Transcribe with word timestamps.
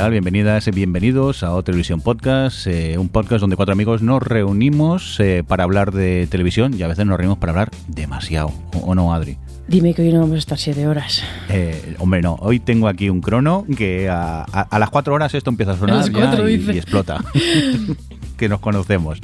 Tal? 0.00 0.12
Bienvenidas 0.12 0.66
y 0.66 0.70
bienvenidos 0.70 1.42
a 1.42 1.52
O 1.54 1.62
Televisión 1.62 2.00
Podcast, 2.00 2.66
eh, 2.66 2.96
un 2.96 3.10
podcast 3.10 3.42
donde 3.42 3.56
cuatro 3.56 3.74
amigos 3.74 4.00
nos 4.00 4.22
reunimos 4.22 5.20
eh, 5.20 5.44
para 5.46 5.64
hablar 5.64 5.92
de 5.92 6.26
televisión 6.30 6.72
y 6.72 6.82
a 6.82 6.88
veces 6.88 7.04
nos 7.04 7.18
reunimos 7.18 7.36
para 7.36 7.50
hablar 7.52 7.70
demasiado. 7.86 8.50
¿O, 8.72 8.78
o 8.78 8.94
no, 8.94 9.12
Adri? 9.12 9.36
Dime 9.68 9.92
que 9.92 10.00
hoy 10.00 10.10
no 10.10 10.20
vamos 10.20 10.36
a 10.36 10.38
estar 10.38 10.56
siete 10.56 10.86
horas. 10.88 11.22
Eh, 11.50 11.96
hombre, 11.98 12.22
no. 12.22 12.36
Hoy 12.40 12.60
tengo 12.60 12.88
aquí 12.88 13.10
un 13.10 13.20
crono 13.20 13.66
que 13.76 14.08
a, 14.08 14.40
a- 14.50 14.62
a 14.70 14.78
las 14.78 14.88
cuatro 14.88 15.12
horas 15.12 15.34
esto 15.34 15.50
empieza 15.50 15.72
a 15.72 15.76
sonar 15.76 16.10
ya 16.10 16.50
y 16.50 16.78
explota. 16.78 17.22
que 18.38 18.48
nos 18.48 18.60
conocemos. 18.60 19.18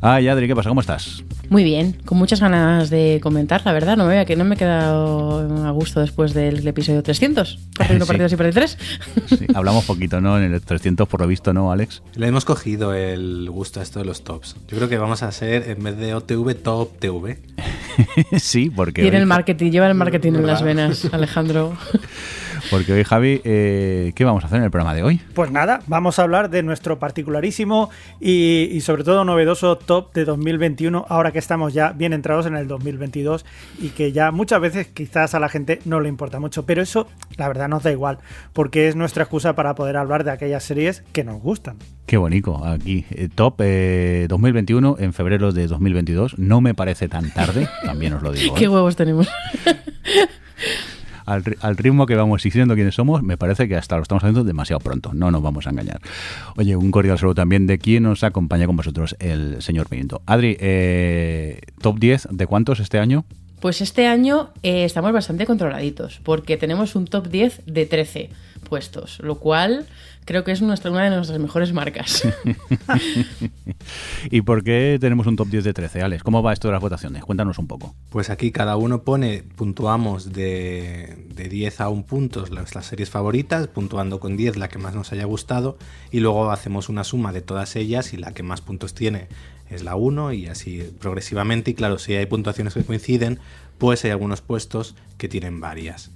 Ay, 0.00 0.28
Adri, 0.28 0.46
¿qué 0.46 0.54
pasa? 0.54 0.68
¿Cómo 0.68 0.80
estás? 0.80 1.24
Muy 1.50 1.64
bien, 1.64 1.96
con 2.04 2.18
muchas 2.18 2.40
ganas 2.40 2.88
de 2.90 3.18
comentar, 3.22 3.62
la 3.64 3.72
verdad. 3.72 3.96
No 3.96 4.06
me, 4.06 4.24
que 4.26 4.36
no 4.36 4.44
me 4.44 4.54
he 4.54 4.58
quedado 4.58 5.66
a 5.66 5.70
gusto 5.70 6.00
después 6.00 6.34
del 6.34 6.66
episodio 6.66 7.02
300. 7.02 7.58
Parte 7.76 7.96
uno, 7.96 8.04
Sí. 8.04 8.08
parte 8.08 8.22
dos 8.22 8.32
y 8.32 8.36
parte 8.36 8.52
tres. 8.52 8.78
Sí, 9.26 9.46
hablamos 9.54 9.84
poquito, 9.86 10.20
¿no? 10.20 10.38
En 10.38 10.52
el 10.52 10.60
300 10.60 11.08
por 11.08 11.20
lo 11.22 11.26
visto, 11.26 11.52
¿no, 11.52 11.72
Alex? 11.72 12.02
Le 12.14 12.28
hemos 12.28 12.44
cogido 12.44 12.94
el 12.94 13.48
gusto 13.50 13.80
a 13.80 13.82
esto 13.82 13.98
de 13.98 14.04
los 14.04 14.22
tops. 14.24 14.56
Yo 14.68 14.76
creo 14.76 14.88
que 14.88 14.98
vamos 14.98 15.22
a 15.22 15.32
ser, 15.32 15.68
en 15.70 15.82
vez 15.82 15.96
de 15.96 16.14
OTV, 16.14 16.54
Top 16.54 16.98
TV. 16.98 17.38
sí, 18.38 18.70
porque 18.70 19.02
Tiene 19.02 19.16
hoy, 19.16 19.22
el 19.22 19.26
marketing, 19.26 19.70
lleva 19.72 19.88
el 19.88 19.94
marketing 19.94 20.34
en 20.34 20.46
las 20.46 20.62
venas, 20.62 21.08
Alejandro. 21.12 21.76
porque 22.70 22.92
hoy 22.92 23.04
Javi, 23.04 23.40
eh, 23.44 24.12
¿qué 24.14 24.24
vamos 24.24 24.44
a 24.44 24.46
hacer 24.46 24.58
en 24.58 24.64
el 24.64 24.70
programa 24.70 24.94
de 24.94 25.02
hoy? 25.02 25.20
Pues 25.34 25.50
nada, 25.50 25.80
vamos 25.86 26.18
a 26.18 26.22
hablar 26.22 26.50
de 26.50 26.62
nuestro 26.62 26.98
particularísimo 26.98 27.90
y, 28.20 28.68
y 28.72 28.80
sobre 28.80 29.04
todo 29.04 29.24
novedoso 29.24 29.76
top 29.76 30.12
de 30.12 30.24
2021, 30.24 31.06
ahora 31.08 31.32
que 31.32 31.38
estamos 31.38 31.74
ya 31.74 31.92
bien 31.92 32.12
entrados 32.12 32.46
en 32.46 32.56
el 32.56 32.68
2022 32.68 33.44
y 33.80 33.90
que 33.90 34.12
ya 34.12 34.30
muchas 34.30 34.60
veces 34.60 34.86
quizás 34.88 35.34
a 35.34 35.40
la 35.40 35.48
gente 35.48 35.80
no 35.84 36.00
le 36.00 36.08
importa 36.08 36.40
mucho, 36.40 36.64
pero 36.66 36.82
eso 36.82 37.08
la 37.36 37.48
verdad 37.48 37.68
nos 37.68 37.82
da 37.82 37.92
igual, 37.92 38.18
porque 38.52 38.88
es 38.88 38.96
nuestra 38.96 39.24
excusa 39.24 39.54
para 39.54 39.74
poder 39.74 39.96
hablar 39.96 40.24
de 40.24 40.30
aquellas 40.30 40.64
series 40.64 41.02
que 41.12 41.24
nos 41.24 41.40
gustan. 41.40 41.76
Qué 42.06 42.16
bonito, 42.16 42.64
aquí, 42.64 43.04
eh, 43.10 43.28
top 43.34 43.56
eh, 43.60 44.26
2021 44.28 44.96
en 44.98 45.12
febrero 45.12 45.52
de 45.52 45.66
2022. 45.66 46.38
No 46.38 46.60
me 46.60 46.74
parece 46.74 47.08
tan 47.08 47.30
tarde, 47.32 47.68
también 47.84 48.14
os 48.14 48.22
lo 48.22 48.32
digo. 48.32 48.54
¿eh? 48.54 48.58
Qué 48.58 48.68
huevos 48.68 48.96
tenemos. 48.96 49.28
Al, 51.28 51.44
ri- 51.44 51.56
al 51.60 51.76
ritmo 51.76 52.06
que 52.06 52.14
vamos 52.16 52.42
diciendo 52.42 52.74
quiénes 52.74 52.94
somos, 52.94 53.22
me 53.22 53.36
parece 53.36 53.68
que 53.68 53.76
hasta 53.76 53.96
lo 53.96 54.02
estamos 54.02 54.24
haciendo 54.24 54.44
demasiado 54.44 54.80
pronto. 54.80 55.12
No 55.12 55.30
nos 55.30 55.42
vamos 55.42 55.66
a 55.66 55.70
engañar. 55.70 56.00
Oye, 56.56 56.74
un 56.76 56.90
cordial 56.90 57.18
saludo 57.18 57.34
también 57.34 57.66
de 57.66 57.78
quien 57.78 58.04
nos 58.04 58.24
acompaña 58.24 58.66
con 58.66 58.76
vosotros, 58.76 59.14
el 59.18 59.60
señor 59.60 59.88
Pimiento. 59.88 60.22
Adri, 60.26 60.56
eh, 60.60 61.60
top 61.82 61.98
10 61.98 62.28
de 62.30 62.46
cuántos 62.46 62.80
este 62.80 62.98
año? 62.98 63.24
Pues 63.60 63.80
este 63.80 64.06
año 64.06 64.50
eh, 64.62 64.84
estamos 64.84 65.12
bastante 65.12 65.44
controladitos, 65.44 66.20
porque 66.22 66.56
tenemos 66.56 66.94
un 66.94 67.06
top 67.06 67.28
10 67.28 67.62
de 67.66 67.86
13 67.86 68.30
puestos, 68.68 69.18
lo 69.20 69.34
cual 69.36 69.86
creo 70.28 70.44
que 70.44 70.52
es 70.52 70.60
nuestra, 70.60 70.90
una 70.90 71.04
de 71.04 71.16
nuestras 71.16 71.40
mejores 71.40 71.72
marcas. 71.72 72.22
¿Y 74.30 74.42
por 74.42 74.62
qué 74.62 74.98
tenemos 75.00 75.26
un 75.26 75.36
top 75.36 75.48
10 75.48 75.64
de 75.64 75.72
13, 75.72 76.02
Alex? 76.02 76.22
¿Cómo 76.22 76.42
va 76.42 76.52
esto 76.52 76.68
de 76.68 76.72
las 76.72 76.82
votaciones? 76.82 77.24
Cuéntanos 77.24 77.56
un 77.56 77.66
poco. 77.66 77.94
Pues 78.10 78.28
aquí 78.28 78.52
cada 78.52 78.76
uno 78.76 79.04
pone, 79.04 79.42
puntuamos 79.56 80.34
de, 80.34 81.24
de 81.34 81.48
10 81.48 81.80
a 81.80 81.88
1 81.88 82.04
puntos 82.04 82.50
las, 82.50 82.74
las 82.74 82.84
series 82.84 83.08
favoritas, 83.08 83.68
puntuando 83.68 84.20
con 84.20 84.36
10 84.36 84.58
la 84.58 84.68
que 84.68 84.76
más 84.76 84.94
nos 84.94 85.12
haya 85.12 85.24
gustado, 85.24 85.78
y 86.10 86.20
luego 86.20 86.50
hacemos 86.50 86.90
una 86.90 87.04
suma 87.04 87.32
de 87.32 87.40
todas 87.40 87.74
ellas 87.74 88.12
y 88.12 88.18
la 88.18 88.32
que 88.32 88.42
más 88.42 88.60
puntos 88.60 88.92
tiene 88.92 89.28
es 89.70 89.82
la 89.82 89.96
1 89.96 90.34
y 90.34 90.48
así 90.48 90.82
progresivamente. 91.00 91.70
Y 91.70 91.74
claro, 91.74 91.96
si 91.96 92.14
hay 92.14 92.26
puntuaciones 92.26 92.74
que 92.74 92.84
coinciden, 92.84 93.38
pues 93.78 94.04
hay 94.04 94.10
algunos 94.10 94.42
puestos 94.42 94.94
que 95.16 95.30
tienen 95.30 95.58
varias. 95.58 96.10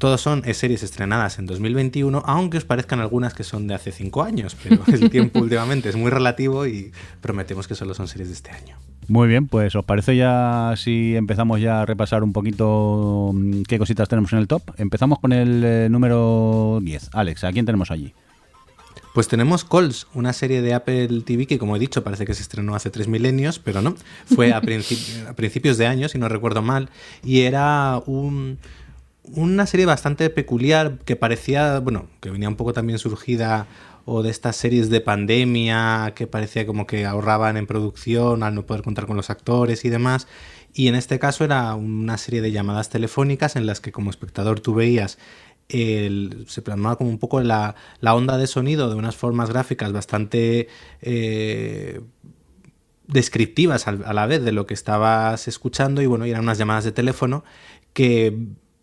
Todos 0.00 0.22
son 0.22 0.42
series 0.54 0.82
estrenadas 0.82 1.38
en 1.38 1.44
2021, 1.44 2.22
aunque 2.24 2.56
os 2.56 2.64
parezcan 2.64 3.00
algunas 3.00 3.34
que 3.34 3.44
son 3.44 3.66
de 3.66 3.74
hace 3.74 3.92
5 3.92 4.22
años, 4.22 4.56
pero 4.62 4.82
el 4.90 5.10
tiempo 5.10 5.38
últimamente 5.42 5.90
es 5.90 5.96
muy 5.96 6.10
relativo 6.10 6.66
y 6.66 6.90
prometemos 7.20 7.68
que 7.68 7.74
solo 7.74 7.92
son 7.92 8.08
series 8.08 8.28
de 8.28 8.34
este 8.34 8.50
año. 8.50 8.76
Muy 9.08 9.28
bien, 9.28 9.46
pues 9.46 9.74
¿os 9.76 9.84
parece 9.84 10.16
ya 10.16 10.72
si 10.78 11.14
empezamos 11.16 11.60
ya 11.60 11.82
a 11.82 11.86
repasar 11.86 12.22
un 12.24 12.32
poquito 12.32 13.30
mm, 13.34 13.62
qué 13.68 13.78
cositas 13.78 14.08
tenemos 14.08 14.32
en 14.32 14.38
el 14.38 14.48
top? 14.48 14.62
Empezamos 14.78 15.18
con 15.18 15.32
el 15.34 15.62
eh, 15.64 15.88
número 15.90 16.78
10. 16.82 17.10
Alex, 17.12 17.44
¿a 17.44 17.52
quién 17.52 17.66
tenemos 17.66 17.90
allí? 17.90 18.14
Pues 19.12 19.28
tenemos 19.28 19.64
Calls, 19.66 20.06
una 20.14 20.32
serie 20.32 20.62
de 20.62 20.72
Apple 20.72 21.08
TV 21.26 21.46
que, 21.46 21.58
como 21.58 21.76
he 21.76 21.78
dicho, 21.78 22.02
parece 22.02 22.24
que 22.24 22.32
se 22.32 22.40
estrenó 22.42 22.74
hace 22.74 22.88
tres 22.88 23.06
milenios, 23.06 23.58
pero 23.58 23.82
no. 23.82 23.96
Fue 24.24 24.52
a, 24.54 24.62
principi- 24.62 25.26
a 25.28 25.34
principios 25.34 25.76
de 25.76 25.86
año, 25.88 26.08
si 26.08 26.16
no 26.16 26.28
recuerdo 26.30 26.62
mal, 26.62 26.88
y 27.22 27.40
era 27.40 28.00
un- 28.06 28.58
una 29.24 29.66
serie 29.66 29.86
bastante 29.86 30.30
peculiar 30.30 30.98
que 31.04 31.16
parecía, 31.16 31.78
bueno, 31.80 32.08
que 32.20 32.30
venía 32.30 32.48
un 32.48 32.56
poco 32.56 32.72
también 32.72 32.98
surgida 32.98 33.66
o 34.06 34.22
de 34.22 34.30
estas 34.30 34.56
series 34.56 34.88
de 34.90 35.00
pandemia 35.00 36.12
que 36.16 36.26
parecía 36.26 36.66
como 36.66 36.86
que 36.86 37.04
ahorraban 37.06 37.56
en 37.56 37.66
producción 37.66 38.42
al 38.42 38.54
no 38.54 38.66
poder 38.66 38.82
contar 38.82 39.06
con 39.06 39.16
los 39.16 39.30
actores 39.30 39.84
y 39.84 39.90
demás. 39.90 40.26
Y 40.72 40.88
en 40.88 40.94
este 40.94 41.18
caso 41.18 41.44
era 41.44 41.74
una 41.74 42.16
serie 42.18 42.40
de 42.40 42.50
llamadas 42.52 42.88
telefónicas 42.88 43.56
en 43.56 43.66
las 43.66 43.80
que 43.80 43.92
como 43.92 44.10
espectador 44.10 44.60
tú 44.60 44.74
veías 44.74 45.18
el- 45.68 46.46
se 46.48 46.62
plasmaba 46.62 46.96
como 46.96 47.10
un 47.10 47.18
poco 47.18 47.40
la, 47.42 47.76
la 48.00 48.14
onda 48.14 48.36
de 48.38 48.46
sonido 48.48 48.88
de 48.88 48.96
unas 48.96 49.16
formas 49.16 49.50
gráficas 49.50 49.92
bastante 49.92 50.66
eh, 51.02 52.00
descriptivas 53.06 53.86
al- 53.88 54.04
a 54.04 54.12
la 54.12 54.26
vez 54.26 54.42
de 54.44 54.52
lo 54.52 54.66
que 54.66 54.74
estabas 54.74 55.48
escuchando 55.48 56.02
y 56.02 56.06
bueno, 56.06 56.24
eran 56.24 56.42
unas 56.42 56.58
llamadas 56.58 56.84
de 56.84 56.92
teléfono 56.92 57.44
que 57.92 58.36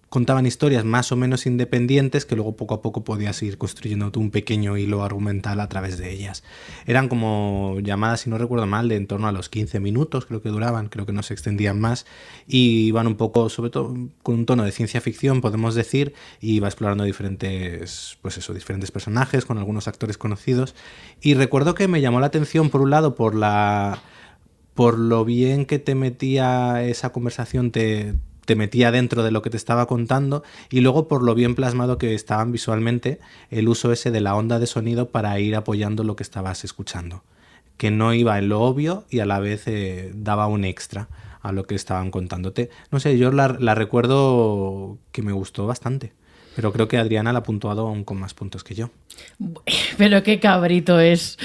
contaban 0.09 0.45
historias 0.45 0.85
más 0.85 1.12
o 1.12 1.16
menos 1.16 1.45
independientes 1.45 2.25
que 2.25 2.35
luego 2.35 2.56
poco 2.56 2.75
a 2.75 2.81
poco 2.81 3.03
podías 3.03 3.41
ir 3.44 3.57
construyendo 3.57 4.12
tú 4.12 4.22
un 4.22 4.31
pequeño 4.31 4.78
hilo 4.78 5.03
argumental 5.03 5.59
a 5.59 5.68
través 5.68 5.97
de 5.97 6.12
ellas. 6.12 6.44
Eran 6.85 7.09
como 7.09 7.79
llamadas, 7.81 8.22
si 8.22 8.29
no 8.29 8.38
recuerdo 8.38 8.66
mal, 8.67 8.88
de 8.88 8.96
en 8.96 9.07
torno 9.07 9.28
a 9.28 9.31
los 9.31 9.50
15 9.50 9.79
minutos, 9.79 10.25
creo 10.25 10.41
que 10.41 10.50
duraban, 10.50 10.88
creo 10.88 11.06
que 11.06 11.12
no 11.12 11.23
se 11.23 11.34
extendían 11.34 11.79
más, 11.79 12.06
y 12.47 12.88
iban 12.88 13.07
un 13.07 13.16
poco, 13.16 13.50
sobre 13.50 13.69
todo, 13.69 13.96
con 14.23 14.35
un 14.35 14.46
tono 14.46 14.63
de 14.63 14.72
ciencia 14.72 15.01
ficción, 15.01 15.41
podemos 15.41 15.75
decir, 15.75 16.13
y 16.40 16.56
iba 16.56 16.67
explorando 16.67 17.03
diferentes, 17.03 18.17
pues 18.22 18.38
eso, 18.38 18.53
diferentes 18.53 18.91
personajes, 18.91 19.46
con 19.46 19.57
algunos 19.57 19.88
actores 19.88 20.17
conocidos. 20.17 20.75
Y 21.22 21.34
recuerdo 21.34 21.75
que 21.75 21.88
me 21.88 22.01
llamó 22.01 22.19
la 22.19 22.28
atención, 22.28 22.69
por 22.69 22.81
un 22.81 22.91
lado, 22.91 23.16
por 23.16 23.35
la 23.35 24.01
por 24.73 25.00
lo 25.00 25.25
bien 25.25 25.66
que 25.66 25.79
te 25.79 25.96
metía 25.96 26.84
esa 26.84 27.12
conversación, 27.12 27.72
te, 27.72 28.13
te 28.47 28.56
metía 28.56 28.91
dentro 28.91 29.24
de 29.24 29.31
lo 29.31 29.41
que 29.41 29.50
te 29.50 29.58
estaba 29.58 29.88
contando 29.88 30.41
y 30.69 30.80
luego 30.80 31.09
por 31.09 31.22
lo 31.22 31.35
bien 31.35 31.53
plasmado 31.53 31.97
que 31.97 32.16
estaban 32.16 32.53
visualmente 32.53 33.19
el 33.52 33.68
uso 33.68 33.91
ese 33.91 34.09
de 34.09 34.22
la 34.22 34.35
onda 34.35 34.58
de 34.58 34.68
sonido 34.68 35.09
para 35.09 35.38
ir 35.41 35.53
apoyando 35.58 36.06
lo 36.06 36.16
que 36.16 36.24
estabas 36.24 36.63
escuchando. 36.63 37.24
Que 37.75 37.91
no 37.91 38.13
iba 38.13 38.40
en 38.40 38.47
lo 38.47 38.62
obvio 38.62 39.03
y 39.09 39.19
a 39.19 39.25
la 39.25 39.40
vez 39.40 39.68
eh, 39.68 40.12
daba 40.16 40.47
un 40.47 40.63
extra 40.63 41.09
a 41.41 41.52
lo 41.52 41.66
que 41.66 41.75
estaban 41.75 42.09
contándote. 42.09 42.70
No 42.90 43.02
sé, 43.02 43.17
yo 43.17 43.34
la, 43.34 43.49
la 43.59 43.76
recuerdo 43.76 44.97
que 45.11 45.22
me 45.22 45.34
gustó 45.34 45.67
bastante. 45.67 46.14
Pero 46.57 46.73
creo 46.73 46.87
que 46.87 46.97
Adriana 46.97 47.31
la 47.31 47.39
ha 47.39 47.43
puntuado 47.43 47.87
aún 47.87 48.03
con 48.03 48.19
más 48.19 48.33
puntos 48.33 48.63
que 48.63 48.73
yo. 48.73 48.89
Pero 49.99 50.23
qué 50.23 50.39
cabrito 50.39 50.99
es. 50.99 51.37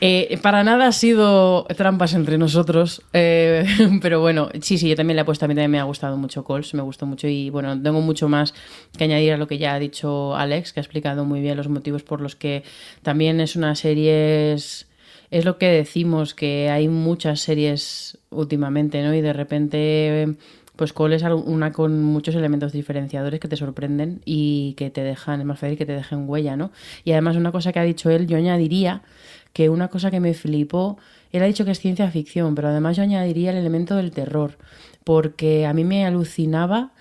Eh, 0.00 0.36
para 0.42 0.64
nada 0.64 0.88
ha 0.88 0.92
sido 0.92 1.64
trampas 1.76 2.12
entre 2.12 2.38
nosotros. 2.38 3.02
eh, 3.12 3.64
pero 4.02 4.20
bueno, 4.20 4.48
sí, 4.60 4.76
sí, 4.76 4.88
yo 4.88 4.96
también 4.96 5.14
le 5.14 5.22
he 5.22 5.24
puesto. 5.24 5.44
A 5.44 5.48
mí 5.48 5.54
también 5.54 5.70
me 5.70 5.78
ha 5.78 5.84
gustado 5.84 6.16
mucho 6.16 6.42
Calls, 6.42 6.74
me 6.74 6.82
gustó 6.82 7.06
mucho. 7.06 7.28
Y 7.28 7.50
bueno, 7.50 7.80
tengo 7.80 8.00
mucho 8.00 8.28
más 8.28 8.52
que 8.96 9.04
añadir 9.04 9.34
a 9.34 9.36
lo 9.36 9.46
que 9.46 9.58
ya 9.58 9.74
ha 9.74 9.78
dicho 9.78 10.34
Alex, 10.34 10.72
que 10.72 10.80
ha 10.80 10.82
explicado 10.82 11.24
muy 11.24 11.40
bien 11.40 11.56
los 11.56 11.68
motivos 11.68 12.02
por 12.02 12.20
los 12.20 12.34
que 12.34 12.64
también 13.02 13.40
es 13.40 13.54
una 13.54 13.76
serie. 13.76 14.54
Es, 14.54 14.88
es 15.30 15.44
lo 15.44 15.58
que 15.58 15.66
decimos, 15.66 16.34
que 16.34 16.68
hay 16.68 16.88
muchas 16.88 17.38
series 17.38 18.18
últimamente, 18.30 19.04
¿no? 19.04 19.14
Y 19.14 19.20
de 19.20 19.32
repente. 19.32 20.36
Pues 20.78 20.92
Cole 20.92 21.16
es 21.16 21.24
una 21.24 21.72
con 21.72 22.04
muchos 22.04 22.36
elementos 22.36 22.70
diferenciadores 22.70 23.40
que 23.40 23.48
te 23.48 23.56
sorprenden 23.56 24.20
y 24.24 24.74
que 24.74 24.90
te 24.90 25.02
dejan, 25.02 25.40
es 25.40 25.44
más 25.44 25.58
fácil 25.58 25.76
que 25.76 25.84
te 25.84 25.92
dejen 25.92 26.28
huella, 26.28 26.54
¿no? 26.54 26.70
Y 27.02 27.10
además 27.10 27.34
una 27.34 27.50
cosa 27.50 27.72
que 27.72 27.80
ha 27.80 27.82
dicho 27.82 28.10
él, 28.10 28.28
yo 28.28 28.36
añadiría 28.36 29.02
que 29.52 29.70
una 29.70 29.88
cosa 29.88 30.12
que 30.12 30.20
me 30.20 30.34
flipó, 30.34 30.96
él 31.32 31.42
ha 31.42 31.46
dicho 31.46 31.64
que 31.64 31.72
es 31.72 31.80
ciencia 31.80 32.08
ficción, 32.12 32.54
pero 32.54 32.68
además 32.68 32.96
yo 32.96 33.02
añadiría 33.02 33.50
el 33.50 33.56
elemento 33.56 33.96
del 33.96 34.12
terror, 34.12 34.56
porque 35.02 35.66
a 35.66 35.74
mí 35.74 35.82
me 35.82 36.06
alucinaba 36.06 36.92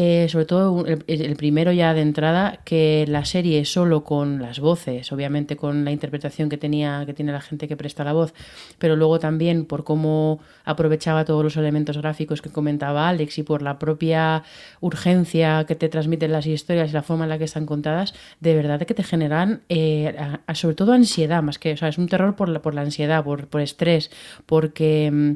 eh, 0.00 0.28
sobre 0.28 0.44
todo 0.44 0.86
el, 0.86 1.36
primero 1.36 1.72
ya 1.72 1.92
de 1.92 2.02
entrada, 2.02 2.60
que 2.64 3.04
la 3.08 3.24
serie 3.24 3.64
solo 3.64 4.04
con 4.04 4.40
las 4.40 4.60
voces, 4.60 5.10
obviamente 5.10 5.56
con 5.56 5.84
la 5.84 5.90
interpretación 5.90 6.48
que 6.48 6.56
tenía, 6.56 7.02
que 7.04 7.14
tiene 7.14 7.32
la 7.32 7.40
gente 7.40 7.66
que 7.66 7.76
presta 7.76 8.04
la 8.04 8.12
voz, 8.12 8.32
pero 8.78 8.94
luego 8.94 9.18
también 9.18 9.64
por 9.64 9.82
cómo 9.82 10.38
aprovechaba 10.64 11.24
todos 11.24 11.42
los 11.42 11.56
elementos 11.56 11.98
gráficos 11.98 12.42
que 12.42 12.48
comentaba 12.48 13.08
Alex 13.08 13.38
y 13.38 13.42
por 13.42 13.60
la 13.60 13.80
propia 13.80 14.44
urgencia 14.80 15.64
que 15.66 15.74
te 15.74 15.88
transmiten 15.88 16.30
las 16.30 16.46
historias 16.46 16.90
y 16.90 16.92
la 16.92 17.02
forma 17.02 17.24
en 17.24 17.30
la 17.30 17.38
que 17.38 17.44
están 17.44 17.66
contadas, 17.66 18.14
de 18.38 18.54
verdad 18.54 18.80
que 18.86 18.94
te 18.94 19.02
generan 19.02 19.62
eh, 19.68 20.14
sobre 20.54 20.76
todo 20.76 20.92
ansiedad, 20.92 21.42
más 21.42 21.58
que, 21.58 21.72
o 21.72 21.76
sea, 21.76 21.88
es 21.88 21.98
un 21.98 22.06
terror 22.06 22.36
por 22.36 22.48
la, 22.48 22.62
por 22.62 22.72
la 22.72 22.82
ansiedad, 22.82 23.24
por, 23.24 23.48
por 23.48 23.62
estrés, 23.62 24.12
porque 24.46 25.10
mm, 25.10 25.32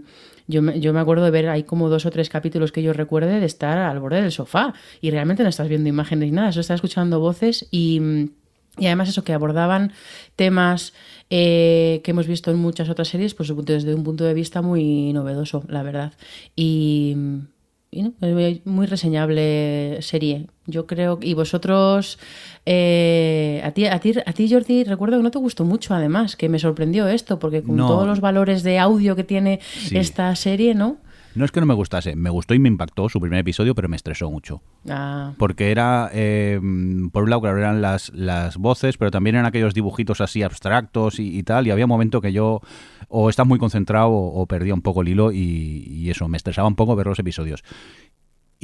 yo 0.46 0.62
me, 0.62 0.80
yo 0.80 0.92
me 0.92 1.00
acuerdo 1.00 1.24
de 1.24 1.30
ver, 1.30 1.48
hay 1.48 1.64
como 1.64 1.88
dos 1.88 2.06
o 2.06 2.10
tres 2.10 2.28
capítulos 2.28 2.72
que 2.72 2.82
yo 2.82 2.92
recuerde 2.92 3.40
de 3.40 3.46
estar 3.46 3.78
al 3.78 4.00
borde 4.00 4.22
del 4.22 4.32
sofá 4.32 4.74
y 5.00 5.10
realmente 5.10 5.42
no 5.42 5.48
estás 5.48 5.68
viendo 5.68 5.88
imágenes 5.88 6.30
ni 6.30 6.36
nada, 6.36 6.52
solo 6.52 6.62
estás 6.62 6.76
escuchando 6.76 7.20
voces 7.20 7.66
y... 7.70 8.00
y 8.78 8.86
además 8.86 9.08
eso, 9.08 9.24
que 9.24 9.32
abordaban 9.32 9.92
temas 10.36 10.92
eh, 11.30 12.00
que 12.04 12.10
hemos 12.10 12.26
visto 12.26 12.50
en 12.50 12.58
muchas 12.58 12.88
otras 12.88 13.08
series, 13.08 13.34
pues 13.34 13.52
desde 13.64 13.94
un 13.94 14.04
punto 14.04 14.24
de 14.24 14.34
vista 14.34 14.62
muy 14.62 15.12
novedoso, 15.12 15.64
la 15.68 15.82
verdad. 15.82 16.12
Y, 16.54 17.16
y 17.94 18.02
no, 18.02 18.12
es 18.38 18.64
muy 18.66 18.86
reseñable 18.86 19.98
serie. 20.00 20.46
Yo 20.66 20.86
creo, 20.86 21.18
y 21.20 21.34
vosotros, 21.34 22.18
eh, 22.64 23.60
a, 23.64 23.70
ti, 23.72 23.84
a, 23.84 23.98
ti, 24.00 24.14
a 24.24 24.32
ti 24.32 24.50
Jordi, 24.50 24.84
recuerdo 24.84 25.18
que 25.18 25.22
no 25.22 25.30
te 25.30 25.38
gustó 25.38 25.64
mucho 25.66 25.92
además, 25.94 26.34
que 26.34 26.48
me 26.48 26.58
sorprendió 26.58 27.06
esto, 27.06 27.38
porque 27.38 27.62
con 27.62 27.76
No. 27.76 27.86
todos 27.86 28.06
los 28.06 28.20
valores 28.20 28.62
de 28.62 28.78
audio 28.78 29.14
que 29.14 29.24
tiene 29.24 29.60
Sí. 29.62 29.98
esta 29.98 30.34
serie, 30.36 30.74
¿no? 30.74 30.96
No 31.34 31.44
es 31.44 31.50
que 31.50 31.60
no 31.60 31.66
me 31.66 31.74
gustase, 31.74 32.14
me 32.16 32.30
gustó 32.30 32.54
y 32.54 32.58
me 32.58 32.68
impactó 32.68 33.08
su 33.08 33.20
primer 33.20 33.38
episodio, 33.40 33.74
pero 33.74 33.88
me 33.88 33.96
estresó 33.96 34.30
mucho. 34.30 34.60
Ah, 34.88 35.32
Porque 35.38 35.70
era, 35.70 36.10
eh, 36.12 36.60
por 37.12 37.24
un 37.24 37.30
lado, 37.30 37.42
claro, 37.42 37.58
eran 37.58 37.80
las, 37.80 38.12
las 38.14 38.56
voces, 38.56 38.98
pero 38.98 39.10
también 39.10 39.36
eran 39.36 39.46
aquellos 39.46 39.74
dibujitos 39.74 40.20
así 40.20 40.42
abstractos 40.42 41.18
y, 41.18 41.38
y 41.38 41.42
tal. 41.42 41.66
Y 41.66 41.70
había 41.70 41.86
un 41.86 41.90
momento 41.90 42.20
que 42.20 42.32
yo 42.32 42.60
o 43.08 43.30
estaba 43.30 43.46
muy 43.46 43.58
concentrado 43.58 44.08
o, 44.08 44.40
o 44.40 44.46
perdía 44.46 44.74
un 44.74 44.82
poco 44.82 45.02
el 45.02 45.08
hilo 45.08 45.32
y, 45.32 45.84
y 45.88 46.10
eso, 46.10 46.28
me 46.28 46.36
estresaba 46.36 46.68
un 46.68 46.76
poco 46.76 46.96
ver 46.96 47.06
los 47.06 47.18
episodios. 47.18 47.62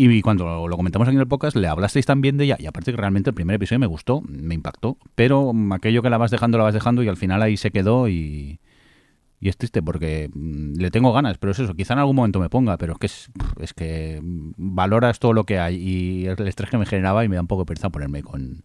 Y 0.00 0.22
cuando 0.22 0.68
lo 0.68 0.76
comentamos 0.76 1.08
aquí 1.08 1.16
en 1.16 1.20
el 1.20 1.26
podcast, 1.26 1.56
le 1.56 1.66
hablasteis 1.66 2.06
también 2.06 2.36
de 2.36 2.44
ella. 2.44 2.56
Y 2.60 2.66
aparte 2.66 2.92
que 2.92 2.96
realmente 2.96 3.30
el 3.30 3.34
primer 3.34 3.56
episodio 3.56 3.80
me 3.80 3.86
gustó, 3.86 4.22
me 4.22 4.54
impactó. 4.54 4.96
Pero 5.16 5.52
aquello 5.72 6.02
que 6.02 6.10
la 6.10 6.18
vas 6.18 6.30
dejando, 6.30 6.56
la 6.56 6.62
vas 6.62 6.74
dejando 6.74 7.02
y 7.02 7.08
al 7.08 7.16
final 7.16 7.42
ahí 7.42 7.56
se 7.56 7.72
quedó 7.72 8.08
y... 8.08 8.60
Y 9.40 9.48
es 9.48 9.56
triste 9.56 9.82
porque 9.82 10.30
mm, 10.34 10.80
le 10.80 10.90
tengo 10.90 11.12
ganas, 11.12 11.38
pero 11.38 11.52
es 11.52 11.58
eso, 11.60 11.74
quizá 11.74 11.92
en 11.94 12.00
algún 12.00 12.16
momento 12.16 12.40
me 12.40 12.48
ponga, 12.50 12.76
pero 12.76 12.94
es 12.94 12.98
que 12.98 13.06
es, 13.06 13.30
es 13.60 13.72
que 13.72 14.20
mm, 14.22 14.52
valoras 14.56 15.18
todo 15.20 15.32
lo 15.32 15.44
que 15.44 15.58
hay 15.58 15.76
y 15.76 16.26
el 16.26 16.46
estrés 16.48 16.70
que 16.70 16.78
me 16.78 16.86
generaba 16.86 17.24
y 17.24 17.28
me 17.28 17.36
da 17.36 17.42
un 17.42 17.46
poco 17.46 17.62
de 17.62 17.66
pereza 17.66 17.90
ponerme 17.90 18.22
con, 18.22 18.64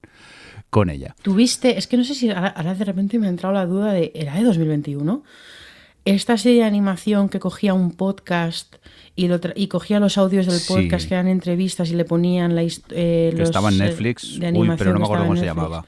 con 0.72 0.90
ella. 0.90 1.16
Tuviste, 1.22 1.78
es 1.78 1.86
que 1.88 1.96
no 1.98 2.04
sé 2.04 2.16
si 2.16 2.30
ahora, 2.32 2.48
ahora 2.48 2.74
de 2.74 2.86
repente 2.86 3.20
me 3.20 3.28
ha 3.28 3.30
entrado 3.30 3.54
la 3.54 3.66
duda 3.68 3.94
de, 3.94 4.12
¿era 4.16 4.34
de 4.36 4.44
2021? 4.44 5.24
Esta 6.06 6.38
serie 6.38 6.62
de 6.62 6.66
animación 6.68 7.30
que 7.30 7.40
cogía 7.40 7.74
un 7.74 7.92
podcast 7.92 8.76
y, 9.16 9.28
lo 9.30 9.40
tra- 9.40 9.54
y 9.56 9.68
cogía 9.68 10.02
los 10.02 10.18
audios 10.18 10.48
del 10.48 10.60
Sí. 10.60 10.74
podcast 10.74 11.08
que 11.08 11.14
eran 11.14 11.28
entrevistas 11.30 11.92
y 11.92 11.96
le 11.96 12.04
ponían 12.04 12.56
la 12.56 12.64
eh, 12.64 12.72
Que 12.90 13.38
los, 13.38 13.48
estaba 13.50 13.70
en 13.70 13.76
eh, 13.76 13.86
Netflix, 13.86 14.38
de 14.40 14.52
uy, 14.52 14.70
pero 14.78 14.92
no 14.92 15.00
me 15.00 15.06
acuerdo 15.06 15.26
cómo 15.26 15.38
se 15.38 15.46
llamaba. 15.46 15.86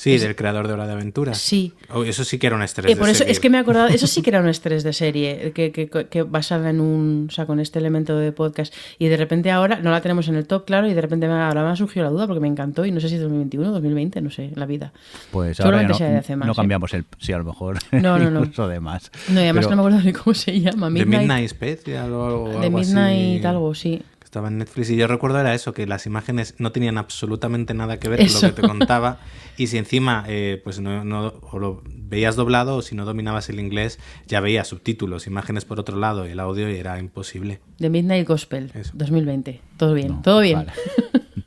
Sí, 0.00 0.14
Es- 0.14 0.22
del 0.22 0.36
creador 0.36 0.68
de 0.68 0.74
Hora 0.74 0.86
de 0.86 0.92
Aventura. 0.92 1.34
Sí. 1.34 1.72
Oh, 1.92 2.04
eso 2.04 2.22
sí 2.22 2.38
que 2.38 2.46
era 2.46 2.54
un 2.54 2.62
estrés. 2.62 2.92
Eh, 2.92 2.94
por 2.96 3.06
de 3.06 3.12
eso 3.12 3.18
seguir. 3.18 3.32
es 3.32 3.40
que 3.40 3.50
me 3.50 3.58
he 3.58 3.60
acordado, 3.60 3.88
eso 3.88 4.06
sí 4.06 4.22
que 4.22 4.30
era 4.30 4.38
un 4.40 4.48
estrés 4.48 4.84
de 4.84 4.92
serie, 4.92 5.50
que, 5.52 5.72
que, 5.72 5.88
que 5.88 6.22
basada 6.22 6.70
en 6.70 6.80
un, 6.80 7.26
o 7.28 7.32
sea, 7.32 7.46
con 7.46 7.58
este 7.58 7.80
elemento 7.80 8.16
de 8.16 8.30
podcast. 8.30 8.72
Y 9.00 9.08
de 9.08 9.16
repente 9.16 9.50
ahora, 9.50 9.80
no 9.80 9.90
la 9.90 10.00
tenemos 10.00 10.28
en 10.28 10.36
el 10.36 10.46
top, 10.46 10.66
claro, 10.66 10.86
y 10.88 10.94
de 10.94 11.00
repente 11.00 11.26
me, 11.26 11.34
ahora 11.34 11.64
me 11.64 11.70
ha 11.70 11.74
surgido 11.76 12.04
la 12.04 12.10
duda 12.10 12.28
porque 12.28 12.38
me 12.38 12.46
encantó 12.46 12.86
y 12.86 12.92
no 12.92 13.00
sé 13.00 13.08
si 13.08 13.16
es 13.16 13.20
2021 13.22 13.72
2020, 13.72 14.20
no 14.22 14.30
sé, 14.30 14.52
la 14.54 14.66
vida. 14.66 14.92
Pues 15.32 15.58
ahora 15.58 15.82
ya 15.88 15.94
sea 15.94 16.06
de 16.06 16.12
no, 16.12 16.18
hace 16.20 16.36
más, 16.36 16.46
no 16.46 16.52
¿eh? 16.52 16.56
cambiamos 16.56 16.94
el... 16.94 17.04
Sí, 17.18 17.32
a 17.32 17.38
lo 17.38 17.44
mejor. 17.44 17.78
No, 17.90 18.20
no, 18.20 18.30
no. 18.30 18.38
incluso 18.40 18.68
de 18.68 18.78
más. 18.78 19.10
No, 19.30 19.40
y 19.40 19.44
además 19.44 19.66
Pero- 19.66 19.76
no 19.76 19.82
me 19.82 19.88
acuerdo 19.88 20.06
ni 20.06 20.12
cómo 20.12 20.32
se 20.34 20.60
llama. 20.60 20.86
The 20.86 20.92
Midnight, 20.92 21.22
Midnight 21.22 21.48
Special 21.50 22.12
o 22.12 22.24
algo, 22.26 22.48
de 22.60 22.66
algo 22.66 22.78
así, 22.78 22.86
Midnight 22.94 23.44
algo, 23.44 23.74
sí. 23.74 24.00
Estaba 24.28 24.48
en 24.48 24.58
Netflix 24.58 24.90
y 24.90 24.96
yo 24.96 25.06
recuerdo 25.06 25.40
era 25.40 25.54
eso, 25.54 25.72
que 25.72 25.86
las 25.86 26.04
imágenes 26.04 26.54
no 26.58 26.70
tenían 26.70 26.98
absolutamente 26.98 27.72
nada 27.72 27.98
que 27.98 28.10
ver 28.10 28.20
Eso. 28.20 28.40
con 28.40 28.48
lo 28.50 28.54
que 28.54 28.60
te 28.60 28.68
contaba 28.78 29.20
y 29.56 29.68
si 29.68 29.78
encima 29.78 30.24
eh, 30.28 30.60
pues 30.62 30.80
no, 30.80 31.02
no- 31.02 31.32
o 31.50 31.58
lo 31.58 31.82
veías 31.86 32.36
doblado 32.36 32.76
o 32.76 32.82
si 32.82 32.94
no 32.94 33.06
dominabas 33.06 33.48
el 33.48 33.58
inglés 33.58 33.98
ya 34.26 34.40
veías 34.40 34.68
subtítulos, 34.68 35.26
imágenes 35.26 35.64
por 35.64 35.80
otro 35.80 35.96
lado 35.96 36.28
y 36.28 36.32
el 36.32 36.40
audio 36.40 36.70
y 36.70 36.76
era 36.76 36.98
imposible. 36.98 37.60
The 37.78 37.88
Midnight 37.88 38.28
Gospel, 38.28 38.70
Eso. 38.74 38.90
2020. 38.92 39.62
Todo 39.78 39.94
bien, 39.94 40.08
No, 40.08 40.20
todo 40.22 40.40
bien. 40.40 40.56
vale. 40.58 40.72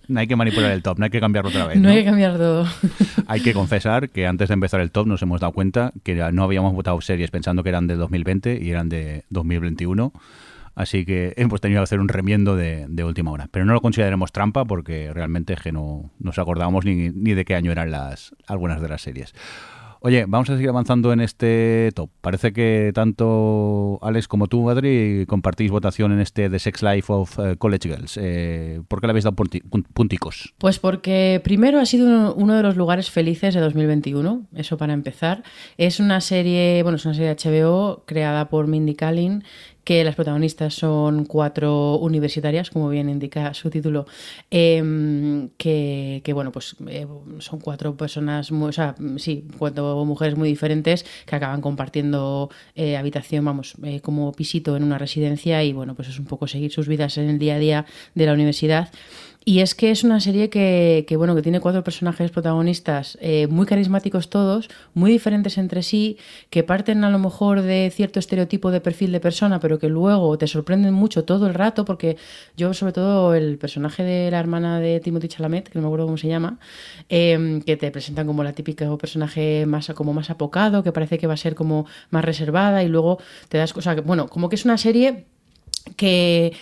No 0.07 0.19
hay 0.19 0.25
que 0.27 0.36
manipular 0.36 0.72
el 0.72 0.81
top, 0.81 0.98
no 0.98 1.06
hay 1.06 1.12
que 1.12 1.19
cambiarlo 1.19 1.51
otra 1.51 1.68
vez. 1.68 1.77
No 1.77 1.84
¿no? 1.88 1.89
hay 1.92 2.00
que 2.00 2.06
cambiar 2.06 2.36
todo. 2.38 2.66
Hay 3.27 3.42
que 3.42 3.54
confesar 3.54 4.10
que 4.10 4.25
antes 4.25 4.48
de 4.48 4.56
empezar 4.56 4.81
el 4.81 4.89
top 4.89 5.06
nos 5.06 5.22
hemos 5.22 5.39
dado 5.39 5.54
cuenta 5.54 5.94
que 6.04 6.16
no 6.34 6.44
habíamos 6.44 6.74
votado 6.74 7.00
series 7.00 7.30
pensando 7.30 7.62
que 7.62 7.69
eran 7.69 7.86
de 7.86 7.95
2020 7.95 8.60
y 8.60 8.72
eran 8.72 8.89
de 8.89 9.24
2021. 9.30 10.12
Así 10.76 11.06
que 11.06 11.34
hemos 11.38 11.60
tenido 11.62 11.80
que 11.82 11.84
hacer 11.84 12.00
un 12.00 12.08
remiendo 12.08 12.56
de, 12.56 12.88
última 13.04 13.32
hora. 13.32 13.48
Pero 13.52 13.66
no 13.66 13.74
lo 13.74 13.82
consideremos 13.82 14.32
trampa 14.32 14.66
porque 14.66 15.12
realmente 15.14 15.54
es 15.54 15.60
que 15.62 15.72
no 15.72 16.12
nos 16.20 16.40
acordábamos 16.40 16.86
ni, 16.86 17.10
ni 17.10 17.34
de 17.34 17.46
qué 17.46 17.56
año 17.56 17.72
eran 17.72 17.92
las 17.92 18.34
algunas 18.48 18.82
de 18.82 18.90
las 18.90 19.02
series. 19.02 19.34
Oye, 20.04 20.26
vamos 20.28 20.50
a 20.50 20.56
seguir 20.56 20.70
avanzando 20.70 21.14
en 21.14 21.20
este 21.22 21.92
top. 21.94 22.10
Parece 22.22 22.52
que 22.54 22.92
tanto 22.92 24.00
Alex 24.02 24.28
como 24.28 24.48
tú, 24.48 24.68
Adri, 24.72 25.26
compartís 25.28 25.70
votación 25.70 26.12
en 26.12 26.20
este 26.22 26.50
The 26.50 26.58
Sex 26.58 26.82
Life 26.82 27.14
of 27.14 27.38
eh, 27.38 27.56
College 27.58 27.88
Girls. 27.88 28.18
Eh, 28.20 28.82
¿Por 28.88 29.00
qué 29.00 29.06
le 29.06 29.12
habéis 29.12 29.26
dado 29.26 29.36
punti- 29.36 29.62
pun- 29.62 29.86
punticos? 29.94 30.56
Pues 30.58 30.80
porque 30.80 31.40
primero 31.44 31.80
ha 31.80 31.86
sido 31.86 32.34
uno 32.34 32.56
de 32.56 32.64
los 32.64 32.76
lugares 32.78 33.12
felices 33.12 33.54
de 33.54 33.60
2021, 33.62 34.48
eso 34.56 34.76
para 34.78 34.94
empezar. 34.94 35.44
Es 35.78 36.00
una 36.00 36.20
serie, 36.20 36.82
bueno, 36.82 36.96
es 36.96 37.06
una 37.06 37.14
serie 37.14 37.36
de 37.36 37.36
HBO 37.36 38.04
creada 38.08 38.50
por 38.50 38.66
Mindy 38.66 38.96
Kaling, 38.96 39.44
que 39.83 40.04
las 40.04 40.16
protagonistas 40.16 40.74
son 40.74 41.25
cuatro 41.25 41.98
universitarias, 41.98 42.69
como 42.69 42.89
bien 42.89 43.10
indica 43.10 43.54
su 43.54 43.69
título, 43.69 44.06
em, 44.50 45.50
que, 45.57 46.22
que, 46.24 46.33
bueno, 46.33 46.51
pues 46.51 46.75
eh, 46.88 47.07
son 47.39 47.60
cuatro 47.60 47.95
personas, 47.98 48.51
muy, 48.51 48.69
o 48.69 48.72
sea, 48.72 48.95
sí, 49.18 49.45
cuatro 49.57 50.04
mujeres 50.06 50.38
muy 50.38 50.50
diferentes 50.50 51.06
que 51.25 51.36
acaban 51.36 51.62
compartiendo 51.62 52.50
eh, 52.75 52.98
habitación, 52.98 53.45
vamos, 53.45 53.75
eh, 53.83 54.01
como 54.01 54.31
pisito 54.33 54.78
en 54.78 54.83
una 54.83 54.98
residencia 54.98 55.63
y 55.63 55.74
bueno, 55.74 55.95
pues 55.95 56.10
es 56.10 56.19
un 56.19 56.25
poco 56.25 56.48
seguir 56.48 56.72
sus 56.72 56.88
vidas 56.88 57.18
en 57.18 57.30
el 57.30 57.39
día 57.39 57.56
a 57.56 57.60
día 57.60 57.86
de 58.16 58.25
la 58.25 58.34
universidad. 58.34 58.89
Y 59.43 59.62
es 59.62 59.74
que 59.74 59.89
es 59.89 60.03
una 60.03 60.19
serie 60.19 60.51
que, 60.51 61.03
que, 61.07 61.17
bueno, 61.17 61.33
que 61.36 61.41
tiene 61.41 61.60
cuatro 61.60 61.83
personajes 61.83 62.29
protagonistas 62.29 63.17
eh, 63.21 63.48
muy 63.48 63.65
carismáticos 63.65 64.29
todos, 64.29 64.69
muy 64.93 65.12
diferentes 65.12 65.57
entre 65.57 65.81
sí, 65.81 66.17
que 66.51 66.63
parten 66.63 67.03
a 67.03 67.10
lo 67.10 67.17
mejor 67.17 67.63
de 67.63 67.91
cierto 67.91 68.19
estereotipo 68.19 68.69
de 68.69 68.81
perfil 68.81 69.12
de 69.12 69.19
persona, 69.19 69.60
pero 69.60 69.79
que 69.79 69.89
luego 69.89 70.38
te 70.38 70.45
sorprenden 70.45 70.93
mucho 70.93 71.24
todo 71.24 71.48
el 71.48 71.55
rato, 71.55 71.86
porque 71.86 72.17
yo 72.55 72.75
sobre 72.75 72.93
todo 72.93 73.33
el 73.33 73.57
personaje 73.57 74.03
de 74.03 74.29
la 74.29 74.39
hermana 74.39 74.79
de 74.79 75.00
Timothy 75.00 75.27
Chalamet, 75.27 75.69
que 75.69 75.79
no 75.79 75.81
me 75.81 75.88
acuerdo 75.88 76.05
cómo 76.05 76.17
se 76.17 76.27
llama, 76.27 76.60
eh, 77.10 77.62
que 77.65 77.77
te 77.77 77.89
presentan 77.89 78.27
como 78.27 78.43
la 78.43 78.53
típica 78.53 78.95
personaje 78.98 79.65
más 79.65 79.88
como 79.95 80.13
más 80.13 80.29
apocado, 80.29 80.83
que 80.83 80.91
parece 80.91 81.17
que 81.17 81.25
va 81.25 81.33
a 81.33 81.38
ser 81.38 81.55
como 81.55 81.88
más 82.12 82.24
reservada 82.24 82.83
y 82.83 82.89
luego 82.89 83.17
te 83.50 83.57
das, 83.57 83.74
que, 83.74 84.01
bueno, 84.01 84.27
como 84.27 84.50
que 84.50 84.55
es 84.55 84.65
una 84.65 84.77
serie 84.77 85.25
que 85.95 86.53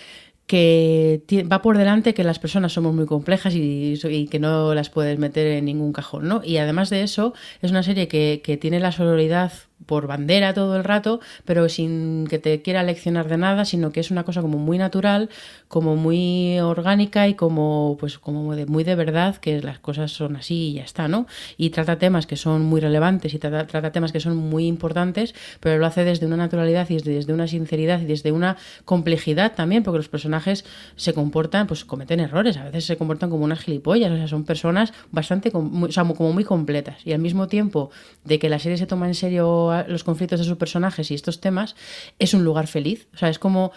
que 0.50 1.22
va 1.48 1.62
por 1.62 1.78
delante 1.78 2.12
que 2.12 2.24
las 2.24 2.40
personas 2.40 2.72
somos 2.72 2.92
muy 2.92 3.06
complejas 3.06 3.54
y, 3.54 3.94
y 4.02 4.26
que 4.26 4.40
no 4.40 4.74
las 4.74 4.90
puedes 4.90 5.16
meter 5.16 5.46
en 5.46 5.64
ningún 5.64 5.92
cajón, 5.92 6.26
¿no? 6.26 6.42
Y 6.44 6.56
además 6.56 6.90
de 6.90 7.04
eso, 7.04 7.34
es 7.62 7.70
una 7.70 7.84
serie 7.84 8.08
que, 8.08 8.40
que 8.42 8.56
tiene 8.56 8.80
la 8.80 8.90
sororidad 8.90 9.52
por 9.86 10.06
bandera 10.06 10.54
todo 10.54 10.76
el 10.76 10.84
rato, 10.84 11.20
pero 11.44 11.68
sin 11.68 12.26
que 12.26 12.38
te 12.38 12.62
quiera 12.62 12.82
leccionar 12.82 13.28
de 13.28 13.36
nada, 13.36 13.64
sino 13.64 13.92
que 13.92 14.00
es 14.00 14.10
una 14.10 14.24
cosa 14.24 14.42
como 14.42 14.58
muy 14.58 14.78
natural, 14.78 15.30
como 15.68 15.96
muy 15.96 16.58
orgánica 16.60 17.28
y 17.28 17.34
como 17.34 17.96
pues 17.98 18.18
como 18.18 18.54
de, 18.54 18.66
muy 18.66 18.84
de 18.84 18.94
verdad 18.94 19.36
que 19.36 19.60
las 19.60 19.78
cosas 19.78 20.12
son 20.12 20.36
así 20.36 20.68
y 20.68 20.72
ya 20.74 20.82
está, 20.82 21.08
¿no? 21.08 21.26
Y 21.56 21.70
trata 21.70 21.98
temas 21.98 22.26
que 22.26 22.36
son 22.36 22.62
muy 22.62 22.80
relevantes 22.80 23.34
y 23.34 23.38
trata, 23.38 23.92
temas 23.92 24.12
que 24.12 24.20
son 24.20 24.36
muy 24.36 24.66
importantes, 24.66 25.34
pero 25.60 25.78
lo 25.78 25.86
hace 25.86 26.04
desde 26.04 26.26
una 26.26 26.36
naturalidad 26.36 26.88
y 26.90 26.98
desde, 26.98 27.32
una 27.32 27.46
sinceridad 27.46 28.00
y 28.00 28.04
desde 28.04 28.32
una 28.32 28.56
complejidad 28.84 29.54
también, 29.54 29.82
porque 29.82 29.98
los 29.98 30.08
personajes 30.08 30.64
se 30.96 31.12
comportan, 31.14 31.66
pues 31.66 31.84
cometen 31.84 32.20
errores, 32.20 32.56
a 32.56 32.64
veces 32.64 32.84
se 32.84 32.96
comportan 32.96 33.30
como 33.30 33.44
unas 33.44 33.60
gilipollas, 33.60 34.10
o 34.12 34.16
sea, 34.16 34.28
son 34.28 34.44
personas 34.44 34.92
bastante, 35.10 35.50
o 35.54 36.14
como 36.14 36.32
muy 36.32 36.44
completas. 36.44 37.06
Y 37.06 37.12
al 37.12 37.20
mismo 37.20 37.48
tiempo 37.48 37.90
de 38.24 38.38
que 38.38 38.48
la 38.48 38.58
serie 38.58 38.76
se 38.76 38.86
toma 38.86 39.06
en 39.06 39.14
serio 39.14 39.69
los 39.88 40.04
conflictos 40.04 40.40
de 40.40 40.46
sus 40.46 40.56
personajes 40.56 41.10
y 41.10 41.14
estos 41.14 41.40
temas, 41.40 41.76
es 42.18 42.34
un 42.34 42.44
lugar 42.44 42.66
feliz. 42.66 43.08
O 43.14 43.16
sea, 43.16 43.28
es 43.28 43.38
como 43.38 43.72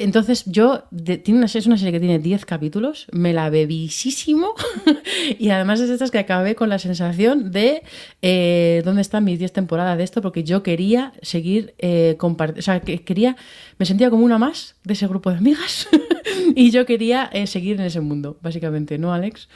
entonces 0.00 0.44
yo, 0.46 0.84
tiene 1.04 1.40
una, 1.40 1.46
es 1.46 1.66
una 1.66 1.76
serie 1.76 1.92
que 1.92 2.00
tiene 2.00 2.18
10 2.18 2.46
capítulos, 2.46 3.06
me 3.12 3.34
la 3.34 3.50
bebisísimo 3.50 4.54
y 5.38 5.50
además 5.50 5.78
es 5.80 5.88
de 5.88 5.94
estas 5.94 6.10
que 6.10 6.18
acabé 6.18 6.54
con 6.54 6.70
la 6.70 6.78
sensación 6.78 7.50
de 7.50 7.82
eh, 8.22 8.80
dónde 8.82 9.02
están 9.02 9.24
mis 9.24 9.38
10 9.38 9.52
temporadas 9.52 9.98
de 9.98 10.04
esto, 10.04 10.22
porque 10.22 10.42
yo 10.42 10.62
quería 10.62 11.12
seguir 11.20 11.74
eh, 11.78 12.16
compartiendo, 12.18 12.60
o 12.60 12.62
sea, 12.62 12.80
que 12.80 13.04
quería, 13.04 13.36
me 13.78 13.84
sentía 13.84 14.08
como 14.08 14.24
una 14.24 14.38
más 14.38 14.74
de 14.84 14.94
ese 14.94 15.06
grupo 15.06 15.30
de 15.30 15.36
amigas 15.36 15.86
y 16.54 16.70
yo 16.70 16.86
quería 16.86 17.28
eh, 17.32 17.46
seguir 17.46 17.78
en 17.78 17.86
ese 17.86 18.00
mundo, 18.00 18.38
básicamente, 18.40 18.96
¿no, 18.96 19.12
Alex? 19.12 19.48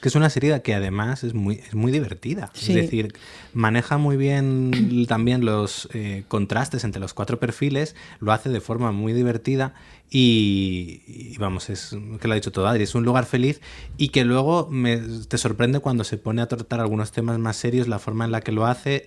Es 0.00 0.02
que 0.02 0.08
es 0.08 0.14
una 0.14 0.30
serie 0.30 0.62
que 0.62 0.72
además 0.72 1.24
es 1.24 1.34
muy, 1.34 1.56
es 1.56 1.74
muy 1.74 1.92
divertida. 1.92 2.50
Sí. 2.54 2.72
Es 2.72 2.84
decir, 2.84 3.12
maneja 3.52 3.98
muy 3.98 4.16
bien 4.16 5.04
también 5.06 5.44
los 5.44 5.90
eh, 5.92 6.24
contrastes 6.26 6.84
entre 6.84 7.02
los 7.02 7.12
cuatro 7.12 7.38
perfiles, 7.38 7.94
lo 8.18 8.32
hace 8.32 8.48
de 8.48 8.62
forma 8.62 8.92
muy 8.92 9.12
divertida 9.12 9.74
y, 10.08 11.02
y 11.06 11.36
vamos, 11.36 11.68
es 11.68 11.94
que 12.18 12.28
lo 12.28 12.32
ha 12.32 12.36
dicho 12.36 12.50
todo 12.50 12.66
Adri, 12.66 12.84
es 12.84 12.94
un 12.94 13.04
lugar 13.04 13.26
feliz 13.26 13.60
y 13.98 14.08
que 14.08 14.24
luego 14.24 14.68
me, 14.70 14.96
te 14.96 15.36
sorprende 15.36 15.80
cuando 15.80 16.04
se 16.04 16.16
pone 16.16 16.40
a 16.40 16.48
tratar 16.48 16.80
algunos 16.80 17.12
temas 17.12 17.38
más 17.38 17.58
serios, 17.58 17.86
la 17.86 17.98
forma 17.98 18.24
en 18.24 18.32
la 18.32 18.40
que 18.40 18.52
lo 18.52 18.64
hace 18.64 19.06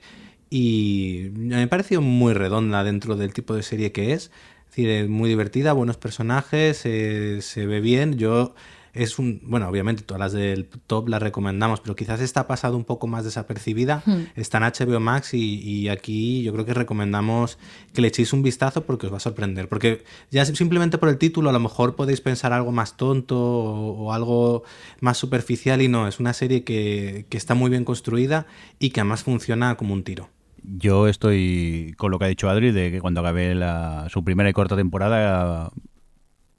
y 0.51 1.31
me 1.33 1.59
ha 1.59 1.67
parecido 1.69 2.01
muy 2.01 2.33
redonda 2.33 2.83
dentro 2.83 3.15
del 3.15 3.33
tipo 3.33 3.55
de 3.55 3.63
serie 3.63 3.91
que 3.91 4.13
es. 4.13 4.25
Es 4.25 4.75
decir, 4.75 4.89
es 4.91 5.09
muy 5.09 5.27
divertida, 5.27 5.73
buenos 5.73 5.97
personajes, 5.97 6.81
eh, 6.85 7.39
se 7.41 7.65
ve 7.65 7.81
bien. 7.81 8.19
Yo 8.19 8.53
es 8.93 9.17
un, 9.17 9.41
bueno, 9.45 9.67
obviamente 9.67 10.03
todas 10.03 10.19
las 10.19 10.33
del 10.33 10.67
top 10.67 11.09
las 11.09 11.21
recomendamos, 11.21 11.81
pero 11.81 11.95
quizás 11.95 12.21
esta 12.21 12.41
ha 12.41 12.47
pasado 12.47 12.77
un 12.77 12.83
poco 12.85 13.07
más 13.07 13.23
desapercibida. 13.25 14.03
Está 14.35 14.59
en 14.59 14.63
HBO 14.65 14.99
Max 14.99 15.33
y, 15.33 15.59
y 15.61 15.89
aquí 15.89 16.43
yo 16.43 16.53
creo 16.53 16.65
que 16.65 16.73
recomendamos 16.75 17.57
que 17.93 18.01
le 18.01 18.09
echéis 18.09 18.33
un 18.33 18.43
vistazo 18.43 18.85
porque 18.85 19.07
os 19.07 19.11
va 19.13 19.17
a 19.17 19.19
sorprender. 19.19 19.67
Porque 19.67 20.03
ya 20.29 20.45
simplemente 20.45 20.97
por 20.99 21.09
el 21.09 21.17
título 21.17 21.49
a 21.49 21.53
lo 21.53 21.59
mejor 21.59 21.95
podéis 21.95 22.21
pensar 22.21 22.53
algo 22.53 22.71
más 22.71 22.95
tonto 22.95 23.37
o, 23.39 24.05
o 24.05 24.13
algo 24.13 24.63
más 25.01 25.17
superficial 25.17 25.81
y 25.81 25.87
no, 25.87 26.07
es 26.07 26.19
una 26.19 26.33
serie 26.33 26.63
que, 26.63 27.25
que 27.29 27.37
está 27.37 27.55
muy 27.55 27.71
bien 27.71 27.85
construida 27.85 28.45
y 28.79 28.91
que 28.91 28.99
además 28.99 29.23
funciona 29.23 29.75
como 29.75 29.93
un 29.95 30.03
tiro. 30.03 30.29
Yo 30.65 31.07
estoy 31.07 31.93
con 31.97 32.11
lo 32.11 32.19
que 32.19 32.25
ha 32.25 32.29
dicho 32.29 32.47
Adri, 32.49 32.71
de 32.71 32.89
que 32.91 33.01
cuando 33.01 33.19
acabe 33.21 33.53
la- 33.55 34.07
su 34.09 34.23
primera 34.23 34.49
y 34.49 34.53
corta 34.53 34.75
temporada 34.77 35.71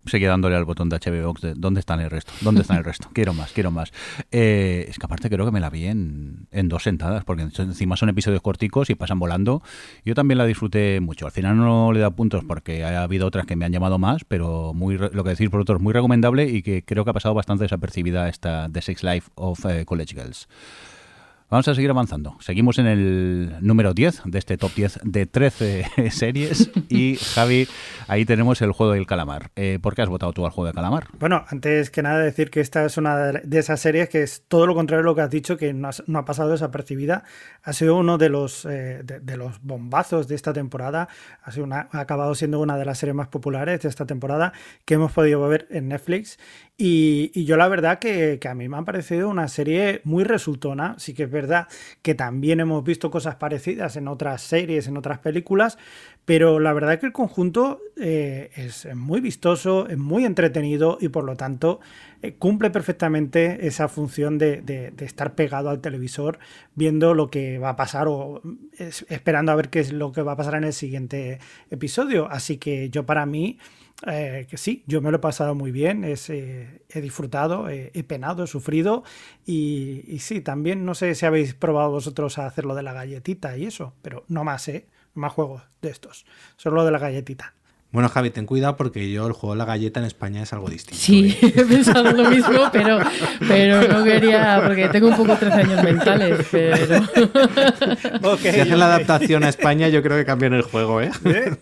seguía 0.07 0.29
dándole 0.29 0.57
al 0.57 0.65
botón 0.65 0.89
de 0.89 0.99
HBO 0.99 1.29
Box 1.29 1.41
de 1.43 1.55
¿dónde 1.55 1.81
están 1.81 2.01
el 2.01 2.11
resto? 2.11 2.33
¿Dónde 2.41 2.63
están 2.63 2.79
el 2.79 2.85
resto? 2.85 3.09
Quiero 3.13 3.35
más, 3.35 3.53
quiero 3.53 3.71
más. 3.71 3.93
Eh, 4.31 4.87
es 4.89 4.99
que 4.99 5.07
aparte 5.07 5.29
creo 5.31 5.45
que 5.45 5.53
me 5.53 5.61
la 5.61 5.71
vi 5.71 5.87
en, 5.87 6.47
en 6.51 6.69
dos 6.69 6.83
sentadas, 6.83 7.25
porque 7.25 7.43
encima 7.43 7.97
son 7.97 8.09
episodios 8.09 8.43
corticos 8.43 8.91
y 8.91 8.95
pasan 8.95 9.19
volando. 9.19 9.63
Yo 10.05 10.15
también 10.15 10.39
la 10.39 10.47
disfruté 10.47 11.01
mucho. 11.01 11.27
Al 11.27 11.33
final 11.33 11.57
no 11.57 11.93
le 11.93 12.01
da 12.01 12.11
puntos 12.11 12.45
porque 12.45 12.85
ha 12.85 13.03
habido 13.03 13.27
otras 13.27 13.47
que 13.47 13.57
me 13.57 13.65
han 13.65 13.73
llamado 13.73 13.99
más, 13.99 14.25
pero 14.25 14.73
muy 14.75 14.99
lo 14.99 15.25
que 15.25 15.31
decís 15.31 15.51
por 15.51 15.61
otros 15.61 15.81
muy 15.81 15.93
recomendable 15.93 16.49
y 16.49 16.63
que 16.63 16.83
creo 16.85 17.05
que 17.05 17.11
ha 17.11 17.15
pasado 17.15 17.35
bastante 17.35 17.65
desapercibida 17.65 18.29
esta 18.29 18.69
The 18.71 18.83
Sex 18.83 19.03
Life 19.03 19.31
of 19.35 19.65
eh, 19.67 19.85
College 19.85 20.15
Girls. 20.15 20.49
Vamos 21.51 21.69
a 21.69 21.75
seguir 21.75 21.91
avanzando. 21.91 22.37
Seguimos 22.41 22.79
en 22.79 22.87
el 22.87 23.57
número 23.61 23.95
10 23.95 24.23
de 24.25 24.39
este 24.39 24.57
top 24.57 24.73
10 24.75 25.01
de 25.05 25.27
13 25.27 25.85
series. 26.11 26.71
Y 26.89 27.17
Javi, 27.17 27.69
ahí 28.09 28.25
tenemos 28.25 28.61
el 28.63 28.73
juego 28.73 28.95
del 28.95 29.07
calamar. 29.07 29.51
Eh, 29.55 29.79
¿Por 29.81 29.95
qué 29.95 30.03
has 30.03 30.09
votado 30.09 30.33
tú 30.33 30.45
al 30.47 30.51
juego 30.51 30.67
del 30.67 30.75
calamar? 30.75 31.07
Bueno, 31.19 31.45
antes 31.49 31.91
que 31.91 32.03
nada 32.03 32.19
decir 32.19 32.51
que 32.51 32.61
esta 32.61 32.85
es 32.85 32.97
una 32.97 33.17
de 33.33 33.59
esas 33.59 33.79
series 33.79 34.09
que 34.09 34.23
es 34.23 34.43
todo 34.49 34.67
lo 34.67 34.75
contrario 34.75 35.03
a 35.03 35.05
lo 35.05 35.15
que 35.15 35.21
has 35.21 35.31
dicho, 35.31 35.57
que 35.57 35.73
no, 35.75 35.91
ha 35.91 36.25
pasado 36.25 36.51
desapercibida. 36.51 37.23
Ha 37.63 37.73
sido 37.73 37.97
uno 37.99 38.19
de 38.19 38.31
los, 38.31 38.65
eh, 38.65 39.03
de, 39.05 39.37
los 39.37 39.61
bombazos 39.63 40.27
de 40.27 40.35
esta 40.35 40.53
temporada. 40.53 41.09
Ha, 41.43 41.53
sido 41.53 41.65
una- 41.67 41.89
ha 41.93 42.01
acabado 42.01 42.35
siendo 42.35 42.59
una 42.59 42.77
de 42.77 42.85
las 42.87 42.99
series 42.99 43.15
más 43.15 43.29
populares 43.29 43.81
de 43.83 43.89
esta 43.89 44.07
temporada 44.07 44.53
que 44.87 44.95
hemos 44.95 45.13
podido 45.13 45.47
ver 45.47 45.69
en 45.71 45.89
Netflix. 45.89 46.39
Y, 46.77 47.45
yo 47.45 47.57
la 47.57 47.69
verdad 47.69 48.01
que, 48.01 48.41
a 48.49 48.55
mí 48.55 48.69
me 48.69 48.77
ha 48.79 48.83
parecido 48.83 49.29
una 49.29 49.47
serie 49.47 50.01
muy 50.03 50.25
resultona. 50.25 50.97
Sí 50.99 51.15
que 51.15 51.29
verdad 51.35 51.69
que 52.01 52.15
también 52.15 52.61
hemos 52.61 52.83
visto 52.83 53.11
cosas 53.11 53.35
parecidas 53.37 53.97
en 53.97 54.09
otras 54.09 54.41
series, 54.41 54.87
en 54.89 54.97
otras 54.97 55.19
películas, 55.19 55.77
pero 56.25 56.59
la 56.61 56.73
verdad 56.73 56.99
que 56.99 57.07
el 57.07 57.13
conjunto 57.13 57.81
eh, 58.01 58.51
es 58.57 58.89
muy 58.95 59.21
vistoso, 59.21 59.87
es 59.89 59.99
muy 59.99 60.25
entretenido 60.25 60.97
y 60.99 61.09
por 61.09 61.25
lo 61.25 61.37
tanto 61.37 61.81
eh, 62.23 62.33
cumple 62.39 62.71
perfectamente 62.71 63.67
esa 63.67 63.89
función 63.89 64.39
de, 64.39 64.93
estar 65.01 65.35
pegado 65.35 65.69
al 65.69 65.81
televisor 65.83 66.39
viendo 66.75 67.13
lo 67.13 67.29
que 67.31 67.59
va 67.59 67.71
a 67.71 67.77
pasar 67.77 68.07
o 68.09 68.41
es- 68.79 69.05
esperando 69.11 69.53
a 69.53 69.57
ver 69.57 69.69
qué 69.69 69.81
es 69.81 69.93
lo 69.93 70.13
que 70.13 70.23
va 70.23 70.33
a 70.33 70.37
pasar 70.37 70.55
en 70.55 70.65
el 70.65 70.73
siguiente 70.73 71.41
episodio. 71.71 72.27
Así 72.31 72.57
que 72.57 72.89
yo 72.89 73.05
para 73.05 73.27
mí, 73.27 73.59
eh, 74.07 74.47
que 74.49 74.57
sí, 74.57 74.85
yo 74.87 75.01
me 75.01 75.11
lo 75.11 75.17
he 75.17 75.21
pasado 75.21 75.55
muy 75.55 75.71
bien, 75.73 76.05
es, 76.05 76.29
eh, 76.31 76.83
he 76.89 77.01
disfrutado, 77.01 77.69
eh, 77.69 77.91
he 77.95 78.05
penado, 78.05 78.45
he 78.45 78.47
sufrido 78.47 79.05
y, 79.47 80.19
sí, 80.21 80.41
también 80.41 80.85
no 80.85 80.95
sé 80.95 81.15
si 81.15 81.27
habéis 81.27 81.55
probado 81.55 81.91
vosotros 81.91 82.39
a 82.39 82.47
hacer 82.47 82.65
lo 82.65 82.75
de 82.75 82.83
la 82.83 82.93
galletita 82.93 83.57
y 83.57 83.67
eso, 83.67 83.95
pero 84.03 84.25
no 84.29 84.45
más, 84.45 84.69
¿eh? 84.69 84.89
No 85.15 85.23
más 85.23 85.33
juegos 85.33 85.63
de 85.81 85.91
estos, 85.91 86.27
solo 86.57 86.77
lo 86.77 86.85
de 86.85 86.91
la 86.91 86.99
galletita. 86.99 87.55
Bueno, 87.95 88.09
Javi, 88.09 88.31
ten 88.31 88.45
cuidado 88.45 88.77
porque 88.77 89.09
yo 89.09 89.25
el 89.29 89.35
juego 89.35 89.55
de 89.55 89.59
la 89.59 89.67
galleta 89.67 90.01
en 90.01 90.07
España 90.07 90.43
es 90.43 90.53
algo 90.53 90.69
distinto. 90.69 91.01
Sí, 91.01 91.39
¿eh? 91.41 91.53
he 91.57 91.65
pensado 91.65 92.11
lo 92.11 92.29
mismo, 92.29 92.69
pero, 92.73 92.99
pero 93.47 93.87
no 93.87 94.03
quería, 94.03 94.61
porque 94.67 94.89
tengo 94.89 95.07
un 95.07 95.17
poco 95.17 95.37
13 95.37 95.61
años 95.61 95.85
mentales, 95.85 96.45
pero... 96.51 96.77
Si 98.41 98.49
hacen 98.49 98.79
la 98.81 98.87
adaptación 98.87 99.45
a 99.45 99.49
España, 99.49 99.89
yo 99.89 100.03
creo 100.03 100.17
que 100.17 100.25
cambian 100.25 100.55
el 100.55 100.63
juego, 100.63 101.01
¿eh? 101.01 101.13
¿Eh? 101.25 101.57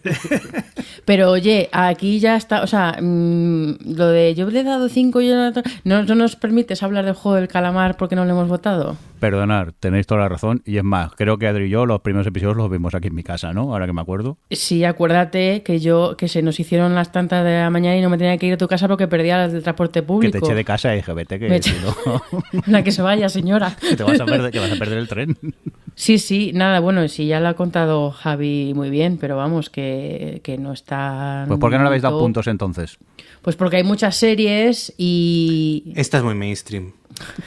Pero 1.05 1.31
oye, 1.31 1.69
aquí 1.71 2.19
ya 2.19 2.37
está, 2.37 2.63
o 2.63 2.67
sea, 2.67 2.97
mm, 2.99 3.95
lo 3.95 4.07
de 4.09 4.35
yo 4.35 4.49
le 4.49 4.61
he 4.61 4.65
dado 4.65 4.89
5 4.89 5.21
y 5.21 5.29
yo 5.29 5.35
no, 5.35 5.63
no, 5.85 6.03
no 6.03 6.15
nos 6.15 6.37
permites 6.37 6.83
hablar 6.83 7.05
del 7.05 7.15
juego 7.15 7.37
del 7.37 7.49
calamar 7.49 7.99
porque 7.99 8.17
no 8.17 8.25
lo 8.25 8.31
hemos 8.31 8.49
votado. 8.49 8.97
Perdonar, 9.23 9.73
tenéis 9.79 10.05
toda 10.09 10.23
la 10.23 10.29
razón. 10.29 10.63
Y 10.67 10.79
es 10.79 10.83
más, 10.83 11.13
creo 11.15 11.39
que 11.39 11.47
Adri 11.47 11.67
y 11.67 11.69
yo 11.69 11.87
los 11.87 12.01
primeros 12.01 12.27
episodios 12.27 12.57
los 12.57 12.69
vimos 12.69 12.93
aquí 12.97 13.07
en 13.07 13.15
mi 13.15 13.23
casa, 13.23 13.53
¿no? 13.53 13.73
Ahora 13.73 13.87
que 13.87 13.93
me 13.93 14.01
acuerdo. 14.01 14.37
Sí, 14.51 14.83
acuérdate 14.85 15.63
que 15.63 15.79
yo, 15.79 16.17
que 16.17 16.27
se 16.27 16.43
nos 16.43 16.59
hicieron 16.59 16.97
las 16.97 17.13
tantas 17.13 17.45
de 17.45 17.61
la 17.61 17.71
mañana 17.71 17.97
y 17.97 18.01
no 18.03 18.11
me 18.11 18.19
tenía 18.19 18.37
que 18.37 18.47
ir 18.49 18.55
a 18.55 18.57
tu 18.57 18.67
casa 18.67 18.89
porque 18.89 19.07
perdía 19.07 19.45
el 19.45 19.63
transporte 19.63 20.01
Que 20.01 20.07
público. 20.07 20.33
te 20.41 20.45
eché 20.45 20.55
de 20.57 20.65
casa 20.65 20.97
y 20.97 20.99
LGBT, 21.03 21.29
que 21.39 21.47
eché- 21.57 21.77
no, 21.81 22.21
La 22.67 22.83
que 22.83 22.91
se 22.91 23.01
vaya, 23.01 23.29
señora. 23.29 23.77
que 23.81 23.95
te 23.95 24.03
vas 24.03 24.19
a 24.21 24.25
perder, 24.25 24.51
que 24.51 24.59
vas 24.59 24.73
a 24.73 24.77
perder 24.77 24.99
el 24.99 25.07
tren. 25.07 25.37
Sí, 25.95 26.19
sí, 26.19 26.51
nada, 26.53 26.81
bueno, 26.81 27.07
sí, 27.07 27.27
ya 27.29 27.39
lo 27.39 27.47
ha 27.49 27.55
contado 27.55 28.11
Javi 28.11 28.73
muy 28.75 28.91
bien, 28.91 29.19
pero 29.19 29.37
vamos, 29.37 29.71
que, 29.71 30.41
que 30.43 30.59
no 30.59 30.73
está... 30.73 31.45
Pues 31.47 31.61
¿por 31.61 31.71
qué 31.71 31.77
no 31.77 31.83
le 31.85 31.89
habéis 31.91 32.03
dado 32.03 32.19
puntos 32.19 32.49
entonces? 32.49 32.99
Pues 33.41 33.55
porque 33.55 33.77
hay 33.77 33.85
muchas 33.85 34.17
series 34.17 34.93
y... 34.99 35.93
Esta 35.95 36.19
es 36.19 36.25
muy 36.25 36.35
mainstream. 36.35 36.93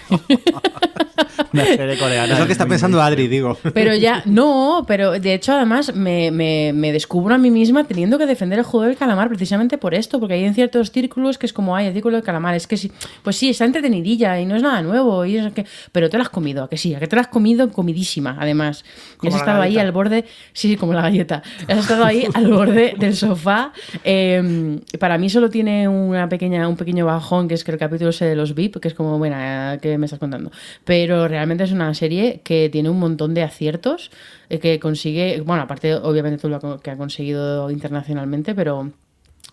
Una 1.53 1.65
serie 1.65 1.97
coreana. 1.97 2.33
Es 2.33 2.39
lo 2.39 2.45
que 2.45 2.51
está 2.51 2.65
pensando. 2.65 3.01
Adri, 3.01 3.27
digo. 3.27 3.57
Pero 3.73 3.95
ya, 3.95 4.21
no, 4.25 4.83
pero 4.87 5.11
de 5.19 5.33
hecho 5.33 5.53
además 5.53 5.93
me, 5.95 6.31
me- 6.31 6.71
me 6.73 6.91
descubro 6.91 7.35
a 7.35 7.37
mí 7.37 7.49
misma 7.51 7.83
teniendo 7.85 8.17
que 8.17 8.25
defender 8.25 8.59
el 8.59 8.65
juego 8.65 8.85
del 8.87 8.97
calamar 8.97 9.29
precisamente 9.29 9.77
por 9.77 9.93
esto, 9.93 10.19
porque 10.19 10.35
hay 10.35 10.43
en 10.45 10.53
ciertos 10.53 10.91
círculos 10.91 11.37
que 11.37 11.45
es 11.45 11.53
como, 11.53 11.75
ay, 11.75 11.87
el 11.87 11.93
círculo 11.93 12.17
del 12.17 12.23
calamar, 12.25 12.55
es 12.55 12.67
que 12.67 12.77
sí, 12.77 12.91
pues 13.23 13.35
sí, 13.37 13.49
está 13.49 13.65
entretenidilla 13.65 14.39
y 14.39 14.45
no 14.45 14.55
es 14.55 14.61
nada 14.63 14.81
nuevo, 14.81 15.25
y 15.25 15.37
es 15.37 15.53
que, 15.53 15.65
pero 15.91 16.09
te 16.09 16.17
lo 16.17 16.23
has 16.23 16.29
comido, 16.29 16.63
¿a 16.63 16.69
que 16.69 16.77
sí, 16.77 16.93
a 16.93 16.99
que 16.99 17.07
te 17.07 17.15
lo 17.15 17.21
has 17.21 17.27
comido 17.27 17.69
comidísima, 17.69 18.37
además. 18.39 18.83
Y 19.21 19.27
has 19.27 19.35
estado 19.35 19.61
ahí 19.61 19.77
al 19.77 19.91
borde, 19.91 20.25
sí, 20.53 20.67
sí, 20.69 20.75
como 20.77 20.93
la 20.93 21.01
galleta, 21.01 21.41
has 21.67 21.77
estado 21.79 22.03
ahí 22.05 22.27
al 22.33 22.47
borde 22.51 22.95
del 22.97 23.15
sofá. 23.15 23.71
eh, 24.03 24.79
para 24.99 25.17
mí 25.17 25.29
solo 25.29 25.49
tiene 25.49 25.87
una 25.87 26.27
pequeña, 26.29 26.67
un 26.67 26.75
pequeño 26.75 27.05
bajón, 27.05 27.47
que 27.47 27.53
es 27.55 27.63
que 27.63 27.71
el 27.71 27.77
capítulo 27.77 28.09
ese 28.09 28.25
de 28.25 28.35
los 28.35 28.53
VIP, 28.55 28.77
que 28.79 28.87
es 28.89 28.93
como, 28.93 29.17
bueno, 29.17 29.35
¿qué 29.81 29.97
me 29.97 30.05
estás 30.05 30.19
contando? 30.19 30.51
Pero 30.83 31.27
realmente 31.27 31.63
es 31.63 31.71
una 31.71 31.93
serie 31.93 32.41
que 32.43 32.69
tiene 32.69 32.89
un 32.89 32.99
montón 32.99 33.33
de 33.33 33.43
aciertos, 33.43 34.11
eh, 34.49 34.59
que 34.59 34.79
consigue, 34.79 35.41
bueno, 35.41 35.63
aparte 35.63 35.95
obviamente 35.95 36.39
todo 36.39 36.51
lo 36.51 36.79
que 36.79 36.91
ha 36.91 36.97
conseguido 36.97 37.71
internacionalmente, 37.71 38.55
pero 38.55 38.91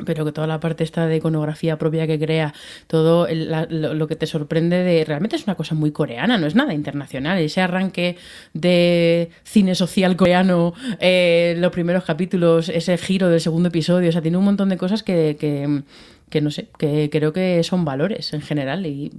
pero 0.05 0.25
que 0.25 0.33
toda 0.33 0.47
la 0.47 0.59
parte 0.59 0.85
esta 0.85 1.07
de 1.07 1.17
iconografía 1.17 1.77
propia 1.79 2.07
que 2.07 2.19
crea, 2.19 2.55
todo 2.87 3.29
lo 3.31 4.09
que 4.09 4.17
te 4.17 4.27
sorprende 4.27 4.83
de... 4.83 5.05
Realmente 5.05 5.37
es 5.37 5.45
una 5.45 5.55
cosa 5.55 5.75
muy 5.75 5.93
coreana, 5.93 6.39
no 6.39 6.47
es 6.47 6.55
nada 6.55 6.73
internacional. 6.73 7.39
Ese 7.39 7.61
arranque 7.61 8.17
de 8.55 9.31
cine 9.45 9.75
social 9.75 10.17
coreano, 10.17 10.73
eh, 10.99 11.55
los 11.59 11.73
primeros 11.73 12.05
capítulos, 12.05 12.69
ese 12.69 12.97
giro 12.97 13.29
del 13.29 13.41
segundo 13.41 13.69
episodio, 13.69 14.09
o 14.09 14.13
sea, 14.13 14.23
tiene 14.23 14.39
un 14.39 14.45
montón 14.45 14.71
de 14.71 14.79
cosas 14.79 15.03
que, 15.03 15.37
que, 15.39 15.83
que 16.31 16.41
no 16.41 16.51
sé, 16.51 16.69
que 16.79 17.11
creo 17.11 17.33
que 17.33 17.63
son 17.63 17.85
valores 17.85 18.33
en 18.33 18.41
general 18.41 18.87
y... 18.87 19.13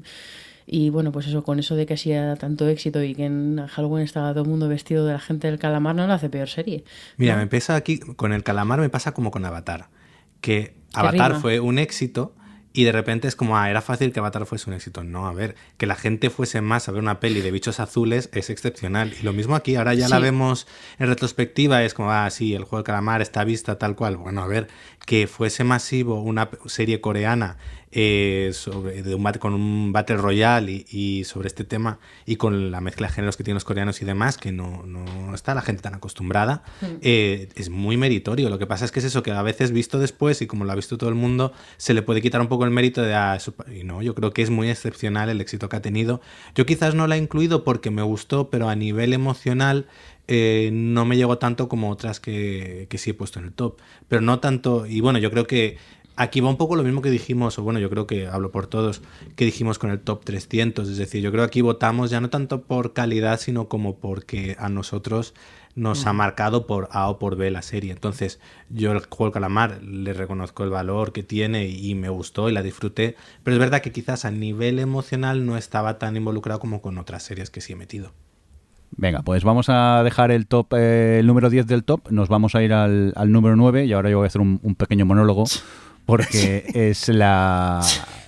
Y 0.65 0.89
bueno, 0.89 1.11
pues 1.11 1.27
eso, 1.27 1.43
con 1.43 1.59
eso 1.59 1.75
de 1.75 1.85
que 1.85 1.95
hacía 1.95 2.35
tanto 2.35 2.67
éxito 2.67 3.03
y 3.03 3.15
que 3.15 3.25
en 3.25 3.65
Halloween 3.67 4.03
estaba 4.03 4.31
todo 4.31 4.43
el 4.43 4.49
mundo 4.49 4.67
vestido 4.67 5.05
de 5.05 5.13
la 5.13 5.19
gente 5.19 5.47
del 5.47 5.59
calamar, 5.59 5.95
no 5.95 6.07
lo 6.07 6.13
hace 6.13 6.29
peor 6.29 6.47
serie. 6.47 6.83
Mira, 7.17 7.35
¿no? 7.35 7.41
me 7.41 7.47
pasa 7.47 7.75
aquí, 7.75 7.99
con 7.99 8.33
el 8.33 8.43
calamar 8.43 8.79
me 8.79 8.89
pasa 8.89 9.13
como 9.13 9.31
con 9.31 9.45
Avatar. 9.45 9.89
Que 10.41 10.75
Avatar 10.93 11.31
rima. 11.31 11.41
fue 11.41 11.59
un 11.59 11.79
éxito 11.79 12.35
y 12.75 12.85
de 12.85 12.91
repente 12.91 13.27
es 13.27 13.35
como, 13.35 13.55
ah, 13.55 13.69
era 13.69 13.83
fácil 13.83 14.11
que 14.11 14.19
Avatar 14.19 14.47
fuese 14.47 14.67
un 14.67 14.75
éxito. 14.75 15.03
No, 15.03 15.27
a 15.27 15.33
ver, 15.33 15.55
que 15.77 15.85
la 15.85 15.95
gente 15.95 16.31
fuese 16.31 16.59
más 16.59 16.89
a 16.89 16.91
ver 16.91 17.03
una 17.03 17.19
peli 17.19 17.41
de 17.41 17.51
bichos 17.51 17.79
azules 17.79 18.29
es 18.33 18.49
excepcional. 18.49 19.13
Y 19.19 19.23
lo 19.23 19.31
mismo 19.31 19.55
aquí, 19.55 19.75
ahora 19.75 19.93
ya 19.93 20.09
la 20.09 20.17
vemos 20.17 20.65
en 20.97 21.07
retrospectiva, 21.07 21.83
es 21.83 21.93
como, 21.93 22.11
ah, 22.11 22.27
sí, 22.31 22.55
el 22.55 22.63
juego 22.63 22.77
del 22.77 22.85
calamar 22.85 23.21
está 23.21 23.43
vista 23.43 23.77
tal 23.77 23.95
cual. 23.95 24.17
Bueno, 24.17 24.41
a 24.41 24.47
ver, 24.47 24.69
que 25.05 25.27
fuese 25.27 25.63
masivo 25.63 26.21
una 26.21 26.49
serie 26.65 26.99
coreana 26.99 27.57
eh, 27.95 28.49
sobre, 28.53 29.03
de 29.03 29.13
un, 29.13 29.23
con 29.39 29.53
un 29.53 29.93
Battle 29.93 30.17
Royale 30.17 30.71
y, 30.71 30.85
y 30.89 31.23
sobre 31.25 31.47
este 31.47 31.63
tema 31.63 31.99
y 32.25 32.37
con 32.37 32.71
la 32.71 32.81
mezcla 32.81 33.07
de 33.07 33.13
géneros 33.13 33.37
que 33.37 33.43
tienen 33.43 33.55
los 33.55 33.65
coreanos 33.65 34.01
y 34.01 34.05
demás, 34.05 34.37
que 34.37 34.51
no, 34.51 34.83
no 34.85 35.35
está 35.35 35.53
la 35.53 35.61
gente 35.61 35.83
tan 35.83 35.93
acostumbrada, 35.93 36.63
eh, 37.01 37.49
es 37.55 37.69
muy 37.69 37.95
meritorio. 37.97 38.49
Lo 38.49 38.57
que 38.57 38.65
pasa 38.65 38.85
es 38.85 38.91
que 38.91 38.99
es 38.99 39.05
eso, 39.05 39.21
que 39.21 39.31
a 39.31 39.43
veces 39.43 39.71
visto 39.71 39.99
después 39.99 40.41
y 40.41 40.47
como 40.47 40.65
lo 40.65 40.71
ha 40.71 40.75
visto 40.75 40.97
todo 40.97 41.09
el 41.09 41.15
mundo, 41.15 41.53
se 41.77 41.93
le 41.93 42.01
puede 42.01 42.21
quitar 42.21 42.41
un 42.41 42.47
poco 42.47 42.65
el 42.65 42.71
mérito 42.71 43.01
de... 43.01 43.13
Ah, 43.13 43.35
eso 43.35 43.53
y 43.71 43.83
no, 43.83 44.01
yo 44.01 44.15
creo 44.15 44.31
que 44.31 44.41
es 44.41 44.49
muy 44.49 44.69
excepcional 44.69 45.29
el 45.29 45.39
éxito 45.39 45.69
que 45.69 45.75
ha 45.75 45.81
tenido. 45.81 46.19
Yo 46.55 46.65
quizás 46.65 46.95
no 46.95 47.05
la 47.05 47.15
he 47.15 47.19
incluido 47.19 47.63
porque 47.63 47.91
me 47.91 48.01
gustó, 48.01 48.49
pero 48.49 48.69
a 48.69 48.75
nivel 48.75 49.13
emocional 49.13 49.85
eh, 50.27 50.69
no 50.73 51.05
me 51.05 51.17
llegó 51.17 51.37
tanto 51.37 51.67
como 51.67 51.91
otras 51.91 52.19
que, 52.19 52.87
que 52.89 52.97
sí 52.97 53.11
he 53.11 53.13
puesto 53.13 53.39
en 53.39 53.45
el 53.45 53.53
top. 53.53 53.79
Pero 54.07 54.21
no 54.21 54.39
tanto, 54.39 54.85
y 54.87 55.01
bueno, 55.01 55.19
yo 55.19 55.29
creo 55.29 55.45
que 55.45 55.77
aquí 56.15 56.41
va 56.41 56.49
un 56.49 56.57
poco 56.57 56.75
lo 56.75 56.83
mismo 56.83 57.01
que 57.01 57.09
dijimos, 57.09 57.57
o 57.59 57.63
bueno, 57.63 57.79
yo 57.79 57.89
creo 57.89 58.07
que 58.07 58.27
hablo 58.27 58.51
por 58.51 58.67
todos, 58.67 59.01
que 59.35 59.45
dijimos 59.45 59.79
con 59.79 59.91
el 59.91 59.99
top 59.99 60.23
300. 60.23 60.89
Es 60.89 60.97
decir, 60.97 61.21
yo 61.21 61.31
creo 61.31 61.43
que 61.43 61.47
aquí 61.47 61.61
votamos 61.61 62.09
ya 62.09 62.21
no 62.21 62.29
tanto 62.29 62.61
por 62.61 62.93
calidad, 62.93 63.39
sino 63.39 63.67
como 63.67 63.97
porque 63.97 64.55
a 64.59 64.69
nosotros 64.69 65.33
nos 65.75 66.05
ha 66.05 66.13
marcado 66.13 66.67
por 66.67 66.87
A 66.91 67.09
o 67.09 67.17
por 67.17 67.35
B 67.35 67.49
la 67.49 67.61
serie. 67.61 67.91
Entonces, 67.91 68.39
yo 68.69 68.91
el 68.91 68.99
juego 68.99 69.25
del 69.25 69.33
calamar 69.33 69.81
le 69.81 70.13
reconozco 70.13 70.63
el 70.63 70.69
valor 70.69 71.13
que 71.13 71.23
tiene 71.23 71.67
y 71.67 71.95
me 71.95 72.09
gustó 72.09 72.49
y 72.49 72.53
la 72.53 72.61
disfruté. 72.61 73.15
Pero 73.43 73.55
es 73.55 73.59
verdad 73.59 73.81
que 73.81 73.91
quizás 73.91 74.25
a 74.25 74.31
nivel 74.31 74.79
emocional 74.79 75.45
no 75.45 75.57
estaba 75.57 75.97
tan 75.97 76.15
involucrado 76.15 76.59
como 76.59 76.81
con 76.81 76.97
otras 76.97 77.23
series 77.23 77.49
que 77.49 77.61
sí 77.61 77.73
he 77.73 77.75
metido. 77.75 78.13
Venga, 78.95 79.23
pues 79.23 79.43
vamos 79.43 79.69
a 79.69 80.03
dejar 80.03 80.29
el 80.29 80.45
top, 80.45 80.73
eh, 80.75 81.17
el 81.19 81.25
número 81.25 81.49
10 81.49 81.65
del 81.65 81.83
top, 81.83 82.11
nos 82.11 82.29
vamos 82.29 82.53
a 82.53 82.61
ir 82.61 82.73
al, 82.73 83.11
al 83.15 83.31
número 83.31 83.55
9 83.55 83.85
y 83.85 83.93
ahora 83.93 84.11
yo 84.11 84.17
voy 84.17 84.25
a 84.25 84.27
hacer 84.27 84.41
un, 84.41 84.59
un 84.61 84.75
pequeño 84.75 85.03
monólogo 85.03 85.45
porque 86.05 86.65
es 86.73 87.07
la, 87.09 87.81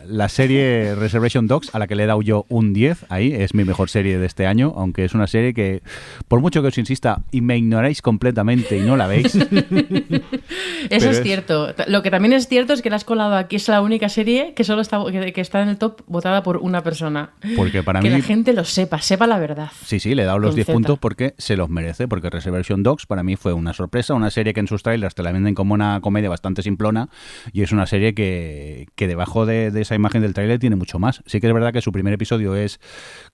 la 0.07 0.29
serie 0.29 0.95
Reservation 0.95 1.47
Dogs 1.47 1.73
a 1.73 1.79
la 1.79 1.87
que 1.87 1.95
le 1.95 2.03
he 2.03 2.05
dado 2.05 2.21
yo 2.21 2.45
un 2.49 2.73
10, 2.73 3.05
ahí 3.09 3.33
es 3.33 3.53
mi 3.53 3.63
mejor 3.63 3.89
serie 3.89 4.17
de 4.19 4.25
este 4.25 4.45
año, 4.47 4.73
aunque 4.75 5.05
es 5.05 5.13
una 5.13 5.27
serie 5.27 5.53
que 5.53 5.81
por 6.27 6.39
mucho 6.41 6.61
que 6.61 6.67
os 6.69 6.77
insista 6.77 7.21
y 7.31 7.41
me 7.41 7.57
ignoráis 7.57 8.01
completamente 8.01 8.77
y 8.77 8.81
no 8.81 8.95
la 8.97 9.07
veis, 9.07 9.35
Eso 10.89 11.09
es 11.09 11.17
es- 11.17 11.23
cierto. 11.23 11.73
Lo 11.87 12.01
que 12.03 12.11
también 12.11 12.33
es 12.33 12.47
cierto 12.47 12.73
es 12.73 12.81
que 12.81 12.89
la 12.89 12.95
has 12.97 13.05
colado 13.05 13.35
aquí. 13.35 13.55
Es 13.55 13.67
la 13.67 13.81
única 13.81 14.09
serie 14.09 14.53
que 14.55 14.63
solo 14.63 14.81
está, 14.81 15.03
que, 15.11 15.33
que 15.33 15.41
está 15.41 15.61
en 15.61 15.69
el 15.69 15.77
top 15.77 16.01
votada 16.07 16.43
por 16.43 16.57
una 16.57 16.83
persona. 16.83 17.31
porque 17.55 17.83
para 17.83 17.99
que 18.01 18.09
mí... 18.09 18.17
la 18.17 18.21
gente 18.23 18.53
lo 18.53 18.63
sepa, 18.63 18.99
sepa 19.01 19.27
la 19.27 19.39
verdad. 19.39 19.71
Sí, 19.83 19.99
sí, 19.99 20.15
le 20.15 20.23
he 20.23 20.25
dado 20.25 20.39
los 20.39 20.49
Con 20.51 20.55
10 20.55 20.65
Z. 20.67 20.73
puntos 20.73 20.99
porque 20.99 21.33
se 21.37 21.55
los 21.57 21.69
merece, 21.69 22.07
porque 22.07 22.29
Reservation 22.29 22.83
Dogs 22.83 23.05
para 23.05 23.23
mí 23.23 23.35
fue 23.35 23.53
una 23.53 23.73
sorpresa, 23.73 24.13
una 24.13 24.29
serie 24.31 24.53
que 24.53 24.59
en 24.59 24.67
sus 24.67 24.83
trailers 24.83 25.15
te 25.15 25.23
la 25.23 25.31
venden 25.31 25.55
como 25.55 25.73
una 25.73 25.99
comedia 26.01 26.29
bastante 26.29 26.61
simplona 26.61 27.09
y 27.51 27.61
es 27.63 27.71
una 27.71 27.85
serie 27.87 28.13
que, 28.13 28.87
que 28.95 29.07
debajo 29.07 29.45
de, 29.45 29.71
de 29.71 29.81
esa 29.81 29.94
imagen 29.95 30.21
del 30.21 30.33
trailer 30.33 30.59
tiene 30.59 30.75
mucho 30.75 30.99
más. 30.99 31.21
Sí 31.25 31.39
que 31.39 31.47
es 31.47 31.53
verdad 31.53 31.73
que 31.73 31.81
su 31.81 31.91
primer 31.91 32.13
episodio 32.13 32.55
es 32.55 32.79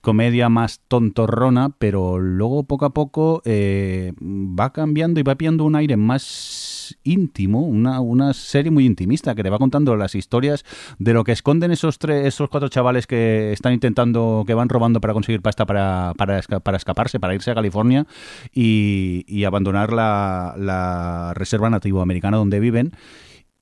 comedia 0.01 0.49
más 0.49 0.81
tontorrona, 0.87 1.69
pero 1.77 2.19
luego 2.19 2.63
poco 2.63 2.85
a 2.85 2.93
poco 2.93 3.41
eh, 3.45 4.13
va 4.21 4.71
cambiando 4.71 5.19
y 5.19 5.23
va 5.23 5.35
pillando 5.35 5.63
un 5.63 5.75
aire 5.75 5.97
más 5.97 6.97
íntimo, 7.03 7.61
una, 7.61 8.01
una 8.01 8.33
serie 8.33 8.71
muy 8.71 8.85
intimista 8.85 9.35
que 9.35 9.43
te 9.43 9.49
va 9.49 9.57
contando 9.59 9.95
las 9.95 10.15
historias 10.15 10.65
de 10.99 11.13
lo 11.13 11.23
que 11.23 11.31
esconden 11.31 11.71
esos 11.71 11.99
tres, 11.99 12.25
esos 12.25 12.49
cuatro 12.49 12.69
chavales 12.69 13.07
que 13.07 13.51
están 13.51 13.73
intentando, 13.73 14.43
que 14.45 14.53
van 14.53 14.69
robando 14.69 15.01
para 15.01 15.13
conseguir 15.13 15.41
pasta 15.41 15.65
para, 15.65 16.13
para, 16.17 16.41
para 16.41 16.77
escaparse, 16.77 17.19
para 17.19 17.35
irse 17.35 17.51
a 17.51 17.55
California 17.55 18.05
y, 18.53 19.23
y 19.27 19.43
abandonar 19.45 19.93
la, 19.93 20.55
la 20.57 21.33
reserva 21.35 21.69
nativo 21.69 22.01
americana 22.01 22.37
donde 22.37 22.59
viven. 22.59 22.91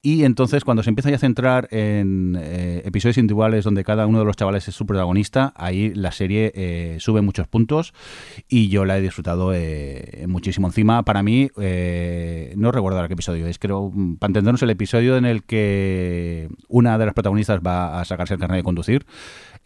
Y 0.02 0.24
entonces 0.24 0.64
cuando 0.64 0.82
se 0.82 0.90
empieza 0.90 1.10
ya 1.10 1.18
a 1.18 1.20
centrar 1.20 1.68
en 1.72 2.38
eh, 2.40 2.84
episodios 2.86 3.18
individuales 3.18 3.66
donde 3.66 3.84
cada 3.84 4.08
uno 4.08 4.20
de 4.20 4.26
los 4.26 4.38
chavales 4.38 4.66
es 4.70 4.76
su 4.76 4.86
protagonista, 4.86 5.52
ahí 5.58 5.94
la 5.94 6.14
serie 6.14 6.54
eh, 6.56 6.98
sube 7.02 7.22
muchos 7.22 7.50
puntos 7.50 7.94
y 8.48 8.70
yo 8.70 8.86
la 8.86 8.98
he 8.98 9.02
disfrutado 9.02 9.52
eh, 9.54 10.24
muchísimo. 10.26 10.68
Encima, 10.68 11.04
para 11.04 11.22
mí, 11.22 11.50
eh, 11.60 12.54
no 12.56 12.72
recuerdo 12.72 12.98
ahora 12.98 13.10
qué 13.10 13.16
episodio 13.16 13.46
es, 13.48 13.60
creo, 13.60 13.92
mm, 13.94 14.16
para 14.16 14.30
entendernos, 14.30 14.64
el 14.64 14.70
episodio 14.70 15.18
en 15.18 15.26
el 15.26 15.44
que 15.44 16.48
una 16.70 16.98
de 16.98 17.06
las 17.06 17.14
protagonistas 17.14 17.60
va 17.60 18.00
a 18.00 18.06
sacarse 18.06 18.36
el 18.36 18.40
carnet 18.40 18.60
de 18.60 18.64
conducir 18.64 19.06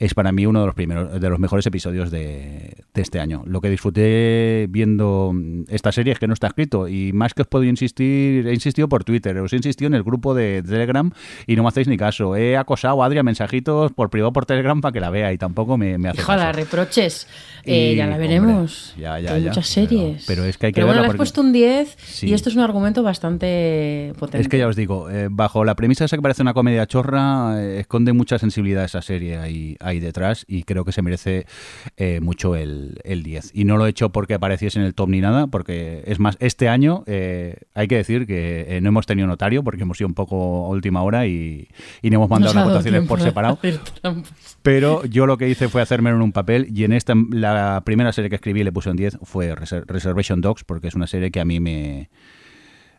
es 0.05 0.13
para 0.13 0.31
mí 0.31 0.45
uno 0.45 0.59
de 0.61 0.65
los 0.65 0.75
primeros, 0.75 1.19
de 1.19 1.29
los 1.29 1.39
mejores 1.39 1.65
episodios 1.65 2.11
de, 2.11 2.75
de 2.93 3.01
este 3.01 3.19
año. 3.19 3.43
Lo 3.45 3.61
que 3.61 3.69
disfruté 3.69 4.67
viendo 4.69 5.31
mm, 5.33 5.63
esta 5.69 5.91
serie 5.91 6.13
es 6.13 6.19
que 6.19 6.27
no 6.27 6.33
está 6.33 6.47
escrito 6.47 6.87
y 6.87 7.13
más 7.13 7.33
que 7.33 7.43
os 7.43 7.47
puedo 7.47 7.63
insistir, 7.63 8.47
he 8.47 8.53
insistido 8.53 8.89
por 8.89 9.03
Twitter, 9.03 9.37
os 9.37 9.53
he 9.53 9.55
insistido 9.57 9.87
en 9.87 9.93
el 9.93 10.03
grupo 10.03 10.33
de 10.33 10.61
Telegram 10.63 11.11
y 11.47 11.55
no 11.55 11.63
me 11.63 11.69
hacéis 11.69 11.87
ni 11.87 11.97
caso. 11.97 12.35
He 12.35 12.57
acosado 12.57 13.01
a 13.01 13.05
Adri 13.05 13.19
a 13.19 13.23
mensajitos 13.23 13.91
por 13.93 14.09
privado 14.09 14.33
por 14.33 14.45
Telegram 14.45 14.79
para 14.81 14.91
que 14.91 14.99
la 14.99 15.09
vea 15.09 15.31
y 15.33 15.37
tampoco 15.37 15.77
me, 15.77 15.97
me 15.97 16.09
hace 16.09 16.21
Híjala, 16.21 16.47
caso. 16.47 16.59
reproches. 16.59 17.27
Eh, 17.65 17.91
Y, 17.93 17.95
ya 17.95 18.07
la 18.07 18.13
hombre, 18.15 18.27
veremos. 18.27 18.93
ya, 18.97 19.19
ya, 19.19 19.29
Que 19.29 19.33
Hay 19.35 19.41
ya, 19.43 19.49
muchas 19.49 19.67
series. 19.67 20.25
pero 20.27 20.43
es 20.43 20.57
que 20.57 20.65
hay 20.67 20.71
que 20.73 20.75
Pero 20.75 20.87
bueno, 20.87 21.01
verla 21.01 21.01
le 21.01 21.05
has 21.05 21.09
porque- 21.11 21.17
puesto 21.17 21.41
un 21.41 21.53
10 21.53 21.95
Sí. 22.03 22.27
y 22.27 22.33
esto 22.33 22.49
es 22.49 22.55
un 22.55 22.61
argumento 22.61 23.03
bastante 23.03 24.13
potente. 24.19 24.41
Es 24.41 24.49
que 24.49 24.57
ya 24.57 24.67
os 24.67 24.75
digo, 24.75 25.09
eh, 25.09 25.27
bajo 25.31 25.63
la 25.63 25.75
premisa 25.75 26.05
esa 26.05 26.17
que 26.17 26.21
parece 26.21 26.41
una 26.41 26.53
comedia 26.53 26.85
chorra, 26.87 27.61
eh, 27.61 27.79
esconde 27.79 28.13
mucha 28.13 28.37
sensibilidad 28.37 28.83
esa 28.83 29.01
serie 29.01 29.37
ahí, 29.37 29.75
ahí 29.79 29.92
detrás 29.99 30.45
y 30.47 30.63
creo 30.63 30.85
que 30.85 30.91
se 30.91 31.01
merece 31.01 31.45
eh, 31.97 32.19
mucho 32.21 32.55
el, 32.55 32.99
el 33.03 33.23
10. 33.23 33.51
Y 33.53 33.65
no 33.65 33.77
lo 33.77 33.85
he 33.85 33.89
hecho 33.89 34.11
porque 34.11 34.33
apareciese 34.33 34.79
en 34.79 34.85
el 34.85 34.93
top 34.93 35.09
ni 35.09 35.21
nada, 35.21 35.47
porque 35.47 36.03
es 36.05 36.19
más, 36.19 36.37
este 36.39 36.69
año 36.69 37.03
eh, 37.07 37.57
hay 37.73 37.87
que 37.87 37.95
decir 37.97 38.25
que 38.27 38.65
eh, 38.77 38.81
no 38.81 38.89
hemos 38.89 39.05
tenido 39.05 39.27
notario 39.27 39.63
porque 39.63 39.83
hemos 39.83 39.99
ido 39.99 40.07
un 40.07 40.13
poco 40.13 40.65
a 40.65 40.69
última 40.69 41.01
hora 41.03 41.27
y, 41.27 41.67
y 42.01 42.09
no 42.09 42.17
hemos 42.17 42.29
mandado 42.29 42.53
las 42.53 42.63
votaciones 42.73 43.01
por 43.07 43.19
separado. 43.21 43.59
Pero 44.61 45.05
yo 45.05 45.25
lo 45.25 45.37
que 45.37 45.49
hice 45.49 45.69
fue 45.69 45.81
hacerme 45.81 46.09
en 46.09 46.21
un 46.21 46.31
papel 46.31 46.67
y 46.73 46.83
en 46.83 46.93
esta, 46.93 47.13
la 47.31 47.81
primera 47.85 48.11
serie 48.13 48.29
que 48.29 48.35
escribí 48.35 48.63
le 48.63 48.71
puse 48.71 48.89
un 48.89 48.95
10 48.97 49.19
fue 49.23 49.53
Reser- 49.55 49.85
Reservation 49.87 50.41
Dogs, 50.41 50.63
porque 50.63 50.87
es 50.87 50.95
una 50.95 51.07
serie 51.07 51.31
que 51.31 51.39
a 51.39 51.45
mí 51.45 51.59
me, 51.59 52.09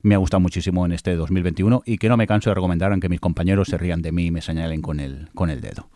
me 0.04 0.14
ha 0.14 0.18
gustado 0.18 0.40
muchísimo 0.40 0.84
en 0.86 0.92
este 0.92 1.16
2021 1.16 1.82
y 1.86 1.96
que 1.98 2.08
no 2.08 2.16
me 2.16 2.26
canso 2.26 2.50
de 2.50 2.54
recomendar, 2.54 2.92
aunque 2.92 3.08
mis 3.08 3.20
compañeros 3.20 3.68
se 3.68 3.78
rían 3.78 4.02
de 4.02 4.12
mí 4.12 4.26
y 4.26 4.30
me 4.30 4.42
señalen 4.42 4.82
con 4.82 5.00
el, 5.00 5.30
con 5.34 5.48
el 5.50 5.60
dedo. 5.62 5.88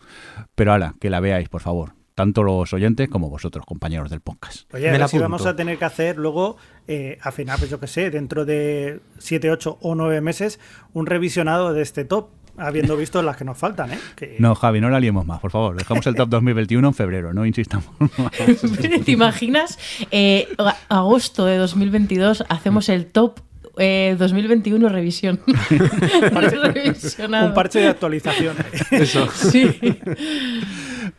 Pero 0.55 0.73
ala, 0.73 0.95
que 0.99 1.09
la 1.09 1.19
veáis, 1.19 1.47
por 1.47 1.61
favor. 1.61 1.93
Tanto 2.15 2.43
los 2.43 2.73
oyentes 2.73 3.07
como 3.07 3.29
vosotros, 3.29 3.65
compañeros 3.65 4.09
del 4.09 4.19
podcast. 4.19 4.73
Oye, 4.73 4.89
a 4.89 5.07
si 5.07 5.17
vamos 5.19 5.45
a 5.45 5.55
tener 5.55 5.77
que 5.77 5.85
hacer 5.85 6.17
luego, 6.17 6.57
eh, 6.87 7.17
al 7.21 7.31
final, 7.31 7.57
pues 7.59 7.69
yo 7.71 7.79
qué 7.79 7.87
sé, 7.87 8.09
dentro 8.09 8.43
de 8.45 8.99
7, 9.19 9.51
8 9.51 9.77
o 9.79 9.95
9 9.95 10.19
meses, 10.19 10.59
un 10.91 11.05
revisionado 11.05 11.71
de 11.71 11.81
este 11.83 12.03
top, 12.03 12.27
habiendo 12.57 12.97
visto 12.97 13.21
las 13.21 13.37
que 13.37 13.45
nos 13.45 13.57
faltan, 13.57 13.93
¿eh? 13.93 13.99
Que- 14.17 14.35
No, 14.39 14.53
Javi, 14.55 14.81
no 14.81 14.89
la 14.89 14.99
liemos 14.99 15.25
más, 15.25 15.39
por 15.39 15.51
favor. 15.51 15.77
Dejamos 15.77 16.05
el 16.07 16.15
top 16.15 16.27
2021 16.29 16.85
en 16.87 16.93
febrero, 16.93 17.31
no 17.33 17.45
insistamos. 17.45 17.87
más. 18.17 18.31
¿Te 19.05 19.11
imaginas? 19.11 19.77
Eh, 20.11 20.47
a- 20.57 20.75
agosto 20.89 21.45
de 21.45 21.55
2022 21.57 22.43
hacemos 22.49 22.89
el 22.89 23.05
top 23.05 23.39
eh, 23.79 24.15
2021 24.17 24.89
revisión. 24.89 25.39
Revisionado. 26.73 27.47
un 27.47 27.53
parche 27.53 27.79
de 27.79 27.87
actualización. 27.87 28.55
Eso. 28.91 29.27
Sí. 29.31 29.79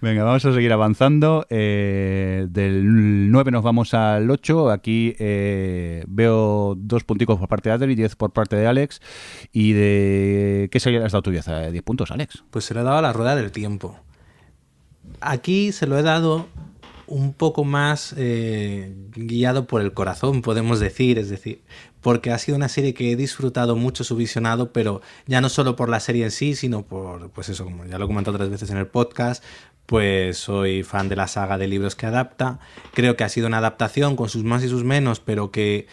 Venga, 0.01 0.25
vamos 0.25 0.45
a 0.45 0.53
seguir 0.53 0.73
avanzando. 0.73 1.47
Eh, 1.51 2.47
del 2.49 3.31
9 3.31 3.51
nos 3.51 3.63
vamos 3.63 3.95
al 3.95 4.31
8. 4.31 4.71
Aquí 4.71 5.15
eh, 5.19 6.05
veo 6.07 6.75
dos 6.77 7.05
punticos 7.05 7.39
por 7.39 7.49
parte 7.49 7.69
de 7.69 7.75
Adri, 7.75 7.95
10 7.95 8.17
por 8.17 8.33
parte 8.33 8.57
de 8.57 8.67
Alex. 8.67 9.01
¿Y 9.53 9.73
de 9.73 10.69
qué 10.71 10.81
serie 10.81 11.01
le 11.01 11.07
has 11.07 11.13
dado 11.13 11.23
tú 11.23 11.31
10? 11.31 11.49
Eh, 11.49 11.69
10 11.73 11.83
puntos, 11.83 12.11
Alex. 12.11 12.45
Pues 12.51 12.65
se 12.65 12.75
lo 12.75 12.81
he 12.81 12.85
dado 12.85 12.99
a 12.99 13.03
la 13.03 13.13
rueda 13.13 13.37
del 13.37 13.51
tiempo. 13.53 13.99
Aquí 15.21 15.73
se 15.73 15.87
lo 15.87 15.99
he 15.99 16.03
dado 16.03 16.47
un 17.11 17.35
poco 17.35 17.65
más 17.65 18.15
eh, 18.17 18.95
guiado 19.15 19.67
por 19.67 19.83
el 19.83 19.93
corazón, 19.93 20.41
podemos 20.43 20.81
decir, 20.81 21.19
es 21.19 21.29
decir, 21.29 21.61
porque 22.01 22.31
ha 22.31 22.39
sido 22.39 22.57
una 22.57 22.69
serie 22.69 22.95
que 22.95 23.13
he 23.13 23.17
disfrutado 23.17 23.77
mucho 23.77 24.05
su 24.05 24.17
visionado, 24.17 24.73
pero 24.73 25.03
ya 25.27 25.41
no 25.43 25.49
solo 25.51 25.77
por 25.77 25.89
la 25.91 26.01
serie 26.01 26.25
en 26.25 26.31
sí, 26.31 26.55
sino 26.55 26.83
por, 26.83 27.31
pues 27.31 27.49
eso, 27.51 27.65
como 27.65 27.85
ya 27.85 27.99
lo 27.99 28.07
he 28.07 28.09
comentado 28.09 28.37
otras 28.37 28.49
veces 28.51 28.71
en 28.71 28.79
el 28.79 28.87
podcast, 28.87 29.45
pues 29.87 30.39
soy 30.39 30.83
fan 30.85 31.09
de 31.09 31.17
la 31.17 31.27
saga 31.29 31.59
de 31.59 31.67
libros 31.69 31.97
que 31.97 32.07
adapta. 32.07 32.61
Creo 32.95 33.17
que 33.17 33.25
ha 33.25 33.29
sido 33.29 33.49
una 33.49 33.59
adaptación 33.59 34.17
con 34.17 34.29
sus 34.29 34.45
más 34.45 34.63
y 34.63 34.69
sus 34.69 34.85
menos, 34.85 35.21
pero 35.21 35.51
que 35.51 35.89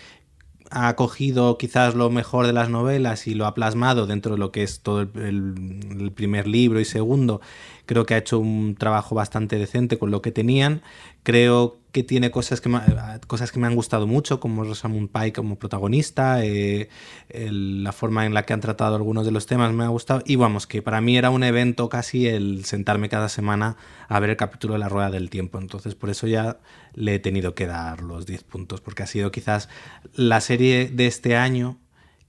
ha 0.69 0.95
cogido 0.97 1.57
quizás 1.57 1.95
lo 1.95 2.09
mejor 2.09 2.45
de 2.45 2.51
las 2.53 2.69
novelas 2.69 3.25
y 3.27 3.33
lo 3.35 3.45
ha 3.45 3.53
plasmado 3.53 4.05
dentro 4.05 4.33
de 4.33 4.37
lo 4.37 4.51
que 4.51 4.63
es 4.63 4.81
todo 4.81 5.01
el, 5.01 5.09
el- 5.15 6.11
primer 6.11 6.45
libro 6.47 6.79
y 6.79 6.85
segundo. 6.85 7.39
Creo 7.87 8.05
que 8.05 8.13
ha 8.13 8.17
hecho 8.17 8.37
un 8.37 8.75
trabajo 8.75 9.15
bastante 9.15 9.57
decente 9.57 9.97
con 9.97 10.11
lo 10.11 10.21
que 10.21 10.31
tenían. 10.31 10.83
Creo 11.23 11.77
que 11.91 12.03
tiene 12.03 12.29
cosas 12.29 12.61
que 12.61 12.69
me, 12.69 12.79
cosas 13.25 13.51
que 13.51 13.59
me 13.59 13.65
han 13.65 13.73
gustado 13.73 14.05
mucho, 14.05 14.39
como 14.39 14.63
Rosamund 14.63 15.09
Pike 15.09 15.33
como 15.33 15.55
protagonista, 15.55 16.43
eh, 16.45 16.89
la 17.29 17.91
forma 17.91 18.25
en 18.25 18.33
la 18.35 18.43
que 18.43 18.53
han 18.53 18.61
tratado 18.61 18.95
algunos 18.95 19.25
de 19.25 19.31
los 19.31 19.45
temas 19.45 19.73
me 19.73 19.85
ha 19.85 19.87
gustado. 19.87 20.21
Y 20.25 20.35
vamos, 20.35 20.67
que 20.67 20.81
para 20.81 21.01
mí 21.01 21.17
era 21.17 21.29
un 21.29 21.43
evento 21.43 21.89
casi 21.89 22.27
el 22.27 22.65
sentarme 22.65 23.09
cada 23.09 23.29
semana 23.29 23.77
a 24.09 24.19
ver 24.19 24.29
el 24.31 24.37
capítulo 24.37 24.73
de 24.73 24.79
la 24.79 24.89
Rueda 24.89 25.09
del 25.09 25.29
Tiempo. 25.29 25.57
Entonces, 25.57 25.95
por 25.95 26.09
eso 26.09 26.27
ya 26.27 26.59
le 26.93 27.15
he 27.15 27.19
tenido 27.19 27.55
que 27.55 27.65
dar 27.65 28.01
los 28.01 28.25
10 28.25 28.43
puntos, 28.43 28.81
porque 28.81 29.03
ha 29.03 29.07
sido 29.07 29.31
quizás 29.31 29.69
la 30.13 30.41
serie 30.41 30.89
de 30.89 31.07
este 31.07 31.35
año 31.35 31.77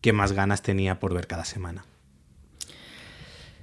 que 0.00 0.12
más 0.12 0.32
ganas 0.32 0.62
tenía 0.62 1.00
por 1.00 1.12
ver 1.12 1.26
cada 1.26 1.44
semana. 1.44 1.84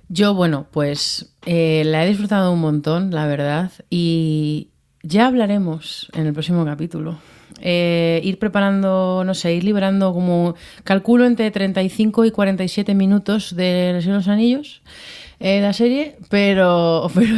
Yo, 0.08 0.34
bueno, 0.36 0.68
pues 0.72 1.34
eh, 1.46 1.84
la 1.86 2.06
he 2.06 2.10
disfrutado 2.10 2.52
un 2.52 2.62
montón, 2.62 3.12
la 3.12 3.26
verdad, 3.26 3.72
y 3.89 4.70
ya 5.02 5.28
hablaremos 5.28 6.10
en 6.13 6.28
el 6.28 6.34
próximo 6.34 6.63
capítulo. 6.63 7.18
Eh, 7.62 8.22
ir 8.24 8.38
preparando, 8.38 9.24
no 9.26 9.34
sé, 9.34 9.56
ir 9.56 9.63
liberando 9.63 10.13
como, 10.13 10.56
calculo 10.84 11.26
entre 11.26 11.50
35 11.50 12.26
y 12.26 12.32
47 12.32 12.94
minutos 12.94 13.56
de 13.56 14.00
los 14.06 14.28
Anillos, 14.28 14.82
eh, 15.39 15.62
la 15.62 15.74
serie, 15.74 16.15
pero, 16.30 17.10
pero 17.13 17.36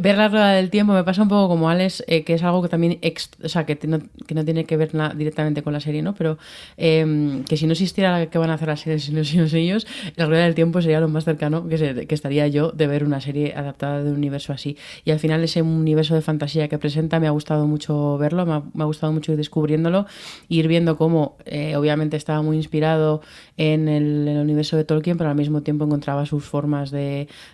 ver 0.00 0.16
la 0.16 0.28
rueda 0.28 0.52
del 0.52 0.70
tiempo 0.70 0.92
me 0.92 1.04
pasa 1.04 1.22
un 1.22 1.28
poco 1.28 1.48
como 1.48 1.68
Alex, 1.68 2.04
eh, 2.06 2.24
que 2.24 2.34
es 2.34 2.42
algo 2.42 2.62
que 2.62 2.68
también, 2.68 2.98
ex- 3.02 3.30
o 3.42 3.48
sea, 3.48 3.64
que, 3.66 3.78
no, 3.86 4.00
que 4.26 4.34
no 4.34 4.44
tiene 4.44 4.64
que 4.64 4.76
ver 4.76 4.90
directamente 5.16 5.62
con 5.62 5.72
la 5.72 5.80
serie, 5.80 6.02
¿no? 6.02 6.14
Pero 6.14 6.38
eh, 6.76 7.42
que 7.48 7.56
si 7.56 7.66
no 7.66 7.72
existiera 7.72 8.18
la 8.18 8.26
que 8.26 8.38
van 8.38 8.50
a 8.50 8.54
hacer 8.54 8.68
la 8.68 8.76
serie 8.76 8.98
de 8.98 9.12
los 9.12 9.28
Señor 9.28 9.44
de 9.44 9.48
los 9.48 9.54
Anillos, 9.54 9.86
la 10.16 10.26
rueda 10.26 10.44
del 10.44 10.54
tiempo 10.54 10.80
sería 10.82 11.00
lo 11.00 11.08
más 11.08 11.24
cercano 11.24 11.68
que, 11.68 11.78
se- 11.78 12.06
que 12.06 12.14
estaría 12.14 12.46
yo 12.48 12.72
de 12.72 12.86
ver 12.86 13.04
una 13.04 13.20
serie 13.20 13.54
adaptada 13.54 14.02
de 14.02 14.10
un 14.10 14.16
universo 14.16 14.52
así. 14.52 14.76
Y 15.04 15.10
al 15.10 15.18
final 15.18 15.42
ese 15.44 15.62
universo 15.62 16.14
de 16.14 16.22
fantasía 16.22 16.68
que 16.68 16.78
presenta 16.78 17.20
me 17.20 17.26
ha 17.26 17.30
gustado 17.30 17.66
mucho 17.66 18.18
verlo, 18.18 18.46
me 18.46 18.52
ha, 18.54 18.62
me 18.74 18.82
ha 18.82 18.86
gustado 18.86 19.12
mucho 19.12 19.32
ir 19.32 19.38
descubriéndolo, 19.38 20.06
ir 20.48 20.68
viendo 20.68 20.96
cómo 20.96 21.36
eh, 21.44 21.76
obviamente 21.76 22.16
estaba 22.16 22.42
muy 22.42 22.56
inspirado 22.56 23.20
en 23.56 23.88
el, 23.88 24.28
en 24.28 24.36
el 24.36 24.42
universo 24.42 24.76
de 24.76 24.84
Tolkien, 24.84 25.16
pero 25.18 25.30
al 25.30 25.36
mismo 25.36 25.62
tiempo 25.62 25.84
encontraba 25.84 26.26
sus 26.26 26.44
formas 26.44 26.90
de, 26.90 27.01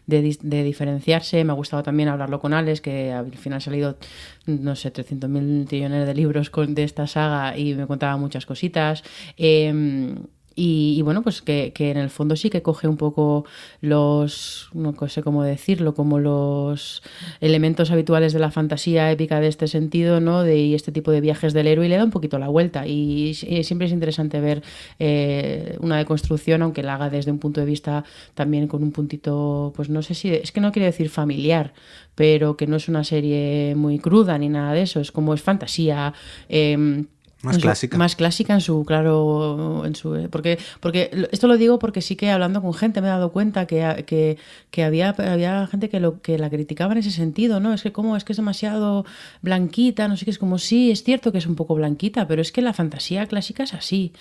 de 0.07 0.23
dis- 0.23 0.41
de 0.43 0.63
diferenciarse. 0.63 1.45
Me 1.45 1.53
ha 1.53 1.57
gustado 1.57 1.83
también 1.83 2.09
hablarlo 2.09 2.39
con 2.41 2.53
Alex, 2.55 2.81
que 2.81 3.13
al 3.13 3.33
final 3.37 3.61
se 3.61 3.71
ha 3.71 3.73
leído, 3.73 3.99
no 4.47 4.75
sé, 4.77 4.91
300.000 4.93 5.67
trillones 5.67 6.07
de 6.07 6.15
libros 6.15 6.51
con, 6.51 6.75
de 6.75 6.85
esta 6.85 7.07
saga 7.07 7.57
y 7.57 7.75
me 7.75 7.87
contaba 7.87 8.17
muchas 8.17 8.47
cositas. 8.47 9.03
Eh, 9.37 10.15
y, 10.59 10.99
y 10.99 11.03
bueno, 11.03 11.23
pues 11.23 11.41
que, 11.41 11.73
que 11.73 11.91
en 11.91 11.97
el 11.97 12.11
fondo 12.11 12.35
sí 12.37 12.51
que 12.51 12.63
coge 12.63 12.89
un 12.89 12.97
poco 12.97 13.45
los, 13.81 14.69
no 14.75 14.95
sé 15.09 15.23
cómo 15.23 15.45
decirlo, 15.45 15.95
como 15.95 16.19
los 16.19 17.03
elementos 17.41 17.91
habituales 17.91 18.33
de 18.33 18.41
la 18.41 18.51
fantasía 18.51 19.11
épica 19.11 19.41
de 19.41 19.47
este 19.47 19.69
sentido, 19.69 20.21
¿no? 20.21 20.43
De 20.43 20.59
y 20.59 20.75
este 20.75 20.93
tipo 20.93 21.11
de 21.13 21.21
viajes 21.21 21.53
del 21.53 21.69
héroe 21.69 21.87
y 21.87 21.89
le 21.89 21.97
da 21.97 22.05
un 22.05 22.11
poquito 22.11 22.39
la 22.39 22.49
vuelta. 22.49 22.87
Y, 22.87 23.37
y 23.47 23.65
siempre 23.65 23.87
es 23.87 23.93
interesante 23.93 24.41
ver 24.41 24.63
eh, 24.99 25.77
una 25.81 25.97
deconstrucción, 25.99 26.63
aunque 26.63 26.83
la 26.83 26.95
haga 26.95 27.09
desde 27.11 27.31
un 27.31 27.39
punto 27.39 27.61
de 27.61 27.67
vista 27.67 28.05
también 28.35 28.67
con 28.67 28.83
un 28.83 28.93
puntito, 28.93 29.73
pues 29.77 29.89
no 29.89 30.03
sé 30.03 30.15
si, 30.15 30.31
es 30.35 30.53
que 30.53 30.61
no 30.61 30.73
quiero 30.73 30.87
decir 30.87 31.09
familiar, 31.09 31.73
pero 32.15 32.57
que 32.57 32.67
no 32.67 32.77
es 32.77 32.89
una 32.89 33.05
serie 33.05 33.75
muy 33.77 33.99
cruda 33.99 34.37
ni 34.39 34.49
nada 34.49 34.73
de 34.73 34.83
eso, 34.83 35.01
es 35.01 35.13
como 35.13 35.35
es 35.35 35.43
fantasía. 35.43 36.13
eh, 36.49 37.05
Más 37.43 37.55
en 37.55 37.61
su- 37.61 37.67
clásica. 37.67 37.97
más 37.99 38.17
clásica 38.17 38.53
en 38.55 38.61
su 38.61 38.85
claro 38.85 39.85
en 39.87 39.95
su 39.95 40.29
porque 40.31 40.59
porque 40.81 41.09
lo- 41.13 41.29
esto 41.31 41.47
lo 41.47 41.57
digo 41.57 41.79
porque 41.79 42.01
sí 42.03 42.17
que 42.17 42.31
hablando 42.33 42.61
con 42.61 42.75
gente 42.75 43.01
me 43.01 43.07
he 43.07 43.11
dado 43.11 43.31
cuenta 43.31 43.65
que, 43.67 44.05
que, 44.09 44.39
que 44.73 44.83
había 44.83 45.11
había 45.11 45.67
gente 45.69 45.89
que 45.89 46.01
lo 46.01 46.21
que 46.21 46.37
la 46.37 46.51
criticaba 46.51 46.93
en 46.95 46.99
ese 46.99 47.13
sentido 47.13 47.61
no 47.61 47.73
es 47.73 47.83
que 47.85 47.93
como 47.93 48.17
es 48.17 48.25
que 48.25 48.33
es 48.33 48.37
demasiado 48.39 49.05
blanquita 49.41 50.09
no 50.09 50.17
sé 50.17 50.25
qué 50.25 50.33
es 50.33 50.39
como 50.39 50.59
sí 50.59 50.91
es 50.91 51.05
cierto 51.05 51.31
que 51.31 51.39
es 51.39 51.47
un 51.47 51.55
poco 51.55 51.77
blanquita 51.77 52.27
pero 52.27 52.43
es 52.43 52.51
que 52.51 52.61
la 52.61 52.73
fantasía 52.73 53.25
clásica 53.27 53.63
es 53.63 53.73
así 53.73 54.13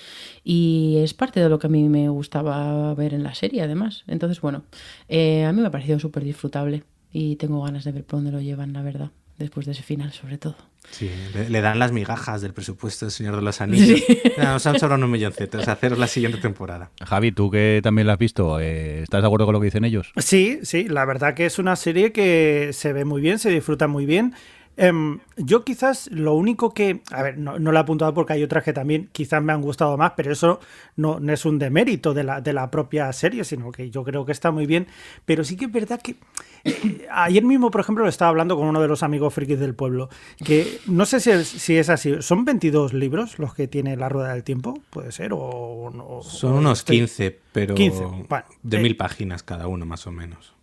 y 0.43 0.97
es 0.99 1.15
parte 1.15 1.39
de 1.39 1.49
lo 1.49 1.57
que 1.57 1.67
a 1.67 1.69
mí 1.71 1.89
me 1.89 2.09
gustaba 2.09 2.93
ver 2.93 3.13
en 3.15 3.23
la 3.23 3.33
serie 3.33 3.63
además. 3.63 4.03
Entonces 4.07 4.41
bueno 4.41 4.61
eh, 5.09 5.43
a 5.43 5.51
mí 5.53 5.61
me 5.61 5.67
ha 5.67 5.71
parecido 5.71 5.99
súper 5.99 6.23
disfrutable 6.23 6.83
y 7.11 7.37
tengo 7.37 7.63
ganas 7.63 7.83
de 7.83 7.93
ver 7.93 8.03
por 8.03 8.17
dónde 8.19 8.31
lo 8.31 8.41
llevan 8.41 8.73
la 8.73 8.83
verdad 8.83 9.09
después 9.37 9.65
de 9.65 9.73
ese 9.73 9.83
final 9.83 10.11
sobre 10.13 10.37
todo 10.37 10.55
Sí, 10.89 11.09
le, 11.33 11.49
le 11.49 11.61
dan 11.61 11.79
las 11.79 11.91
migajas 11.91 12.41
del 12.41 12.53
presupuesto 12.53 13.05
del 13.05 13.11
Señor 13.11 13.35
de 13.35 13.41
los 13.41 13.59
Anillos. 13.59 14.01
Mira, 14.37 14.53
Nos 14.53 14.65
han 14.65 14.79
sobrado 14.79 14.95
unos 14.95 15.09
milloncetos. 15.09 15.67
Haceros 15.67 15.99
la 15.99 16.07
siguiente 16.07 16.37
temporada. 16.37 16.91
Javi, 17.05 17.33
tú 17.33 17.51
que 17.51 17.81
también 17.83 18.07
la 18.07 18.13
has 18.13 18.19
visto, 18.19 18.59
eh, 18.59 19.01
¿estás 19.03 19.21
de 19.21 19.27
acuerdo 19.27 19.45
con 19.45 19.53
lo 19.53 19.59
que 19.59 19.65
dicen 19.65 19.83
ellos? 19.83 20.11
Sí, 20.15 20.59
sí, 20.63 20.87
la 20.87 21.03
verdad 21.03 21.33
que 21.33 21.45
es 21.45 21.59
una 21.59 21.75
serie 21.75 22.13
que 22.13 22.69
se 22.71 22.93
ve 22.93 23.03
muy 23.03 23.21
bien, 23.21 23.37
se 23.37 23.49
disfruta 23.49 23.87
muy 23.87 24.05
bien. 24.05 24.33
Em, 24.79 25.19
yo 25.37 25.63
quizás 25.63 26.07
lo 26.11 26.35
único 26.35 26.71
que, 26.73 27.01
a 27.11 27.23
ver, 27.23 27.39
no, 27.39 27.57
no 27.57 27.71
lo 27.71 27.77
he 27.77 27.81
apuntado 27.81 28.13
porque 28.13 28.33
hay 28.33 28.43
otras 28.43 28.63
que 28.63 28.73
también 28.73 29.09
quizás 29.11 29.41
me 29.41 29.51
han 29.51 29.61
gustado 29.61 29.97
más, 29.97 30.13
pero 30.15 30.31
eso 30.31 30.59
no, 30.95 31.19
no 31.19 31.33
es 31.33 31.45
un 31.45 31.57
demérito 31.57 32.13
de 32.13 32.23
la, 32.23 32.41
de 32.41 32.53
la 32.53 32.69
propia 32.69 33.11
serie, 33.11 33.43
sino 33.43 33.71
que 33.71 33.89
yo 33.89 34.03
creo 34.03 34.23
que 34.25 34.31
está 34.31 34.51
muy 34.51 34.67
bien. 34.67 34.85
Pero 35.25 35.43
sí 35.43 35.57
que 35.57 35.65
es 35.65 35.71
verdad 35.71 35.99
que 35.99 36.15
eh, 36.63 37.07
ayer 37.11 37.43
mismo, 37.43 37.71
por 37.71 37.81
ejemplo, 37.81 38.03
lo 38.03 38.09
estaba 38.09 38.29
hablando 38.29 38.55
con 38.55 38.67
uno 38.67 38.79
de 38.79 38.87
los 38.87 39.01
amigos 39.01 39.33
frikis 39.33 39.59
del 39.59 39.73
pueblo, 39.73 40.09
que 40.45 40.79
no 40.85 41.07
sé 41.07 41.19
si 41.21 41.31
es, 41.31 41.47
si 41.47 41.75
es 41.75 41.89
así, 41.89 42.21
¿son 42.21 42.45
22 42.45 42.93
libros 42.93 43.39
los 43.39 43.55
que 43.55 43.67
tiene 43.67 43.97
La 43.97 44.09
Rueda 44.09 44.33
del 44.33 44.43
Tiempo? 44.43 44.79
Puede 44.91 45.11
ser, 45.11 45.31
o. 45.33 46.21
Son 46.23 46.53
o 46.53 46.57
unos 46.57 46.79
estoy- 46.79 46.97
15, 46.99 47.39
pero 47.51 47.73
15, 47.73 48.03
bueno, 48.29 48.45
de 48.61 48.77
eh, 48.77 48.81
mil 48.81 48.95
páginas 48.95 49.41
cada 49.41 49.67
uno, 49.67 49.87
más 49.87 50.05
o 50.05 50.11
menos. 50.11 50.53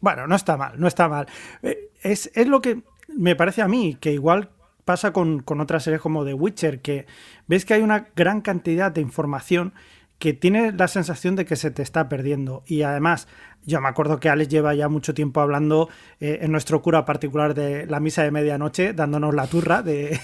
Bueno, 0.00 0.26
no 0.28 0.36
está 0.36 0.56
mal, 0.56 0.78
no 0.78 0.86
está 0.86 1.08
mal. 1.08 1.26
Eh, 1.62 1.90
Es, 2.02 2.30
es 2.34 2.46
lo 2.46 2.60
que 2.60 2.82
me 3.16 3.36
parece 3.36 3.62
a 3.62 3.68
mí, 3.68 3.96
que 4.00 4.12
igual 4.12 4.50
pasa 4.84 5.12
con, 5.12 5.40
con 5.40 5.60
otras 5.60 5.82
series 5.84 6.00
como 6.02 6.24
The 6.24 6.34
Witcher, 6.34 6.80
que 6.80 7.06
ves 7.46 7.64
que 7.64 7.74
hay 7.74 7.82
una 7.82 8.08
gran 8.14 8.40
cantidad 8.42 8.92
de 8.92 9.00
información 9.00 9.72
que 10.18 10.32
tienes 10.32 10.74
la 10.76 10.88
sensación 10.88 11.36
de 11.36 11.44
que 11.44 11.56
se 11.56 11.70
te 11.70 11.82
está 11.82 12.08
perdiendo. 12.08 12.62
Y 12.66 12.82
además, 12.82 13.26
yo 13.66 13.80
me 13.80 13.88
acuerdo 13.88 14.20
que 14.20 14.28
Alex 14.28 14.48
lleva 14.48 14.74
ya 14.74 14.88
mucho 14.88 15.12
tiempo 15.12 15.40
hablando 15.40 15.88
eh, 16.20 16.38
en 16.42 16.52
nuestro 16.52 16.82
cura 16.82 17.04
particular 17.04 17.52
de 17.54 17.86
la 17.86 17.98
misa 17.98 18.22
de 18.22 18.30
medianoche, 18.30 18.92
dándonos 18.92 19.34
la 19.34 19.46
turra 19.48 19.82
de 19.82 20.18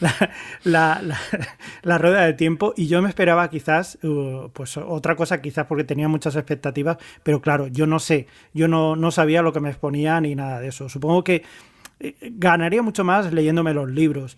la, 0.64 1.02
la- 1.82 1.98
rueda 1.98 2.24
del 2.24 2.36
tiempo. 2.36 2.72
Y 2.76 2.86
yo 2.86 3.02
me 3.02 3.08
esperaba 3.08 3.48
quizás, 3.50 3.98
uh, 4.04 4.48
pues 4.52 4.76
otra 4.76 5.16
cosa, 5.16 5.40
quizás 5.40 5.66
porque 5.66 5.84
tenía 5.84 6.08
muchas 6.08 6.36
expectativas, 6.36 6.98
pero 7.22 7.40
claro, 7.40 7.66
yo 7.66 7.86
no 7.86 7.98
sé, 7.98 8.26
yo 8.52 8.68
no, 8.68 8.96
no 8.96 9.10
sabía 9.10 9.42
lo 9.42 9.52
que 9.52 9.60
me 9.60 9.70
exponía 9.70 10.20
ni 10.20 10.34
nada 10.34 10.60
de 10.60 10.68
eso. 10.68 10.88
Supongo 10.88 11.24
que 11.24 11.42
ganaría 12.22 12.82
mucho 12.82 13.04
más 13.04 13.32
leyéndome 13.32 13.74
los 13.74 13.90
libros. 13.90 14.36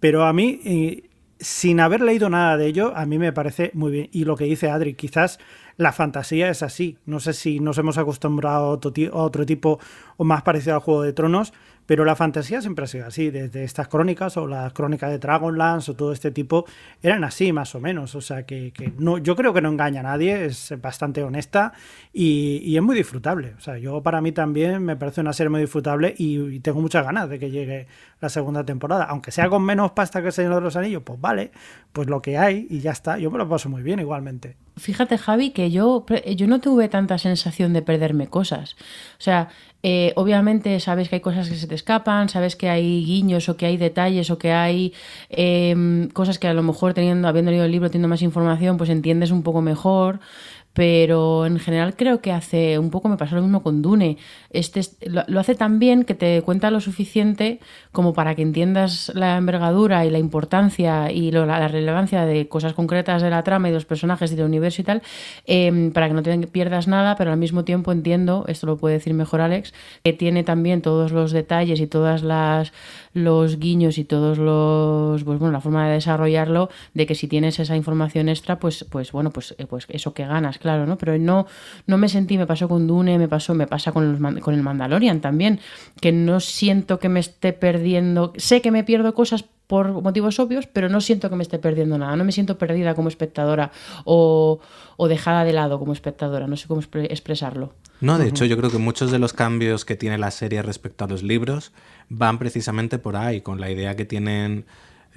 Pero 0.00 0.24
a 0.24 0.32
mí, 0.32 0.60
eh, 0.64 1.08
sin 1.38 1.80
haber 1.80 2.00
leído 2.00 2.28
nada 2.28 2.56
de 2.56 2.66
ello, 2.66 2.92
a 2.96 3.06
mí 3.06 3.18
me 3.18 3.32
parece 3.32 3.70
muy 3.74 3.92
bien. 3.92 4.08
Y 4.12 4.24
lo 4.24 4.36
que 4.36 4.44
dice 4.44 4.70
Adri, 4.70 4.94
quizás 4.94 5.38
la 5.76 5.92
fantasía 5.92 6.48
es 6.48 6.62
así. 6.62 6.98
No 7.06 7.20
sé 7.20 7.32
si 7.32 7.60
nos 7.60 7.78
hemos 7.78 7.98
acostumbrado 7.98 8.64
a 8.64 8.68
otro, 8.68 8.92
a 9.12 9.22
otro 9.22 9.46
tipo 9.46 9.78
o 10.16 10.24
más 10.24 10.42
parecido 10.42 10.74
al 10.74 10.80
Juego 10.80 11.02
de 11.02 11.12
Tronos, 11.12 11.52
pero 11.86 12.04
la 12.04 12.16
fantasía 12.16 12.60
siempre 12.60 12.84
ha 12.84 12.88
sido 12.88 13.06
así. 13.06 13.30
Desde 13.30 13.64
estas 13.64 13.88
crónicas 13.88 14.36
o 14.36 14.46
las 14.46 14.72
crónicas 14.72 15.10
de 15.10 15.18
Dragonlance 15.18 15.92
o 15.92 15.94
todo 15.94 16.12
este 16.12 16.30
tipo 16.30 16.66
eran 17.02 17.24
así 17.24 17.52
más 17.52 17.74
o 17.74 17.80
menos. 17.80 18.14
O 18.14 18.20
sea 18.20 18.44
que, 18.44 18.72
no, 18.98 19.18
yo 19.18 19.36
creo 19.36 19.54
que 19.54 19.62
no 19.62 19.70
engaña 19.70 20.00
a 20.00 20.04
nadie, 20.04 20.46
es 20.46 20.74
bastante 20.80 21.22
honesta 21.22 21.72
y, 22.12 22.58
y 22.64 22.76
es 22.76 22.82
muy 22.82 22.96
disfrutable. 22.96 23.54
O 23.56 23.60
sea, 23.60 23.78
yo 23.78 24.02
para 24.02 24.20
mí 24.20 24.32
también 24.32 24.84
me 24.84 24.96
parece 24.96 25.20
una 25.20 25.32
serie 25.32 25.50
muy 25.50 25.60
disfrutable 25.60 26.14
y, 26.18 26.38
y 26.40 26.60
tengo 26.60 26.80
muchas 26.80 27.04
ganas 27.04 27.28
de 27.28 27.38
que 27.38 27.50
llegue 27.50 27.86
la 28.20 28.28
segunda 28.28 28.64
temporada. 28.64 29.04
Aunque 29.04 29.30
sea 29.30 29.48
con 29.48 29.62
menos 29.62 29.92
pasta 29.92 30.20
que 30.20 30.28
el 30.28 30.32
Señor 30.32 30.56
de 30.56 30.60
los 30.62 30.76
Anillos, 30.76 31.02
pues 31.04 31.20
vale, 31.20 31.52
pues 31.92 32.08
lo 32.08 32.20
que 32.22 32.38
hay 32.38 32.66
y 32.68 32.80
ya 32.80 32.92
está. 32.92 33.18
Yo 33.18 33.30
me 33.30 33.38
lo 33.38 33.48
paso 33.48 33.68
muy 33.68 33.82
bien 33.82 34.00
igualmente. 34.00 34.56
Fíjate, 34.76 35.16
Javi, 35.16 35.50
que 35.50 35.70
yo, 35.70 36.04
yo 36.36 36.46
no 36.46 36.60
tuve 36.60 36.88
tanta 36.88 37.16
sensación 37.16 37.72
de 37.72 37.80
perderme 37.80 38.26
cosas. 38.26 38.76
O 39.18 39.22
sea, 39.22 39.48
eh, 39.88 40.12
obviamente 40.16 40.80
sabes 40.80 41.08
que 41.08 41.14
hay 41.14 41.20
cosas 41.20 41.48
que 41.48 41.54
se 41.54 41.68
te 41.68 41.76
escapan, 41.76 42.28
sabes 42.28 42.56
que 42.56 42.68
hay 42.68 43.04
guiños 43.04 43.48
o 43.48 43.56
que 43.56 43.66
hay 43.66 43.76
detalles 43.76 44.30
o 44.30 44.36
que 44.36 44.50
hay 44.50 44.92
em, 45.30 46.08
cosas 46.08 46.40
que 46.40 46.48
a 46.48 46.54
lo 46.54 46.64
mejor 46.64 46.92
teniendo, 46.92 47.28
habiendo 47.28 47.52
leído 47.52 47.66
el 47.66 47.70
libro, 47.70 47.88
teniendo 47.88 48.08
más 48.08 48.22
información, 48.22 48.78
pues 48.78 48.90
entiendes 48.90 49.30
un 49.30 49.44
poco 49.44 49.62
mejor. 49.62 50.18
Pero 50.76 51.46
en 51.46 51.58
general 51.58 51.96
creo 51.96 52.20
que 52.20 52.32
hace 52.32 52.78
un 52.78 52.90
poco 52.90 53.08
me 53.08 53.16
pasó 53.16 53.34
lo 53.34 53.40
mismo 53.40 53.62
con 53.62 53.80
Dune. 53.80 54.18
Este 54.50 54.80
es- 54.80 54.98
lo, 55.06 55.22
lo 55.26 55.40
hace 55.40 55.54
tan 55.54 55.78
bien 55.78 56.04
que 56.04 56.12
te 56.14 56.42
cuenta 56.42 56.70
lo 56.70 56.80
suficiente 56.80 57.60
como 57.92 58.12
para 58.12 58.34
que 58.34 58.42
entiendas 58.42 59.10
la 59.14 59.38
envergadura 59.38 60.04
y 60.04 60.10
la 60.10 60.18
importancia 60.18 61.10
y 61.10 61.30
lo- 61.30 61.46
la, 61.46 61.66
relevancia 61.66 62.26
de 62.26 62.46
cosas 62.46 62.74
concretas 62.74 63.22
de 63.22 63.30
la 63.30 63.42
trama 63.42 63.68
y 63.68 63.70
de 63.70 63.76
los 63.76 63.86
personajes 63.86 64.30
y 64.32 64.36
del 64.36 64.44
universo 64.44 64.82
y 64.82 64.84
tal, 64.84 65.00
em, 65.46 65.92
para 65.92 66.08
que 66.08 66.14
no 66.14 66.22
te 66.22 66.36
pierdas 66.46 66.88
nada, 66.88 67.16
pero 67.16 67.32
al 67.32 67.38
mismo 67.38 67.64
tiempo 67.64 67.90
entiendo, 67.90 68.44
esto 68.46 68.66
lo 68.66 68.76
puede 68.76 68.96
decir 68.96 69.14
mejor 69.14 69.40
Alex, 69.40 69.72
que 70.04 70.12
tiene 70.12 70.44
también 70.44 70.82
todos 70.82 71.10
los 71.10 71.32
detalles 71.32 71.80
y 71.80 71.86
todas 71.86 72.22
las 72.22 72.72
los 73.14 73.58
guiños 73.58 73.96
y 73.96 74.04
todos 74.04 74.36
los 74.36 75.24
pues 75.24 75.38
bueno 75.38 75.50
la 75.52 75.62
forma 75.62 75.86
de 75.88 75.94
desarrollarlo 75.94 76.68
de 76.92 77.06
que 77.06 77.14
si 77.14 77.28
tienes 77.28 77.58
esa 77.58 77.74
información 77.74 78.28
extra 78.28 78.58
pues 78.58 78.84
pues 78.90 79.10
bueno 79.10 79.30
pues 79.30 79.54
eh, 79.58 79.64
pues 79.66 79.86
eso 79.88 80.12
que 80.12 80.26
ganas 80.26 80.58
claro, 80.66 80.84
¿no? 80.84 80.98
Pero 80.98 81.16
no, 81.16 81.46
no 81.86 81.96
me 81.96 82.08
sentí, 82.08 82.36
me 82.36 82.46
pasó 82.46 82.68
con 82.68 82.88
Dune, 82.88 83.18
me 83.18 83.28
pasó, 83.28 83.54
me 83.54 83.68
pasa 83.68 83.92
con, 83.92 84.18
los, 84.18 84.42
con 84.42 84.52
el 84.52 84.62
Mandalorian 84.62 85.20
también, 85.20 85.60
que 86.00 86.10
no 86.10 86.40
siento 86.40 86.98
que 86.98 87.08
me 87.08 87.20
esté 87.20 87.52
perdiendo, 87.52 88.32
sé 88.36 88.60
que 88.60 88.72
me 88.72 88.82
pierdo 88.82 89.14
cosas 89.14 89.44
por 89.68 89.92
motivos 90.02 90.40
obvios, 90.40 90.66
pero 90.66 90.88
no 90.88 91.00
siento 91.00 91.30
que 91.30 91.36
me 91.36 91.44
esté 91.44 91.60
perdiendo 91.60 91.98
nada, 91.98 92.16
no 92.16 92.24
me 92.24 92.32
siento 92.32 92.58
perdida 92.58 92.96
como 92.96 93.08
espectadora 93.08 93.70
o, 94.04 94.58
o 94.96 95.08
dejada 95.08 95.44
de 95.44 95.52
lado 95.52 95.78
como 95.78 95.92
espectadora, 95.92 96.48
no 96.48 96.56
sé 96.56 96.66
cómo 96.66 96.80
expresarlo. 96.80 97.72
No, 98.00 98.18
de 98.18 98.26
hecho 98.26 98.44
yo 98.44 98.56
creo 98.56 98.70
que 98.70 98.78
muchos 98.78 99.12
de 99.12 99.20
los 99.20 99.32
cambios 99.32 99.84
que 99.84 99.94
tiene 99.94 100.18
la 100.18 100.32
serie 100.32 100.62
respecto 100.62 101.04
a 101.04 101.08
los 101.08 101.22
libros 101.22 101.72
van 102.08 102.38
precisamente 102.38 102.98
por 102.98 103.14
ahí, 103.14 103.40
con 103.40 103.60
la 103.60 103.70
idea 103.70 103.94
que 103.94 104.04
tienen 104.04 104.66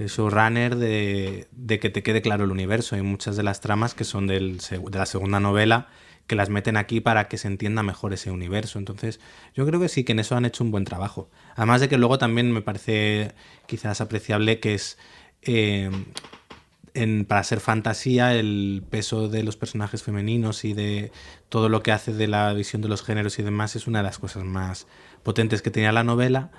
showrunner 0.07 0.75
de, 0.75 1.47
de 1.51 1.79
que 1.79 1.89
te 1.89 2.03
quede 2.03 2.21
claro 2.21 2.45
el 2.45 2.51
universo. 2.51 2.95
Hay 2.95 3.01
muchas 3.01 3.35
de 3.35 3.43
las 3.43 3.61
tramas 3.61 3.93
que 3.93 4.03
son 4.03 4.27
del, 4.27 4.59
de 4.59 4.97
la 4.97 5.05
segunda 5.05 5.39
novela 5.39 5.87
que 6.29 6.35
las 6.35 6.49
meten 6.49 6.77
aquí 6.77 7.01
para 7.01 7.27
que 7.27 7.37
se 7.37 7.47
entienda 7.47 7.81
mejor 7.81 8.13
ese 8.13 8.29
universo. 8.29 8.77
Entonces, 8.77 9.19
yo 9.55 9.65
creo 9.65 9.79
que 9.79 9.89
sí, 9.89 10.03
que 10.03 10.11
en 10.11 10.19
eso 10.19 10.37
han 10.37 10.45
hecho 10.45 10.63
un 10.63 10.71
buen 10.71 10.85
trabajo. 10.85 11.29
Además 11.55 11.81
de 11.81 11.89
que 11.89 11.97
luego 11.97 12.19
también 12.19 12.51
me 12.51 12.61
parece 12.61 13.33
quizás 13.65 13.99
apreciable 13.99 14.59
que 14.59 14.75
es, 14.75 14.99
eh, 15.41 15.89
en, 16.93 17.25
para 17.25 17.43
ser 17.43 17.59
fantasía, 17.59 18.35
el 18.35 18.83
peso 18.89 19.27
de 19.27 19.41
los 19.41 19.57
personajes 19.57 20.03
femeninos 20.03 20.65
y 20.65 20.73
de 20.73 21.11
todo 21.49 21.67
lo 21.67 21.81
que 21.81 21.91
hace 21.91 22.13
de 22.13 22.27
la 22.27 22.53
visión 22.53 22.83
de 22.83 22.89
los 22.89 23.01
géneros 23.01 23.39
y 23.39 23.43
demás 23.43 23.75
es 23.75 23.87
una 23.87 23.99
de 23.99 24.03
las 24.03 24.19
cosas 24.19 24.43
más 24.43 24.85
potentes 25.23 25.63
que 25.63 25.71
tenía 25.71 25.91
la 25.91 26.03
novela 26.03 26.51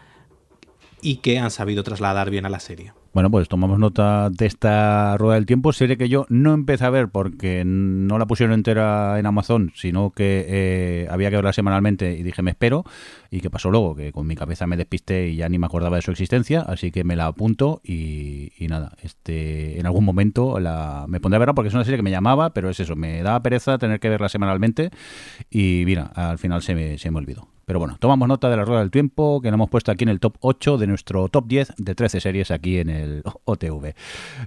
y 1.01 1.19
que 1.19 1.39
han 1.39 1.53
sabido 1.53 1.85
trasladar 1.85 2.29
bien 2.31 2.45
a 2.45 2.51
la 2.51 2.59
serie. 2.59 2.93
Bueno, 3.13 3.29
pues 3.29 3.49
tomamos 3.49 3.81
nota 3.81 4.31
de 4.31 4.47
esta 4.47 5.17
rueda 5.19 5.35
del 5.35 5.45
tiempo, 5.45 5.73
serie 5.73 5.97
que 5.97 6.09
yo 6.09 6.27
no 6.29 6.55
empecé 6.55 6.85
a 6.85 6.91
ver 6.91 7.09
porque 7.09 7.65
no 7.67 8.19
la 8.19 8.27
pusieron 8.27 8.55
entera 8.55 9.19
en 9.19 9.27
Amazon, 9.27 9.73
sino 9.75 10.11
que 10.11 10.47
eh, 10.47 11.09
había 11.11 11.29
que 11.29 11.35
verla 11.35 11.53
semanalmente 11.53 12.17
y 12.17 12.23
dije 12.23 12.41
me 12.43 12.53
espero 12.53 12.85
y 13.29 13.41
qué 13.41 13.51
pasó 13.51 13.69
luego, 13.73 13.97
que 13.97 14.13
con 14.13 14.29
mi 14.29 14.37
cabeza 14.37 14.69
me 14.69 14.77
despisté 14.77 15.27
y 15.31 15.37
ya 15.37 15.49
ni 15.49 15.59
me 15.59 15.67
acordaba 15.67 15.97
de 15.97 16.03
su 16.03 16.13
existencia, 16.13 16.61
así 16.61 16.93
que 16.93 17.03
me 17.03 17.17
la 17.17 17.27
apunto 17.27 17.81
y, 17.83 18.53
nada, 18.69 18.93
este 19.03 19.81
en 19.81 19.87
algún 19.87 20.05
momento 20.05 20.61
la, 20.61 21.07
me 21.09 21.19
pondré 21.19 21.37
a 21.37 21.41
verla 21.41 21.55
porque 21.55 21.69
es 21.69 21.75
una 21.75 21.83
serie 21.83 21.97
que 21.97 22.05
me 22.05 22.13
llamaba, 22.13 22.51
pero 22.51 22.71
es 22.71 22.79
eso, 22.79 22.95
me 22.95 23.25
daba 23.25 23.43
pereza 23.43 23.77
tener 23.79 23.99
que 23.99 24.09
verla 24.09 24.29
semanalmente 24.29 24.91
y 25.51 25.83
mira, 25.85 26.13
al 26.15 26.39
final 26.39 26.63
se 26.63 26.77
me, 26.77 26.97
se 26.97 27.11
me 27.11 27.19
olvidó. 27.19 27.49
Pero 27.71 27.79
bueno, 27.79 27.99
tomamos 28.01 28.27
nota 28.27 28.51
de 28.51 28.57
la 28.57 28.65
rueda 28.65 28.81
del 28.81 28.91
tiempo 28.91 29.41
que 29.41 29.49
nos 29.49 29.55
hemos 29.55 29.71
puesto 29.71 29.93
aquí 29.93 30.03
en 30.03 30.09
el 30.09 30.19
top 30.19 30.35
8 30.41 30.77
de 30.77 30.89
nuestro 30.89 31.29
top 31.29 31.47
10 31.47 31.75
de 31.77 31.95
13 31.95 32.21
series 32.21 32.51
aquí 32.51 32.79
en 32.79 32.91
el 32.91 33.23
OTV. 33.45 33.95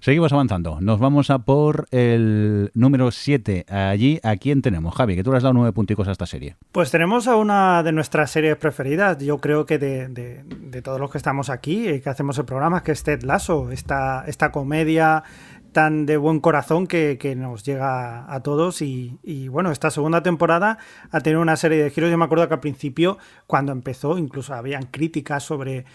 Seguimos 0.01 0.33
avanzando. 0.33 0.81
Nos 0.81 0.99
vamos 0.99 1.29
a 1.29 1.39
por 1.39 1.87
el 1.91 2.69
número 2.73 3.11
7. 3.11 3.65
Allí, 3.69 4.19
¿a 4.23 4.35
quién 4.35 4.61
tenemos? 4.61 4.93
Javi, 4.93 5.15
que 5.15 5.23
tú 5.23 5.31
le 5.31 5.37
has 5.37 5.43
dado 5.43 5.53
nueve 5.53 5.71
punticos 5.71 6.05
a 6.09 6.11
esta 6.11 6.25
serie. 6.25 6.57
Pues 6.73 6.91
tenemos 6.91 7.29
a 7.29 7.37
una 7.37 7.81
de 7.81 7.93
nuestras 7.93 8.29
series 8.29 8.57
preferidas, 8.57 9.17
yo 9.19 9.37
creo 9.37 9.65
que 9.65 9.77
de, 9.77 10.81
todos 10.83 10.99
los 10.99 11.09
que 11.09 11.17
estamos 11.17 11.49
aquí 11.49 11.87
y 11.87 12.01
que 12.01 12.09
hacemos 12.09 12.37
el 12.39 12.43
programa, 12.43 12.83
que 12.83 12.91
es 12.91 13.03
Ted 13.03 13.23
Lasso, 13.23 13.71
esta, 13.71 14.25
esta 14.27 14.51
comedia 14.51 15.23
tan 15.73 16.05
de 16.05 16.17
buen 16.17 16.39
corazón 16.39 16.87
que, 16.87 17.35
nos 17.35 17.63
llega 17.63 18.31
a 18.33 18.39
todos. 18.41 18.81
Y, 18.81 19.47
bueno, 19.49 19.71
esta 19.71 19.91
segunda 19.91 20.23
temporada 20.23 20.77
ha 21.11 21.19
tenido 21.21 21.41
una 21.41 21.57
serie 21.57 21.83
de 21.83 21.89
giros. 21.89 22.09
Yo 22.09 22.17
me 22.17 22.25
acuerdo 22.25 22.47
que 22.47 22.53
al 22.53 22.59
principio, 22.59 23.17
cuando 23.47 23.71
empezó, 23.71 24.17
incluso 24.17 24.53
habían 24.53 24.83
críticas 24.83 25.43
sobre 25.43 25.85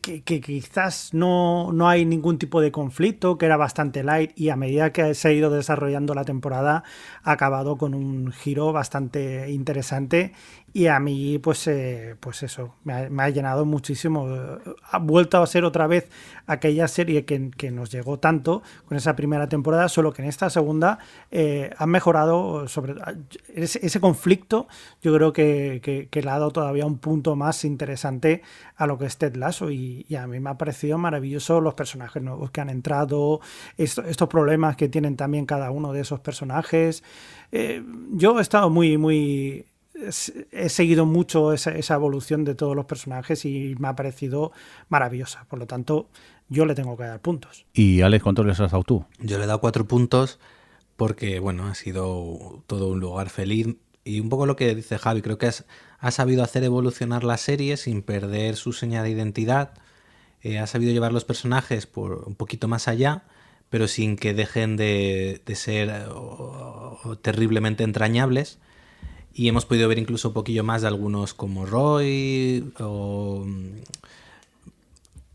que, 0.00 0.40
quizás 0.40 1.14
no, 1.14 1.72
no, 1.72 1.88
hay 1.88 2.04
ningún 2.04 2.38
tipo 2.38 2.60
de 2.60 2.72
conflicto, 2.72 3.38
que 3.38 3.46
era 3.46 3.56
bastante 3.56 4.02
light. 4.02 4.32
Y 4.34 4.48
a 4.48 4.56
medida 4.56 4.92
que 4.92 5.14
se 5.14 5.28
ha 5.28 5.32
ido 5.32 5.50
desarrollando 5.50 6.14
la 6.14 6.24
temporada, 6.24 6.82
ha 7.22 7.32
acabado 7.32 7.76
con 7.76 7.94
un 7.94 8.32
giro 8.32 8.72
bastante 8.72 9.50
interesante 9.50 10.32
y 10.76 10.88
a 10.88 11.00
mí, 11.00 11.38
pues, 11.38 11.66
eh, 11.68 12.16
pues 12.20 12.42
eso, 12.42 12.74
me 12.84 13.22
ha, 13.22 13.30
llenado 13.30 13.64
muchísimo. 13.64 14.28
Ha 14.90 14.98
vuelto 14.98 15.38
a 15.38 15.46
ser 15.46 15.64
otra 15.64 15.86
vez 15.86 16.10
aquella 16.46 16.86
serie 16.86 17.24
que, 17.24 17.70
nos 17.70 17.90
llegó 17.90 18.18
tanto 18.18 18.62
con 18.84 18.98
esa 18.98 19.16
primera 19.16 19.48
temporada, 19.48 19.88
solo 19.88 20.12
que 20.12 20.20
en 20.20 20.28
esta 20.28 20.50
segunda 20.50 20.98
eh, 21.30 21.70
han 21.78 21.88
mejorado 21.88 22.68
sobre 22.68 22.94
ese, 23.54 24.00
conflicto. 24.00 24.68
Yo 25.00 25.14
creo 25.14 25.32
que, 25.32 26.10
le 26.12 26.30
ha 26.30 26.32
dado 26.34 26.50
todavía 26.50 26.84
un 26.84 26.98
punto 26.98 27.36
más 27.36 27.64
interesante 27.64 28.42
a 28.76 28.86
lo 28.86 28.98
que 28.98 29.06
es 29.06 29.16
Ted 29.16 29.34
Lasso. 29.34 29.65
Y, 29.70 30.06
a 30.16 30.26
mí 30.26 30.40
me 30.40 30.50
ha 30.50 30.58
parecido 30.58 30.98
maravilloso 30.98 31.60
los 31.60 31.74
personajes 31.74 32.22
nuevos 32.22 32.50
que 32.50 32.60
han 32.60 32.70
entrado, 32.70 33.40
estos 33.76 34.28
problemas 34.28 34.76
que 34.76 34.88
tienen 34.88 35.16
también 35.16 35.46
cada 35.46 35.70
uno 35.70 35.92
de 35.92 36.00
esos 36.00 36.20
personajes. 36.20 37.02
Eh, 37.52 37.82
yo 38.12 38.38
he 38.38 38.42
estado 38.42 38.70
muy, 38.70 38.98
muy 38.98 39.66
he 40.52 40.68
seguido 40.68 41.06
mucho 41.06 41.52
esa, 41.52 41.94
evolución 41.94 42.44
de 42.44 42.54
todos 42.54 42.76
los 42.76 42.86
personajes 42.86 43.44
y 43.44 43.74
me 43.78 43.88
ha 43.88 43.96
parecido 43.96 44.52
maravillosa. 44.88 45.46
Por 45.48 45.58
lo 45.58 45.66
tanto, 45.66 46.08
yo 46.48 46.66
le 46.66 46.74
tengo 46.74 46.96
que 46.96 47.04
dar 47.04 47.20
puntos. 47.20 47.66
¿Y 47.72 48.00
Alex, 48.02 48.22
cuántos 48.22 48.46
les 48.46 48.60
has 48.60 48.72
dado 48.72 48.84
tú? 48.84 49.04
Yo 49.18 49.38
le 49.38 49.44
he 49.44 49.46
dado 49.46 49.60
cuatro 49.60 49.86
puntos 49.86 50.38
porque, 50.96 51.40
bueno, 51.40 51.66
ha 51.66 51.74
sido 51.74 52.62
todo 52.66 52.88
un 52.88 53.00
lugar 53.00 53.30
feliz. 53.30 53.76
Y 54.04 54.20
un 54.20 54.28
poco 54.28 54.46
lo 54.46 54.56
que 54.56 54.74
dice 54.74 54.98
Javi, 54.98 55.22
creo 55.22 55.38
que 55.38 55.48
ha 55.98 56.10
sabido 56.10 56.42
hacer 56.42 56.64
evolucionar 56.64 57.24
la 57.24 57.36
serie 57.36 57.76
sin 57.76 58.02
perder 58.02 58.56
su 58.56 58.72
señal 58.72 59.04
de 59.04 59.10
identidad. 59.10 59.74
Eh, 60.42 60.58
ha 60.58 60.66
sabido 60.66 60.92
llevar 60.92 61.12
los 61.12 61.24
personajes 61.24 61.86
por 61.86 62.24
un 62.26 62.34
poquito 62.34 62.68
más 62.68 62.88
allá, 62.88 63.24
pero 63.70 63.88
sin 63.88 64.16
que 64.16 64.34
dejen 64.34 64.76
de, 64.76 65.40
ser 65.54 66.06
terriblemente 67.22 67.84
entrañables 67.84 68.58
y 69.34 69.48
hemos 69.48 69.66
podido 69.66 69.88
ver 69.88 69.98
incluso 69.98 70.28
un 70.28 70.34
poquillo 70.34 70.64
más 70.64 70.82
de 70.82 70.88
algunos 70.88 71.34
como 71.34 71.66
Roy 71.66 72.72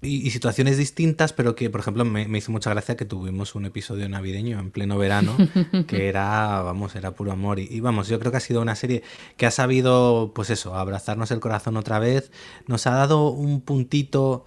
y, 0.01 0.29
situaciones 0.31 0.77
distintas, 0.77 1.31
pero 1.31 1.55
que, 1.55 1.69
por 1.69 1.81
ejemplo, 1.81 2.03
me, 2.05 2.37
hizo 2.37 2.51
mucha 2.51 2.71
gracia 2.71 2.97
que 2.97 3.05
tuvimos 3.05 3.53
un 3.53 3.65
episodio 3.65 4.09
navideño 4.09 4.59
en 4.59 4.71
pleno 4.71 4.97
verano, 4.97 5.35
que 5.87 6.07
era, 6.07 6.61
vamos, 6.61 6.95
era 6.95 7.11
puro 7.11 7.31
amor. 7.31 7.59
Y, 7.59 7.67
y, 7.69 7.79
vamos, 7.81 8.07
yo 8.07 8.19
creo 8.19 8.31
que 8.31 8.37
ha 8.37 8.41
sido 8.41 8.61
una 8.61 8.75
serie 8.75 9.03
que 9.37 9.45
ha 9.45 9.51
sabido, 9.51 10.31
pues 10.33 10.49
eso, 10.49 10.75
abrazarnos 10.75 11.29
el 11.31 11.39
corazón 11.39 11.77
otra 11.77 11.99
vez. 11.99 12.31
Nos 12.67 12.87
ha 12.87 12.91
dado 12.91 13.29
un 13.29 13.61
puntito 13.61 14.45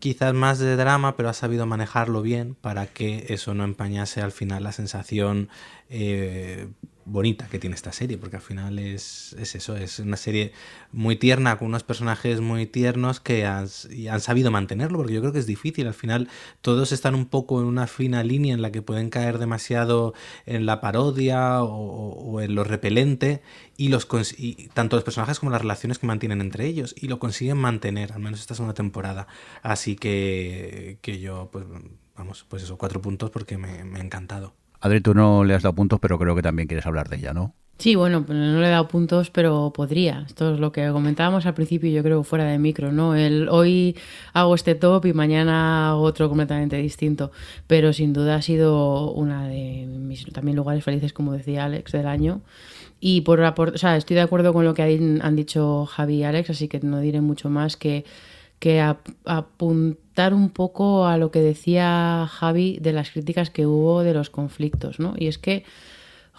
quizás 0.00 0.34
más 0.34 0.58
de 0.58 0.76
drama, 0.76 1.14
pero 1.16 1.28
ha 1.28 1.34
sabido 1.34 1.66
manejarlo 1.66 2.22
bien 2.22 2.54
para 2.54 2.86
que 2.86 3.26
eso 3.28 3.54
no 3.54 3.64
empañase 3.64 4.22
al 4.22 4.32
final 4.32 4.64
la 4.64 4.72
sensación 4.72 5.50
eh, 5.90 6.68
bonita 7.04 7.48
que 7.48 7.58
tiene 7.58 7.76
esta 7.76 7.92
serie, 7.92 8.18
porque 8.18 8.36
al 8.36 8.42
final 8.42 8.78
es, 8.78 9.34
eso, 9.34 9.76
es 9.76 9.98
una 9.98 10.16
serie 10.16 10.52
muy 10.92 11.16
tierna, 11.16 11.58
con 11.58 11.68
unos 11.68 11.82
personajes 11.82 12.40
muy 12.40 12.66
tiernos 12.66 13.20
que 13.20 13.46
han, 13.46 13.68
han, 14.10 14.20
sabido 14.20 14.50
mantenerlo, 14.50 14.98
porque 14.98 15.14
yo 15.14 15.20
creo 15.20 15.32
que 15.32 15.38
es 15.38 15.46
difícil, 15.46 15.86
al 15.86 15.94
final 15.94 16.28
todos 16.60 16.92
están 16.92 17.14
un 17.14 17.26
poco 17.26 17.60
en 17.60 17.66
una 17.66 17.86
fina 17.86 18.22
línea 18.22 18.54
en 18.54 18.62
la 18.62 18.70
que 18.70 18.82
pueden 18.82 19.10
caer 19.10 19.38
demasiado 19.38 20.14
en 20.46 20.66
la 20.66 20.80
parodia 20.80 21.62
o, 21.62 22.40
en 22.40 22.54
lo 22.54 22.64
repelente, 22.64 23.42
y, 23.76 23.88
los, 23.88 24.06
tanto 24.74 24.96
los 24.96 25.04
personajes 25.04 25.40
como 25.40 25.50
las 25.50 25.62
relaciones 25.62 25.98
que 25.98 26.06
mantienen 26.06 26.40
entre 26.40 26.66
ellos, 26.66 26.94
y 26.98 27.08
lo 27.08 27.18
consiguen 27.18 27.58
mantener, 27.58 28.12
al 28.12 28.20
menos 28.20 28.40
esta 28.40 28.54
segunda 28.54 28.74
temporada. 28.74 29.26
Así 29.62 29.96
que, 29.96 30.98
que 31.02 31.20
yo, 31.20 31.48
pues 31.52 31.64
vamos, 32.16 32.44
pues 32.48 32.62
eso, 32.62 32.76
cuatro 32.78 33.00
puntos 33.00 33.30
porque 33.30 33.56
me, 33.58 33.84
me 33.84 34.00
ha 34.00 34.02
encantado. 34.02 34.59
Adri, 34.80 35.00
tú 35.00 35.14
no 35.14 35.44
le 35.44 35.54
has 35.54 35.62
dado 35.62 35.74
puntos, 35.74 36.00
pero 36.00 36.18
creo 36.18 36.34
que 36.34 36.42
también 36.42 36.68
quieres 36.68 36.86
hablar 36.86 37.08
de 37.08 37.16
ella, 37.16 37.32
¿no? 37.32 37.54
Sí, 37.80 37.94
bueno, 37.94 38.26
no 38.28 38.60
le 38.60 38.66
he 38.66 38.70
dado 38.70 38.88
puntos, 38.88 39.30
pero 39.30 39.72
podría. 39.74 40.24
Esto 40.26 40.52
es 40.52 40.60
lo 40.60 40.70
que 40.70 40.90
comentábamos 40.90 41.46
al 41.46 41.54
principio, 41.54 41.90
yo 41.90 42.02
creo, 42.02 42.22
fuera 42.24 42.44
de 42.44 42.58
micro, 42.58 42.92
¿no? 42.92 43.14
El, 43.14 43.48
hoy 43.48 43.96
hago 44.34 44.54
este 44.54 44.74
top 44.74 45.06
y 45.06 45.14
mañana 45.14 45.88
hago 45.88 46.02
otro 46.02 46.28
completamente 46.28 46.76
distinto. 46.76 47.32
Pero 47.66 47.94
sin 47.94 48.12
duda 48.12 48.34
ha 48.34 48.42
sido 48.42 49.10
una 49.12 49.48
de 49.48 49.86
mis 49.86 50.26
también 50.26 50.58
lugares 50.58 50.84
felices, 50.84 51.14
como 51.14 51.32
decía 51.32 51.64
Alex, 51.64 51.92
del 51.92 52.06
año. 52.06 52.42
Y 53.00 53.22
por, 53.22 53.40
o 53.40 53.78
sea, 53.78 53.96
estoy 53.96 54.16
de 54.16 54.22
acuerdo 54.22 54.52
con 54.52 54.66
lo 54.66 54.74
que 54.74 54.82
han 55.22 55.34
dicho 55.34 55.86
Javi 55.86 56.16
y 56.16 56.24
Alex, 56.24 56.50
así 56.50 56.68
que 56.68 56.80
no 56.80 57.00
diré 57.00 57.22
mucho 57.22 57.48
más 57.48 57.78
que 57.78 58.04
que 58.60 58.80
apuntar 59.24 60.34
un 60.34 60.50
poco 60.50 61.06
a 61.06 61.16
lo 61.16 61.30
que 61.30 61.40
decía 61.40 62.28
Javi 62.30 62.78
de 62.80 62.92
las 62.92 63.10
críticas 63.10 63.50
que 63.50 63.66
hubo 63.66 64.02
de 64.02 64.14
los 64.14 64.30
conflictos, 64.30 65.00
¿no? 65.00 65.14
Y 65.16 65.26
es 65.26 65.38
que 65.38 65.64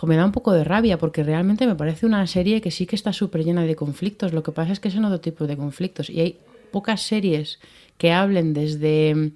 me 0.04 0.16
da 0.16 0.26
un 0.26 0.32
poco 0.32 0.54
de 0.54 0.64
rabia 0.64 0.98
porque 0.98 1.24
realmente 1.24 1.68
me 1.68 1.76
parece 1.76 2.06
una 2.06 2.26
serie 2.28 2.62
que 2.62 2.72
sí 2.72 2.86
que 2.86 2.96
está 2.96 3.12
súper 3.12 3.44
llena 3.44 3.64
de 3.64 3.76
conflictos. 3.76 4.34
Lo 4.34 4.44
que 4.44 4.52
pasa 4.52 4.72
es 4.72 4.80
que 4.80 4.92
son 4.92 5.06
otro 5.06 5.20
tipo 5.20 5.48
de 5.48 5.58
conflictos 5.58 6.10
y 6.10 6.20
hay 6.22 6.38
pocas 6.72 7.02
series 7.02 7.60
que 7.98 8.12
hablen 8.12 8.54
desde, 8.54 9.32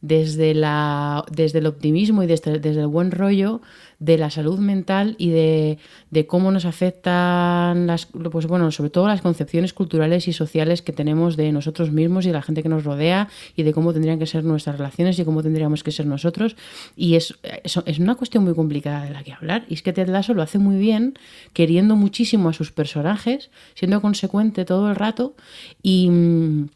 desde, 0.00 0.54
la, 0.54 1.24
desde 1.30 1.60
el 1.60 1.66
optimismo 1.66 2.22
y 2.22 2.26
desde, 2.26 2.58
desde 2.58 2.80
el 2.80 2.88
buen 2.88 3.10
rollo 3.10 3.60
de 4.04 4.18
la 4.18 4.28
salud 4.28 4.58
mental 4.58 5.14
y 5.18 5.30
de, 5.30 5.78
de 6.10 6.26
cómo 6.26 6.50
nos 6.50 6.66
afectan 6.66 7.86
las, 7.86 8.06
pues 8.06 8.46
bueno, 8.46 8.70
sobre 8.70 8.90
todo 8.90 9.08
las 9.08 9.22
concepciones 9.22 9.72
culturales 9.72 10.28
y 10.28 10.34
sociales 10.34 10.82
que 10.82 10.92
tenemos 10.92 11.36
de 11.36 11.50
nosotros 11.52 11.90
mismos 11.90 12.26
y 12.26 12.28
de 12.28 12.34
la 12.34 12.42
gente 12.42 12.62
que 12.62 12.68
nos 12.68 12.84
rodea 12.84 13.28
y 13.56 13.62
de 13.62 13.72
cómo 13.72 13.94
tendrían 13.94 14.18
que 14.18 14.26
ser 14.26 14.44
nuestras 14.44 14.76
relaciones 14.76 15.18
y 15.18 15.24
cómo 15.24 15.42
tendríamos 15.42 15.82
que 15.82 15.90
ser 15.90 16.04
nosotros. 16.04 16.54
Y 16.96 17.14
es, 17.14 17.34
es, 17.62 17.78
es 17.86 17.98
una 17.98 18.14
cuestión 18.14 18.44
muy 18.44 18.54
complicada 18.54 19.04
de 19.04 19.10
la 19.10 19.22
que 19.22 19.32
hablar. 19.32 19.64
Y 19.70 19.74
es 19.74 19.82
que 19.82 19.94
Ted 19.94 20.08
Lasso 20.08 20.34
lo 20.34 20.42
hace 20.42 20.58
muy 20.58 20.76
bien, 20.76 21.14
queriendo 21.54 21.96
muchísimo 21.96 22.50
a 22.50 22.52
sus 22.52 22.72
personajes, 22.72 23.50
siendo 23.74 24.02
consecuente 24.02 24.66
todo 24.66 24.90
el 24.90 24.96
rato 24.96 25.34
y 25.82 26.10
mm, 26.10 26.68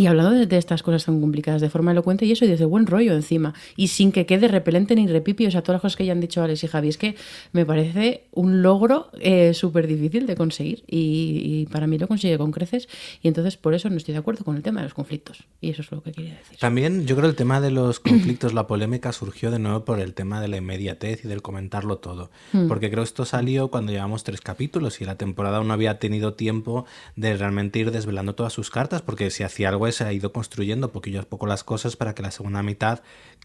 y 0.00 0.06
hablando 0.06 0.30
de, 0.30 0.46
de, 0.46 0.56
estas 0.56 0.82
cosas 0.82 1.04
tan 1.04 1.20
complicadas 1.20 1.60
de 1.60 1.68
forma 1.68 1.90
elocuente 1.90 2.24
y 2.24 2.32
eso, 2.32 2.46
y 2.46 2.48
desde 2.48 2.64
buen 2.64 2.86
rollo 2.86 3.12
encima. 3.12 3.52
Y 3.76 3.88
sin 3.88 4.12
que 4.12 4.24
quede 4.24 4.48
repelente 4.48 4.94
ni 4.94 5.06
repipi, 5.06 5.46
o 5.46 5.50
sea, 5.50 5.60
todas 5.60 5.74
las 5.74 5.82
cosas 5.82 5.96
que 5.96 6.06
ya 6.06 6.12
han 6.12 6.20
dicho 6.20 6.42
Alex 6.42 6.64
y 6.64 6.68
Javi, 6.68 6.88
es 6.88 6.96
que 6.96 7.16
me 7.52 7.66
parece 7.66 8.24
un 8.32 8.62
logro 8.62 9.10
eh, 9.20 9.52
súper 9.52 9.86
difícil 9.86 10.26
de 10.26 10.36
conseguir. 10.36 10.84
Y, 10.86 11.42
y, 11.44 11.66
para 11.66 11.86
mí 11.86 11.98
lo 11.98 12.08
consigue 12.08 12.38
con 12.38 12.50
creces. 12.50 12.88
Y 13.20 13.28
entonces 13.28 13.58
por 13.58 13.74
eso 13.74 13.90
no 13.90 13.98
estoy 13.98 14.12
de 14.12 14.20
acuerdo 14.20 14.42
con 14.42 14.56
el 14.56 14.62
tema 14.62 14.80
de 14.80 14.84
los 14.84 14.94
conflictos. 14.94 15.44
Y 15.60 15.68
eso 15.68 15.82
es 15.82 15.92
lo 15.92 16.02
que 16.02 16.12
quería 16.12 16.34
decir. 16.34 16.56
También 16.58 17.06
yo 17.06 17.14
creo 17.14 17.28
el 17.28 17.36
tema 17.36 17.60
de 17.60 17.70
los 17.70 18.00
conflictos, 18.00 18.54
la 18.54 18.66
polémica 18.66 19.12
surgió 19.12 19.50
de 19.50 19.58
nuevo 19.58 19.84
por 19.84 20.00
el 20.00 20.14
tema 20.14 20.40
de 20.40 20.48
la 20.48 20.56
inmediatez 20.56 21.26
y 21.26 21.28
del 21.28 21.42
comentarlo 21.42 21.98
todo. 21.98 22.30
Mm. 22.54 22.68
Porque 22.68 22.90
creo 22.90 23.04
esto 23.04 23.26
salió 23.26 23.68
cuando 23.68 23.92
llevamos 23.92 24.24
tres 24.24 24.40
capítulos 24.40 25.02
y 25.02 25.04
la 25.04 25.16
temporada 25.16 25.62
no 25.62 25.74
había 25.74 25.98
tenido 25.98 26.32
tiempo 26.32 26.86
de 27.16 27.36
realmente 27.36 27.80
ir 27.80 27.90
desvelando 27.90 28.34
todas 28.34 28.54
sus 28.54 28.70
cartas, 28.70 29.02
porque 29.02 29.30
si 29.30 29.42
hacía 29.42 29.68
algo 29.68 29.89
se 29.92 30.04
ha 30.04 30.12
ido 30.12 30.32
construyendo 30.32 30.92
poquillo 30.92 31.20
a 31.20 31.24
poco 31.24 31.46
las 31.46 31.64
cosas 31.64 31.96
para 31.96 32.14
que 32.14 32.22
la 32.22 32.30
segunda 32.30 32.62
mitad 32.62 33.00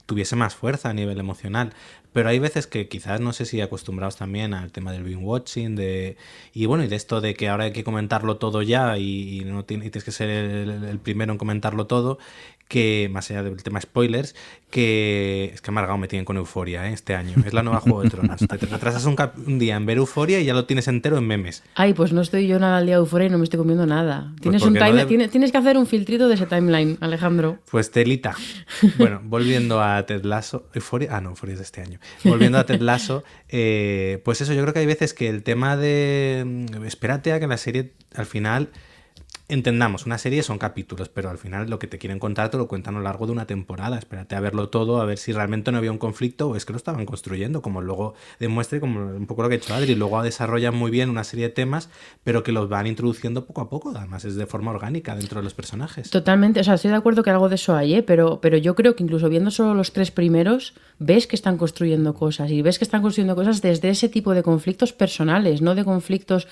tuviese 0.06 0.36
más 0.36 0.56
fuerza 0.56 0.90
a 0.90 0.94
nivel 0.94 1.20
emocional. 1.20 1.74
Pero 2.14 2.30
hay 2.30 2.40
veces 2.40 2.68
que 2.68 2.88
quizás 2.88 3.20
no 3.20 3.34
sé 3.34 3.46
si 3.46 3.60
acostumbrados 3.60 4.16
también 4.16 4.54
al 4.54 4.72
tema 4.72 4.92
del 4.92 5.04
binge 5.04 5.24
watching 5.24 5.76
de 5.76 6.16
y 6.54 6.66
bueno 6.66 6.84
y 6.84 6.88
de 6.88 6.96
esto 6.96 7.20
de 7.20 7.34
que 7.34 7.50
ahora 7.50 7.66
hay 7.66 7.74
que 7.74 7.84
comentarlo 7.84 8.38
todo 8.38 8.62
ya 8.62 8.98
y, 8.98 9.44
no 9.46 9.66
tienes 9.66 10.04
que 10.04 10.12
ser 10.12 10.30
el, 10.30 11.00
primero 11.00 11.34
en 11.34 11.38
comentarlo 11.38 11.88
todo 11.88 12.18
que 12.68 13.10
más 13.12 13.30
allá 13.30 13.44
del 13.44 13.62
tema 13.62 13.80
spoilers 13.80 14.36
que 14.76 15.52
es 15.54 15.62
que 15.62 15.72
amargado 15.72 15.98
me 15.98 16.10
tienen 16.10 16.26
con 16.26 16.36
Euforia 16.36 16.90
¿eh? 16.90 16.94
este 16.94 17.16
año. 17.16 17.36
Es 17.46 17.54
la 17.54 17.64
nueva 17.64 17.80
Juego 17.80 18.02
de 18.02 18.10
Tronos. 18.10 18.40
Te, 18.40 18.58
retrasas 18.58 19.06
un, 19.06 19.16
un, 19.48 19.58
día 19.58 19.78
en 19.78 19.86
ver 19.86 19.98
Euforia 19.98 20.42
y 20.42 20.46
ya 20.46 20.54
lo 20.54 20.66
tienes 20.66 20.90
entero 20.90 21.18
en 21.18 21.26
memes. 21.26 21.64
Ay 21.76 21.94
pues 21.94 22.12
no 22.12 22.20
estoy 22.20 22.48
yo 22.48 22.60
nada 22.60 22.78
al 22.78 22.86
día 22.86 22.96
de 22.96 23.00
Euforia 23.00 23.28
y 23.28 23.30
no 23.30 23.38
me 23.38 23.46
estoy 23.46 23.58
comiendo 23.58 23.86
nada. 23.86 24.34
Tienes 24.42 24.64
pues 24.64 24.70
un 24.70 24.78
time, 24.78 24.92
no 24.92 24.98
de... 24.98 25.06
tienes, 25.06 25.32
tienes 25.32 25.54
que 25.54 25.58
hacer 25.60 25.78
un 25.78 25.88
filtrito 25.88 26.28
de 26.28 26.36
ese 26.36 26.46
timeline 26.46 26.98
Alejandro. 27.00 27.60
Pues 27.72 27.92
telita. 27.92 28.36
Bueno 28.98 29.22
volviendo 29.24 29.82
a 29.82 30.06
Ted 30.06 30.26
Lasso 30.26 30.68
Euforia 30.74 31.16
ah 31.16 31.22
no 31.22 31.30
Euforia 31.30 31.54
es 31.54 31.60
de 31.60 31.66
este 31.66 31.82
año. 31.82 32.00
Volviendo 32.26 32.58
a 32.58 32.66
Ted 32.66 32.82
Lasso 32.82 33.24
eh, 33.48 34.22
pues 34.26 34.42
eso 34.42 34.54
yo 34.54 34.62
creo 34.64 34.74
que 34.74 34.80
hay 34.80 34.88
veces 34.88 35.14
que 35.14 35.30
el 35.30 35.44
tema 35.44 35.78
de 35.78 36.66
espérate 36.86 37.32
a 37.32 37.40
que 37.40 37.48
la 37.48 37.58
serie 37.58 37.94
al 38.14 38.26
final 38.26 38.72
entendamos, 39.48 40.06
una 40.06 40.18
serie 40.18 40.42
son 40.44 40.58
capítulos, 40.58 41.10
pero 41.10 41.30
al 41.30 41.38
final 41.38 41.70
lo 41.70 41.78
que 41.78 41.88
te 41.88 41.98
quieren 41.98 42.20
contar 42.20 42.50
te 42.50 42.58
lo 42.58 42.68
cuentan 42.68 42.96
a 42.96 42.98
lo 42.98 43.04
largo 43.04 43.26
de 43.26 43.32
una 43.32 43.46
temporada. 43.46 43.98
Espérate 43.98 44.36
a 44.36 44.40
verlo 44.40 44.70
todo, 44.70 45.02
a 45.02 45.06
ver 45.06 45.18
si 45.18 45.32
realmente 45.32 45.72
no 45.72 45.78
había 45.78 45.92
un 45.92 45.98
conflicto 45.98 46.50
o 46.50 46.56
es 46.56 46.66
que 46.66 46.74
lo 46.74 46.78
estaban 46.78 47.06
construyendo, 47.06 47.62
como 47.62 47.82
luego 47.82 48.16
demuestre, 48.40 48.80
como 48.80 49.00
un 49.00 49.28
poco 49.28 49.44
lo 49.44 49.50
que 49.50 49.56
ha 49.56 49.58
hecho 49.58 49.74
Adri. 49.74 49.96
Luego 49.96 50.22
desarrollan 50.24 50.76
muy 50.76 50.90
bien 50.90 51.10
una 51.10 51.24
serie 51.24 51.48
de 51.48 51.54
temas, 51.54 51.90
pero 52.24 52.44
que 52.44 52.52
los 52.52 52.70
van 52.70 52.88
introduciendo 52.88 53.46
poco 53.46 53.62
a 53.62 53.70
poco, 53.70 53.94
además 53.96 54.26
es 54.26 54.36
de 54.36 54.46
forma 54.46 54.72
orgánica 54.72 55.16
dentro 55.16 55.40
de 55.40 55.44
los 55.44 55.54
personajes. 55.54 56.10
Totalmente, 56.10 56.60
o 56.60 56.64
sea, 56.64 56.76
estoy 56.76 56.92
de 56.92 56.98
acuerdo 56.98 57.24
que 57.24 57.30
algo 57.30 57.50
de 57.50 57.56
eso 57.56 57.76
hay, 57.76 57.96
¿eh? 57.96 58.04
pero, 58.04 58.40
pero 58.42 58.58
yo 58.58 58.76
creo 58.76 58.96
que 58.96 59.04
incluso 59.04 59.30
viendo 59.30 59.52
solo 59.52 59.74
los 59.74 59.92
tres 59.92 60.12
primeros, 60.12 60.74
ves 60.98 61.28
que 61.28 61.36
están 61.36 61.58
construyendo 61.58 62.14
cosas 62.14 62.50
y 62.50 62.62
ves 62.62 62.80
que 62.80 62.86
están 62.86 63.02
construyendo 63.02 63.36
cosas 63.36 63.62
desde 63.62 63.90
ese 63.90 64.10
tipo 64.10 64.34
de 64.34 64.44
conflictos 64.44 64.94
personales, 64.94 65.62
no 65.62 65.76
de 65.76 65.86
conflictos 65.86 66.48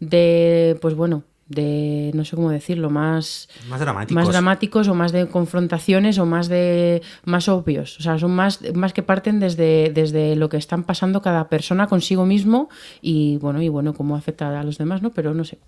de, 0.00 0.78
pues 0.80 0.94
bueno, 0.94 1.24
de 1.50 2.12
no 2.14 2.24
sé 2.24 2.36
cómo 2.36 2.50
decirlo 2.50 2.90
más 2.90 3.48
más 3.68 3.80
dramáticos. 3.80 4.14
más 4.14 4.28
dramáticos 4.28 4.88
o 4.88 4.94
más 4.94 5.10
de 5.12 5.26
confrontaciones 5.26 6.18
o 6.18 6.24
más 6.24 6.48
de 6.48 7.02
más 7.24 7.48
obvios. 7.48 7.98
O 7.98 8.02
sea 8.02 8.18
son 8.18 8.30
más 8.30 8.60
más 8.74 8.92
que 8.92 9.02
parten 9.02 9.40
desde 9.40 9.90
desde 9.92 10.36
lo 10.36 10.48
que 10.48 10.56
están 10.56 10.84
pasando 10.84 11.20
cada 11.20 11.48
persona 11.48 11.88
consigo 11.88 12.24
mismo 12.24 12.70
y 13.02 13.36
bueno 13.38 13.60
y 13.60 13.68
bueno 13.68 13.94
cómo 13.94 14.16
afecta 14.16 14.58
a 14.58 14.62
los 14.62 14.78
demás 14.78 15.02
no 15.02 15.10
pero 15.10 15.34
no 15.34 15.44
sé. 15.44 15.58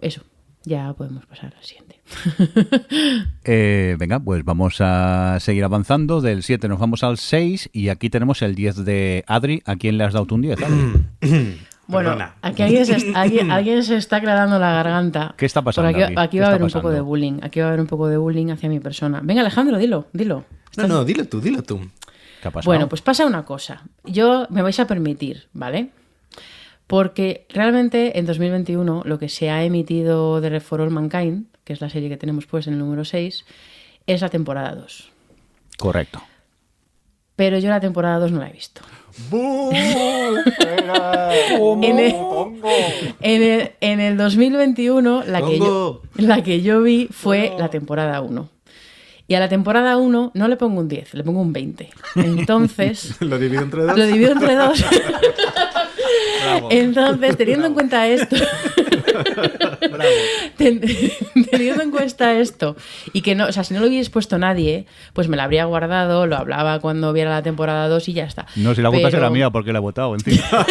Eso 0.00 0.22
ya 0.62 0.92
podemos 0.94 1.26
pasar 1.26 1.52
al 1.58 1.64
siguiente. 1.64 2.00
Eh, 3.44 3.96
venga 3.98 4.20
pues 4.20 4.44
vamos 4.44 4.76
a 4.80 5.38
seguir 5.40 5.64
avanzando. 5.64 6.20
Del 6.20 6.42
7 6.44 6.68
nos 6.68 6.78
vamos 6.78 7.02
al 7.02 7.16
6 7.18 7.70
y 7.72 7.88
aquí 7.88 8.10
tenemos 8.10 8.42
el 8.42 8.54
10 8.54 8.84
de 8.84 9.24
Adri 9.26 9.62
¿a 9.64 9.76
quién 9.76 9.98
le 9.98 10.04
has 10.04 10.12
dado 10.12 10.26
tú 10.26 10.36
un 10.36 10.42
10? 10.42 10.58
Bueno, 11.90 12.16
aquí 12.42 12.62
alguien 12.62 12.86
se, 12.86 13.12
alguien, 13.14 13.50
alguien 13.50 13.82
se, 13.82 13.96
está 13.96 14.16
aclarando 14.16 14.58
la 14.58 14.72
garganta. 14.72 15.34
¿Qué 15.36 15.46
está 15.46 15.62
pasando? 15.62 15.90
Aquí, 15.90 16.02
aquí? 16.02 16.14
aquí 16.16 16.38
va 16.38 16.46
a 16.46 16.48
haber 16.50 16.62
un 16.62 16.70
poco 16.70 16.90
de 16.90 17.00
bullying. 17.00 17.40
Aquí 17.42 17.60
va 17.60 17.66
a 17.66 17.68
haber 17.68 17.80
un 17.80 17.86
poco 17.86 18.08
de 18.08 18.16
bullying 18.16 18.50
hacia 18.50 18.68
mi 18.68 18.80
persona. 18.80 19.20
Venga, 19.22 19.40
Alejandro, 19.40 19.78
dilo, 19.78 20.06
dilo. 20.12 20.44
No, 20.76 20.86
no, 20.86 21.04
dilo 21.04 21.24
tú, 21.26 21.40
dilo 21.40 21.62
tú. 21.62 21.80
¿Qué 22.40 22.48
ha 22.48 22.50
pasado? 22.50 22.70
Bueno, 22.70 22.88
pues 22.88 23.02
pasa 23.02 23.26
una 23.26 23.44
cosa. 23.44 23.82
Yo 24.04 24.46
me 24.50 24.62
vais 24.62 24.78
a 24.80 24.86
permitir, 24.86 25.48
¿vale? 25.52 25.90
Porque 26.86 27.46
realmente 27.50 28.18
en 28.18 28.26
2021 28.26 29.02
lo 29.04 29.18
que 29.18 29.28
se 29.28 29.50
ha 29.50 29.62
emitido 29.62 30.40
de 30.40 30.60
For 30.60 30.80
All 30.80 30.90
Mankind, 30.90 31.46
que 31.64 31.72
es 31.72 31.80
la 31.80 31.88
serie 31.88 32.08
que 32.08 32.16
tenemos 32.16 32.46
pues 32.46 32.66
en 32.66 32.72
el 32.72 32.78
número 32.80 33.04
6, 33.04 33.44
es 34.06 34.20
la 34.20 34.28
temporada 34.28 34.74
2. 34.74 35.10
Correcto. 35.78 36.20
Pero 37.36 37.58
yo 37.58 37.70
la 37.70 37.80
temporada 37.80 38.18
2 38.18 38.32
no 38.32 38.40
la 38.40 38.48
he 38.48 38.52
visto. 38.52 38.82
En, 41.82 41.98
el, 41.98 42.14
en, 43.20 43.42
el, 43.42 43.72
en, 43.80 44.00
el, 44.00 44.16
2021 44.16 45.24
la 45.26 45.42
que, 45.42 45.58
yo, 45.58 46.02
la 46.16 46.42
que 46.42 46.62
yo 46.62 46.82
vi 46.82 47.08
fue 47.10 47.54
la 47.58 47.68
temporada 47.68 48.20
1. 48.20 48.48
Y 49.30 49.34
a 49.34 49.40
la 49.40 49.48
temporada 49.48 49.96
1 49.96 50.32
no 50.34 50.48
le 50.48 50.56
pongo 50.56 50.80
un 50.80 50.88
10, 50.88 51.14
le 51.14 51.22
pongo 51.22 51.40
un 51.40 51.52
20. 51.52 51.88
Entonces... 52.16 53.14
¿Lo 53.20 53.38
divido 53.38 53.62
entre 53.62 53.82
dos? 53.84 53.96
Lo 53.96 54.04
divido 54.04 54.32
entre 54.32 54.56
dos. 54.56 54.84
Entonces, 56.70 57.36
teniendo 57.36 57.68
en 57.68 57.74
cuenta 57.74 58.08
esto... 58.08 58.34
Ten, 60.56 60.80
teniendo 61.50 61.82
en 61.82 61.90
cuenta 61.90 62.38
esto 62.38 62.76
y 63.12 63.22
que 63.22 63.34
no, 63.34 63.46
o 63.46 63.52
sea, 63.52 63.64
si 63.64 63.74
no 63.74 63.80
lo 63.80 63.86
hubiese 63.86 64.10
puesto 64.10 64.38
nadie, 64.38 64.86
pues 65.12 65.28
me 65.28 65.36
lo 65.36 65.42
habría 65.42 65.64
guardado, 65.64 66.26
lo 66.26 66.36
hablaba 66.36 66.80
cuando 66.80 67.12
viera 67.12 67.30
la 67.30 67.42
temporada 67.42 67.88
2 67.88 68.08
y 68.08 68.12
ya 68.12 68.24
está. 68.24 68.46
No, 68.56 68.74
si 68.74 68.82
la 68.82 68.90
Pero... 68.90 69.02
bota 69.02 69.10
será 69.10 69.30
mía 69.30 69.50
porque 69.50 69.72
la 69.72 69.78
he 69.78 69.82
votado 69.82 70.14
encima. 70.14 70.42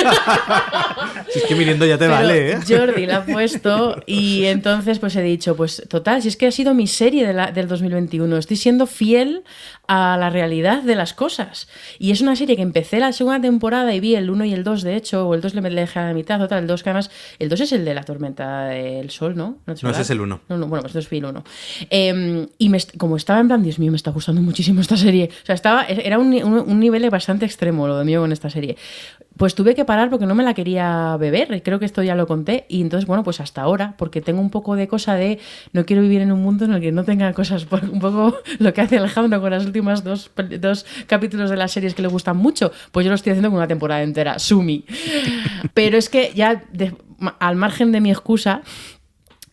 si 1.30 1.40
es 1.40 1.46
que 1.46 1.54
viniendo 1.56 1.86
ya 1.86 1.98
te 1.98 2.06
Pero 2.06 2.14
vale, 2.14 2.52
¿eh? 2.52 2.60
Jordi 2.68 3.06
la 3.06 3.18
ha 3.18 3.26
puesto 3.26 4.02
y 4.06 4.46
entonces 4.46 5.00
pues 5.00 5.16
he 5.16 5.22
dicho, 5.22 5.56
pues 5.56 5.84
total, 5.90 6.22
si 6.22 6.28
es 6.28 6.38
que 6.38 6.48
ha 6.48 6.52
sido 6.52 6.74
mi 6.74 6.88
serie 6.88 7.26
de 7.26 7.34
la, 7.34 7.52
del 7.52 7.68
2021, 7.68 8.38
estoy 8.38 8.58
siendo 8.58 8.88
fiel 8.88 9.44
a 9.92 10.18
la 10.18 10.30
realidad 10.30 10.84
de 10.84 10.94
las 10.94 11.16
cosas. 11.16 11.68
Y 11.98 12.12
es 12.12 12.22
una 12.22 12.36
serie 12.36 12.56
que 12.56 12.62
empecé 12.62 13.00
la 13.00 13.12
segunda 13.12 13.42
temporada 13.42 13.92
y 13.96 14.00
vi 14.00 14.14
el 14.14 14.30
1 14.30 14.46
y 14.46 14.54
el 14.54 14.64
2, 14.64 14.84
de 14.84 14.96
hecho, 14.96 15.28
o 15.28 15.34
el 15.34 15.42
2 15.42 15.56
le 15.56 15.62
dejé 15.62 15.98
a 15.98 16.06
la 16.06 16.14
mitad, 16.14 16.40
otra, 16.40 16.60
el 16.60 16.68
2 16.68 16.84
que 16.84 16.90
además, 16.92 17.10
el 17.40 17.50
2 17.50 17.62
es 17.62 17.72
el 17.72 17.86
de 17.86 17.96
la 17.96 18.04
tormenta 18.04 18.66
del 18.66 19.10
sol, 19.10 19.36
¿no? 19.36 19.58
No, 19.66 19.74
no 19.82 19.90
ese 19.90 20.02
es 20.04 20.10
el 20.12 20.22
1. 20.22 20.42
No, 20.48 20.58
no, 20.58 20.68
bueno, 20.68 20.84
pues 20.84 20.92
entonces 20.92 21.08
fui 21.08 21.18
el 21.18 21.26
1. 21.26 21.44
Eh, 21.90 22.48
y 22.60 22.70
me, 22.70 22.78
como 23.00 23.18
estaba 23.18 23.40
en 23.40 23.48
plan, 23.48 23.64
Dios 23.64 23.80
mío, 23.80 23.90
me 23.90 23.98
está 23.98 24.12
gustando 24.12 24.42
muchísimo 24.42 24.80
esta 24.80 24.96
serie. 24.96 25.32
O 25.42 25.46
sea, 25.48 25.56
estaba, 25.56 25.86
era 25.86 26.20
un, 26.20 26.36
un, 26.36 26.54
un 26.60 26.80
nivel 26.80 27.10
bastante 27.10 27.46
extremo 27.46 27.88
lo 27.88 27.98
de 27.98 28.06
mío 28.06 28.22
con 28.22 28.32
esta 28.32 28.52
serie 28.52 28.78
pues 29.40 29.56
tuve 29.56 29.74
que 29.74 29.86
parar 29.86 30.10
porque 30.10 30.26
no 30.26 30.36
me 30.36 30.44
la 30.44 30.54
quería 30.54 31.16
beber, 31.18 31.64
creo 31.64 31.80
que 31.80 31.86
esto 31.86 32.04
ya 32.04 32.14
lo 32.14 32.28
conté, 32.28 32.66
y 32.68 32.82
entonces, 32.82 33.08
bueno, 33.08 33.24
pues 33.24 33.40
hasta 33.40 33.62
ahora, 33.62 33.96
porque 33.98 34.20
tengo 34.20 34.42
un 34.42 34.50
poco 34.50 34.76
de 34.76 34.90
cosa 34.90 35.16
de 35.16 35.40
no 35.72 35.86
quiero 35.86 36.02
vivir 36.02 36.20
en 36.20 36.34
un 36.34 36.42
mundo 36.42 36.66
en 36.66 36.74
el 36.74 36.82
que 36.82 36.92
no 36.92 37.06
tenga 37.06 37.32
cosas, 37.32 37.66
un 37.92 38.00
poco 38.00 38.38
lo 38.60 38.74
que 38.74 38.82
hace 38.82 38.98
Alejandro 38.98 39.40
con 39.40 39.52
las 39.52 39.66
últimas 39.66 39.79
dos, 40.04 40.32
dos 40.60 40.86
capítulos 41.08 41.50
de 41.50 41.58
las 41.58 41.72
series 41.72 41.94
que 41.94 42.02
le 42.02 42.08
gustan 42.08 42.38
mucho, 42.38 42.72
pues 42.92 43.06
yo 43.06 43.10
lo 43.10 43.16
estoy 43.16 43.32
haciendo 43.32 43.50
con 43.50 43.58
una 43.58 43.68
temporada 43.68 44.02
entera, 44.04 44.40
Sumi. 44.40 44.86
Pero 45.74 45.98
es 45.98 46.10
que 46.10 46.32
ya, 46.36 46.64
al 47.40 47.56
margen 47.56 47.92
de 47.92 48.02
mi 48.02 48.12
excusa, 48.12 48.62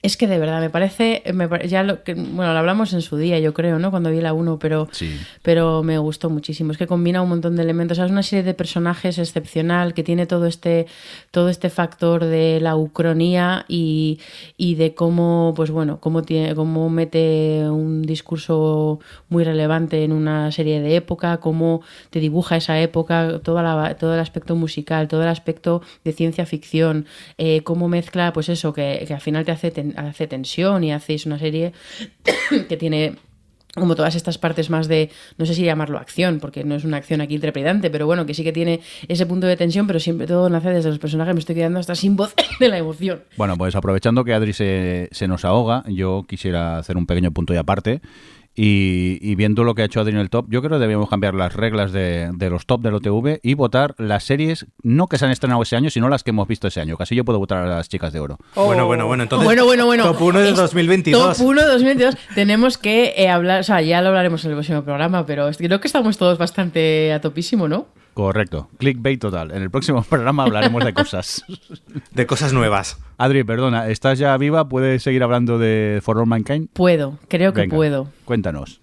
es 0.07 0.16
que 0.16 0.29
de 0.29 0.38
verdad 0.38 0.61
me 0.61 0.71
parece, 0.71 1.25
me, 1.35 1.49
ya 1.66 1.83
lo 1.83 2.05
que, 2.05 2.14
bueno, 2.14 2.53
lo 2.53 2.59
hablamos 2.59 2.92
en 2.92 3.03
su 3.03 3.16
día, 3.16 3.40
yo 3.40 3.53
creo, 3.53 3.81
¿no? 3.81 3.90
Cuando 3.90 4.11
vi 4.11 4.21
la 4.21 4.33
1, 4.33 4.59
pero, 4.61 4.88
sí. 4.92 5.19
pero 5.42 5.83
me 5.83 5.99
gustó 5.99 6.31
muchísimo. 6.31 6.71
Es 6.71 6.79
que 6.79 6.87
combina 6.87 7.23
un 7.23 7.29
montón 7.29 7.57
de 7.57 7.64
elementos. 7.64 7.97
O 7.97 7.99
sea, 7.99 8.05
es 8.07 8.12
una 8.12 8.23
serie 8.23 8.45
de 8.45 8.55
personajes 8.55 9.19
excepcional 9.19 9.95
que 9.95 10.05
tiene 10.05 10.27
todo 10.27 10.47
este, 10.47 10.87
todo 11.33 11.49
este 11.49 11.71
factor 11.71 12.25
de 12.25 12.61
la 12.61 12.77
ucronía 12.77 13.64
y, 13.66 14.21
y 14.57 14.77
de 14.77 14.95
cómo, 14.95 15.53
pues 15.57 15.73
bueno, 15.73 15.99
cómo, 15.99 16.23
tiene, 16.23 16.55
cómo 16.55 16.88
mete 16.88 17.69
un 17.69 18.03
discurso 18.03 19.01
muy 19.29 19.42
relevante 19.42 20.05
en 20.05 20.12
una 20.12 20.53
serie 20.53 20.81
de 20.81 20.95
época, 20.95 21.38
cómo 21.38 21.83
te 22.11 22.21
dibuja 22.21 22.57
esa 22.57 22.79
época, 22.81 23.40
toda 23.42 23.64
la, 23.64 23.97
todo 23.97 24.14
el 24.14 24.21
aspecto 24.21 24.55
musical, 24.55 25.09
todo 25.09 25.23
el 25.23 25.29
aspecto 25.29 25.83
de 26.05 26.12
ciencia 26.12 26.47
ficción, 26.47 27.07
eh, 27.38 27.62
cómo 27.62 27.88
mezcla, 27.88 28.33
pues 28.33 28.49
eso, 28.49 28.73
que, 28.73 29.05
que 29.05 29.12
al 29.12 29.21
final 29.21 29.45
te 29.45 29.51
hace 29.51 29.73
ten, 29.73 29.95
hace 29.96 30.26
tensión 30.26 30.85
y 30.85 30.92
hacéis 30.92 31.26
una 31.26 31.38
serie 31.38 31.72
que 32.68 32.76
tiene 32.76 33.16
como 33.76 33.94
todas 33.94 34.14
estas 34.14 34.38
partes 34.38 34.70
más 34.70 34.88
de, 34.88 35.11
no 35.37 35.44
sé 35.44 35.54
si 35.54 35.62
llamarlo 35.62 35.98
acción, 35.98 36.40
porque 36.40 36.64
no 36.64 36.74
es 36.74 36.85
una 36.85 36.96
acción 36.96 37.20
aquí 37.20 37.38
trepidante, 37.38 37.90
pero 37.90 38.06
bueno, 38.06 38.24
que 38.24 38.32
sí 38.32 38.42
que 38.42 38.52
tiene 38.52 38.80
ese 39.06 39.26
punto 39.26 39.46
de 39.46 39.56
tensión, 39.56 39.87
pero 39.87 40.00
siempre 40.00 40.26
todo 40.26 40.48
nace 40.48 40.70
desde 40.70 40.88
los 40.88 40.98
personajes, 40.98 41.35
me 41.35 41.40
estoy 41.40 41.54
quedando 41.54 41.78
hasta 41.78 41.94
sin 41.94 42.16
voz 42.16 42.35
de 42.61 42.68
la 42.68 42.78
emoción. 42.78 43.22
Bueno, 43.37 43.56
pues 43.56 43.76
aprovechando 43.76 44.24
que 44.24 44.32
Adri 44.32 44.54
se, 44.54 45.09
se 45.12 45.28
nos 45.28 45.44
ahoga, 45.44 45.85
yo 45.88 46.24
quisiera 46.26 46.78
hacer 46.78 46.96
un 46.96 47.06
pequeño 47.06 47.30
punto 47.32 47.52
y 47.52 47.59
aparte. 47.59 48.00
Y, 48.57 49.19
y 49.21 49.35
viendo 49.35 49.64
lo 49.64 49.75
que 49.75 49.83
ha 49.83 49.85
hecho 49.85 50.01
Adri 50.01 50.12
en 50.12 50.19
el 50.19 50.31
top, 50.31 50.47
yo 50.49 50.62
creo 50.62 50.79
que 50.79 50.83
debíamos 50.83 51.11
cambiar 51.11 51.35
las 51.35 51.55
reglas 51.55 51.92
de, 51.92 52.31
de 52.33 52.50
los 52.50 52.65
top 52.65 52.81
del 52.81 52.94
OTV 52.94 53.40
y 53.42 53.52
votar 53.54 53.94
las 53.98 54.25
series, 54.25 54.67
no 54.83 55.09
que 55.09 55.19
se 55.19 55.27
han 55.27 55.31
estrenado 55.31 55.63
ese 55.63 55.77
año, 55.77 55.90
sino 55.90 56.09
las 56.09 56.25
que 56.25 56.31
hemos 56.31 56.48
visto 56.48 56.67
ese 56.67 56.81
año. 56.81 56.96
Casi 56.96 57.15
yo 57.15 57.25
puedo 57.25 57.38
votar 57.38 57.59
a 57.59 57.67
las 57.67 57.88
chicas 57.88 58.15
de 58.15 58.21
oro. 58.21 58.38
Bueno, 58.54 58.87
bueno, 58.87 59.07
bueno. 59.07 59.25
Entonces, 59.25 59.44
bueno, 59.44 59.67
bueno, 59.67 59.85
bueno. 59.85 60.04
Top 60.04 60.23
1 60.23 60.40
de 60.40 60.50
Es 60.50 60.57
2022. 60.57 61.37
Top 61.37 61.46
1 61.46 61.61
de 61.61 61.67
2022. 61.67 62.17
Tenemos 62.35 62.79
que 62.79 63.15
eh, 63.17 63.29
hablar, 63.29 63.61
o 63.61 63.65
sea, 63.65 63.83
ya 63.83 64.00
lo 64.00 64.09
hablaremos 64.09 64.44
en 64.44 64.52
el 64.52 64.57
próximo 64.57 64.83
programa, 64.83 65.27
pero 65.27 65.50
creo 65.50 65.81
que 65.81 65.87
estamos 65.87 66.17
todos 66.17 66.38
bastante 66.38 67.13
a 67.13 67.21
topísimo, 67.21 67.69
¿no? 67.69 67.87
Correcto. 68.17 68.71
Clickbait 68.79 69.21
total. 69.21 69.50
En 69.50 69.62
el 69.62 69.71
próximo 69.71 70.02
programa 70.08 70.44
hablaremos 70.44 70.83
de 70.83 70.94
cosas. 70.94 71.44
De 72.12 72.27
cosas 72.27 72.54
nuevas. 72.54 72.98
Adri, 73.19 73.44
perdona, 73.44 73.90
¿estás 73.90 74.19
ya 74.19 74.35
viva? 74.38 74.71
¿Puedes 74.71 75.02
seguir 75.02 75.23
hablando 75.23 75.58
de 75.58 76.00
For 76.02 76.17
All 76.17 76.27
Mankind? 76.27 76.71
Puedo, 76.73 77.19
creo 77.29 77.52
que 77.52 77.60
Venga, 77.60 77.77
puedo. 77.77 78.08
Cuéntanos. 78.25 78.81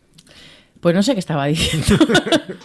Pues 0.84 0.94
no 0.94 1.02
sé 1.02 1.14
qué 1.14 1.20
estaba 1.20 1.46
diciendo. 1.46 2.06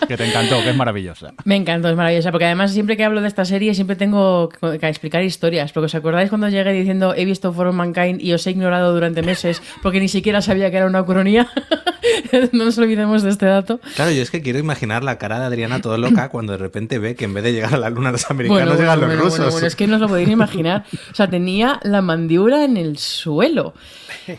Que 0.09 0.17
te 0.17 0.25
encantó, 0.25 0.63
que 0.63 0.71
es 0.71 0.77
maravillosa. 0.77 1.35
Me 1.45 1.55
encantó, 1.55 1.91
es 1.91 1.97
maravillosa, 1.97 2.31
porque 2.31 2.47
además 2.47 2.73
siempre 2.73 2.97
que 2.97 3.05
hablo 3.05 3.21
de 3.21 3.29
esta 3.29 3.45
serie 3.45 3.75
siempre 3.75 3.95
tengo 3.95 4.49
que 4.49 4.89
explicar 4.89 5.23
historias, 5.23 5.73
porque 5.73 5.87
os 5.87 5.95
acordáis 5.95 6.31
cuando 6.31 6.49
llegué 6.49 6.73
diciendo 6.73 7.15
he 7.15 7.27
visto 7.27 7.53
For 7.53 7.67
All 7.67 7.75
Mankind 7.75 8.23
y 8.23 8.33
os 8.33 8.47
he 8.47 8.53
ignorado 8.53 8.95
durante 8.95 9.21
meses 9.21 9.61
porque 9.83 10.01
ni 10.01 10.09
siquiera 10.09 10.41
sabía 10.41 10.71
que 10.71 10.79
era 10.79 10.87
una 10.87 11.03
ucronía. 11.03 11.51
no 12.53 12.65
nos 12.65 12.79
olvidemos 12.79 13.23
de 13.23 13.31
este 13.31 13.47
dato. 13.47 13.81
Claro, 13.97 14.11
yo 14.13 14.23
es 14.23 14.31
que 14.31 14.41
quiero 14.41 14.59
imaginar 14.59 15.05
la 15.05 15.19
cara 15.19 15.41
de 15.41 15.47
Adriana 15.47 15.83
todo 15.83 15.99
loca 15.99 16.31
cuando 16.31 16.53
de 16.53 16.59
repente 16.59 16.99
ve 16.99 17.15
que 17.15 17.27
en 17.27 17.35
vez 17.35 17.45
de 17.45 17.53
llegar 17.53 17.75
a 17.75 17.79
la 17.79 17.91
luna 17.91 18.11
los 18.11 18.31
americanos 18.31 18.65
Bueno, 18.65 18.81
llegan 18.81 18.99
bueno, 18.99 19.15
los 19.15 19.19
bueno, 19.19 19.25
rusos. 19.25 19.39
bueno, 19.39 19.53
bueno, 19.53 19.67
es 19.67 19.77
que 19.77 19.87
no 19.87 19.95
os 19.97 20.01
lo 20.01 20.09
podéis 20.09 20.31
imaginar. 20.31 20.85
O 21.13 21.15
sea, 21.15 21.29
tenía 21.29 21.81
la 21.83 22.01
mandíbula 22.01 22.65
en 22.65 22.77
el 22.77 22.97
suelo. 22.99 23.75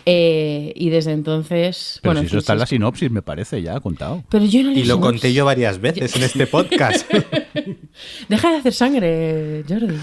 Eh, 0.05 0.71
y 0.75 0.89
desde 0.89 1.13
entonces. 1.13 1.99
Pero 2.03 2.13
bueno, 2.13 2.21
si 2.21 2.27
eso 2.27 2.37
está 2.37 2.53
en 2.53 2.59
la 2.59 2.67
sinopsis, 2.67 3.09
me 3.09 3.23
parece, 3.23 3.61
ya 3.61 3.68
contado. 3.79 4.23
Pero 4.29 4.45
yo 4.45 4.63
no 4.63 4.71
Y 4.71 4.83
lo 4.85 4.99
conté 4.99 5.33
yo 5.33 5.45
varias 5.45 5.79
veces 5.79 6.15
en 6.15 6.23
este 6.23 6.47
podcast. 6.47 7.09
Deja 8.29 8.51
de 8.51 8.57
hacer 8.57 8.73
sangre, 8.73 9.63
Jordi. 9.67 9.97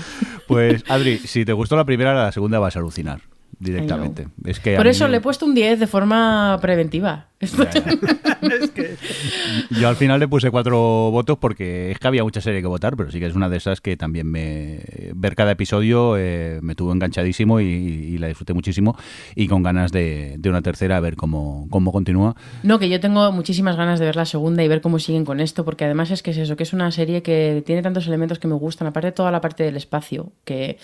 Pues, 0.47 0.85
Adri, 0.89 1.19
si 1.19 1.45
te 1.45 1.53
gustó 1.53 1.77
la 1.77 1.85
primera, 1.85 2.15
la 2.15 2.33
segunda 2.33 2.59
vas 2.59 2.77
a 2.77 2.79
alucinar 2.79 3.21
directamente. 3.59 4.29
Es 4.45 4.61
que 4.61 4.77
Por 4.77 4.85
mí- 4.85 4.91
eso 4.91 5.09
le 5.09 5.17
he 5.19 5.21
puesto 5.21 5.47
un 5.47 5.55
10 5.55 5.81
de 5.81 5.87
forma 5.87 6.59
preventiva. 6.61 7.29
Yo 9.71 9.89
al 9.89 9.97
final 9.97 10.21
le 10.21 10.27
puse 10.27 10.51
cuatro 10.51 11.11
votos 11.11 11.37
porque 11.39 11.91
es 11.91 11.99
que 11.99 12.09
había 12.09 12.25
mucha 12.25 12.41
serie 12.41 12.63
que 12.63 12.67
votar, 12.67 12.97
pero 12.97 13.11
sí 13.11 13.21
que 13.21 13.27
es 13.27 13.35
una 13.35 13.51
de 13.51 13.59
esas 13.59 13.83
que 13.83 13.97
también 13.97 14.31
me... 14.31 14.81
Ver 15.15 15.37
cada 15.37 15.51
episodio 15.51 16.17
eh, 16.17 16.61
me 16.63 16.75
tuvo 16.75 16.93
enganchadísimo 16.93 17.61
y, 17.61 17.65
y 17.65 18.19
la 18.19 18.29
disfruté 18.29 18.55
muchísimo 18.55 18.97
y 19.35 19.49
con 19.49 19.63
ganas 19.63 19.93
de, 19.93 20.37
de 20.39 20.49
una 20.49 20.63
tercera 20.63 20.97
a 20.97 21.01
ver 21.01 21.17
cómo, 21.17 21.67
cómo 21.71 21.93
continúa. 21.93 22.37
No, 22.63 22.79
que 22.79 22.89
yo 22.89 23.01
tengo 23.01 23.31
muchísimas 23.33 23.77
ganas 23.77 23.99
de 23.99 24.07
ver 24.07 24.17
la 24.17 24.25
segunda 24.25 24.65
y 24.65 24.69
ver 24.69 24.81
cómo 24.81 24.99
siguen 24.99 25.25
con 25.25 25.41
esto, 25.41 25.65
porque 25.65 25.85
además 25.85 26.11
es 26.11 26.23
que 26.23 26.31
es 26.31 26.39
eso, 26.39 26.57
que 26.57 26.63
es 26.63 26.73
una 26.73 26.91
serie 26.91 27.23
que 27.23 27.63
tiene 27.67 27.83
tantos 27.83 28.07
elementos 28.07 28.39
que 28.39 28.49
me 28.49 28.55
gustan, 28.55 28.89
aparte 28.89 29.09
de 29.09 29.13
toda 29.13 29.31
la 29.31 29.43
parte 29.43 29.63
del 29.63 29.77
espacio, 29.77 30.33
que, 30.45 30.79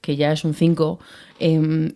que 0.00 0.16
ya 0.16 0.32
es 0.32 0.44
un 0.44 0.54
5, 0.54 0.98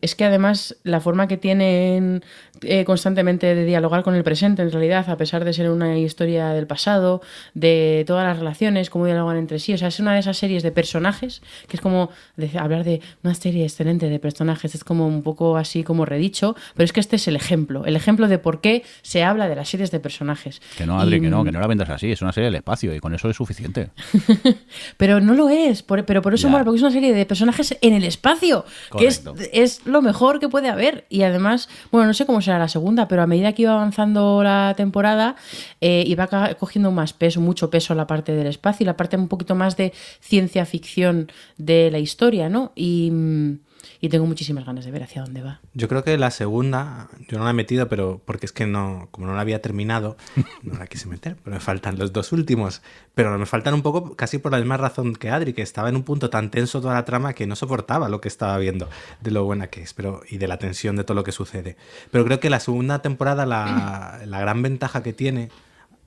es 0.00 0.14
que 0.14 0.24
además 0.24 0.76
la 0.82 1.00
forma 1.00 1.28
que 1.28 1.36
tienen 1.36 2.24
eh, 2.62 2.84
constantemente 2.84 3.54
de 3.54 3.64
dialogar 3.64 4.02
con 4.02 4.14
el 4.14 4.22
presente, 4.24 4.62
en 4.62 4.70
realidad, 4.72 5.08
a 5.08 5.16
pesar 5.16 5.44
de 5.44 5.52
ser 5.52 5.70
una 5.70 5.98
historia 5.98 6.48
del 6.50 6.66
pasado, 6.66 7.20
de 7.54 8.04
todas 8.06 8.24
las 8.26 8.38
relaciones, 8.38 8.90
cómo 8.90 9.06
dialogan 9.06 9.36
entre 9.36 9.58
sí, 9.58 9.72
o 9.74 9.78
sea, 9.78 9.88
es 9.88 10.00
una 10.00 10.14
de 10.14 10.20
esas 10.20 10.36
series 10.36 10.62
de 10.62 10.72
personajes, 10.72 11.42
que 11.68 11.76
es 11.76 11.80
como 11.80 12.10
de- 12.36 12.58
hablar 12.58 12.84
de 12.84 13.00
una 13.22 13.34
serie 13.34 13.64
excelente 13.64 14.08
de 14.08 14.18
personajes, 14.18 14.74
es 14.74 14.84
como 14.84 15.06
un 15.06 15.22
poco 15.22 15.56
así 15.56 15.82
como 15.84 16.04
redicho, 16.04 16.54
pero 16.74 16.84
es 16.84 16.92
que 16.92 17.00
este 17.00 17.16
es 17.16 17.28
el 17.28 17.36
ejemplo, 17.36 17.84
el 17.86 17.96
ejemplo 17.96 18.28
de 18.28 18.38
por 18.38 18.60
qué 18.60 18.84
se 19.02 19.22
habla 19.24 19.48
de 19.48 19.56
las 19.56 19.68
series 19.68 19.90
de 19.90 20.00
personajes. 20.00 20.60
Que 20.76 20.86
no, 20.86 21.00
Adri, 21.00 21.16
Y- 21.16 21.20
que 21.20 21.28
no, 21.30 21.44
que 21.44 21.52
no 21.52 21.60
la 21.60 21.66
vendas 21.66 21.90
así, 21.90 22.10
es 22.12 22.22
una 22.22 22.32
serie 22.32 22.46
del 22.46 22.56
espacio 22.56 22.94
y 22.94 23.00
con 23.00 23.14
eso 23.14 23.28
es 23.30 23.36
suficiente. 23.36 23.90
Pero 24.96 25.20
no 25.20 25.34
lo 25.34 25.48
es, 25.48 25.82
por- 25.82 26.04
pero 26.04 26.22
por 26.22 26.34
eso 26.34 26.48
mola, 26.48 26.64
porque 26.64 26.76
es 26.76 26.82
una 26.82 26.90
serie 26.92 27.12
de 27.14 27.26
personajes 27.26 27.76
en 27.80 27.92
el 27.94 28.04
espacio, 28.04 28.64
que 28.98 29.06
es, 29.06 29.20
Correcto. 29.20 29.48
es 29.52 29.84
lo 29.86 30.02
mejor 30.02 30.40
que 30.40 30.48
puede 30.48 30.68
haber. 30.68 31.04
Y 31.08 31.22
además, 31.22 31.68
bueno, 31.90 32.06
no 32.06 32.14
sé 32.14 32.26
cómo 32.26 32.40
será 32.52 32.58
la 32.58 32.68
segunda, 32.68 33.08
pero 33.08 33.22
a 33.22 33.26
medida 33.26 33.52
que 33.52 33.62
iba 33.62 33.72
avanzando 33.72 34.42
la 34.42 34.74
temporada, 34.76 35.36
eh, 35.80 36.04
iba 36.06 36.28
cogiendo 36.58 36.90
más 36.90 37.12
peso, 37.12 37.40
mucho 37.40 37.70
peso 37.70 37.94
la 37.94 38.06
parte 38.06 38.32
del 38.32 38.46
espacio 38.46 38.84
y 38.84 38.86
la 38.86 38.96
parte 38.96 39.16
un 39.16 39.28
poquito 39.28 39.54
más 39.54 39.76
de 39.76 39.92
ciencia 40.20 40.66
ficción 40.66 41.30
de 41.56 41.90
la 41.90 41.98
historia, 41.98 42.48
¿no? 42.48 42.72
Y, 42.74 43.10
mm, 43.10 43.58
y 44.04 44.08
tengo 44.08 44.26
muchísimas 44.26 44.66
ganas 44.66 44.84
de 44.84 44.90
ver 44.90 45.04
hacia 45.04 45.22
dónde 45.22 45.42
va. 45.42 45.60
Yo 45.74 45.86
creo 45.86 46.02
que 46.02 46.18
la 46.18 46.32
segunda, 46.32 47.08
yo 47.28 47.38
no 47.38 47.44
la 47.44 47.50
he 47.50 47.54
metido, 47.54 47.88
pero 47.88 48.20
porque 48.24 48.46
es 48.46 48.52
que 48.52 48.66
no, 48.66 49.06
como 49.12 49.28
no 49.28 49.36
la 49.36 49.42
había 49.42 49.62
terminado, 49.62 50.16
no 50.64 50.76
la 50.76 50.88
quise 50.88 51.06
meter, 51.06 51.36
pero 51.44 51.54
me 51.54 51.60
faltan 51.60 51.96
los 52.00 52.12
dos 52.12 52.32
últimos. 52.32 52.82
Pero 53.14 53.38
me 53.38 53.46
faltan 53.46 53.74
un 53.74 53.82
poco 53.82 54.16
casi 54.16 54.38
por 54.38 54.50
la 54.50 54.58
misma 54.58 54.76
razón 54.76 55.14
que 55.14 55.30
Adri, 55.30 55.52
que 55.52 55.62
estaba 55.62 55.88
en 55.88 55.94
un 55.94 56.02
punto 56.02 56.30
tan 56.30 56.50
tenso 56.50 56.80
toda 56.80 56.94
la 56.94 57.04
trama 57.04 57.32
que 57.32 57.46
no 57.46 57.54
soportaba 57.54 58.08
lo 58.08 58.20
que 58.20 58.26
estaba 58.26 58.58
viendo, 58.58 58.88
de 59.20 59.30
lo 59.30 59.44
buena 59.44 59.68
que 59.68 59.82
es, 59.82 59.94
pero 59.94 60.22
y 60.28 60.38
de 60.38 60.48
la 60.48 60.58
tensión 60.58 60.96
de 60.96 61.04
todo 61.04 61.14
lo 61.14 61.22
que 61.22 61.30
sucede. 61.30 61.76
Pero 62.10 62.24
creo 62.24 62.40
que 62.40 62.50
la 62.50 62.58
segunda 62.58 63.02
temporada, 63.02 63.46
la, 63.46 64.20
la 64.26 64.40
gran 64.40 64.62
ventaja 64.62 65.04
que 65.04 65.12
tiene, 65.12 65.50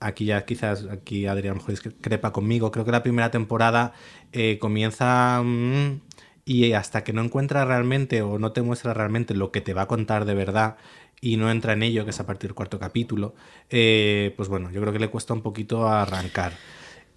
aquí 0.00 0.26
ya 0.26 0.44
quizás 0.44 0.84
aquí 0.92 1.26
Adri 1.26 1.48
a 1.48 1.52
lo 1.52 1.56
mejor 1.56 1.70
discrepa 1.70 2.30
conmigo, 2.34 2.70
creo 2.70 2.84
que 2.84 2.92
la 2.92 3.02
primera 3.02 3.30
temporada 3.30 3.94
eh, 4.32 4.58
comienza... 4.60 5.40
mm, 5.42 6.00
y 6.46 6.72
hasta 6.72 7.04
que 7.04 7.12
no 7.12 7.22
encuentra 7.22 7.64
realmente 7.64 8.22
o 8.22 8.38
no 8.38 8.52
te 8.52 8.62
muestra 8.62 8.94
realmente 8.94 9.34
lo 9.34 9.50
que 9.50 9.60
te 9.60 9.74
va 9.74 9.82
a 9.82 9.86
contar 9.88 10.24
de 10.24 10.34
verdad 10.34 10.76
y 11.20 11.36
no 11.36 11.50
entra 11.50 11.72
en 11.72 11.82
ello, 11.82 12.04
que 12.04 12.10
es 12.10 12.20
a 12.20 12.26
partir 12.26 12.48
del 12.50 12.54
cuarto 12.54 12.78
capítulo, 12.78 13.34
eh, 13.68 14.32
pues 14.36 14.48
bueno, 14.48 14.70
yo 14.70 14.80
creo 14.80 14.92
que 14.92 15.00
le 15.00 15.08
cuesta 15.08 15.34
un 15.34 15.42
poquito 15.42 15.88
arrancar. 15.88 16.52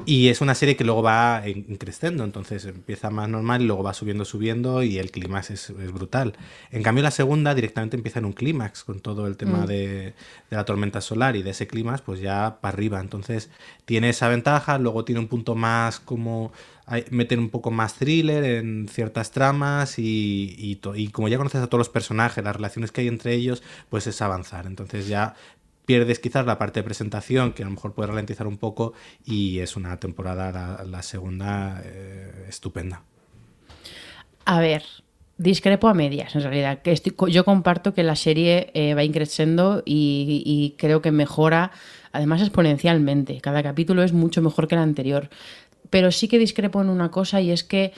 Y 0.06 0.30
es 0.30 0.42
una 0.42 0.56
serie 0.56 0.76
que 0.76 0.84
luego 0.86 1.04
va 1.04 1.42
en- 1.46 1.76
creciendo, 1.76 2.24
entonces 2.24 2.66
empieza 2.66 3.10
más 3.12 3.30
normal 3.30 3.62
y 3.62 3.66
luego 3.66 3.84
va 3.84 3.94
subiendo, 3.94 4.26
subiendo 4.26 4.82
y 4.82 4.98
el 4.98 5.12
clímax 5.12 5.52
es, 5.52 5.70
es 5.70 5.92
brutal. 5.92 6.34
En 6.72 6.82
cambio, 6.84 7.04
la 7.04 7.12
segunda 7.12 7.54
directamente 7.54 7.98
empieza 7.98 8.20
en 8.20 8.26
un 8.26 8.34
clímax 8.34 8.84
con 8.86 9.02
todo 9.02 9.28
el 9.28 9.38
tema 9.38 9.66
de, 9.68 10.16
de 10.50 10.56
la 10.56 10.66
tormenta 10.66 11.02
solar 11.02 11.36
y 11.36 11.44
de 11.44 11.52
ese 11.52 11.68
clímax, 11.68 12.02
pues 12.02 12.22
ya 12.22 12.60
para 12.62 12.74
arriba. 12.74 13.00
Entonces 13.02 13.50
tiene 13.86 14.10
esa 14.10 14.30
ventaja, 14.30 14.80
luego 14.80 15.06
tiene 15.06 15.20
un 15.20 15.28
punto 15.28 15.54
más 15.56 16.00
como 16.00 16.52
meter 17.12 17.38
un 17.38 17.50
poco 17.50 17.70
más 17.70 17.94
thriller 17.96 18.44
en 18.44 18.88
ciertas 18.88 19.30
tramas 19.32 20.00
y, 20.00 20.56
y 20.58 21.08
como 21.10 21.28
ya 21.28 21.38
conoces 21.38 21.62
a 21.62 21.68
todos 21.68 21.78
los 21.80 21.90
personajes, 21.90 22.44
las 22.44 22.56
relaciones 22.56 22.92
que 22.92 23.02
hay 23.02 23.08
entre 23.08 23.36
ellos, 23.36 23.62
pues 23.90 24.08
es 24.08 24.20
avanzar. 24.24 24.66
Entonces 24.66 25.08
ya 25.08 25.36
pierdes 25.90 26.20
quizás 26.20 26.46
la 26.46 26.60
parte 26.60 26.82
de 26.82 26.84
presentación, 26.84 27.52
que 27.52 27.64
a 27.64 27.66
lo 27.66 27.72
mejor 27.72 27.96
puede 27.96 28.10
ralentizar 28.10 28.46
un 28.46 28.60
poco, 28.60 28.94
y 29.26 29.58
es 29.58 29.76
una 29.76 30.00
temporada, 30.00 30.84
la, 30.86 31.02
segunda, 31.02 31.82
eh, 31.84 32.46
estupenda. 32.48 33.02
A 34.46 34.60
ver, 34.60 34.84
discrepo 35.40 35.88
a 35.88 35.96
medias, 35.96 36.36
en 36.36 36.44
realidad. 36.44 36.84
Que 36.84 36.96
yo 37.30 37.44
comparto 37.44 37.96
que 37.96 38.04
la 38.04 38.16
serie 38.16 38.70
eh, 38.76 38.94
va 38.94 39.04
increciendo 39.04 39.82
y, 39.84 40.44
y 40.46 40.76
creo 40.78 41.02
que 41.02 41.10
mejora, 41.10 41.72
además 42.12 42.42
exponencialmente. 42.42 43.42
Cada 43.42 43.64
capítulo 43.64 44.04
es 44.04 44.14
mucho 44.14 44.44
mejor 44.44 44.68
que 44.68 44.76
el 44.76 44.82
anterior. 44.82 45.32
Pero 45.90 46.12
sí 46.12 46.28
que 46.28 46.38
discrepo 46.38 46.84
en 46.84 46.90
una 46.90 47.10
cosa 47.10 47.42
y 47.42 47.50
es 47.50 47.64
que 47.64 47.94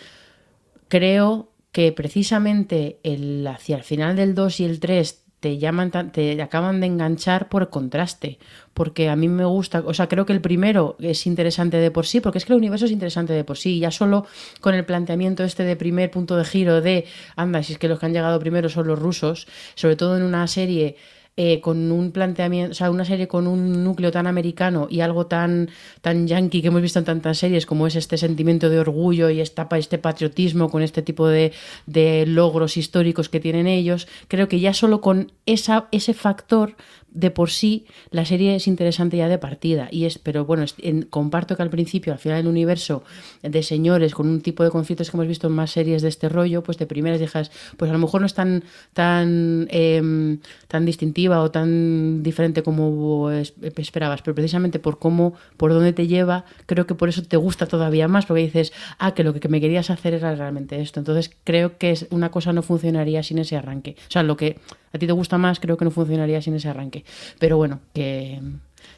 creo 0.87 1.51
que 1.71 1.91
precisamente 1.91 2.99
el, 3.03 3.45
hacia 3.47 3.77
el 3.77 3.83
final 3.83 4.15
del 4.15 4.33
2 4.33 4.59
y 4.61 4.65
el 4.65 4.79
3 4.79 5.20
te 5.41 5.57
llaman 5.57 5.91
te 6.11 6.39
acaban 6.41 6.79
de 6.79 6.87
enganchar 6.87 7.49
por 7.49 7.69
contraste 7.69 8.37
porque 8.75 9.09
a 9.09 9.15
mí 9.15 9.27
me 9.27 9.43
gusta 9.43 9.83
o 9.85 9.93
sea 9.93 10.07
creo 10.07 10.25
que 10.25 10.33
el 10.33 10.39
primero 10.39 10.95
es 10.99 11.25
interesante 11.25 11.77
de 11.77 11.89
por 11.89 12.05
sí 12.05 12.21
porque 12.21 12.37
es 12.37 12.45
que 12.45 12.53
el 12.53 12.59
universo 12.59 12.85
es 12.85 12.91
interesante 12.91 13.33
de 13.33 13.43
por 13.43 13.57
sí 13.57 13.79
ya 13.79 13.89
solo 13.89 14.27
con 14.61 14.75
el 14.75 14.85
planteamiento 14.85 15.43
este 15.43 15.63
de 15.63 15.75
primer 15.75 16.11
punto 16.11 16.37
de 16.37 16.45
giro 16.45 16.79
de 16.79 17.05
anda 17.35 17.63
si 17.63 17.73
es 17.73 17.79
que 17.79 17.87
los 17.87 17.99
que 17.99 18.05
han 18.05 18.13
llegado 18.13 18.39
primero 18.39 18.69
son 18.69 18.87
los 18.87 18.99
rusos 18.99 19.47
sobre 19.73 19.95
todo 19.95 20.15
en 20.15 20.23
una 20.23 20.45
serie 20.45 20.95
eh, 21.37 21.61
con 21.61 21.91
un 21.91 22.11
planteamiento, 22.11 22.71
o 22.71 22.75
sea, 22.75 22.91
una 22.91 23.05
serie 23.05 23.27
con 23.27 23.47
un 23.47 23.83
núcleo 23.83 24.11
tan 24.11 24.27
americano 24.27 24.87
y 24.89 24.99
algo 24.99 25.27
tan, 25.27 25.69
tan 26.01 26.27
yankee 26.27 26.61
que 26.61 26.67
hemos 26.67 26.81
visto 26.81 26.99
en 26.99 27.05
tantas 27.05 27.37
series 27.37 27.65
como 27.65 27.87
es 27.87 27.95
este 27.95 28.17
sentimiento 28.17 28.69
de 28.69 28.79
orgullo 28.79 29.29
y 29.29 29.39
esta, 29.39 29.67
este 29.77 29.97
patriotismo 29.97 30.69
con 30.69 30.81
este 30.81 31.01
tipo 31.01 31.27
de, 31.27 31.53
de 31.85 32.25
logros 32.25 32.75
históricos 32.75 33.29
que 33.29 33.39
tienen 33.39 33.67
ellos, 33.67 34.07
creo 34.27 34.49
que 34.49 34.59
ya 34.59 34.73
solo 34.73 34.99
con 34.99 35.31
esa, 35.45 35.87
ese 35.91 36.13
factor 36.13 36.75
de 37.13 37.29
por 37.31 37.49
sí 37.49 37.85
la 38.09 38.25
serie 38.25 38.55
es 38.55 38.67
interesante 38.67 39.17
ya 39.17 39.27
de 39.27 39.37
partida. 39.37 39.89
Y 39.91 40.05
es, 40.05 40.17
pero 40.17 40.45
bueno, 40.45 40.63
es- 40.63 40.75
en- 40.79 41.03
comparto 41.03 41.55
que 41.57 41.61
al 41.63 41.69
principio, 41.69 42.13
al 42.13 42.19
final 42.19 42.37
del 42.39 42.47
universo 42.47 43.03
de 43.43 43.63
señores 43.63 44.13
con 44.13 44.27
un 44.29 44.41
tipo 44.41 44.63
de 44.63 44.69
conflictos 44.69 45.09
que 45.11 45.17
hemos 45.17 45.27
visto 45.27 45.47
en 45.47 45.53
más 45.53 45.71
series 45.71 46.01
de 46.01 46.07
este 46.09 46.29
rollo, 46.29 46.63
pues 46.63 46.77
de 46.77 46.85
primeras 46.85 47.19
dejas, 47.19 47.51
pues 47.77 47.89
a 47.89 47.93
lo 47.93 47.99
mejor 47.99 48.21
no 48.21 48.27
es 48.27 48.33
tan, 48.33 48.63
tan, 48.93 49.67
em, 49.71 50.39
tan 50.67 50.85
distintiva 50.85 51.41
o 51.41 51.51
tan 51.51 52.23
diferente 52.23 52.63
como 52.63 53.29
es- 53.31 53.53
esperabas, 53.77 54.21
pero 54.21 54.35
precisamente 54.35 54.79
por 54.79 54.99
cómo, 54.99 55.33
por 55.57 55.73
dónde 55.73 55.93
te 55.93 56.07
lleva, 56.07 56.45
creo 56.65 56.87
que 56.87 56.95
por 56.95 57.09
eso 57.09 57.23
te 57.23 57.37
gusta 57.37 57.65
todavía 57.65 58.07
más, 58.07 58.25
porque 58.25 58.43
dices, 58.43 58.71
ah, 58.99 59.13
que 59.13 59.23
lo 59.23 59.33
que 59.33 59.49
me 59.49 59.59
querías 59.59 59.89
hacer 59.89 60.13
era 60.13 60.33
realmente 60.35 60.79
esto. 60.81 60.99
Entonces 60.99 61.31
creo 61.43 61.77
que 61.77 61.91
es, 61.91 62.07
una 62.11 62.31
cosa 62.31 62.53
no 62.53 62.61
funcionaría 62.61 63.23
sin 63.23 63.37
ese 63.39 63.57
arranque. 63.57 63.95
O 64.07 64.11
sea, 64.11 64.23
lo 64.23 64.37
que 64.37 64.57
a 64.93 64.97
ti 64.97 65.07
te 65.07 65.13
gusta 65.13 65.37
más, 65.37 65.59
creo 65.59 65.77
que 65.77 65.85
no 65.85 65.91
funcionaría 65.91 66.41
sin 66.41 66.53
ese 66.55 66.67
arranque. 66.67 67.00
Pero 67.39 67.57
bueno, 67.57 67.79
que... 67.93 68.39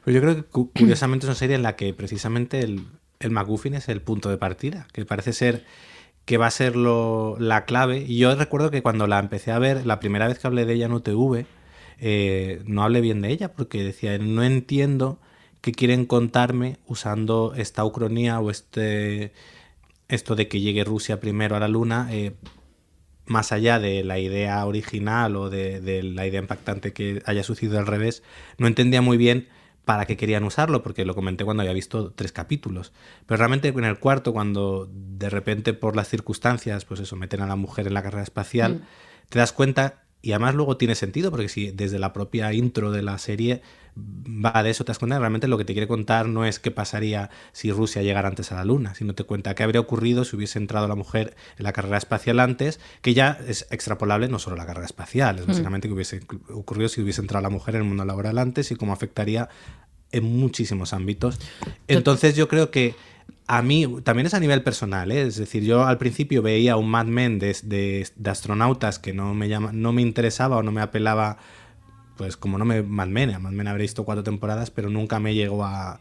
Pues 0.04 0.14
yo 0.16 0.22
creo 0.22 0.36
que 0.36 0.44
cu- 0.44 0.72
curiosamente 0.72 1.26
es 1.26 1.30
una 1.30 1.36
serie 1.36 1.56
en 1.56 1.64
la 1.64 1.76
que 1.76 1.94
precisamente 1.94 2.60
el, 2.62 2.86
el 3.20 3.32
MacGuffin 3.32 3.74
es 3.74 3.90
el 3.90 4.02
punto 4.02 4.30
de 4.30 4.38
partida, 4.38 4.88
que 4.94 5.06
parece 5.06 5.34
ser 5.34 5.66
que 6.26 6.38
va 6.38 6.48
a 6.48 6.52
ser 6.52 6.76
lo- 6.76 7.38
la 7.40 7.66
clave. 7.66 8.00
Y 8.08 8.18
yo 8.18 8.34
recuerdo 8.36 8.72
que 8.72 8.82
cuando 8.82 9.08
la 9.08 9.20
empecé 9.20 9.52
a 9.52 9.60
ver, 9.60 9.86
la 9.86 10.00
primera 10.00 10.28
vez 10.28 10.40
que 10.40 10.48
hablé 10.48 10.66
de 10.66 10.74
ella 10.74 10.86
en 10.86 10.94
UTV, 10.94 11.46
eh, 12.00 12.62
no 12.66 12.84
hablé 12.84 13.02
bien 13.02 13.22
de 13.22 13.30
ella 13.30 13.54
porque 13.54 13.84
decía, 13.84 14.18
no 14.18 14.44
entiendo 14.44 15.20
qué 15.62 15.72
quieren 15.72 16.06
contarme 16.06 16.78
usando 16.88 17.54
esta 17.56 17.86
ucronía 17.86 18.40
o 18.40 18.52
este 18.52 19.32
esto 20.10 20.36
de 20.36 20.48
que 20.48 20.60
llegue 20.60 20.84
Rusia 20.84 21.20
primero 21.20 21.56
a 21.56 21.60
la 21.60 21.68
Luna, 21.70 22.08
eh, 22.12 22.34
más 23.26 23.52
allá 23.52 23.80
de 23.80 24.04
la 24.04 24.20
idea 24.20 24.66
original 24.66 25.36
o 25.36 25.50
de, 25.50 25.80
de 25.82 26.04
la 26.04 26.28
idea 26.28 26.42
impactante 26.42 26.94
que 26.94 27.22
haya 27.26 27.44
sucedido 27.44 27.80
al 27.80 27.88
revés, 27.88 28.24
no 28.58 28.68
entendía 28.68 29.02
muy 29.02 29.18
bien 29.18 29.48
para 29.86 30.06
qué 30.06 30.16
querían 30.16 30.44
usarlo, 30.44 30.82
porque 30.82 31.06
lo 31.06 31.16
comenté 31.16 31.44
cuando 31.44 31.62
había 31.62 31.74
visto 31.74 32.12
tres 32.12 32.32
capítulos. 32.32 32.94
Pero 33.26 33.38
realmente 33.38 33.68
en 33.68 33.84
el 33.84 34.00
cuarto, 34.00 34.32
cuando 34.32 34.90
de 34.92 35.30
repente 35.30 35.74
por 35.74 35.96
las 35.96 36.08
circunstancias, 36.08 36.86
pues 36.86 37.00
eso, 37.02 37.16
meten 37.16 37.42
a 37.42 37.48
la 37.48 37.56
mujer 37.56 37.88
en 37.88 37.94
la 37.94 38.04
carrera 38.04 38.24
espacial, 38.24 38.86
te 39.30 39.40
das 39.40 39.52
cuenta, 39.52 40.03
y 40.24 40.32
además 40.32 40.56
luego 40.56 40.78
tiene 40.78 40.96
sentido, 40.96 41.32
porque 41.32 41.50
si 41.50 41.72
desde 41.72 42.00
la 42.00 42.14
propia 42.14 42.54
intro 42.54 42.92
de 42.92 43.02
la 43.02 43.18
serie 43.18 43.62
va 43.98 44.64
de 44.64 44.70
eso, 44.70 44.86
te 44.86 44.92
das 44.92 44.98
cuenta 44.98 45.18
que 45.18 45.20
realmente 45.20 45.50
lo 45.50 45.58
que 45.58 45.66
te 45.66 45.74
quiere 45.74 45.86
contar 45.86 46.30
no 46.30 46.46
es 46.46 46.60
qué 46.60 46.72
pasaría 46.72 47.30
si 47.52 47.74
Rusia 47.74 48.02
llegara 48.04 48.30
antes 48.30 48.54
a 48.54 48.56
la 48.56 48.64
Luna, 48.64 48.96
sino 48.96 49.16
te 49.16 49.26
cuenta 49.26 49.54
qué 49.54 49.64
habría 49.64 49.82
ocurrido 49.82 50.24
si 50.24 50.38
hubiese 50.38 50.60
entrado 50.60 50.88
la 50.88 50.96
mujer 50.96 51.36
en 51.58 51.66
la 51.66 51.74
carrera 51.74 51.98
espacial 51.98 52.40
antes, 52.40 52.80
que 53.02 53.14
ya 53.14 53.38
es 53.46 53.68
extrapolable 53.70 54.30
no 54.30 54.40
solo 54.40 54.56
la 54.56 54.66
carrera 54.66 54.86
espacial, 54.86 55.40
es 55.40 55.46
básicamente 55.46 55.90
que 55.90 55.94
hubiese 55.94 56.22
ocurrido 56.54 56.88
si 56.88 57.02
hubiese 57.02 57.20
entrado 57.20 57.44
la 57.44 57.50
mujer 57.50 57.76
en 57.76 57.82
el 57.82 57.88
mundo 57.90 58.06
laboral 58.06 58.38
antes 58.38 58.72
y 58.72 58.76
cómo 58.76 58.94
afectaría 58.94 59.50
en 60.14 60.24
muchísimos 60.24 60.94
ámbitos. 60.94 61.38
Entonces 61.90 62.38
yo 62.38 62.48
creo 62.48 62.72
que 62.72 62.96
a 63.48 63.62
mí 63.62 63.88
también 64.04 64.26
es 64.28 64.34
a 64.34 64.40
nivel 64.40 64.64
personal, 64.64 65.12
¿eh? 65.12 65.24
es 65.24 65.36
decir, 65.38 65.64
yo 65.64 65.86
al 65.86 65.98
principio 65.98 66.42
veía 66.42 66.78
un 66.78 66.90
Mad 66.90 67.06
Men 67.06 67.40
de, 67.40 67.56
de- 67.64 68.08
de 68.16 68.30
astronautas 68.30 69.00
que 69.00 69.14
no 69.14 69.34
me 69.34 69.50
llama, 69.50 69.72
no 69.74 69.92
me 69.94 70.02
interesaba 70.02 70.58
o 70.58 70.64
no 70.64 70.72
me 70.72 70.82
apelaba, 70.82 71.38
pues 72.18 72.38
como 72.38 72.58
no 72.58 72.66
me 72.66 72.84
Mad 72.84 73.08
Men, 73.08 73.32
a 73.32 73.40
Mad 73.40 73.52
Men 73.52 73.68
habré 73.68 73.84
visto 73.84 74.06
cuatro 74.06 74.24
temporadas, 74.24 74.72
pero 74.72 74.90
nunca 74.90 75.20
me 75.20 75.34
llegó 75.36 75.66
a, 75.66 76.00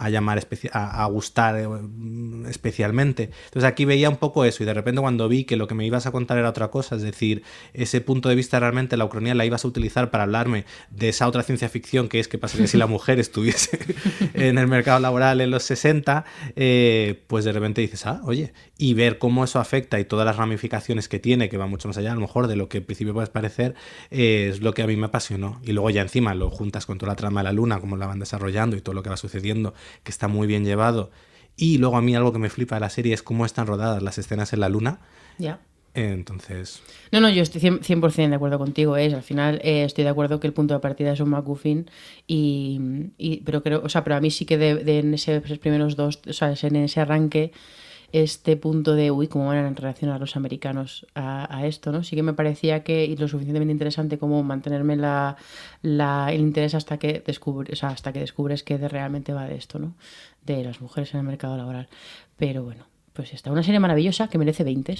a 0.00 0.08
llamar 0.08 0.46
a, 0.72 1.04
a 1.04 1.06
gustar 1.06 1.56
eh, 1.56 1.68
especialmente. 2.48 3.30
Entonces 3.44 3.64
aquí 3.64 3.84
veía 3.84 4.08
un 4.08 4.16
poco 4.16 4.44
eso 4.44 4.62
y 4.62 4.66
de 4.66 4.74
repente 4.74 5.00
cuando 5.00 5.28
vi 5.28 5.44
que 5.44 5.56
lo 5.56 5.66
que 5.66 5.74
me 5.74 5.84
ibas 5.86 6.06
a 6.06 6.10
contar 6.10 6.38
era 6.38 6.48
otra 6.48 6.68
cosa, 6.68 6.96
es 6.96 7.02
decir, 7.02 7.42
ese 7.74 8.00
punto 8.00 8.28
de 8.28 8.34
vista 8.34 8.58
realmente 8.58 8.96
la 8.96 9.04
ucronía 9.04 9.34
la 9.34 9.44
ibas 9.44 9.64
a 9.64 9.68
utilizar 9.68 10.10
para 10.10 10.24
hablarme 10.24 10.64
de 10.90 11.10
esa 11.10 11.28
otra 11.28 11.42
ciencia 11.42 11.68
ficción 11.68 12.08
que 12.08 12.18
es 12.18 12.28
que 12.28 12.38
pasaría 12.38 12.66
si 12.66 12.78
la 12.78 12.86
mujer 12.88 13.20
estuviese 13.20 13.78
en 14.34 14.58
el 14.58 14.66
mercado 14.66 15.00
laboral 15.00 15.40
en 15.40 15.50
los 15.50 15.62
60, 15.64 16.24
eh, 16.56 17.22
pues 17.26 17.44
de 17.44 17.52
repente 17.52 17.80
dices, 17.82 18.06
ah, 18.06 18.20
oye, 18.24 18.52
y 18.78 18.94
ver 18.94 19.18
cómo 19.18 19.44
eso 19.44 19.58
afecta 19.58 20.00
y 20.00 20.06
todas 20.06 20.24
las 20.24 20.36
ramificaciones 20.36 21.08
que 21.08 21.18
tiene, 21.18 21.50
que 21.50 21.58
va 21.58 21.66
mucho 21.66 21.88
más 21.88 21.98
allá 21.98 22.12
a 22.12 22.14
lo 22.14 22.22
mejor 22.22 22.46
de 22.46 22.56
lo 22.56 22.68
que 22.68 22.78
en 22.78 22.84
principio 22.84 23.12
puedes 23.12 23.28
parecer, 23.28 23.74
eh, 24.10 24.48
es 24.50 24.60
lo 24.60 24.72
que 24.72 24.82
a 24.82 24.86
mí 24.86 24.96
me 24.96 25.06
apasionó. 25.06 25.60
Y 25.62 25.72
luego 25.72 25.90
ya 25.90 26.00
encima 26.00 26.34
lo 26.34 26.50
juntas 26.50 26.86
con 26.86 26.96
toda 26.96 27.12
la 27.12 27.16
trama 27.16 27.40
de 27.40 27.44
la 27.44 27.52
luna, 27.52 27.80
cómo 27.80 27.96
la 27.96 28.06
van 28.06 28.18
desarrollando 28.18 28.76
y 28.76 28.80
todo 28.80 28.94
lo 28.94 29.02
que 29.02 29.10
va 29.10 29.16
sucediendo, 29.16 29.74
que 30.02 30.10
está 30.10 30.28
muy 30.28 30.46
bien 30.46 30.64
llevado. 30.64 31.10
Y 31.56 31.78
luego 31.78 31.96
a 31.96 32.02
mí 32.02 32.14
algo 32.16 32.32
que 32.32 32.38
me 32.38 32.48
flipa 32.50 32.76
de 32.76 32.80
la 32.80 32.90
serie 32.90 33.12
es 33.14 33.22
cómo 33.22 33.44
están 33.44 33.66
rodadas 33.66 34.02
las 34.02 34.16
escenas 34.18 34.52
en 34.52 34.60
la 34.60 34.68
luna. 34.68 35.00
Ya. 35.38 35.60
Eh, 35.94 36.12
Entonces, 36.12 36.80
No, 37.10 37.20
no, 37.20 37.28
yo 37.30 37.42
estoy 37.42 37.60
100%, 37.60 37.80
100% 37.82 38.30
de 38.30 38.36
acuerdo 38.36 38.58
contigo. 38.58 38.96
Es, 38.96 39.12
al 39.12 39.22
final 39.24 39.60
eh, 39.64 39.82
estoy 39.84 40.04
de 40.04 40.10
acuerdo 40.10 40.38
que 40.38 40.46
el 40.46 40.52
punto 40.52 40.72
de 40.74 40.80
partida 40.80 41.12
es 41.12 41.20
un 41.20 41.30
MacGuffin, 41.30 41.90
y, 42.28 42.80
y- 43.18 43.40
pero 43.44 43.62
creo, 43.62 43.82
o 43.84 43.88
sea, 43.88 44.04
pero 44.04 44.16
a 44.16 44.20
mí 44.20 44.30
sí 44.30 44.44
que 44.46 44.56
de, 44.56 44.76
de 44.76 45.00
en 45.00 45.14
ese- 45.14 45.42
esos 45.44 45.58
primeros 45.58 45.96
dos, 45.96 46.20
o 46.28 46.32
sea, 46.32 46.54
en 46.62 46.76
ese 46.76 47.00
arranque, 47.00 47.52
este 48.12 48.56
punto 48.56 48.94
de, 48.94 49.10
uy, 49.10 49.28
cómo 49.28 49.46
van 49.46 49.76
a 49.76 50.18
los 50.18 50.36
americanos 50.36 51.06
a, 51.14 51.66
esto, 51.66 51.92
¿no? 51.92 52.02
Sí 52.02 52.16
que 52.16 52.22
me 52.22 52.32
parecía 52.32 52.82
que 52.82 53.04
y 53.04 53.16
lo 53.16 53.28
suficientemente 53.28 53.72
interesante 53.72 54.18
como 54.18 54.42
mantenerme 54.42 54.96
la, 54.96 55.36
el 55.82 56.40
interés 56.40 56.74
hasta 56.74 56.98
que 56.98 57.22
descubres, 57.24 57.72
o 57.72 57.76
sea, 57.76 57.90
hasta 57.90 58.12
que 58.12 58.20
descubres 58.20 58.62
que 58.62 58.76
realmente 58.76 59.32
va 59.32 59.46
de 59.46 59.56
esto, 59.56 59.78
¿no? 59.78 59.94
De 60.44 60.64
las 60.64 60.80
mujeres 60.80 61.14
en 61.14 61.20
el 61.20 61.26
mercado 61.26 61.56
laboral. 61.56 61.88
Pero 62.36 62.62
bueno, 62.64 62.86
pues 63.12 63.32
está 63.32 63.50
una 63.52 63.62
serie 63.62 63.80
maravillosa 63.80 64.28
que 64.28 64.38
merece 64.38 64.64
20. 64.64 64.96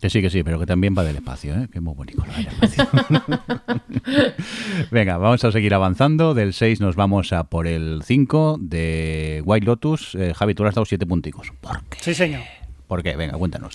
Que 0.00 0.10
sí, 0.10 0.22
que 0.22 0.30
sí, 0.30 0.44
pero 0.44 0.60
que 0.60 0.66
también 0.66 0.94
va 0.96 1.02
del 1.02 1.16
espacio, 1.16 1.54
¿eh? 1.54 1.68
que 1.72 1.78
es 1.78 1.82
muy 1.82 1.94
bonito 1.94 2.24
lo 2.24 2.32
del 2.32 2.46
espacio. 2.46 2.88
Venga, 4.92 5.18
vamos 5.18 5.42
a 5.44 5.50
seguir 5.50 5.74
avanzando. 5.74 6.34
Del 6.34 6.52
6 6.52 6.80
nos 6.80 6.94
vamos 6.94 7.32
a 7.32 7.44
por 7.44 7.66
el 7.66 8.02
5 8.04 8.58
de 8.60 9.42
White 9.44 9.66
Lotus. 9.66 10.14
Eh, 10.14 10.34
Javi, 10.34 10.54
tú 10.54 10.62
le 10.62 10.68
has 10.68 10.76
dado 10.76 10.84
7 10.84 11.04
punticos. 11.04 11.52
¿Por 11.60 11.82
qué? 11.88 11.98
Sí, 12.00 12.14
señor. 12.14 12.42
¿Por 12.86 13.02
qué? 13.02 13.16
Venga, 13.16 13.36
cuéntanos. 13.36 13.74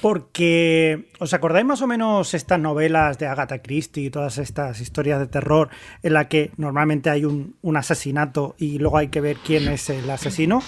Porque, 0.00 1.08
¿os 1.18 1.34
acordáis 1.34 1.66
más 1.66 1.82
o 1.82 1.88
menos 1.88 2.32
estas 2.34 2.60
novelas 2.60 3.18
de 3.18 3.26
Agatha 3.26 3.60
Christie 3.60 4.04
y 4.04 4.10
todas 4.10 4.38
estas 4.38 4.80
historias 4.80 5.18
de 5.18 5.26
terror 5.26 5.70
en 6.02 6.12
la 6.12 6.28
que 6.28 6.52
normalmente 6.58 7.10
hay 7.10 7.24
un, 7.24 7.56
un 7.62 7.76
asesinato 7.76 8.54
y 8.56 8.78
luego 8.78 8.98
hay 8.98 9.08
que 9.08 9.20
ver 9.20 9.38
quién 9.44 9.66
es 9.66 9.90
el 9.90 10.08
asesino? 10.08 10.62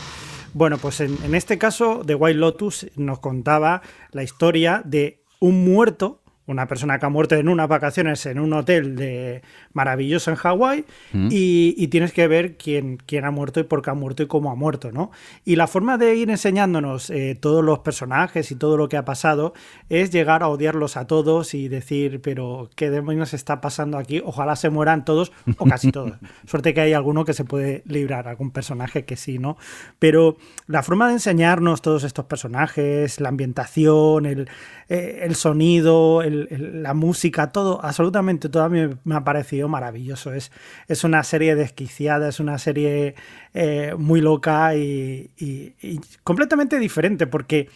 Bueno, 0.55 0.79
pues 0.79 1.01
en, 1.01 1.17
en 1.25 1.35
este 1.35 1.59
caso, 1.59 2.03
The 2.05 2.15
White 2.15 2.39
Lotus 2.39 2.87
nos 2.97 3.19
contaba 3.21 3.83
la 4.13 4.23
historia 4.23 4.83
de 4.85 5.23
un 5.41 5.65
muerto, 5.65 6.21
una 6.49 6.67
persona 6.67 6.99
que 6.99 7.07
ha 7.07 7.11
muerto 7.11 7.37
en 7.37 7.49
unas 7.49 7.69
vacaciones 7.69 8.25
en 8.27 8.41
un 8.41 8.53
hotel 8.55 8.97
de 8.97 9.43
maravilloso 9.75 10.31
en 10.31 10.37
Hawái 10.37 10.85
y, 11.31 11.75
y 11.77 11.89
tienes 11.89 12.13
que 12.13 12.27
ver 12.27 12.57
quién, 12.57 12.97
quién 13.05 13.27
ha 13.27 13.31
muerto 13.31 13.61
y 13.61 13.65
por 13.65 13.83
qué 13.83 13.91
ha 13.91 13.95
muerto 13.95 14.23
y 14.23 14.27
cómo 14.27 14.51
ha 14.51 14.55
muerto, 14.55 14.91
¿no? 14.91 15.11
Y 15.45 15.57
la 15.57 15.67
forma 15.67 15.99
de 15.99 16.17
ir 16.17 16.31
enseñándonos 16.31 17.11
eh, 17.11 17.37
todos 17.39 17.63
los 17.63 17.81
personajes 17.81 18.51
y 18.51 18.57
todo 18.57 18.79
lo 18.79 18.89
que 18.89 18.97
ha 18.97 19.05
pasado 19.05 19.53
es 19.91 20.11
llegar 20.11 20.43
a 20.43 20.49
odiarlos 20.49 20.97
a 20.97 21.07
todos 21.07 21.53
y 21.53 21.69
decir, 21.69 22.21
pero 22.23 22.71
¿qué 22.75 22.91
demonios 22.91 23.35
está 23.35 23.61
pasando 23.61 23.99
aquí? 23.99 24.23
Ojalá 24.25 24.57
se 24.57 24.71
mueran 24.71 25.05
todos 25.05 25.33
o 25.59 25.67
casi 25.67 25.93
todos. 25.93 26.15
Suerte 26.47 26.73
que 26.73 26.81
hay 26.81 26.95
alguno 26.95 27.27
que 27.27 27.35
se 27.35 27.45
puede 27.45 27.83
librar, 27.85 28.27
algún 28.27 28.51
personaje 28.51 29.05
que 29.05 29.17
sí, 29.17 29.39
¿no? 29.39 29.59
Pero 29.99 30.39
la 30.67 30.83
forma 30.83 31.09
de 31.09 31.15
enseñarnos 31.15 31.83
todos 31.83 32.05
estos 32.05 32.25
personajes, 32.25 33.21
la 33.21 33.29
ambientación, 33.29 34.25
el, 34.25 34.49
eh, 34.89 35.21
el 35.23 35.35
sonido, 35.35 36.23
la 36.23 36.95
música, 36.95 37.53
todo, 37.53 37.85
absolutamente 37.85 38.49
todo 38.49 38.63
a 38.65 38.69
mí 38.69 38.89
me 39.05 39.15
ha 39.15 39.25
parecido 39.25 39.69
maravilloso. 39.69 40.33
Es, 40.33 40.51
es 40.89 41.05
una 41.05 41.23
serie 41.25 41.55
desquiciada, 41.55 42.29
es 42.29 42.41
una 42.41 42.59
serie 42.59 43.15
eh, 43.55 43.95
muy 43.99 44.21
loca 44.21 44.75
y- 44.75 45.31
y 45.39 46.01
completamente 46.25 46.79
diferente 46.79 47.27
porque 47.27 47.69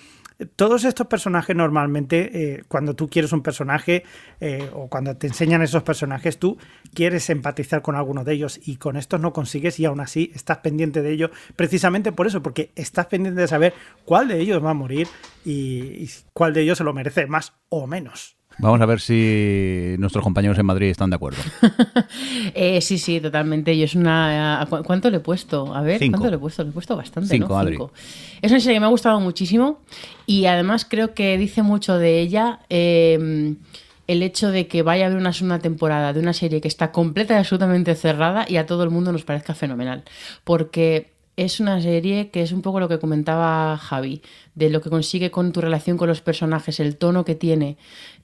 todos 0.46 0.84
estos 0.84 1.06
personajes 1.06 1.54
normalmente, 1.54 2.54
eh, 2.54 2.64
cuando 2.68 2.94
tú 2.94 3.08
quieres 3.08 3.32
un 3.32 3.42
personaje 3.42 4.04
eh, 4.40 4.68
o 4.72 4.88
cuando 4.88 5.16
te 5.16 5.26
enseñan 5.26 5.62
esos 5.62 5.82
personajes, 5.82 6.38
tú 6.38 6.58
quieres 6.94 7.28
empatizar 7.30 7.82
con 7.82 7.96
alguno 7.96 8.24
de 8.24 8.34
ellos 8.34 8.60
y 8.64 8.76
con 8.76 8.96
estos 8.96 9.20
no 9.20 9.32
consigues 9.32 9.78
y 9.80 9.84
aún 9.84 10.00
así 10.00 10.30
estás 10.34 10.58
pendiente 10.58 11.02
de 11.02 11.12
ello 11.12 11.30
precisamente 11.56 12.12
por 12.12 12.26
eso, 12.26 12.42
porque 12.42 12.70
estás 12.76 13.06
pendiente 13.06 13.40
de 13.40 13.48
saber 13.48 13.74
cuál 14.04 14.28
de 14.28 14.40
ellos 14.40 14.64
va 14.64 14.70
a 14.70 14.74
morir 14.74 15.08
y 15.44 16.08
cuál 16.32 16.54
de 16.54 16.62
ellos 16.62 16.78
se 16.78 16.84
lo 16.84 16.92
merece 16.92 17.26
más 17.26 17.54
o 17.68 17.86
menos. 17.86 18.36
Vamos 18.58 18.80
a 18.80 18.86
ver 18.86 19.00
si 19.00 19.94
nuestros 19.98 20.22
compañeros 20.22 20.58
en 20.58 20.66
Madrid 20.66 20.88
están 20.88 21.10
de 21.10 21.16
acuerdo. 21.16 21.42
Eh, 22.54 22.80
sí, 22.80 22.98
sí, 22.98 23.20
totalmente. 23.20 23.76
Yo 23.76 23.84
es 23.84 23.94
una. 23.94 24.66
¿cu- 24.68 24.82
¿Cuánto 24.84 25.10
le 25.10 25.18
he 25.18 25.20
puesto? 25.20 25.74
A 25.74 25.80
ver, 25.82 25.98
Cinco. 25.98 26.18
¿cuánto 26.18 26.30
le 26.30 26.36
he 26.36 26.38
puesto? 26.38 26.62
Le 26.62 26.70
he 26.70 26.72
puesto 26.72 26.96
bastante. 26.96 27.28
Cinco, 27.30 27.48
¿no? 27.54 27.58
Adri. 27.58 27.78
Es 28.42 28.50
una 28.50 28.60
serie 28.60 28.76
que 28.76 28.80
me 28.80 28.86
ha 28.86 28.90
gustado 28.90 29.20
muchísimo 29.20 29.80
y 30.26 30.46
además 30.46 30.84
creo 30.88 31.14
que 31.14 31.38
dice 31.38 31.62
mucho 31.62 31.98
de 31.98 32.20
ella. 32.20 32.60
eh, 32.68 33.54
el 34.08 34.22
hecho 34.24 34.50
de 34.50 34.66
que 34.66 34.82
vaya 34.82 35.04
a 35.04 35.06
haber 35.06 35.18
una 35.18 35.32
segunda 35.32 35.60
temporada 35.60 36.12
de 36.12 36.18
una 36.20 36.32
serie 36.32 36.60
que 36.60 36.66
está 36.68 36.90
completa 36.90 37.34
y 37.34 37.38
absolutamente 37.38 37.94
cerrada 37.94 38.44
y 38.48 38.56
a 38.56 38.66
todo 38.66 38.82
el 38.82 38.90
mundo 38.90 39.12
nos 39.12 39.22
parezca 39.24 39.54
fenomenal. 39.54 40.02
Porque 40.44 41.12
es 41.36 41.60
una 41.60 41.80
serie 41.80 42.30
que 42.30 42.42
es 42.42 42.52
un 42.52 42.62
poco 42.62 42.80
lo 42.80 42.88
que 42.88 42.98
comentaba 42.98 43.76
Javi, 43.78 44.22
de 44.54 44.70
lo 44.70 44.80
que 44.80 44.90
consigue 44.90 45.30
con 45.30 45.52
tu 45.52 45.60
relación 45.60 45.96
con 45.96 46.08
los 46.08 46.20
personajes, 46.20 46.80
el 46.80 46.96
tono 46.96 47.24
que 47.24 47.34
tiene, 47.34 47.76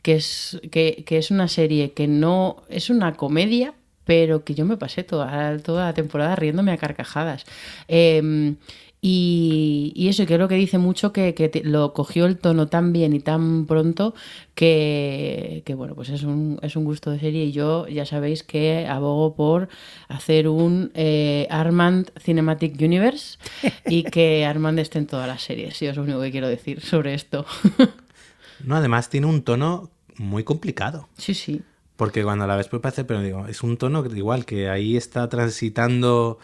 que 0.02 0.16
es, 0.16 0.60
que, 0.70 1.04
es 1.08 1.30
una 1.30 1.48
serie 1.48 1.92
que 1.92 2.06
no 2.06 2.62
es 2.68 2.90
una 2.90 3.14
comedia, 3.14 3.74
pero 4.04 4.44
que 4.44 4.54
yo 4.54 4.64
me 4.64 4.76
pasé 4.76 5.04
toda, 5.04 5.58
toda 5.58 5.86
la 5.86 5.94
temporada 5.94 6.36
riéndome 6.36 6.72
a 6.72 6.78
carcajadas. 6.78 7.44
Eh, 7.88 8.54
y, 9.00 9.92
y, 9.94 10.08
eso, 10.08 10.26
creo 10.26 10.48
que 10.48 10.56
dice 10.56 10.76
mucho 10.78 11.12
que, 11.12 11.32
que 11.32 11.48
te, 11.48 11.62
lo 11.62 11.92
cogió 11.92 12.26
el 12.26 12.36
tono 12.36 12.66
tan 12.66 12.92
bien 12.92 13.12
y 13.12 13.20
tan 13.20 13.66
pronto 13.66 14.12
que, 14.56 15.62
que, 15.64 15.74
bueno, 15.74 15.94
pues 15.94 16.08
es 16.08 16.24
un, 16.24 16.58
es 16.62 16.74
un 16.74 16.84
gusto 16.84 17.12
de 17.12 17.20
serie. 17.20 17.44
Y 17.44 17.52
yo 17.52 17.86
ya 17.86 18.04
sabéis 18.04 18.42
que 18.42 18.88
abogo 18.88 19.36
por 19.36 19.68
hacer 20.08 20.48
un 20.48 20.90
eh, 20.94 21.46
Armand 21.48 22.10
Cinematic 22.20 22.74
Universe 22.80 23.38
y 23.86 24.02
que 24.02 24.44
Armand 24.44 24.80
esté 24.80 24.98
en 24.98 25.06
todas 25.06 25.28
las 25.28 25.42
series. 25.42 25.80
Y 25.80 25.86
es 25.86 25.96
lo 25.96 26.02
único 26.02 26.20
que 26.20 26.32
quiero 26.32 26.48
decir 26.48 26.80
sobre 26.80 27.14
esto. 27.14 27.46
no, 28.64 28.74
además 28.74 29.10
tiene 29.10 29.28
un 29.28 29.42
tono 29.42 29.90
muy 30.16 30.42
complicado. 30.42 31.08
Sí, 31.16 31.34
sí. 31.34 31.62
Porque 31.94 32.24
cuando 32.24 32.48
la 32.48 32.56
ves 32.56 32.66
puede 32.66 32.80
parecer, 32.80 33.06
pero 33.06 33.22
digo, 33.22 33.46
es 33.46 33.62
un 33.62 33.76
tono 33.76 34.04
igual 34.06 34.44
que 34.44 34.68
ahí 34.68 34.96
está 34.96 35.28
transitando 35.28 36.38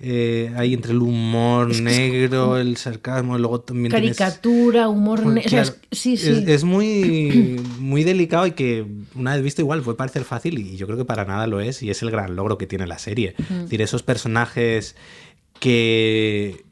eh, 0.00 0.52
hay 0.56 0.74
entre 0.74 0.92
el 0.92 1.02
humor 1.02 1.72
es 1.72 1.78
que 1.78 1.82
negro, 1.82 2.56
es... 2.56 2.66
el 2.66 2.76
sarcasmo, 2.76 3.36
luego 3.36 3.60
también 3.60 3.90
caricatura, 3.90 4.84
tienes... 4.84 4.96
humor 4.96 5.26
negro, 5.26 5.48
claro, 5.48 5.68
o 5.68 5.72
sea, 5.72 5.80
sí, 5.90 6.16
sí. 6.16 6.30
Es, 6.30 6.48
es, 6.48 6.64
muy, 6.64 7.60
muy 7.78 8.04
delicado 8.04 8.46
y 8.46 8.52
que 8.52 8.86
una 9.14 9.34
vez 9.34 9.42
visto 9.42 9.60
igual 9.60 9.82
puede 9.82 9.96
parecer 9.96 10.24
fácil 10.24 10.58
y 10.58 10.76
yo 10.76 10.86
creo 10.86 10.98
que 10.98 11.04
para 11.04 11.24
nada 11.24 11.46
lo 11.46 11.60
es 11.60 11.82
y 11.82 11.90
es 11.90 12.02
el 12.02 12.10
gran 12.10 12.36
logro 12.36 12.58
que 12.58 12.66
tiene 12.66 12.86
la 12.86 12.98
serie. 12.98 13.34
Mm. 13.38 13.42
Es 13.42 13.62
decir, 13.64 13.82
esos 13.82 14.02
personajes 14.02 14.94
que 15.58 16.64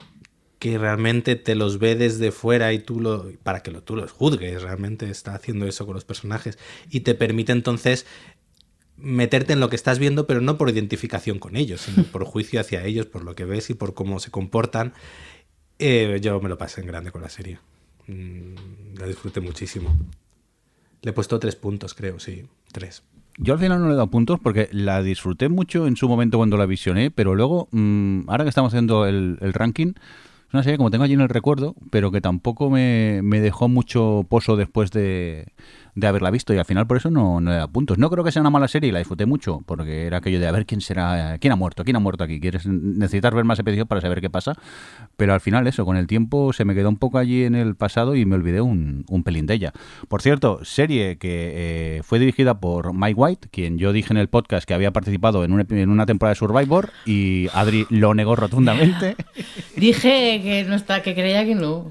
que 0.58 0.78
realmente 0.78 1.36
te 1.36 1.54
los 1.54 1.78
ve 1.78 1.96
desde 1.96 2.32
fuera 2.32 2.72
y 2.72 2.78
tú 2.78 3.00
lo 3.00 3.30
para 3.42 3.62
que 3.62 3.70
lo, 3.70 3.82
tú 3.82 3.94
los 3.94 4.10
juzgues 4.10 4.62
realmente 4.62 5.10
está 5.10 5.34
haciendo 5.34 5.66
eso 5.66 5.84
con 5.84 5.94
los 5.94 6.04
personajes 6.04 6.58
y 6.90 7.00
te 7.00 7.14
permite 7.14 7.52
entonces 7.52 8.06
meterte 8.96 9.52
en 9.52 9.60
lo 9.60 9.68
que 9.68 9.76
estás 9.76 9.98
viendo, 9.98 10.26
pero 10.26 10.40
no 10.40 10.58
por 10.58 10.70
identificación 10.70 11.38
con 11.38 11.56
ellos, 11.56 11.82
sino 11.82 12.04
por 12.04 12.24
juicio 12.24 12.60
hacia 12.60 12.84
ellos, 12.84 13.06
por 13.06 13.24
lo 13.24 13.34
que 13.34 13.44
ves 13.44 13.70
y 13.70 13.74
por 13.74 13.94
cómo 13.94 14.20
se 14.20 14.30
comportan. 14.30 14.94
Eh, 15.78 16.18
yo 16.22 16.40
me 16.40 16.48
lo 16.48 16.56
pasé 16.56 16.80
en 16.80 16.86
grande 16.86 17.10
con 17.10 17.22
la 17.22 17.28
serie. 17.28 17.58
Mm, 18.06 18.98
la 18.98 19.06
disfruté 19.06 19.40
muchísimo. 19.40 19.96
Le 21.02 21.10
he 21.10 21.12
puesto 21.12 21.38
tres 21.38 21.56
puntos, 21.56 21.94
creo, 21.94 22.18
sí, 22.18 22.44
tres. 22.72 23.02
Yo 23.38 23.52
al 23.52 23.58
final 23.58 23.80
no 23.80 23.86
le 23.86 23.92
he 23.92 23.96
dado 23.96 24.10
puntos 24.10 24.40
porque 24.40 24.68
la 24.72 25.02
disfruté 25.02 25.48
mucho 25.48 25.86
en 25.86 25.96
su 25.96 26.08
momento 26.08 26.38
cuando 26.38 26.56
la 26.56 26.64
visioné, 26.64 27.10
pero 27.10 27.34
luego, 27.34 27.68
mmm, 27.70 28.22
ahora 28.28 28.44
que 28.44 28.48
estamos 28.48 28.72
haciendo 28.72 29.06
el, 29.06 29.38
ranking, 29.52 29.92
es 30.48 30.54
una 30.54 30.62
serie 30.62 30.78
como 30.78 30.90
tengo 30.90 31.04
allí 31.04 31.12
en 31.12 31.20
el 31.20 31.28
recuerdo, 31.28 31.74
pero 31.90 32.10
que 32.10 32.22
tampoco 32.22 32.70
me, 32.70 33.20
me 33.22 33.40
dejó 33.40 33.68
mucho 33.68 34.24
pozo 34.28 34.56
después 34.56 34.90
de, 34.90 35.52
de 35.96 36.06
haberla 36.06 36.30
visto 36.30 36.54
y 36.54 36.58
al 36.58 36.64
final 36.66 36.86
por 36.86 36.98
eso 36.98 37.10
no, 37.10 37.40
no 37.40 37.50
le 37.50 37.56
da 37.56 37.66
puntos. 37.66 37.98
No 37.98 38.10
creo 38.10 38.22
que 38.22 38.30
sea 38.30 38.42
una 38.42 38.50
mala 38.50 38.68
serie 38.68 38.90
y 38.90 38.92
la 38.92 38.98
disfruté 38.98 39.26
mucho 39.26 39.62
porque 39.66 40.06
era 40.06 40.18
aquello 40.18 40.38
de 40.38 40.46
a 40.46 40.52
ver 40.52 40.66
quién 40.66 40.82
será, 40.82 41.38
quién 41.38 41.52
ha 41.52 41.56
muerto, 41.56 41.84
quién 41.84 41.96
ha 41.96 42.00
muerto 42.00 42.22
aquí. 42.22 42.38
Quieres 42.38 42.66
necesitar 42.66 43.34
ver 43.34 43.44
más 43.44 43.58
episodios 43.58 43.88
para 43.88 44.02
saber 44.02 44.20
qué 44.20 44.28
pasa, 44.30 44.52
pero 45.16 45.32
al 45.32 45.40
final 45.40 45.66
eso, 45.66 45.84
con 45.84 45.96
el 45.96 46.06
tiempo 46.06 46.52
se 46.52 46.66
me 46.66 46.74
quedó 46.74 46.90
un 46.90 46.98
poco 46.98 47.18
allí 47.18 47.44
en 47.44 47.54
el 47.54 47.74
pasado 47.74 48.14
y 48.14 48.26
me 48.26 48.36
olvidé 48.36 48.60
un, 48.60 49.04
un 49.08 49.24
pelín 49.24 49.46
de 49.46 49.54
ella. 49.54 49.72
Por 50.08 50.20
cierto, 50.20 50.60
serie 50.64 51.16
que 51.16 51.96
eh, 51.98 52.02
fue 52.02 52.18
dirigida 52.18 52.60
por 52.60 52.92
Mike 52.92 53.14
White, 53.18 53.48
quien 53.50 53.78
yo 53.78 53.92
dije 53.92 54.12
en 54.12 54.18
el 54.18 54.28
podcast 54.28 54.68
que 54.68 54.74
había 54.74 54.92
participado 54.92 55.44
en, 55.44 55.52
un, 55.52 55.66
en 55.70 55.88
una 55.88 56.04
temporada 56.04 56.32
de 56.34 56.38
Survivor 56.38 56.90
y 57.06 57.48
Adri 57.54 57.86
lo 57.88 58.14
negó 58.14 58.36
rotundamente. 58.36 59.16
Dije 59.76 60.40
que 60.42 60.64
no 60.68 60.74
está, 60.74 61.02
que 61.02 61.14
creía 61.14 61.44
que 61.44 61.54
no. 61.54 61.90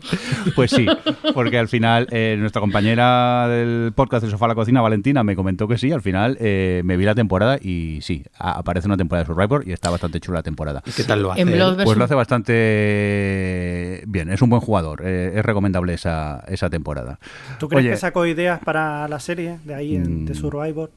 Pues 0.56 0.72
sí, 0.72 0.86
porque 1.34 1.58
al 1.58 1.68
final 1.68 2.08
eh, 2.12 2.36
nuestra 2.40 2.60
compañera 2.60 3.48
del 3.48 3.94
podcast 3.96 4.22
del 4.22 4.32
sofá 4.32 4.46
a 4.46 4.50
la 4.50 4.56
cocina, 4.56 4.82
Valentina, 4.82 5.24
me 5.24 5.36
comentó 5.36 5.68
que 5.68 5.78
sí. 5.78 5.92
Al 5.92 6.02
final 6.02 6.38
eh, 6.40 6.82
me 6.86 6.98
vi 6.98 7.06
la 7.06 7.16
temporada 7.16 7.58
y 7.62 8.00
sí, 8.02 8.24
aparece 8.38 8.88
una 8.88 8.98
temporada 8.98 9.24
de 9.24 9.28
Survivor 9.28 9.68
y 9.68 9.72
está 9.72 9.90
bastante 9.90 10.20
chula 10.20 10.40
la 10.40 10.44
temporada. 10.44 10.84
¿Y 10.86 10.92
qué 10.92 11.04
tal 11.04 11.24
lo 11.24 11.32
hace? 11.32 11.46
Pues 11.46 11.98
lo 11.98 12.04
hace 12.04 12.16
bastante 12.16 14.04
bien. 14.08 14.30
Es 14.30 14.42
un 14.42 14.50
buen 14.50 14.62
jugador. 14.62 15.02
Eh, 15.04 15.34
es 15.36 15.46
recomendable 15.46 15.94
esa, 15.94 16.44
esa 16.48 16.70
temporada. 16.70 17.20
¿Tú 17.60 17.68
crees 17.68 17.84
Oye, 17.84 17.92
que 17.92 17.98
sacó 17.98 18.26
ideas 18.26 18.60
para 18.64 19.08
la 19.08 19.20
serie 19.20 19.60
de 19.64 19.74
ahí, 19.74 19.96
en, 19.96 20.26
de 20.26 20.36
Survivor? 20.36 20.92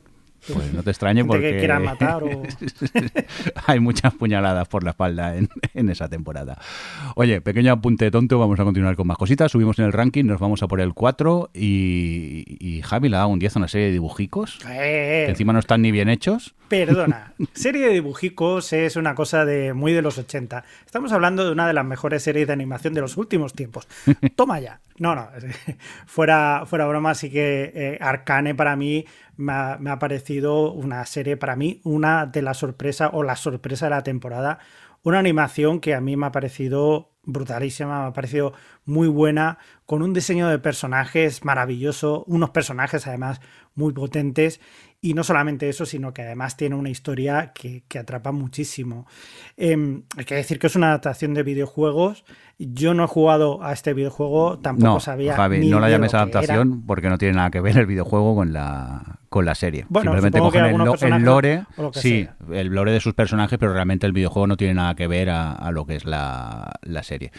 Pues 0.53 0.72
no 0.72 0.82
te 0.82 0.90
extrañe 0.90 1.24
porque 1.24 1.53
que 1.53 1.59
quieran 1.59 1.84
matar 1.84 2.22
o... 2.24 2.42
hay 3.66 3.80
muchas 3.80 4.14
puñaladas 4.14 4.68
por 4.68 4.84
la 4.84 4.90
espalda 4.90 5.36
en, 5.36 5.49
en, 5.74 5.88
esa 5.90 6.09
temporada. 6.09 6.59
Oye, 7.14 7.40
pequeño 7.40 7.72
apunte 7.72 8.11
tonto, 8.11 8.38
vamos 8.38 8.59
a 8.61 8.64
continuar 8.64 8.96
con 8.96 9.07
más 9.07 9.18
cositas. 9.18 9.53
Subimos 9.53 9.78
en 9.78 9.86
el 9.86 9.92
ranking, 9.92 10.24
nos 10.24 10.40
vamos 10.40 10.62
a 10.62 10.68
por 10.68 10.80
el 10.80 10.94
4 10.94 11.51
y, 11.55 12.44
y 12.61 12.82
Javi 12.82 13.09
le 13.09 13.16
da 13.16 13.26
un 13.26 13.38
10 13.38 13.57
a 13.57 13.59
una 13.61 13.68
serie 13.68 13.86
de 13.86 13.92
dibujicos 13.92 14.59
eh, 14.68 15.24
que 15.26 15.30
encima 15.30 15.53
no 15.53 15.59
están 15.59 15.82
ni 15.82 15.90
bien 15.90 16.09
hechos. 16.09 16.55
Perdona, 16.68 17.32
serie 17.55 17.86
de 17.86 17.92
dibujicos 17.92 18.72
es 18.72 18.96
una 18.96 19.14
cosa 19.14 19.44
de 19.44 19.72
muy 19.74 19.92
de 19.92 20.03
los 20.03 20.18
80. 20.18 20.64
Estamos 20.84 21.12
hablando 21.12 21.44
de 21.44 21.53
una 21.53 21.66
de 21.66 21.72
las 21.72 21.84
mejores 21.84 22.22
series 22.22 22.46
de 22.46 22.53
animación 22.53 22.94
de 22.94 23.01
los 23.01 23.16
últimos 23.16 23.55
tiempos. 23.55 23.88
Toma 24.36 24.61
ya. 24.61 24.80
No, 24.99 25.14
no, 25.14 25.28
fuera, 26.07 26.64
fuera 26.66 26.86
broma, 26.86 27.14
sí 27.14 27.30
que 27.30 27.72
eh, 27.74 27.99
Arcane 28.01 28.55
para 28.55 28.76
mí 28.76 29.05
me 29.36 29.53
ha, 29.53 29.76
me 29.78 29.90
ha, 29.90 29.99
parecido 29.99 30.72
una 30.72 31.05
serie, 31.07 31.36
para 31.36 31.57
mí, 31.57 31.80
una 31.84 32.26
de 32.26 32.42
las 32.42 32.59
sorpresas 32.59 33.11
o 33.12 33.22
la 33.22 33.36
sorpresa 33.36 33.86
de 33.86 33.90
la 33.90 34.03
temporada. 34.03 34.59
Una 35.03 35.20
animación 35.20 35.80
que 35.80 35.94
a 35.94 36.01
mí 36.01 36.16
me 36.16 36.26
ha 36.26 36.32
parecido 36.32 37.12
brutalísima, 37.28 38.03
me 38.03 38.09
ha 38.09 38.12
parecido 38.12 38.55
muy 38.84 39.07
buena, 39.07 39.59
con 39.86 40.03
un 40.03 40.12
diseño 40.12 40.49
de 40.49 40.59
personajes 40.59 41.44
maravilloso, 41.44 42.24
unos 42.26 42.51
personajes 42.51 43.07
además 43.07 43.40
muy 43.74 43.92
potentes 43.92 44.61
y 45.01 45.14
no 45.14 45.22
solamente 45.22 45.68
eso, 45.68 45.86
sino 45.86 46.12
que 46.12 46.22
además 46.22 46.57
tiene 46.57 46.74
una 46.74 46.90
historia 46.90 47.53
que, 47.55 47.84
que 47.88 47.99
atrapa 48.01 48.32
muchísimo. 48.32 49.07
Eh, 49.57 50.03
hay 50.16 50.24
que 50.24 50.34
decir 50.34 50.59
que 50.59 50.66
es 50.66 50.74
una 50.76 50.88
adaptación 50.88 51.34
de 51.34 51.42
videojuegos. 51.44 52.24
Yo 52.59 52.92
no 52.94 53.05
he 53.05 53.07
jugado 53.07 53.62
a 53.62 53.72
este 53.72 53.94
videojuego, 53.94 54.59
tampoco 54.59 54.94
no, 54.94 55.01
sabía. 55.01 55.36
Javi, 55.36 55.61
ni 55.61 55.70
no 55.70 55.78
la 55.78 55.88
llames 55.88 56.12
adaptación 56.14 56.72
era. 56.72 56.86
porque 56.88 57.09
no 57.09 57.16
tiene 57.16 57.34
nada 57.34 57.51
que 57.51 57.61
ver 57.61 57.78
el 57.78 57.86
videojuego 57.86 58.34
con 58.34 58.53
la, 58.53 59.20
con 59.28 59.44
la 59.44 59.55
serie. 59.55 59.86
Bueno, 59.88 60.11
Simplemente 60.11 60.40
cogen 60.40 60.64
el, 60.64 60.76
lo- 60.76 61.18
lore, 61.20 61.64
sí, 61.92 62.24
sea. 62.24 62.34
el 62.59 62.66
lore 62.68 62.90
de 62.90 62.99
sus 62.99 63.14
personajes, 63.14 63.57
pero 63.61 63.72
realmente 63.72 64.07
el 64.09 64.12
videojuego 64.12 64.49
no 64.49 64.57
tiene 64.57 64.74
nada 64.74 64.96
que 64.96 65.07
ver 65.07 65.30
a, 65.30 65.53
a 65.53 65.70
lo 65.70 65.86
que 65.86 65.94
es 65.94 66.05
la, 66.05 66.72
la 66.82 67.05
serie. 67.05 67.30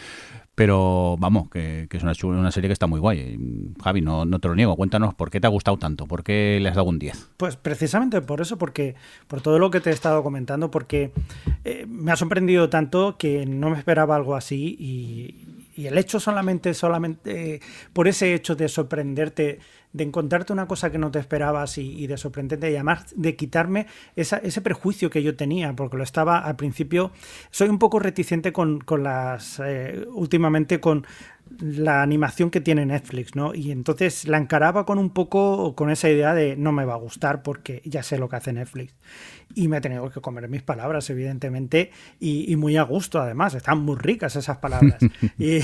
Pero 0.60 1.16
vamos, 1.18 1.48
que, 1.48 1.88
es 1.90 2.02
una, 2.02 2.12
una 2.22 2.50
serie 2.50 2.68
que 2.68 2.74
está 2.74 2.86
muy 2.86 3.00
guay. 3.00 3.72
Javi, 3.82 4.02
no, 4.02 4.26
no 4.26 4.40
te 4.40 4.48
lo 4.48 4.54
niego. 4.54 4.76
Cuéntanos 4.76 5.14
por 5.14 5.30
qué 5.30 5.40
te 5.40 5.46
ha 5.46 5.50
gustado 5.50 5.78
tanto, 5.78 6.06
por 6.06 6.22
qué 6.22 6.58
le 6.60 6.68
has 6.68 6.76
dado 6.76 6.86
un 6.86 6.98
10. 6.98 7.30
Pues 7.38 7.56
precisamente 7.56 8.20
por 8.20 8.42
eso, 8.42 8.58
porque 8.58 8.94
por 9.26 9.40
todo 9.40 9.58
lo 9.58 9.70
que 9.70 9.80
te 9.80 9.88
he 9.88 9.92
estado 9.94 10.22
comentando, 10.22 10.70
porque 10.70 11.12
eh, 11.64 11.86
me 11.88 12.12
ha 12.12 12.16
sorprendido 12.16 12.68
tanto 12.68 13.16
que 13.16 13.46
no 13.46 13.70
me 13.70 13.78
esperaba 13.78 14.14
algo 14.14 14.34
así 14.34 14.76
y, 14.78 15.46
y 15.80 15.86
el 15.86 15.96
hecho 15.96 16.20
solamente, 16.20 16.74
solamente 16.74 17.60
por 17.94 18.06
ese 18.06 18.34
hecho 18.34 18.54
de 18.54 18.68
sorprenderte, 18.68 19.60
de 19.92 20.04
encontrarte 20.04 20.52
una 20.52 20.68
cosa 20.68 20.92
que 20.92 20.98
no 20.98 21.10
te 21.10 21.18
esperabas 21.18 21.78
y, 21.78 22.02
y 22.02 22.06
de 22.06 22.18
sorprenderte 22.18 22.70
y 22.70 22.74
además 22.74 23.14
de 23.16 23.34
quitarme 23.34 23.86
ese 24.14 24.60
prejuicio 24.60 25.08
que 25.08 25.22
yo 25.22 25.36
tenía, 25.36 25.74
porque 25.74 25.96
lo 25.96 26.02
estaba 26.02 26.38
al 26.38 26.56
principio, 26.56 27.12
soy 27.50 27.70
un 27.70 27.78
poco 27.78 27.98
reticente 27.98 28.52
con, 28.52 28.80
con 28.80 29.02
las, 29.02 29.60
eh, 29.64 30.06
últimamente 30.12 30.80
con 30.80 31.06
la 31.58 32.02
animación 32.02 32.50
que 32.50 32.60
tiene 32.60 32.86
Netflix, 32.86 33.34
¿no? 33.34 33.54
Y 33.54 33.70
entonces 33.70 34.26
la 34.26 34.38
encaraba 34.38 34.86
con 34.86 34.98
un 34.98 35.10
poco 35.10 35.74
con 35.74 35.90
esa 35.90 36.08
idea 36.08 36.34
de 36.34 36.56
no 36.56 36.72
me 36.72 36.84
va 36.84 36.94
a 36.94 36.98
gustar 36.98 37.42
porque 37.42 37.82
ya 37.84 38.02
sé 38.02 38.18
lo 38.18 38.28
que 38.28 38.36
hace 38.36 38.52
Netflix. 38.52 38.94
Y 39.54 39.68
me 39.68 39.78
he 39.78 39.80
tenido 39.80 40.08
que 40.10 40.20
comer 40.20 40.48
mis 40.48 40.62
palabras, 40.62 41.10
evidentemente, 41.10 41.90
y, 42.20 42.50
y 42.50 42.56
muy 42.56 42.76
a 42.76 42.82
gusto 42.82 43.20
además. 43.20 43.54
Están 43.54 43.80
muy 43.80 43.96
ricas 43.96 44.36
esas 44.36 44.58
palabras. 44.58 44.98
y, 45.38 45.60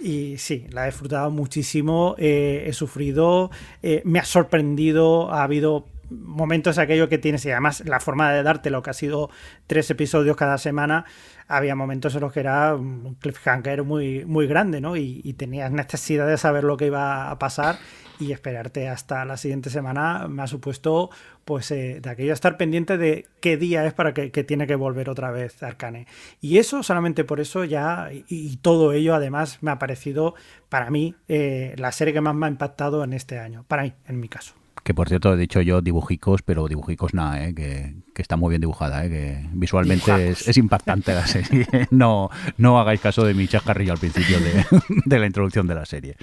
y 0.00 0.36
sí, 0.38 0.66
la 0.70 0.84
he 0.84 0.86
disfrutado 0.90 1.30
muchísimo, 1.30 2.14
eh, 2.18 2.64
he 2.66 2.72
sufrido, 2.72 3.50
eh, 3.82 4.02
me 4.04 4.18
ha 4.18 4.24
sorprendido, 4.24 5.32
ha 5.32 5.42
habido 5.42 5.86
momentos 6.10 6.78
aquello 6.78 7.08
que 7.08 7.18
tienes 7.18 7.44
y 7.44 7.50
además 7.50 7.82
la 7.86 8.00
forma 8.00 8.32
de 8.32 8.42
darte 8.42 8.70
lo 8.70 8.82
que 8.82 8.90
ha 8.90 8.94
sido 8.94 9.30
tres 9.66 9.90
episodios 9.90 10.36
cada 10.36 10.58
semana 10.58 11.04
había 11.48 11.74
momentos 11.74 12.14
en 12.14 12.22
los 12.22 12.32
que 12.32 12.40
era 12.40 12.74
un 12.74 13.16
cliffhanger 13.20 13.84
muy, 13.84 14.24
muy 14.24 14.46
grande, 14.46 14.80
¿no? 14.80 14.96
Y, 14.96 15.20
y, 15.24 15.34
tenías 15.34 15.70
necesidad 15.70 16.26
de 16.26 16.38
saber 16.38 16.64
lo 16.64 16.76
que 16.76 16.86
iba 16.86 17.30
a 17.30 17.38
pasar 17.38 17.76
y 18.18 18.32
esperarte 18.32 18.88
hasta 18.88 19.24
la 19.24 19.36
siguiente 19.36 19.70
semana 19.70 20.28
me 20.28 20.42
ha 20.42 20.46
supuesto, 20.46 21.10
pues, 21.44 21.70
eh, 21.70 22.00
de 22.00 22.10
aquello 22.10 22.32
estar 22.32 22.56
pendiente 22.56 22.96
de 22.96 23.26
qué 23.40 23.56
día 23.56 23.84
es 23.86 23.92
para 23.92 24.14
que, 24.14 24.30
tiene 24.44 24.66
que 24.66 24.76
volver 24.76 25.10
otra 25.10 25.30
vez 25.30 25.62
Arcane. 25.62 26.06
Y 26.40 26.58
eso, 26.58 26.82
solamente 26.82 27.24
por 27.24 27.40
eso 27.40 27.64
ya, 27.64 28.10
y, 28.12 28.24
y 28.28 28.56
todo 28.56 28.92
ello, 28.92 29.14
además, 29.14 29.58
me 29.62 29.70
ha 29.70 29.78
parecido, 29.78 30.34
para 30.68 30.90
mí, 30.90 31.14
eh, 31.28 31.74
la 31.78 31.92
serie 31.92 32.14
que 32.14 32.20
más 32.20 32.34
me 32.34 32.46
ha 32.46 32.50
impactado 32.50 33.04
en 33.04 33.12
este 33.12 33.38
año. 33.38 33.64
Para 33.68 33.82
mí, 33.82 33.92
en 34.06 34.20
mi 34.20 34.28
caso. 34.28 34.54
Que 34.84 34.92
por 34.92 35.08
cierto, 35.08 35.32
he 35.32 35.36
dicho 35.38 35.62
yo 35.62 35.80
dibujicos, 35.80 36.42
pero 36.42 36.68
dibujicos 36.68 37.14
nada, 37.14 37.42
¿eh? 37.42 37.54
que, 37.54 37.94
que, 38.14 38.20
está 38.20 38.36
muy 38.36 38.50
bien 38.50 38.60
dibujada, 38.60 39.06
¿eh? 39.06 39.08
que 39.08 39.48
visualmente 39.52 40.28
es, 40.28 40.46
es, 40.46 40.58
impactante 40.58 41.14
la 41.14 41.26
serie. 41.26 41.66
No, 41.90 42.28
no 42.58 42.78
hagáis 42.78 43.00
caso 43.00 43.24
de 43.24 43.32
mi 43.32 43.48
chascarrillo 43.48 43.92
al 43.92 43.98
principio 43.98 44.38
de, 44.38 44.64
de 45.06 45.18
la 45.18 45.24
introducción 45.24 45.66
de 45.66 45.74
la 45.74 45.86
serie. 45.86 46.16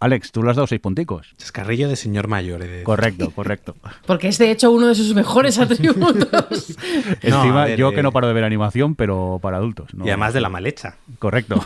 Alex, 0.00 0.32
tú 0.32 0.42
le 0.42 0.50
has 0.50 0.56
dado 0.56 0.66
seis 0.66 0.80
punticos. 0.80 1.34
Chascarrillo 1.36 1.86
de 1.88 1.94
señor 1.94 2.26
mayor. 2.26 2.64
Correcto, 2.84 3.30
correcto. 3.32 3.76
Porque 4.06 4.28
es 4.28 4.38
de 4.38 4.50
hecho 4.50 4.70
uno 4.70 4.86
de 4.88 4.94
sus 4.94 5.14
mejores 5.14 5.58
atributos. 5.60 6.76
Encima, 7.20 7.62
a 7.62 7.66
ver, 7.66 7.78
yo 7.78 7.90
que 7.92 8.00
eh, 8.00 8.02
no 8.02 8.10
paro 8.10 8.26
de 8.26 8.32
ver 8.32 8.44
animación, 8.44 8.94
pero 8.94 9.38
para 9.42 9.58
adultos. 9.58 9.92
¿no? 9.94 10.06
Y 10.06 10.08
además 10.08 10.32
de 10.32 10.40
la 10.40 10.48
mal 10.48 10.66
hecha. 10.66 10.96
Correcto. 11.18 11.62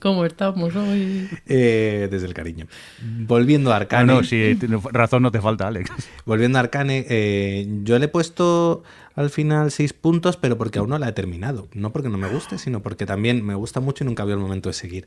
¿Cómo 0.00 0.24
estamos 0.24 0.74
hoy? 0.76 1.28
Eh, 1.46 2.08
desde 2.10 2.26
el 2.26 2.34
cariño. 2.34 2.66
Volviendo 3.02 3.70
a 3.70 3.74
Ah, 3.74 3.76
Arcane. 3.76 4.12
no, 4.12 4.24
sí, 4.24 4.56
tienes 4.58 4.82
razón 4.84 5.22
no 5.22 5.30
te 5.30 5.40
falta, 5.40 5.66
Alex. 5.68 5.90
Volviendo 6.24 6.58
a 6.58 6.62
Arcane, 6.62 7.06
eh, 7.08 7.66
yo 7.82 7.98
le 7.98 8.06
he 8.06 8.08
puesto 8.08 8.82
al 9.20 9.30
final 9.30 9.70
seis 9.70 9.92
puntos, 9.92 10.36
pero 10.36 10.58
porque 10.58 10.78
aún 10.78 10.90
no 10.90 10.98
la 10.98 11.08
he 11.08 11.12
terminado. 11.12 11.68
No 11.72 11.92
porque 11.92 12.08
no 12.08 12.18
me 12.18 12.28
guste, 12.28 12.58
sino 12.58 12.82
porque 12.82 13.06
también 13.06 13.44
me 13.44 13.54
gusta 13.54 13.80
mucho 13.80 14.04
y 14.04 14.06
nunca 14.06 14.24
veo 14.24 14.36
el 14.36 14.42
momento 14.42 14.68
de 14.68 14.74
seguir. 14.74 15.06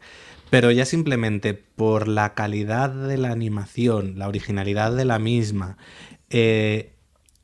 Pero 0.50 0.72
ya 0.72 0.86
simplemente 0.86 1.54
por 1.54 2.08
la 2.08 2.34
calidad 2.34 2.90
de 2.90 3.18
la 3.18 3.32
animación, 3.32 4.18
la 4.18 4.28
originalidad 4.28 4.96
de 4.96 5.06
la 5.06 5.20
misma, 5.20 5.78
eh, 6.30 6.94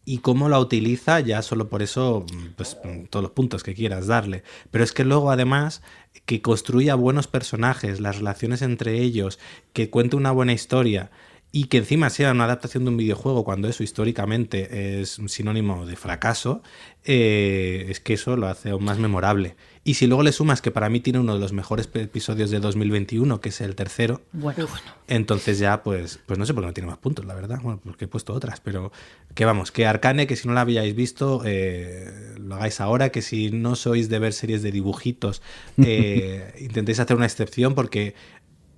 y 0.05 0.19
cómo 0.19 0.49
la 0.49 0.59
utiliza, 0.59 1.19
ya 1.19 1.43
solo 1.43 1.69
por 1.69 1.83
eso, 1.83 2.25
pues 2.55 2.77
todos 3.11 3.21
los 3.21 3.31
puntos 3.31 3.61
que 3.61 3.75
quieras 3.75 4.07
darle. 4.07 4.41
Pero 4.71 4.83
es 4.83 4.91
que 4.91 5.03
luego 5.05 5.29
además 5.29 5.83
que 6.25 6.41
construya 6.41 6.95
buenos 6.95 7.27
personajes, 7.27 7.99
las 7.99 8.17
relaciones 8.17 8.63
entre 8.63 9.01
ellos, 9.01 9.37
que 9.71 9.91
cuente 9.91 10.15
una 10.15 10.31
buena 10.31 10.53
historia 10.53 11.11
y 11.51 11.65
que 11.65 11.77
encima 11.77 12.09
sea 12.09 12.31
una 12.31 12.43
adaptación 12.45 12.83
de 12.85 12.91
un 12.91 12.97
videojuego 12.97 13.43
cuando 13.43 13.67
eso 13.67 13.83
históricamente 13.83 15.01
es 15.01 15.17
un 15.17 15.29
sinónimo 15.29 15.85
de 15.85 15.95
fracaso, 15.95 16.61
eh, 17.05 17.87
es 17.89 17.99
que 17.99 18.13
eso 18.13 18.35
lo 18.35 18.47
hace 18.47 18.69
aún 18.69 18.83
más 18.83 18.99
memorable. 18.99 19.55
Y 19.83 19.95
si 19.95 20.05
luego 20.05 20.21
le 20.21 20.31
sumas 20.31 20.61
que 20.61 20.69
para 20.69 20.89
mí 20.89 20.99
tiene 20.99 21.17
uno 21.19 21.33
de 21.33 21.39
los 21.39 21.53
mejores 21.53 21.89
episodios 21.95 22.51
de 22.51 22.59
2021, 22.59 23.41
que 23.41 23.49
es 23.49 23.61
el 23.61 23.75
tercero, 23.75 24.21
Bueno, 24.33 24.67
bueno. 24.67 24.83
entonces 25.07 25.57
ya, 25.57 25.81
pues, 25.81 26.19
pues 26.27 26.37
no 26.37 26.45
sé 26.45 26.53
por 26.53 26.61
qué 26.63 26.67
no 26.67 26.73
tiene 26.73 26.89
más 26.89 26.99
puntos, 26.99 27.25
la 27.25 27.33
verdad. 27.33 27.59
Bueno, 27.63 27.79
porque 27.83 28.05
he 28.05 28.07
puesto 28.07 28.33
otras, 28.33 28.59
pero 28.59 28.91
que 29.33 29.45
vamos, 29.45 29.71
que 29.71 29.87
Arcane, 29.87 30.27
que 30.27 30.35
si 30.35 30.47
no 30.47 30.53
la 30.53 30.61
habíais 30.61 30.95
visto, 30.95 31.41
eh, 31.45 32.35
lo 32.37 32.55
hagáis 32.55 32.79
ahora, 32.81 33.09
que 33.09 33.23
si 33.23 33.49
no 33.49 33.75
sois 33.75 34.09
de 34.09 34.19
ver 34.19 34.33
series 34.33 34.61
de 34.61 34.71
dibujitos, 34.71 35.41
eh, 35.83 36.53
intentéis 36.59 36.99
hacer 36.99 37.15
una 37.15 37.25
excepción 37.25 37.73
porque 37.73 38.13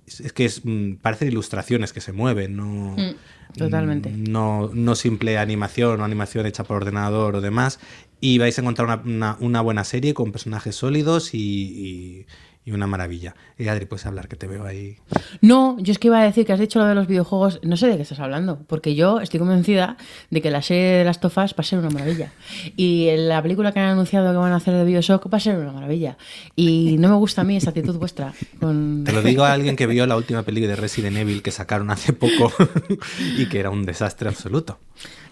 es 0.06 0.32
que 0.32 0.44
es, 0.44 0.62
mm, 0.64 0.94
parecen 1.00 1.28
ilustraciones 1.28 1.92
que 1.92 2.00
se 2.00 2.12
mueven, 2.12 2.56
no, 2.56 2.96
Mm, 2.96 3.14
totalmente. 3.58 4.10
mm, 4.10 4.24
no, 4.24 4.70
no 4.72 4.94
simple 4.94 5.38
animación 5.38 6.00
o 6.00 6.04
animación 6.04 6.46
hecha 6.46 6.64
por 6.64 6.78
ordenador 6.78 7.36
o 7.36 7.40
demás. 7.40 7.78
Y 8.20 8.38
vais 8.38 8.56
a 8.58 8.62
encontrar 8.62 8.86
una, 8.86 9.02
una- 9.04 9.36
una 9.40 9.60
buena 9.60 9.84
serie 9.84 10.14
con 10.14 10.30
personajes 10.32 10.76
sólidos 10.76 11.34
y, 11.34 11.38
y- 11.38 12.26
y 12.64 12.72
una 12.72 12.86
maravilla. 12.86 13.34
Y 13.58 13.68
Adri, 13.68 13.86
puedes 13.86 14.06
hablar, 14.06 14.28
que 14.28 14.36
te 14.36 14.46
veo 14.46 14.64
ahí. 14.64 14.98
No, 15.40 15.76
yo 15.80 15.92
es 15.92 15.98
que 15.98 16.08
iba 16.08 16.20
a 16.20 16.24
decir 16.24 16.46
que 16.46 16.52
has 16.52 16.60
dicho 16.60 16.78
lo 16.78 16.86
de 16.86 16.94
los 16.94 17.08
videojuegos, 17.08 17.60
no 17.62 17.76
sé 17.76 17.88
de 17.88 17.96
qué 17.96 18.02
estás 18.02 18.20
hablando, 18.20 18.60
porque 18.66 18.94
yo 18.94 19.20
estoy 19.20 19.40
convencida 19.40 19.96
de 20.30 20.40
que 20.40 20.50
la 20.50 20.62
serie 20.62 20.98
de 20.98 21.04
las 21.04 21.20
tofas 21.20 21.52
va 21.52 21.58
a 21.58 21.62
ser 21.64 21.80
una 21.80 21.90
maravilla. 21.90 22.32
Y 22.76 23.10
la 23.16 23.42
película 23.42 23.72
que 23.72 23.80
han 23.80 23.90
anunciado 23.90 24.30
que 24.30 24.38
van 24.38 24.52
a 24.52 24.56
hacer 24.56 24.74
de 24.74 24.84
Bioshock 24.84 25.32
va 25.32 25.38
a 25.38 25.40
ser 25.40 25.58
una 25.58 25.72
maravilla. 25.72 26.16
Y 26.54 26.96
no 26.98 27.08
me 27.08 27.16
gusta 27.16 27.40
a 27.40 27.44
mí 27.44 27.56
esa 27.56 27.70
actitud 27.70 27.96
vuestra. 27.98 28.32
Con... 28.60 29.02
Te 29.04 29.12
lo 29.12 29.22
digo 29.22 29.44
a 29.44 29.52
alguien 29.52 29.74
que 29.74 29.86
vio 29.86 30.06
la 30.06 30.16
última 30.16 30.42
película 30.42 30.70
de 30.70 30.76
Resident 30.76 31.16
Evil 31.16 31.42
que 31.42 31.50
sacaron 31.50 31.90
hace 31.90 32.12
poco 32.12 32.52
y 33.38 33.46
que 33.46 33.58
era 33.58 33.70
un 33.70 33.84
desastre 33.84 34.28
absoluto. 34.28 34.78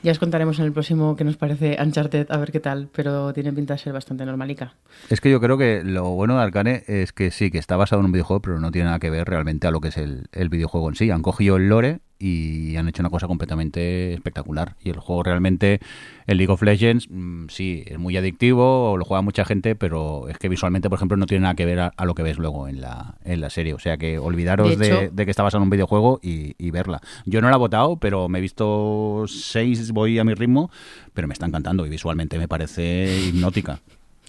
Ya 0.02 0.12
os 0.12 0.18
contaremos 0.18 0.58
en 0.58 0.64
el 0.64 0.72
próximo 0.72 1.14
que 1.14 1.24
nos 1.24 1.36
parece 1.36 1.76
Uncharted, 1.78 2.30
a 2.30 2.38
ver 2.38 2.52
qué 2.52 2.60
tal, 2.60 2.88
pero 2.94 3.34
tiene 3.34 3.52
pinta 3.52 3.74
de 3.74 3.78
ser 3.78 3.92
bastante 3.92 4.24
normalica. 4.24 4.74
Es 5.10 5.20
que 5.20 5.30
yo 5.30 5.42
creo 5.42 5.58
que 5.58 5.82
lo 5.84 6.08
bueno 6.14 6.36
de 6.36 6.42
Arcane 6.42 6.84
es 6.86 7.12
que 7.12 7.30
sí, 7.30 7.50
que 7.50 7.58
está 7.58 7.76
basado 7.76 8.00
en 8.00 8.06
un 8.06 8.12
videojuego, 8.12 8.40
pero 8.40 8.60
no 8.60 8.70
tiene 8.70 8.86
nada 8.86 8.98
que 8.98 9.10
ver 9.10 9.28
realmente 9.28 9.66
a 9.66 9.70
lo 9.70 9.82
que 9.82 9.88
es 9.88 9.98
el, 9.98 10.28
el 10.32 10.48
videojuego 10.48 10.88
en 10.88 10.94
sí. 10.94 11.10
Han 11.10 11.20
cogido 11.20 11.56
el 11.56 11.68
lore 11.68 12.00
y 12.20 12.76
han 12.76 12.86
hecho 12.88 13.02
una 13.02 13.10
cosa 13.10 13.26
completamente 13.26 14.12
espectacular. 14.12 14.76
Y 14.84 14.90
el 14.90 14.98
juego 15.00 15.22
realmente, 15.24 15.80
el 16.26 16.36
League 16.36 16.52
of 16.52 16.62
Legends, 16.62 17.08
mm, 17.10 17.46
sí, 17.48 17.82
es 17.86 17.98
muy 17.98 18.16
adictivo, 18.16 18.96
lo 18.98 19.04
juega 19.04 19.22
mucha 19.22 19.44
gente, 19.44 19.74
pero 19.74 20.28
es 20.28 20.38
que 20.38 20.48
visualmente, 20.48 20.88
por 20.90 20.98
ejemplo, 20.98 21.16
no 21.16 21.26
tiene 21.26 21.42
nada 21.42 21.54
que 21.54 21.64
ver 21.64 21.80
a, 21.80 21.92
a 21.96 22.04
lo 22.04 22.14
que 22.14 22.22
ves 22.22 22.38
luego 22.38 22.68
en 22.68 22.80
la, 22.80 23.16
en 23.24 23.40
la 23.40 23.50
serie. 23.50 23.74
O 23.74 23.78
sea 23.78 23.96
que 23.96 24.18
olvidaros 24.18 24.78
De 24.78 24.86
de, 24.88 25.04
hecho- 25.06 25.14
de 25.14 25.24
que 25.24 25.30
está 25.30 25.42
basado 25.42 25.62
en 25.62 25.64
un 25.64 25.70
videojuego 25.70 26.20
y, 26.22 26.54
y 26.58 26.70
verla. 26.70 27.00
Yo 27.24 27.40
no 27.40 27.48
la 27.48 27.56
he 27.56 27.58
votado, 27.58 27.96
pero 27.96 28.28
me 28.28 28.38
he 28.38 28.42
visto 28.42 29.24
seis, 29.26 29.90
voy 29.92 30.18
a 30.18 30.24
mi 30.24 30.34
ritmo, 30.34 30.70
pero 31.14 31.26
me 31.26 31.32
está 31.32 31.46
encantando 31.46 31.86
y 31.86 31.88
visualmente 31.88 32.38
me 32.38 32.46
parece 32.48 33.18
hipnótica. 33.28 33.80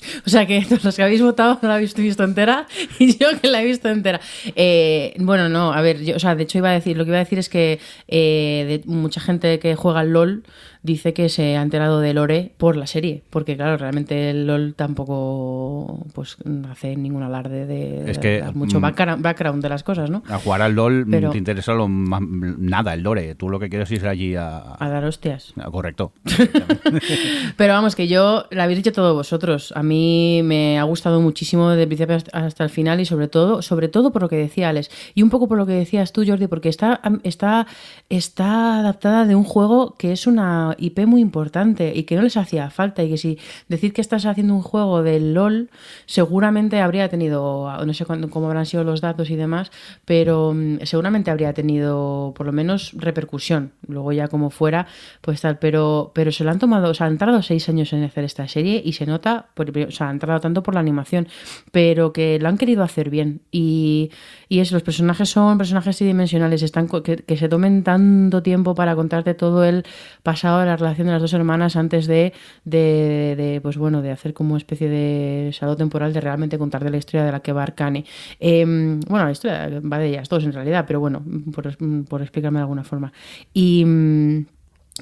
O 0.26 0.30
sea 0.30 0.45
que 0.45 0.66
los 0.84 0.95
que 0.95 1.04
habéis 1.04 1.22
votado 1.22 1.60
no 1.62 1.68
la 1.68 1.76
habéis 1.76 1.93
visto 1.95 2.24
entera 2.24 2.68
y 2.99 3.18
yo 3.18 3.28
que 3.41 3.47
la 3.47 3.62
he 3.62 3.66
visto 3.66 3.89
entera. 3.89 4.20
Eh, 4.56 5.14
bueno, 5.20 5.49
no, 5.49 5.74
a 5.74 5.82
ver, 5.82 6.04
yo, 6.04 6.16
o 6.16 6.20
sea, 6.20 6.36
de 6.36 6.43
hecho 6.43 6.58
iba 6.58 6.70
a 6.70 6.74
decir, 6.74 6.97
lo 6.97 7.06
que 7.06 7.10
iba 7.10 7.18
a 7.18 7.24
decir 7.24 7.39
es 7.39 7.49
que 7.49 7.80
eh, 8.08 8.82
de 8.86 8.91
mucha 8.91 9.22
gente 9.22 9.60
que 9.60 9.76
juega 9.76 10.02
al 10.02 10.12
LOL 10.12 10.43
dice 10.84 11.13
que 11.13 11.29
se 11.29 11.57
ha 11.57 11.61
enterado 11.61 11.99
de 11.99 12.13
Lore 12.13 12.53
por 12.57 12.75
la 12.75 12.88
serie, 12.88 13.21
porque 13.29 13.55
claro, 13.55 13.77
realmente 13.77 14.29
el 14.32 14.47
LOL 14.47 14.73
tampoco 14.75 16.05
pues 16.13 16.38
hace 16.71 16.95
ningún 16.95 17.23
alarde 17.23 17.65
de, 17.67 18.09
Es 18.09 18.17
que, 18.17 18.39
dar 18.39 18.55
mucho 18.55 18.79
mm, 18.79 19.21
background, 19.21 19.61
de 19.61 19.69
las 19.69 19.84
cosas, 19.84 20.09
¿no? 20.09 20.23
A 20.29 20.39
jugar 20.39 20.61
al 20.63 20.73
LOL 20.73 21.05
mm, 21.05 21.11
Pero- 21.11 21.29
te 21.32 21.38
interesa 21.38 21.73
lo 21.73 21.88
más- 21.88 22.21
nada, 22.21 22.93
el 22.93 23.01
lore. 23.03 23.36
Tú 23.36 23.49
lo 23.49 23.59
que 23.59 23.69
quieres 23.69 23.91
es 23.91 24.01
ir 24.01 24.07
allí 24.07 24.36
a... 24.36 24.75
A 24.79 24.89
dar 24.89 25.05
hostias. 25.05 25.53
a- 25.57 25.69
correcto. 25.69 26.13
Pero 27.57 27.73
vamos, 27.73 27.95
que 27.95 28.07
yo 28.07 28.45
la 28.51 28.63
habéis 28.63 28.77
dicho 28.79 28.91
todos 28.91 29.13
vosotros. 29.15 29.73
A 29.75 29.84
mí 29.84 30.41
me 30.43 30.79
ha 30.79 30.84
gustado 30.84 31.21
muchísimo 31.21 31.69
desde 31.69 31.84
el 31.84 31.88
principio 31.89 32.15
hasta- 32.15 32.38
hasta 32.38 32.63
el 32.63 32.69
final 32.69 32.99
y 32.99 33.05
sobre 33.05 33.27
todo, 33.27 33.61
sobre 33.61 33.88
todo 33.88 34.11
por 34.11 34.23
lo 34.23 34.29
que 34.29 34.36
decía 34.38 34.69
Alex 34.69 34.89
y 35.13 35.21
un 35.23 35.29
poco 35.29 35.47
por 35.47 35.57
lo 35.57 35.65
que 35.65 35.73
decías 35.73 36.11
tú, 36.11 36.23
Jordi, 36.25 36.47
porque 36.47 36.69
está, 36.69 37.01
está, 37.23 37.67
está 38.09 38.79
adaptada 38.79 39.25
de 39.25 39.36
un 39.36 39.43
juego 39.43 39.95
que 39.97 40.11
es 40.11 40.27
una 40.27 40.70
IP 40.78 41.05
muy 41.05 41.22
importante 41.22 41.91
y 41.95 42.03
que 42.03 42.15
no 42.15 42.22
les 42.22 42.38
hacía 42.38 42.69
falta 42.69 43.03
y 43.03 43.09
que 43.09 43.17
si 43.17 43.38
decir 43.69 43.93
que 43.93 44.01
estás 44.01 44.26
haciendo 44.26 44.53
un 44.53 44.61
juego 44.61 45.03
del 45.03 45.34
LOL 45.34 45.69
seguramente 46.05 46.80
habría 46.82 47.09
tenido, 47.09 47.69
no 47.86 47.93
sé 47.93 48.05
cuándo- 48.05 48.30
cómo 48.30 48.47
habrán 48.47 48.65
sido 48.65 48.84
los 48.84 49.01
datos 49.01 49.30
y 49.30 49.36
demás, 49.36 49.72
pero 50.05 50.53
mm, 50.53 50.80
seguramente 50.84 51.32
habría 51.32 51.53
tenido 51.53 52.34
por 52.36 52.45
lo 52.45 52.51
menos 52.51 52.91
repercusión. 52.97 53.72
Luego 53.88 54.11
ya 54.11 54.28
como 54.28 54.49
fuera, 54.49 54.88
pues 55.22 55.41
tal, 55.41 55.57
pero, 55.59 56.11
pero 56.13 56.32
se 56.32 56.43
lo 56.43 56.51
han 56.51 56.59
tomado, 56.59 56.89
o 56.89 56.93
sea, 56.93 57.07
han 57.07 57.17
tardado 57.17 57.41
seis 57.41 57.67
años 57.69 57.93
en 57.93 58.03
hacer 58.03 58.24
esta 58.24 58.47
serie 58.47 58.82
y 58.84 58.93
se 58.93 59.05
nota, 59.05 59.47
por- 59.53 59.69
o 59.78 59.91
sea, 59.91 60.09
han 60.09 60.19
tardado 60.19 60.39
tanto 60.41 60.63
por 60.63 60.74
la 60.74 60.80
animación, 60.80 61.28
pero 61.72 62.13
que 62.13 62.39
lo 62.39 62.49
han 62.49 62.57
querido 62.57 62.84
hacer 62.84 63.09
bien. 63.09 63.41
Y, 63.51 64.11
y 64.52 64.60
es, 64.60 64.74
los 64.74 64.84
personajes 64.84 65.30
son 65.30 65.58
personajes 65.58 65.95
tridimensionales, 65.95 66.62
están, 66.62 66.89
que, 66.89 67.16
que 67.16 67.38
se 67.38 67.47
tomen 67.47 67.84
tanto 67.84 68.43
tiempo 68.43 68.76
para 68.76 68.97
contarte 68.97 69.34
todo 69.34 69.64
el 69.64 69.86
pasado 70.24 70.60
de 70.60 70.66
la 70.66 70.76
relación 70.76 71.08
de 71.08 71.14
las 71.14 71.22
dos 71.22 71.32
hermanas 71.32 71.78
antes 71.78 72.06
de, 72.06 72.34
de, 72.66 73.60
pues 73.64 73.78
bueno, 73.78 74.02
de 74.02 74.12
hacer 74.12 74.34
como 74.34 74.49
una 74.49 74.58
especie 74.58 74.89
de 74.89 75.52
salto 75.54 75.78
temporal 75.78 76.12
de 76.12 76.20
realmente 76.20 76.58
contarte 76.58 76.89
la 76.89 76.97
historia 76.97 77.24
de 77.24 77.32
la 77.32 77.39
que 77.39 77.54
va 77.54 77.64
Arcane. 77.64 78.04
Em, 78.41 78.99
bueno, 79.08 79.24
la 79.24 79.32
historia 79.32 79.70
va 79.89 79.99
de 79.99 80.10
ellas 80.10 80.28
dos 80.28 80.43
en 80.43 80.52
realidad, 80.52 80.84
pero 80.86 80.99
bueno, 80.99 81.24
por, 81.54 81.78
por 82.06 82.22
explicarme 82.22 82.60
de 82.60 82.64
alguna 82.64 82.84
forma. 82.84 83.14
Y... 83.54 83.86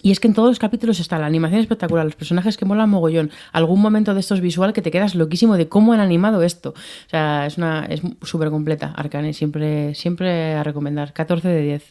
y 0.02 0.12
es 0.12 0.20
que 0.20 0.28
en 0.28 0.34
todos 0.34 0.50
los 0.50 0.60
capítulos 0.60 1.00
está 1.00 1.18
la 1.18 1.26
animación 1.26 1.62
espectacular, 1.62 2.06
los 2.06 2.16
personajes 2.16 2.58
que 2.58 2.66
molan 2.66 2.90
mogollón, 2.90 3.32
algún 3.52 3.82
momento 3.82 4.14
de 4.14 4.20
estos 4.20 4.40
visual 4.40 4.72
que 4.72 4.82
te 4.82 4.92
quedas 4.92 5.16
loquísimo 5.16 5.58
de 5.58 5.68
cómo 5.68 5.94
han 5.94 6.00
animado 6.00 6.44
esto. 6.44 6.70
O 6.70 7.10
sea, 7.10 7.46
es 7.46 7.58
una 7.58 7.86
es 7.86 8.02
súper 8.22 8.50
completa, 8.50 8.94
Arcane, 8.96 9.34
siempre, 9.34 9.96
siempre 9.96 10.54
a 10.54 10.64
recomendar. 10.64 11.12
14 11.14 11.48
de 11.48 11.62
10. 11.62 11.88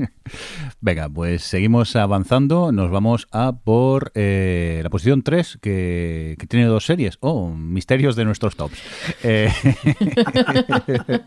Venga, 0.80 1.08
pues 1.08 1.42
seguimos 1.42 1.94
avanzando. 1.96 2.72
Nos 2.72 2.90
vamos 2.90 3.28
a 3.32 3.52
por 3.52 4.12
eh, 4.14 4.80
la 4.82 4.90
posición 4.90 5.22
3, 5.22 5.58
que, 5.60 6.36
que 6.38 6.46
tiene 6.46 6.66
dos 6.66 6.86
series. 6.86 7.18
Oh, 7.20 7.48
misterios 7.48 8.16
de 8.16 8.24
nuestros 8.24 8.56
tops. 8.56 8.78
Eh, 9.22 9.50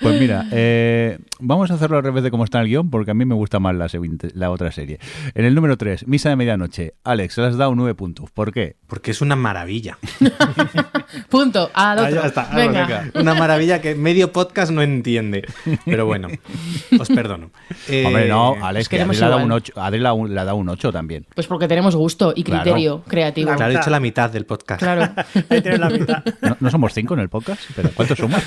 pues 0.00 0.20
mira, 0.20 0.46
eh, 0.52 1.18
vamos 1.40 1.70
a 1.70 1.74
hacerlo 1.74 1.96
al 1.96 2.04
revés 2.04 2.22
de 2.22 2.30
cómo 2.30 2.44
está 2.44 2.60
el 2.60 2.68
guion, 2.68 2.90
porque 2.90 3.10
a 3.10 3.14
mí 3.14 3.24
me 3.24 3.34
gusta 3.34 3.58
más 3.58 3.74
la, 3.74 3.88
la 4.34 4.50
otra 4.50 4.70
serie. 4.72 4.98
En 5.38 5.44
el 5.44 5.54
número 5.54 5.76
3, 5.76 6.08
Misa 6.08 6.30
de 6.30 6.34
Medianoche. 6.34 6.94
Alex, 7.04 7.38
le 7.38 7.46
has 7.46 7.56
dado 7.56 7.72
9 7.76 7.94
puntos. 7.94 8.28
¿Por 8.28 8.52
qué? 8.52 8.74
Porque 8.88 9.12
es 9.12 9.20
una 9.20 9.36
maravilla. 9.36 9.96
Punto, 11.30 11.70
al 11.74 11.98
Ah, 12.00 12.10
ya 12.10 12.20
está. 12.22 12.50
Venga. 12.52 12.84
venga. 12.86 13.10
Una 13.20 13.34
maravilla 13.34 13.80
que 13.80 13.94
medio 13.94 14.32
podcast 14.32 14.72
no 14.72 14.82
entiende. 14.82 15.46
Pero 15.84 16.06
bueno, 16.06 16.26
os 17.00 17.06
perdono. 17.08 17.52
Eh, 17.86 18.02
Hombre, 18.04 18.26
no, 18.28 18.56
Alex, 18.60 18.88
que 18.88 19.00
Adri 19.00 19.16
le 19.16 19.24
ha 19.24 19.28
dado 19.28 19.44
un 19.44 19.52
8, 19.52 19.72
Adri 19.76 20.00
le 20.00 20.08
ha 20.08 20.44
dado 20.44 20.56
un 20.56 20.68
8 20.70 20.90
también. 20.90 21.24
Pues 21.32 21.46
porque 21.46 21.68
tenemos 21.68 21.94
gusto 21.94 22.32
y 22.34 22.42
Claro. 22.42 22.62
criterio 22.64 23.02
creativo. 23.06 23.54
Claro, 23.54 23.72
he 23.72 23.76
dicho 23.76 23.90
la 23.90 24.00
mitad 24.00 24.30
del 24.30 24.44
podcast. 24.44 24.82
Claro. 24.82 25.02
Ahí 25.50 25.62
tienes 25.62 25.78
la 25.78 25.90
mitad. 25.90 26.24
No, 26.42 26.56
no 26.58 26.68
somos 26.70 26.92
cinco 26.92 27.14
en 27.14 27.20
el 27.20 27.28
podcast, 27.28 27.62
pero 27.76 27.90
¿cuántos 27.94 28.18
somos? 28.18 28.42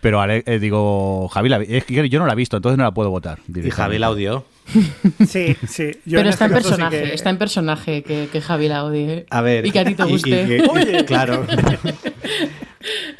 pero 0.00 0.22
Ale- 0.22 0.44
eh, 0.46 0.58
digo, 0.58 1.28
Javi, 1.28 1.50
la 1.50 1.58
es 1.58 1.84
que 1.84 2.08
yo 2.08 2.18
no 2.20 2.26
la 2.26 2.32
he 2.32 2.36
visto, 2.36 2.56
entonces 2.56 2.78
no 2.78 2.84
la 2.84 2.92
puedo 2.92 3.10
votar. 3.10 3.40
Y 3.54 3.68
Javi 3.70 3.98
la 3.98 4.08
odió. 4.10 4.46
Sí, 5.26 5.56
sí. 5.68 5.90
Yo 6.04 6.18
Pero 6.18 6.30
está 6.30 6.44
este 6.44 6.44
en 6.44 6.50
caso 6.50 6.62
sí 6.62 6.68
personaje, 6.70 7.02
que- 7.02 7.14
está 7.14 7.30
en 7.30 7.38
personaje 7.38 8.02
que, 8.02 8.28
que 8.32 8.40
Javi 8.40 8.68
la 8.68 8.84
odie. 8.84 9.26
A 9.30 9.40
ver. 9.42 9.66
Y 9.66 9.70
que 9.70 9.78
a 9.80 9.84
ti 9.84 9.94
te 9.94 10.02
y- 10.04 10.06
y 10.06 10.10
guste. 10.12 10.30
que- 10.46 11.04
claro. 11.06 11.46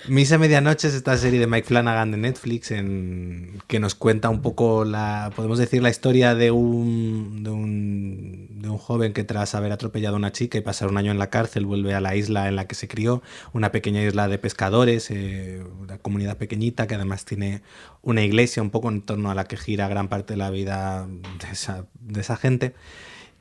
Misa 0.09 0.39
Medianoche 0.39 0.89
es 0.89 0.95
esta 0.95 1.17
serie 1.17 1.39
de 1.39 1.47
Mike 1.47 1.67
Flanagan 1.67 2.11
de 2.11 2.17
Netflix 2.17 2.71
en 2.71 3.61
que 3.67 3.79
nos 3.81 3.95
cuenta 3.95 4.29
un 4.29 4.43
poco 4.43 4.85
la, 4.85 5.31
podemos 5.35 5.59
decir, 5.59 5.83
la 5.83 5.91
historia 5.91 6.35
de 6.35 6.51
un, 6.51 7.45
de 7.45 7.51
un, 7.51 8.49
de 8.61 8.69
un 8.69 8.79
joven 8.79 9.13
que 9.13 9.25
tras 9.25 9.55
haber 9.55 9.73
atropellado 9.73 10.17
a 10.17 10.19
una 10.19 10.33
chica 10.33 10.59
y 10.59 10.61
pasar 10.61 10.89
un 10.89 10.99
año 10.99 11.13
en 11.13 11.19
la 11.19 11.31
cárcel 11.31 11.67
vuelve 11.67 11.95
a 11.95 12.01
la 12.01 12.17
isla 12.17 12.49
en 12.49 12.57
la 12.57 12.67
que 12.67 12.75
se 12.75 12.89
crió, 12.89 13.23
una 13.53 13.73
pequeña 13.73 14.03
isla 14.03 14.29
de 14.29 14.39
pescadores, 14.39 15.11
eh, 15.11 15.63
una 15.81 15.99
comunidad 15.99 16.37
pequeñita 16.37 16.87
que 16.87 16.95
además 16.95 17.25
tiene 17.25 17.63
una 18.03 18.23
iglesia 18.23 18.63
un 18.63 18.71
poco 18.71 18.89
en 18.89 19.03
torno 19.03 19.31
a 19.31 19.35
la 19.35 19.45
que 19.45 19.57
gira 19.57 19.89
gran 19.89 20.09
parte 20.09 20.35
de 20.35 20.39
la 20.39 20.51
vida 20.51 21.07
de 21.07 21.53
esa, 21.53 21.87
de 22.01 22.21
esa 22.21 22.37
gente. 22.37 22.75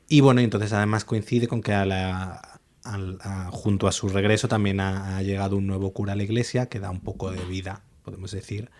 Y 0.08 0.20
bueno, 0.20 0.40
entonces 0.40 0.72
además 0.72 1.04
coincide 1.04 1.48
con 1.48 1.62
que 1.62 1.72
a 1.72 1.86
la, 1.86 2.51
al- 2.84 3.18
junto 3.50 3.86
a 3.88 3.92
su 3.92 4.08
regreso 4.08 4.48
también 4.48 4.80
ha 4.80 5.20
llegado 5.22 5.56
un 5.56 5.66
nuevo 5.66 5.92
cura 5.92 6.12
a 6.12 6.16
la 6.16 6.22
iglesia 6.22 6.66
que 6.66 6.80
da 6.80 6.90
un 6.90 7.00
poco 7.00 7.30
de 7.30 7.44
vida, 7.44 7.82
podemos 8.02 8.30
decir, 8.32 8.70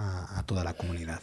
a, 0.00 0.38
a 0.38 0.42
toda 0.44 0.64
la 0.64 0.74
comunidad. 0.74 1.20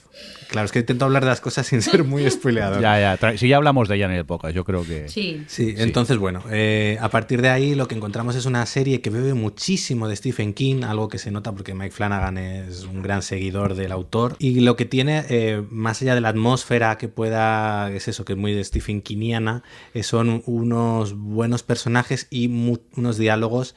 Claro, 0.50 0.66
es 0.66 0.72
que 0.72 0.80
intento 0.80 1.06
hablar 1.06 1.24
de 1.24 1.30
las 1.30 1.42
cosas 1.42 1.68
sin 1.68 1.82
ser 1.82 2.04
muy 2.04 2.30
spoileador. 2.32 2.82
Ya, 2.82 3.18
ya. 3.18 3.38
Si 3.38 3.48
ya 3.48 3.58
hablamos 3.58 3.88
de 3.90 3.96
ella 3.96 4.06
en 4.06 4.12
el 4.12 4.26
podcast, 4.26 4.56
yo 4.56 4.64
creo 4.64 4.86
que. 4.86 5.10
Sí. 5.10 5.44
Sí, 5.48 5.74
entonces 5.78 6.18
bueno, 6.18 6.44
eh, 6.52 6.98
a 7.02 7.10
partir 7.10 7.42
de 7.42 7.50
ahí 7.50 7.76
lo 7.76 7.88
que 7.88 7.96
encontramos 7.96 8.36
es 8.36 8.46
una 8.46 8.66
serie 8.66 9.02
que 9.02 9.10
bebe 9.10 9.34
muchísimo 9.34 10.08
de 10.08 10.16
Stephen 10.16 10.54
King, 10.54 10.84
algo 10.84 11.10
que 11.10 11.18
se 11.18 11.32
nota 11.32 11.52
porque 11.52 11.74
Mike 11.74 11.92
Flanagan 11.92 12.38
es 12.38 12.84
un 12.84 13.02
gran 13.02 13.22
seguidor 13.22 13.76
del 13.76 13.92
autor 13.92 14.36
y 14.40 14.60
lo 14.62 14.76
que 14.76 14.86
tiene, 14.86 15.26
eh, 15.30 15.64
más 15.70 16.02
allá 16.02 16.16
de 16.16 16.22
la 16.22 16.30
atmósfera 16.30 16.98
que 16.98 17.08
pueda, 17.08 17.92
es 17.92 18.08
eso, 18.08 18.26
que 18.26 18.34
es 18.34 18.40
muy 18.40 18.54
de 18.54 18.64
Stephen 18.64 19.02
Kingiana, 19.02 19.64
eh, 19.94 20.04
son 20.04 20.44
unos 20.46 21.14
buenos 21.14 21.64
personajes 21.64 22.28
y 22.30 22.48
unos 22.96 23.18
diálogos 23.18 23.76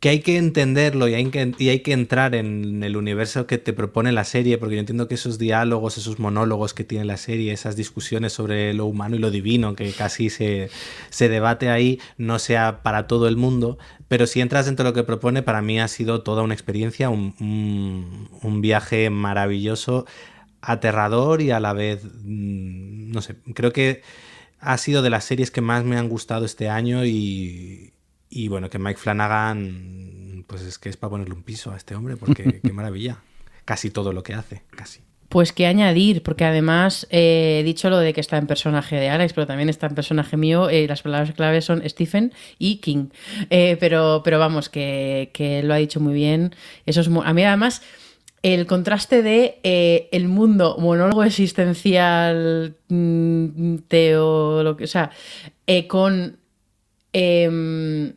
que 0.00 0.10
hay 0.10 0.20
que 0.20 0.36
entenderlo 0.36 1.08
y 1.08 1.14
hay 1.14 1.30
que, 1.30 1.92
entrar 1.92 2.34
en 2.34 2.82
el 2.82 2.96
universo 2.96 3.46
que 3.46 3.58
te 3.58 3.72
propone 3.72 4.12
la 4.12 4.24
serie, 4.24 4.58
porque 4.58 4.74
yo 4.76 4.80
entiendo 4.80 5.08
que 5.08 5.14
esos 5.14 5.38
diálogos, 5.38 5.96
esos 5.96 6.18
monólogos 6.18 6.74
que 6.74 6.84
tiene 6.84 7.04
la 7.06 7.16
serie, 7.16 7.52
esas 7.52 7.76
discusiones 7.76 8.32
sobre 8.34 8.74
lo 8.74 8.84
humano 8.86 9.16
y 9.16 9.18
lo 9.18 9.30
divino, 9.30 9.74
que 9.74 9.90
casi 9.92 10.28
se, 10.30 10.68
se 11.10 11.28
debate 11.30 11.70
ahí, 11.70 11.98
no 12.18 12.38
sea 12.38 12.82
para 12.82 13.06
todo 13.06 13.26
el 13.26 13.36
mundo, 13.36 13.78
pero 14.08 14.26
si 14.26 14.40
entras 14.40 14.66
dentro 14.66 14.84
de 14.84 14.90
lo 14.90 14.94
que 14.94 15.02
propone, 15.04 15.42
para 15.42 15.62
mí 15.62 15.80
ha 15.80 15.88
sido 15.88 16.22
toda 16.22 16.42
una 16.42 16.54
experiencia, 16.54 17.08
un, 17.10 17.34
un- 17.40 18.28
un 18.42 18.60
viaje 18.60 19.08
maravilloso, 19.10 20.06
aterrador 20.60 21.42
y 21.42 21.50
a 21.52 21.60
la 21.60 21.72
vez, 21.72 22.04
mm, 22.04 23.12
no 23.12 23.22
sé, 23.22 23.36
creo 23.54 23.72
que 23.72 24.02
ha 24.60 24.78
sido 24.78 25.02
de 25.02 25.10
las 25.10 25.24
series 25.24 25.50
que 25.50 25.60
más 25.60 25.84
me 25.84 25.96
han 25.98 26.08
gustado 26.08 26.44
este 26.46 26.68
año 26.68 27.04
y, 27.06 27.92
y 28.28 28.48
bueno, 28.48 28.70
que 28.70 28.78
Mike 28.78 28.98
Flanagan, 28.98 30.44
pues 30.46 30.62
es 30.62 30.78
que 30.78 30.88
es 30.88 30.96
para 30.96 31.10
ponerle 31.10 31.34
un 31.34 31.42
piso 31.42 31.72
a 31.72 31.76
este 31.76 31.94
hombre, 31.94 32.16
porque 32.16 32.60
qué 32.62 32.72
maravilla. 32.72 33.18
Casi 33.64 33.90
todo 33.90 34.12
lo 34.12 34.22
que 34.22 34.34
hace, 34.34 34.62
casi. 34.70 35.00
Pues 35.28 35.52
que 35.52 35.66
añadir, 35.66 36.22
porque 36.22 36.44
además 36.44 37.08
eh, 37.10 37.58
he 37.60 37.64
dicho 37.64 37.90
lo 37.90 37.98
de 37.98 38.12
que 38.12 38.20
está 38.20 38.36
en 38.36 38.46
personaje 38.46 38.94
de 38.94 39.08
Alex, 39.08 39.32
pero 39.32 39.46
también 39.46 39.68
está 39.68 39.88
en 39.88 39.96
personaje 39.96 40.36
mío. 40.36 40.70
eh, 40.70 40.86
las 40.86 41.02
palabras 41.02 41.32
claves 41.34 41.64
son 41.64 41.82
Stephen 41.88 42.32
y 42.58 42.76
King. 42.76 43.08
Eh, 43.50 43.76
pero, 43.80 44.22
pero 44.24 44.38
vamos, 44.38 44.68
que, 44.68 45.30
que 45.32 45.64
lo 45.64 45.74
ha 45.74 45.78
dicho 45.78 45.98
muy 45.98 46.14
bien. 46.14 46.54
Eso 46.86 47.00
es 47.00 47.08
a 47.08 47.32
mí 47.32 47.42
además 47.42 47.82
el 48.42 48.66
contraste 48.66 49.22
de 49.22 49.58
eh, 49.64 50.08
el 50.12 50.28
mundo 50.28 50.76
monólogo 50.78 51.24
existencial 51.24 52.76
mm, 52.88 53.78
teo, 53.88 54.62
lo 54.62 54.76
que, 54.76 54.84
o 54.84 54.86
sea, 54.86 55.10
con 57.16 57.22
em, 57.22 58.12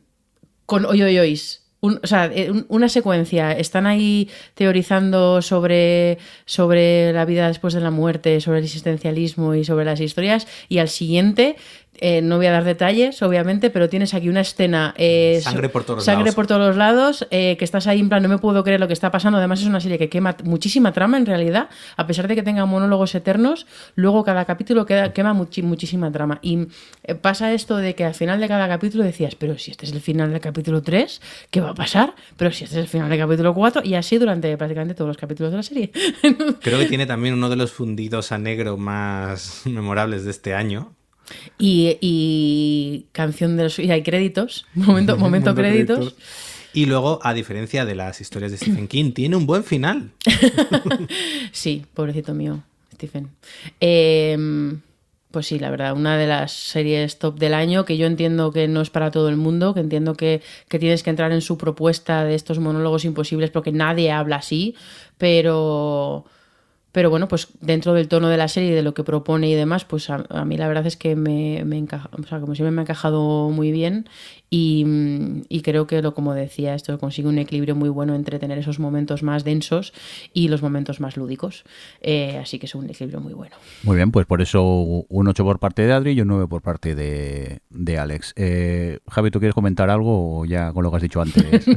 con 0.66 0.86
oyoyois. 0.86 1.64
Un- 1.82 2.00
o 2.04 2.08
sea, 2.08 2.26
eh, 2.26 2.52
un- 2.52 2.66
una 2.68 2.90
secuencia. 2.90 3.54
Están 3.54 3.88
ahí 3.88 4.28
teorizando 4.54 5.42
sobre, 5.42 6.18
sobre 6.46 7.14
la 7.14 7.24
vida 7.26 7.48
después 7.48 7.74
de 7.74 7.80
la 7.80 7.90
muerte, 7.92 8.42
sobre 8.42 8.60
el 8.60 8.66
existencialismo 8.66 9.56
y 9.56 9.64
sobre 9.64 9.86
las 9.86 10.02
historias. 10.02 10.46
Y 10.68 10.80
al 10.80 10.90
siguiente, 10.90 11.56
eh, 12.02 12.22
no 12.22 12.38
voy 12.38 12.46
a 12.48 12.52
dar 12.52 12.64
detalles, 12.64 13.22
obviamente, 13.22 13.70
pero 13.70 13.90
tienes 13.90 14.14
aquí 14.14 14.30
una 14.30 14.42
escena. 14.42 14.94
eh, 14.98 15.40
Sangre 15.44 15.70
por 15.70 15.84
todos 15.84 15.98
los 15.98 16.06
sangre 16.06 16.24
lados. 16.26 16.36
por 16.36 16.48
todos 16.48 16.68
los 16.68 16.76
lados, 16.78 17.28
eh, 17.32 17.56
que 17.58 17.66
estás 17.66 17.88
ahí 17.88 18.00
en 18.00 18.10
plan, 18.10 18.24
no 18.24 18.30
me 18.30 18.38
puedo 18.38 18.64
creer 18.64 18.80
lo 18.80 18.88
que 18.88 18.94
está 18.94 19.12
pasando. 19.12 19.38
Además, 19.38 19.62
es 19.62 19.68
una 19.68 19.80
serie 19.80 19.98
que 19.98 20.10
quema 20.10 20.36
muchísima 20.44 20.92
trama 20.94 21.18
en 21.18 21.26
realidad, 21.26 21.70
a 21.98 22.08
pesar 22.08 22.28
de 22.28 22.36
que 22.36 22.44
tenga 22.44 22.66
monólogos 22.66 23.14
eternos. 23.16 23.68
Luego, 23.96 24.24
cada 24.24 24.46
capítulo 24.46 24.86
queda- 24.86 25.14
quema 25.14 25.34
muchísima 25.34 26.12
trama. 26.12 26.40
Y 26.42 26.68
pasa 27.22 27.54
esto 27.54 27.78
de 27.78 27.96
que 27.96 28.06
al 28.06 28.14
final 28.16 28.40
de 28.40 28.48
cada 28.48 28.68
capítulo 28.68 29.04
decías, 29.04 29.36
pero 29.36 29.58
si 29.58 29.72
este 29.72 29.86
es 29.86 29.92
el 29.92 30.02
final 30.02 30.32
del 30.32 30.40
capítulo 30.42 30.82
3, 30.82 31.22
¿qué 31.52 31.62
va 31.62 31.72
a 31.72 31.74
pasar? 31.76 32.14
Pero 32.38 32.52
si 32.52 32.64
este 32.64 32.78
es 32.78 32.84
el 32.84 32.88
final 32.90 33.10
del 33.10 33.20
capítulo 33.20 33.54
4, 33.54 33.82
y 33.84 33.96
así 33.96 34.18
durante 34.18 34.56
prácticamente 34.58 34.94
todos 34.96 35.08
los 35.10 35.18
capítulos 35.18 35.52
de 35.52 35.58
la 35.58 35.64
serie. 35.64 35.92
Creo 36.62 36.80
que 36.80 36.86
tiene 36.90 37.06
también 37.06 37.34
uno 37.34 37.50
de 37.50 37.56
los 37.56 37.72
fundidos 37.72 38.32
a 38.32 38.38
negro 38.38 38.78
más 38.78 39.64
memorables 39.66 40.24
de 40.26 40.32
este 40.32 40.54
año. 40.54 40.94
Y, 41.58 41.98
y 42.02 43.06
canción 43.12 43.58
de 43.58 43.64
los. 43.64 43.80
Y 43.80 43.92
hay 43.92 44.04
créditos, 44.04 44.66
momento, 44.74 45.18
momento 45.18 45.56
créditos. 45.56 46.16
Y 46.74 46.86
luego, 46.86 47.20
a 47.24 47.34
diferencia 47.34 47.86
de 47.86 47.96
las 47.96 48.22
historias 48.22 48.52
de 48.52 48.58
Stephen 48.58 48.88
King, 48.88 49.12
tiene 49.16 49.36
un 49.36 49.46
buen 49.46 49.64
final. 49.64 50.12
Sí, 51.52 51.86
pobrecito 51.94 52.34
mío, 52.34 52.62
Stephen. 52.94 53.30
Eh, 53.82 54.38
pues 55.32 55.46
sí, 55.46 55.60
la 55.60 55.70
verdad, 55.70 55.94
una 55.94 56.18
de 56.18 56.26
las 56.26 56.52
series 56.52 57.20
top 57.20 57.38
del 57.38 57.54
año 57.54 57.86
que 57.86 57.98
yo 57.98 58.08
entiendo 58.08 58.52
que 58.52 58.68
no 58.68 58.82
es 58.82 58.90
para 58.90 59.12
todo 59.12 59.30
el 59.30 59.38
mundo, 59.38 59.76
que 59.76 59.80
entiendo 59.80 60.16
que, 60.16 60.42
que 60.68 60.80
tienes 60.80 61.04
que 61.04 61.12
entrar 61.12 61.32
en 61.32 61.42
su 61.42 61.58
propuesta 61.58 62.24
de 62.24 62.34
estos 62.34 62.58
monólogos 62.60 63.06
imposibles 63.06 63.52
porque 63.52 63.72
nadie 63.72 64.12
habla 64.12 64.38
así, 64.38 64.76
pero... 65.18 66.26
Pero 66.92 67.10
bueno, 67.10 67.28
pues 67.28 67.50
dentro 67.62 67.94
del 67.94 68.08
tono 68.08 68.30
de 68.30 68.38
la 68.38 68.48
serie 68.48 68.74
de 68.74 68.82
lo 68.82 68.94
que 68.94 69.04
propone 69.04 69.50
y 69.50 69.54
demás, 69.54 69.86
pues 69.86 70.10
a, 70.10 70.26
a 70.30 70.46
mí 70.46 70.58
la 70.58 70.68
verdad 70.68 70.88
es 70.88 70.98
que 70.98 71.16
me, 71.16 71.64
me 71.66 71.78
encaja, 71.78 72.10
o 72.12 72.24
sea, 72.24 72.40
como 72.40 72.56
siempre 72.56 72.72
me 72.72 72.82
ha 72.82 72.84
encajado 72.84 73.50
muy 73.50 73.72
bien 73.72 74.10
y, 74.50 74.84
mm, 74.86 75.44
y 75.50 75.62
creo 75.62 75.88
que 75.88 76.02
lo 76.02 76.14
como 76.14 76.34
decía, 76.34 76.76
esto 76.76 76.98
consigue 77.00 77.28
un 77.28 77.38
equilibrio 77.38 77.76
muy 77.76 77.90
bueno 77.90 78.16
entre 78.16 78.40
tener 78.40 78.58
esos 78.58 78.80
momentos 78.80 79.24
más 79.24 79.44
densos 79.44 79.94
y 80.34 80.48
los 80.48 80.62
momentos 80.62 81.00
más 81.00 81.18
lúdicos. 81.18 81.64
Eh, 82.02 82.38
así 82.38 82.60
que 82.60 82.66
es 82.66 82.76
un 82.76 82.90
equilibrio 82.90 83.20
muy 83.20 83.34
bueno. 83.34 83.56
Muy 83.84 83.96
bien, 83.96 84.12
pues 84.12 84.26
por 84.26 84.42
eso 84.42 84.64
un 84.64 85.28
8 85.28 85.44
por 85.44 85.60
parte 85.60 85.84
de 85.84 85.94
Adri 85.94 86.12
y 86.12 86.22
un 86.22 86.28
9 86.30 86.48
por 86.48 86.62
parte 86.62 86.96
de, 86.96 87.60
de 87.70 87.98
Alex. 87.98 88.34
Eh, 88.36 89.00
Javi, 89.08 89.32
¿tú 89.32 89.40
quieres 89.40 89.56
comentar 89.56 89.90
algo 89.90 90.40
o 90.40 90.46
ya 90.46 90.72
con 90.74 90.84
lo 90.84 90.90
que 90.90 90.98
has 90.98 91.04
dicho 91.04 91.22
antes? 91.22 91.66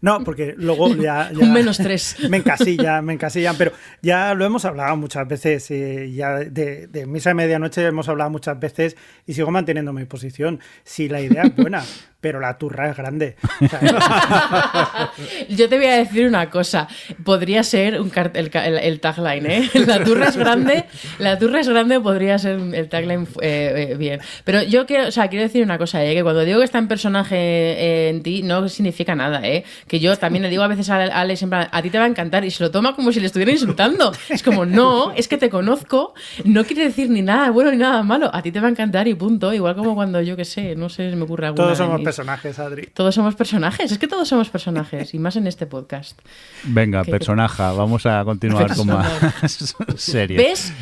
No, 0.00 0.24
porque 0.24 0.54
luego 0.56 0.94
ya... 0.96 1.30
ya 1.32 1.38
Un 1.38 1.52
menos 1.52 1.78
tres. 1.78 2.16
Me 2.28 2.38
encasillan, 2.38 3.04
me 3.04 3.14
encasillan, 3.14 3.56
pero 3.56 3.72
ya 4.02 4.34
lo 4.34 4.44
hemos 4.44 4.64
hablado 4.64 4.96
muchas 4.96 5.26
veces, 5.26 5.70
eh, 5.70 6.12
ya 6.12 6.34
de, 6.34 6.86
de 6.86 7.06
Misa 7.06 7.30
de 7.30 7.34
Medianoche 7.34 7.84
hemos 7.84 8.08
hablado 8.08 8.30
muchas 8.30 8.58
veces 8.58 8.96
y 9.26 9.34
sigo 9.34 9.50
manteniendo 9.50 9.92
mi 9.92 10.04
posición. 10.04 10.60
Si 10.84 11.08
la 11.08 11.20
idea 11.28 11.44
es 11.44 11.56
buena, 11.56 11.82
pero 12.20 12.40
la 12.40 12.58
turra 12.58 12.90
es 12.90 12.96
grande. 12.96 13.36
Yo 15.48 15.68
te 15.68 15.76
voy 15.76 15.86
a 15.86 15.96
decir 15.96 16.26
una 16.26 16.50
cosa. 16.50 16.88
Podría 17.24 17.62
ser 17.62 18.00
un 18.00 18.10
el, 18.34 18.50
el- 18.54 18.78
el 18.78 19.00
tagline, 19.00 19.46
¿eh? 19.46 19.70
La 19.86 20.02
turra 20.02 20.28
es 20.28 20.36
grande. 20.36 20.84
La 21.18 21.38
turra 21.38 21.60
es 21.60 21.68
grande 21.68 22.00
podría 22.00 22.38
ser 22.38 22.58
el 22.58 22.88
tagline 22.88 23.26
eh, 23.40 23.88
eh, 23.92 23.96
bien. 23.96 24.20
Pero 24.44 24.62
yo 24.62 24.86
quiero, 24.86 25.08
o 25.08 25.10
sea, 25.10 25.28
quiero 25.28 25.44
decir 25.44 25.62
una 25.62 25.78
cosa, 25.78 26.04
¿eh? 26.04 26.14
Que 26.14 26.22
cuando 26.22 26.44
digo 26.44 26.58
que 26.58 26.64
está 26.64 26.78
en 26.78 26.88
personaje 26.88 27.36
eh, 27.36 28.08
en 28.10 28.22
ti, 28.22 28.42
no 28.42 28.68
significa 28.68 29.14
nada, 29.14 29.40
¿eh? 29.46 29.64
Que 29.86 30.00
yo 30.00 30.16
también 30.16 30.42
le 30.42 30.48
digo 30.50 30.62
a 30.62 30.68
veces 30.68 30.90
a 30.90 30.96
Alex, 31.04 31.42
en 31.42 31.50
plan, 31.50 31.68
a 31.70 31.82
ti 31.82 31.90
te 31.90 31.98
va 31.98 32.04
a 32.04 32.08
encantar 32.08 32.44
y 32.44 32.50
se 32.50 32.62
lo 32.62 32.70
toma 32.70 32.94
como 32.94 33.12
si 33.12 33.20
le 33.20 33.26
estuviera 33.26 33.52
insultando. 33.52 34.12
Es 34.28 34.42
como, 34.42 34.66
no, 34.66 35.12
es 35.12 35.28
que 35.28 35.36
te 35.38 35.48
conozco. 35.50 36.14
No 36.44 36.64
quiere 36.64 36.84
decir 36.84 37.10
ni 37.10 37.22
nada 37.22 37.50
bueno 37.50 37.70
ni 37.70 37.76
nada 37.78 38.02
malo. 38.02 38.30
A 38.32 38.42
ti 38.42 38.50
te 38.52 38.60
va 38.60 38.68
a 38.68 38.70
encantar 38.70 39.06
y 39.08 39.14
punto. 39.14 39.52
Igual 39.52 39.74
como 39.76 39.94
cuando 39.94 40.20
yo 40.20 40.36
que 40.36 40.44
sé, 40.44 40.74
no 40.76 40.88
sé, 40.88 41.10
se 41.10 41.16
me 41.16 41.22
ocurre 41.24 41.46
alguna. 41.46 41.64
todos 41.66 41.78
somos 41.78 42.00
personajes, 42.08 42.58
Adri. 42.58 42.86
Todos 42.94 43.14
somos 43.14 43.34
personajes, 43.34 43.92
es 43.92 43.98
que 43.98 44.08
todos 44.08 44.26
somos 44.28 44.48
personajes, 44.48 45.12
y 45.12 45.18
más 45.18 45.36
en 45.36 45.46
este 45.46 45.66
podcast. 45.66 46.18
Venga, 46.64 47.04
¿Qué- 47.04 47.10
personaja, 47.10 47.72
vamos 47.72 48.06
a 48.06 48.24
continuar 48.24 48.74
con 48.74 48.86
más 48.86 49.74
series. 49.96 50.38
¿Ves? 50.42 50.72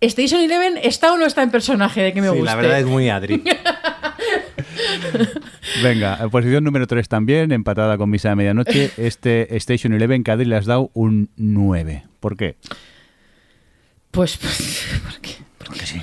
Station 0.00 0.40
Eleven 0.40 0.78
está 0.82 1.12
o 1.12 1.16
no 1.16 1.26
está 1.26 1.44
en 1.44 1.52
personaje 1.52 2.02
de 2.02 2.12
que 2.12 2.20
me 2.20 2.26
sí, 2.28 2.32
guste. 2.34 2.46
la 2.46 2.56
verdad 2.56 2.80
es 2.80 2.86
muy 2.86 3.08
Adri. 3.08 3.44
Venga, 5.84 6.18
en 6.20 6.30
posición 6.30 6.64
número 6.64 6.88
3 6.88 7.08
también, 7.08 7.52
empatada 7.52 7.96
con 7.96 8.10
Misa 8.10 8.30
de 8.30 8.34
Medianoche, 8.36 8.90
este 8.96 9.54
Station 9.56 9.92
Eleven 9.92 10.24
que 10.24 10.32
a 10.32 10.34
Adri 10.34 10.46
le 10.46 10.56
has 10.56 10.66
dado 10.66 10.90
un 10.94 11.30
9. 11.36 12.06
¿Por 12.18 12.36
qué? 12.36 12.56
Pues, 14.10 14.36
pues 14.38 14.84
¿por 15.04 15.20
qué? 15.20 15.36
Porque 15.58 15.86
sí. 15.86 16.00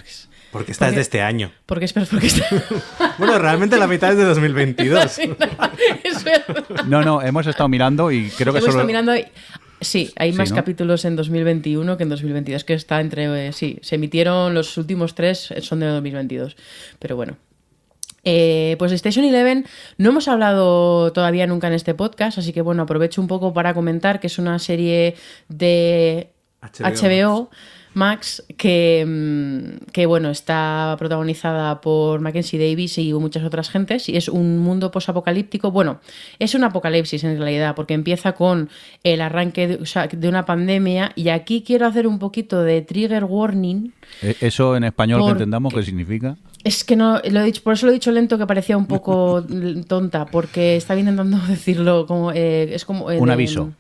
Porque 0.51 0.71
esta 0.71 0.87
es 0.89 0.95
de 0.95 1.01
este 1.01 1.21
año. 1.21 1.51
Porque 1.65 1.85
es 1.85 1.93
porque 1.93 2.27
está. 2.27 2.45
Bueno, 3.19 3.37
realmente 3.37 3.77
la 3.77 3.87
mitad 3.87 4.11
es 4.11 4.17
de 4.17 4.25
2022. 4.25 5.19
es 6.03 6.23
verdad. 6.23 6.65
No, 6.87 7.01
no, 7.03 7.21
hemos 7.21 7.45
estado 7.47 7.67
mirando 7.69 8.11
y 8.11 8.29
creo 8.31 8.53
que 8.53 8.59
Hemos 8.59 8.71
solo... 8.71 8.83
estado 8.83 8.87
mirando. 8.87 9.15
y- 9.15 9.25
Sí, 9.81 10.11
hay 10.17 10.33
Sí, 10.33 10.37
más 10.37 10.49
¿no? 10.49 10.57
capítulos 10.57 11.05
en 11.05 11.15
2021 11.15 11.95
que 11.95 12.03
en 12.03 12.09
2022, 12.09 12.65
que 12.65 12.73
está 12.73 12.99
entre. 12.99 13.47
eh, 13.47 13.53
sí, 13.53 13.79
se 13.81 13.95
emitieron 13.95 14.53
los 14.53 14.75
últimos 14.77 15.15
tres, 15.15 15.51
eh, 15.51 15.61
son 15.61 15.79
de 15.79 15.85
2022. 15.87 16.57
Pero 16.99 17.15
bueno. 17.15 17.37
Eh, 18.25 18.75
pues 18.77 18.91
Station 18.91 19.23
Eleven 19.23 19.65
no 19.97 20.09
hemos 20.09 20.27
hablado 20.27 21.13
todavía 21.13 21.47
nunca 21.47 21.67
en 21.67 21.73
este 21.73 21.93
podcast, 21.93 22.37
así 22.37 22.51
que 22.51 22.61
bueno, 22.61 22.83
aprovecho 22.83 23.21
un 23.21 23.27
poco 23.29 23.53
para 23.53 23.73
comentar 23.73 24.19
que 24.19 24.27
es 24.27 24.37
una 24.37 24.59
serie 24.59 25.15
de 25.47 26.29
HBO, 26.61 27.49
Max, 27.93 28.43
que, 28.57 29.03
mm, 29.07 29.91
que, 29.91 30.05
bueno, 30.05 30.29
está 30.29 30.95
protagonizada 30.99 31.81
por 31.81 32.19
Mackenzie 32.21 32.59
Davis 32.59 32.97
y 32.97 33.13
muchas 33.13 33.43
otras 33.43 33.69
gentes, 33.69 34.07
y 34.09 34.15
es 34.17 34.29
un 34.29 34.59
mundo 34.59 34.91
posapocalíptico. 34.91 35.71
Bueno, 35.71 35.99
es 36.37 36.53
un 36.55 36.63
apocalipsis 36.63 37.23
en 37.23 37.37
realidad, 37.37 37.75
porque 37.75 37.93
empieza 37.95 38.33
con 38.33 38.69
el 39.03 39.21
arranque 39.21 39.67
de, 39.67 39.75
o 39.75 39.85
sea, 39.85 40.07
de 40.07 40.29
una 40.29 40.45
pandemia, 40.45 41.11
y 41.15 41.29
aquí 41.29 41.63
quiero 41.65 41.87
hacer 41.87 42.05
un 42.07 42.19
poquito 42.19 42.61
de 42.63 42.81
trigger 42.81 43.23
warning. 43.25 43.91
Eh, 44.21 44.35
¿Eso 44.41 44.75
en 44.75 44.83
español 44.83 45.23
que 45.25 45.31
entendamos 45.31 45.73
qué 45.73 45.83
significa? 45.83 46.37
Es 46.63 46.83
que 46.83 46.95
no, 46.95 47.21
lo 47.31 47.39
he 47.39 47.43
dicho, 47.45 47.63
por 47.63 47.73
eso 47.73 47.85
lo 47.85 47.91
he 47.91 47.95
dicho 47.95 48.11
lento, 48.11 48.37
que 48.37 48.45
parecía 48.45 48.77
un 48.77 48.85
poco 48.85 49.43
tonta, 49.87 50.25
porque 50.25 50.75
estaba 50.75 50.99
intentando 50.99 51.37
decirlo 51.47 52.05
como. 52.05 52.31
eh, 52.33 52.73
es 52.75 52.85
como. 52.85 53.09
eh, 53.11 53.17
Un 53.19 53.27
de- 53.27 53.33
aviso. 53.33 53.73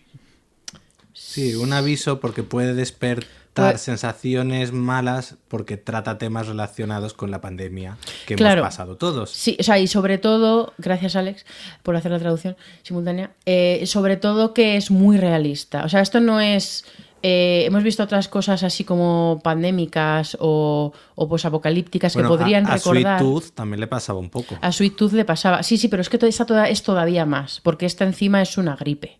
Sí, 1.13 1.53
un 1.55 1.73
aviso 1.73 2.19
porque 2.19 2.43
puede 2.43 2.73
despertar 2.73 3.38
Pues- 3.53 3.81
sensaciones 3.81 4.71
malas 4.71 5.35
porque 5.47 5.75
trata 5.77 6.17
temas 6.17 6.47
relacionados 6.47 7.13
con 7.13 7.29
la 7.31 7.41
pandemia 7.41 7.97
que 8.25 8.35
Claro. 8.35 8.61
hemos 8.61 8.69
pasado 8.69 8.95
todos. 8.95 9.31
Sí, 9.31 9.57
o 9.59 9.63
sea, 9.63 9.77
y 9.79 9.87
sobre 9.87 10.17
todo, 10.17 10.73
gracias 10.77 11.15
Alex 11.15 11.45
por 11.83 11.95
hacer 11.95 12.11
la 12.11 12.19
traducción 12.19 12.55
simultánea, 12.83 13.31
eh, 13.45 13.83
sobre 13.85 14.15
todo 14.17 14.53
que 14.53 14.77
es 14.77 14.91
muy 14.91 15.17
realista. 15.17 15.83
O 15.83 15.89
sea, 15.89 16.01
esto 16.01 16.19
no 16.19 16.39
es... 16.39 16.85
eh, 17.21 17.63
hemos 17.65 17.83
visto 17.83 18.01
otras 18.01 18.29
cosas 18.29 18.63
así 18.63 18.85
como 18.85 19.41
pandémicas 19.43 20.37
o, 20.39 20.93
o 21.15 21.27
posapocalípticas 21.27 22.13
Bueno, 22.13 22.29
que 22.29 22.37
podrían 22.37 22.65
a, 22.65 22.73
a 22.75 22.77
Sweet 22.79 22.95
recordar. 23.03 23.19
Tooth 23.19 23.51
también 23.53 23.81
le 23.81 23.87
pasaba 23.87 24.19
un 24.19 24.29
poco. 24.29 24.57
A 24.61 24.71
Sweet 24.71 24.95
Tooth 24.95 25.11
le 25.11 25.25
pasaba. 25.25 25.61
Sí, 25.63 25.77
sí, 25.77 25.89
pero 25.89 26.01
es 26.01 26.07
que 26.07 26.17
toda- 26.17 26.29
esta 26.29 26.45
toda, 26.45 26.69
es 26.69 26.81
todavía 26.81 27.25
más, 27.25 27.59
porque 27.61 27.85
esta 27.85 28.05
encima 28.05 28.41
es 28.41 28.57
una 28.57 28.77
gripe. 28.77 29.18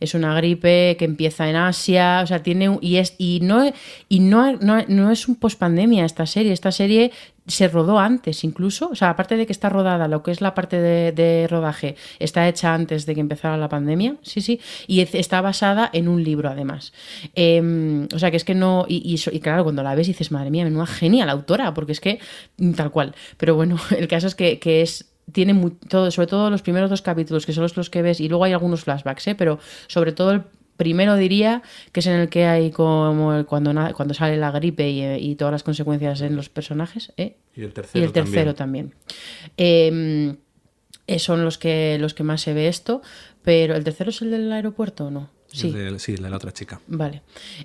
Es 0.00 0.14
una 0.14 0.34
gripe 0.34 0.96
que 0.98 1.04
empieza 1.04 1.48
en 1.48 1.56
Asia, 1.56 2.20
o 2.22 2.26
sea, 2.26 2.42
tiene 2.42 2.68
un- 2.68 2.78
y 2.80 2.96
es 2.96 3.14
y 3.18 3.40
no 3.42 3.70
y 4.08 4.20
no, 4.20 4.52
no, 4.56 4.82
no 4.88 5.10
es 5.10 5.28
un 5.28 5.36
pospandemia 5.36 6.04
esta 6.04 6.26
serie, 6.26 6.52
esta 6.52 6.70
serie 6.72 7.10
se 7.46 7.66
rodó 7.66 7.98
antes 7.98 8.44
incluso, 8.44 8.90
o 8.90 8.94
sea, 8.94 9.08
aparte 9.10 9.36
de 9.38 9.46
que 9.46 9.52
está 9.52 9.70
rodada, 9.70 10.06
lo 10.06 10.22
que 10.22 10.30
es 10.30 10.42
la 10.42 10.54
parte 10.54 10.76
de, 10.78 11.46
rodaje 11.48 11.96
está 12.18 12.46
hecha 12.46 12.74
antes 12.74 13.06
de 13.06 13.14
que 13.14 13.20
empezara 13.22 13.56
la 13.56 13.70
pandemia, 13.70 14.16
sí, 14.22 14.42
sí, 14.42 14.60
y 14.86 15.00
es- 15.00 15.14
está 15.14 15.40
basada 15.40 15.88
en 15.94 16.08
un 16.08 16.22
libro 16.22 16.50
además. 16.50 16.92
Eh, 17.34 18.06
o 18.14 18.18
sea, 18.18 18.30
que 18.30 18.36
es 18.36 18.44
que 18.44 18.54
no, 18.54 18.84
y, 18.88 18.96
y 18.96 19.34
y 19.34 19.40
claro, 19.40 19.62
cuando 19.64 19.82
la 19.82 19.94
ves 19.94 20.06
dices, 20.08 20.30
madre 20.30 20.50
mía, 20.50 20.64
menuda 20.64 20.86
genia 20.86 21.24
la 21.26 21.32
autora, 21.32 21.72
porque 21.74 21.92
es 21.92 22.00
que 22.00 22.18
tal 22.76 22.90
cual. 22.90 23.14
Pero 23.38 23.54
bueno, 23.54 23.76
el 23.96 24.08
caso 24.08 24.26
es 24.26 24.34
que, 24.34 24.58
que 24.58 24.82
es 24.82 25.06
tiene 25.32 25.54
mu- 25.54 25.70
todo, 25.70 26.10
sobre 26.10 26.26
todo 26.28 26.50
los 26.50 26.62
primeros 26.62 26.90
dos 26.90 27.02
capítulos, 27.02 27.46
que 27.46 27.52
son 27.52 27.62
los, 27.62 27.76
los 27.76 27.90
que 27.90 28.02
ves, 28.02 28.20
y 28.20 28.28
luego 28.28 28.44
hay 28.44 28.52
algunos 28.52 28.82
flashbacks, 28.84 29.26
¿eh? 29.28 29.34
pero 29.34 29.58
sobre 29.86 30.12
todo 30.12 30.30
el 30.32 30.42
primero 30.76 31.16
diría 31.16 31.62
que 31.92 32.00
es 32.00 32.06
en 32.06 32.14
el 32.14 32.28
que 32.28 32.46
hay 32.46 32.70
como 32.70 33.34
el- 33.34 33.46
cuando, 33.46 33.72
cuando 33.94 34.14
sale 34.14 34.36
la 34.36 34.50
gripe 34.52 34.88
y, 34.88 35.00
eh, 35.02 35.18
y 35.18 35.34
todas 35.34 35.52
las 35.52 35.62
consecuencias 35.64 36.20
en 36.20 36.36
los 36.36 36.48
personajes. 36.48 37.12
¿eh? 37.16 37.36
Y 37.56 37.62
el 37.62 37.68
Y 37.68 37.72
tercero, 37.72 38.04
el 38.04 38.12
tercero 38.12 38.54
también. 38.54 38.94
Eh, 39.56 40.36
eh, 41.06 41.18
son 41.18 41.44
los 41.44 41.58
que, 41.58 41.96
los 41.98 42.14
que 42.14 42.22
más 42.22 42.40
se 42.42 42.52
ve 42.54 42.68
esto, 42.68 43.02
pero 43.42 43.74
¿el 43.74 43.82
tercero 43.84 44.10
es 44.10 44.22
el 44.22 44.30
del 44.30 44.52
aeropuerto 44.52 45.06
o 45.06 45.10
no? 45.10 45.30
Sí. 45.50 45.58
Sí. 45.58 45.66
El 45.68 45.92
de, 45.92 45.98
sí, 45.98 46.12
el 46.12 46.22
de 46.22 46.30
la 46.30 46.36
otra 46.36 46.52
chica. 46.52 46.80
Vale. 46.86 47.22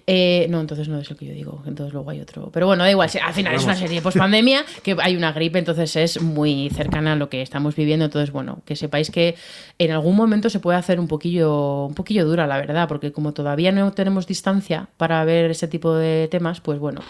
Eh, 0.08 0.48
no, 0.50 0.62
entonces 0.62 0.88
no 0.88 1.00
es 1.00 1.12
el 1.12 1.18
que 1.18 1.26
yo 1.26 1.34
digo. 1.34 1.64
Entonces 1.66 1.94
luego 1.94 2.10
hay 2.10 2.22
otro. 2.22 2.50
Pero 2.52 2.66
bueno, 2.66 2.84
da 2.84 2.90
igual. 2.90 3.10
Al 3.22 3.34
final 3.34 3.54
es 3.54 3.64
una 3.64 3.76
serie 3.76 4.02
post 4.02 4.18
pandemia 4.18 4.66
que 4.84 4.96
hay 5.00 5.16
una 5.16 5.34
gripe, 5.34 5.60
entonces 5.60 5.96
es 5.96 6.22
muy 6.22 6.70
cercana 6.70 7.14
a 7.14 7.16
lo 7.16 7.30
que 7.30 7.42
estamos 7.42 7.76
viviendo. 7.76 8.06
Entonces, 8.06 8.32
bueno, 8.32 8.62
que 8.66 8.76
sepáis 8.76 9.12
que 9.12 9.36
en 9.78 9.92
algún 9.92 10.16
momento 10.16 10.50
se 10.50 10.60
puede 10.60 10.78
hacer 10.78 11.00
un 11.00 11.08
poquillo, 11.08 11.86
un 11.86 11.94
poquillo 11.94 12.26
dura, 12.26 12.48
la 12.48 12.58
verdad, 12.58 12.88
porque 12.88 13.12
como 13.12 13.34
todavía 13.34 13.72
no 13.72 13.92
tenemos 13.92 14.28
distancia 14.28 14.90
para 14.98 15.24
ver 15.26 15.52
ese 15.52 15.68
tipo 15.68 15.94
de 15.94 16.28
temas, 16.30 16.62
pues 16.62 16.80
bueno 16.80 17.02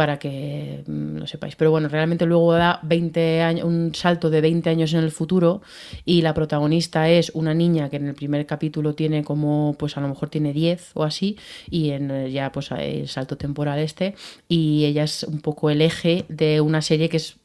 para 0.00 0.18
que 0.18 0.82
mm, 0.86 1.18
lo 1.18 1.26
sepáis. 1.26 1.56
Pero 1.56 1.70
bueno, 1.70 1.86
realmente 1.90 2.24
luego 2.24 2.54
da 2.54 2.80
20 2.84 3.42
años, 3.42 3.66
un 3.66 3.94
salto 3.94 4.30
de 4.30 4.40
20 4.40 4.70
años 4.70 4.94
en 4.94 5.00
el 5.00 5.10
futuro 5.10 5.60
y 6.06 6.22
la 6.22 6.32
protagonista 6.32 7.10
es 7.10 7.30
una 7.34 7.52
niña 7.52 7.90
que 7.90 7.96
en 7.96 8.06
el 8.06 8.14
primer 8.14 8.46
capítulo 8.46 8.94
tiene 8.94 9.22
como, 9.24 9.76
pues 9.78 9.98
a 9.98 10.00
lo 10.00 10.08
mejor 10.08 10.30
tiene 10.30 10.54
10 10.54 10.92
o 10.94 11.04
así 11.04 11.36
y 11.68 11.90
en 11.90 12.10
eh, 12.10 12.30
ya 12.30 12.50
pues 12.50 12.70
el 12.70 13.08
salto 13.08 13.36
temporal 13.36 13.78
este 13.78 14.14
y 14.48 14.86
ella 14.86 15.04
es 15.04 15.22
un 15.24 15.42
poco 15.42 15.68
el 15.68 15.82
eje 15.82 16.24
de 16.30 16.62
una 16.62 16.80
serie 16.80 17.10
que 17.10 17.18
es 17.18 17.36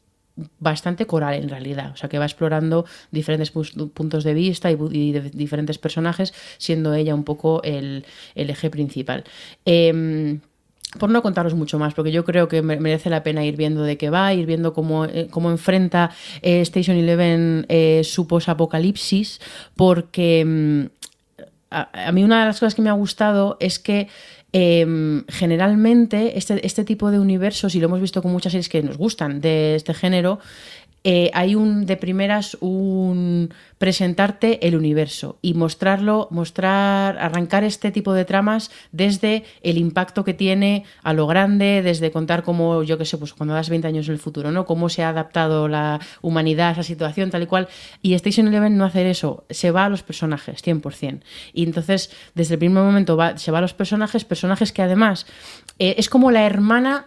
bastante 0.57 1.05
coral 1.05 1.33
en 1.33 1.49
realidad, 1.49 1.91
o 1.91 1.97
sea 1.97 2.07
que 2.07 2.19
va 2.19 2.25
explorando 2.25 2.85
diferentes 3.11 3.51
puntos 3.51 4.23
de 4.23 4.33
vista 4.33 4.71
y, 4.71 5.11
de 5.11 5.29
diferentes 5.31 5.77
personajes, 5.77 6.33
siendo 6.57 6.93
ella 6.93 7.15
un 7.15 7.25
poco 7.25 7.61
el, 7.63 8.05
el 8.33 8.49
eje 8.49 8.69
principal. 8.69 9.25
Em, 9.65 10.39
por 10.97 11.09
no 11.09 11.21
contaros 11.21 11.53
mucho 11.53 11.79
más, 11.79 11.93
porque 11.93 12.11
yo 12.11 12.23
creo 12.25 12.47
que 12.47 12.61
me- 12.61 12.79
merece 12.79 13.09
la 13.09 13.23
pena 13.23 13.43
ir 13.45 13.55
viendo 13.57 13.83
de 13.83 13.97
qué 13.97 14.09
va, 14.09 14.33
ir 14.33 14.45
viendo 14.45 14.73
cómo, 14.73 15.05
eh, 15.05 15.27
cómo 15.29 15.51
enfrenta 15.51 16.11
eh, 16.41 16.61
Station 16.61 16.97
Eleven 16.97 17.65
eh, 17.69 18.01
su 18.03 18.27
posapocalipsis, 18.27 19.39
porque 19.75 20.43
mm, 20.45 20.85
a, 21.71 22.11
mí 22.11 22.23
una 22.23 22.39
de 22.41 22.45
las 22.45 22.59
cosas 22.59 22.75
que 22.75 22.81
me 22.81 22.89
ha 22.89 22.93
gustado 22.93 23.57
es 23.59 23.79
que 23.79 24.07
eh, 24.53 25.23
generalmente 25.27 26.37
este, 26.37 26.65
este 26.65 26.85
tipo 26.85 27.11
de 27.11 27.19
universos, 27.19 27.75
y 27.75 27.79
lo 27.79 27.87
hemos 27.87 27.99
visto 27.99 28.21
con 28.21 28.31
muchas 28.31 28.53
series 28.53 28.69
que 28.69 28.81
nos 28.81 28.97
gustan 28.97 29.41
de 29.41 29.75
este 29.75 29.93
género, 29.93 30.39
eh, 31.07 31.29
hay 31.35 31.53
un 31.53 31.85
de 31.85 31.97
primeras 31.97 32.57
un 32.61 33.53
presentarte 33.77 34.65
el 34.65 34.75
universo 34.75 35.37
y 35.43 35.53
mostrarlo, 35.53 36.27
mostrar, 36.31 37.19
arrancar 37.19 37.63
este 37.63 37.91
tipo 37.91 38.13
de 38.13 38.25
tramas 38.25 38.71
desde 38.91 39.43
el 39.61 39.77
impacto 39.77 40.23
que 40.23 40.33
tiene 40.33 40.83
a 41.03 41.13
lo 41.13 41.27
grande, 41.27 41.83
desde 41.83 42.11
contar 42.11 42.41
cómo, 42.41 42.81
yo 42.81 42.97
qué 42.97 43.05
sé, 43.05 43.19
pues 43.19 43.35
cuando 43.35 43.53
das 43.53 43.69
20 43.69 43.87
años 43.87 44.07
en 44.07 44.13
el 44.13 44.19
futuro, 44.19 44.49
¿no? 44.49 44.65
Cómo 44.65 44.89
se 44.89 45.03
ha 45.03 45.09
adaptado 45.09 45.67
la 45.67 45.99
humanidad 46.23 46.69
a 46.69 46.71
esa 46.71 46.83
situación, 46.83 47.29
tal 47.29 47.43
y 47.43 47.45
cual. 47.45 47.67
Y 48.01 48.15
Station 48.15 48.47
Eleven 48.47 48.75
no 48.75 48.83
hacer 48.83 49.05
eso, 49.05 49.45
se 49.51 49.69
va 49.69 49.85
a 49.85 49.89
los 49.89 50.01
personajes, 50.01 50.63
100%. 50.65 51.21
Y 51.53 51.65
entonces, 51.65 52.09
desde 52.33 52.55
el 52.55 52.59
primer 52.59 52.83
momento 52.83 53.15
va, 53.15 53.37
se 53.37 53.51
va 53.51 53.59
a 53.59 53.61
los 53.61 53.75
personajes, 53.75 54.25
personajes 54.25 54.71
que 54.71 54.81
además 54.81 55.27
eh, 55.77 55.93
es 55.99 56.09
como 56.09 56.31
la 56.31 56.47
hermana 56.47 57.05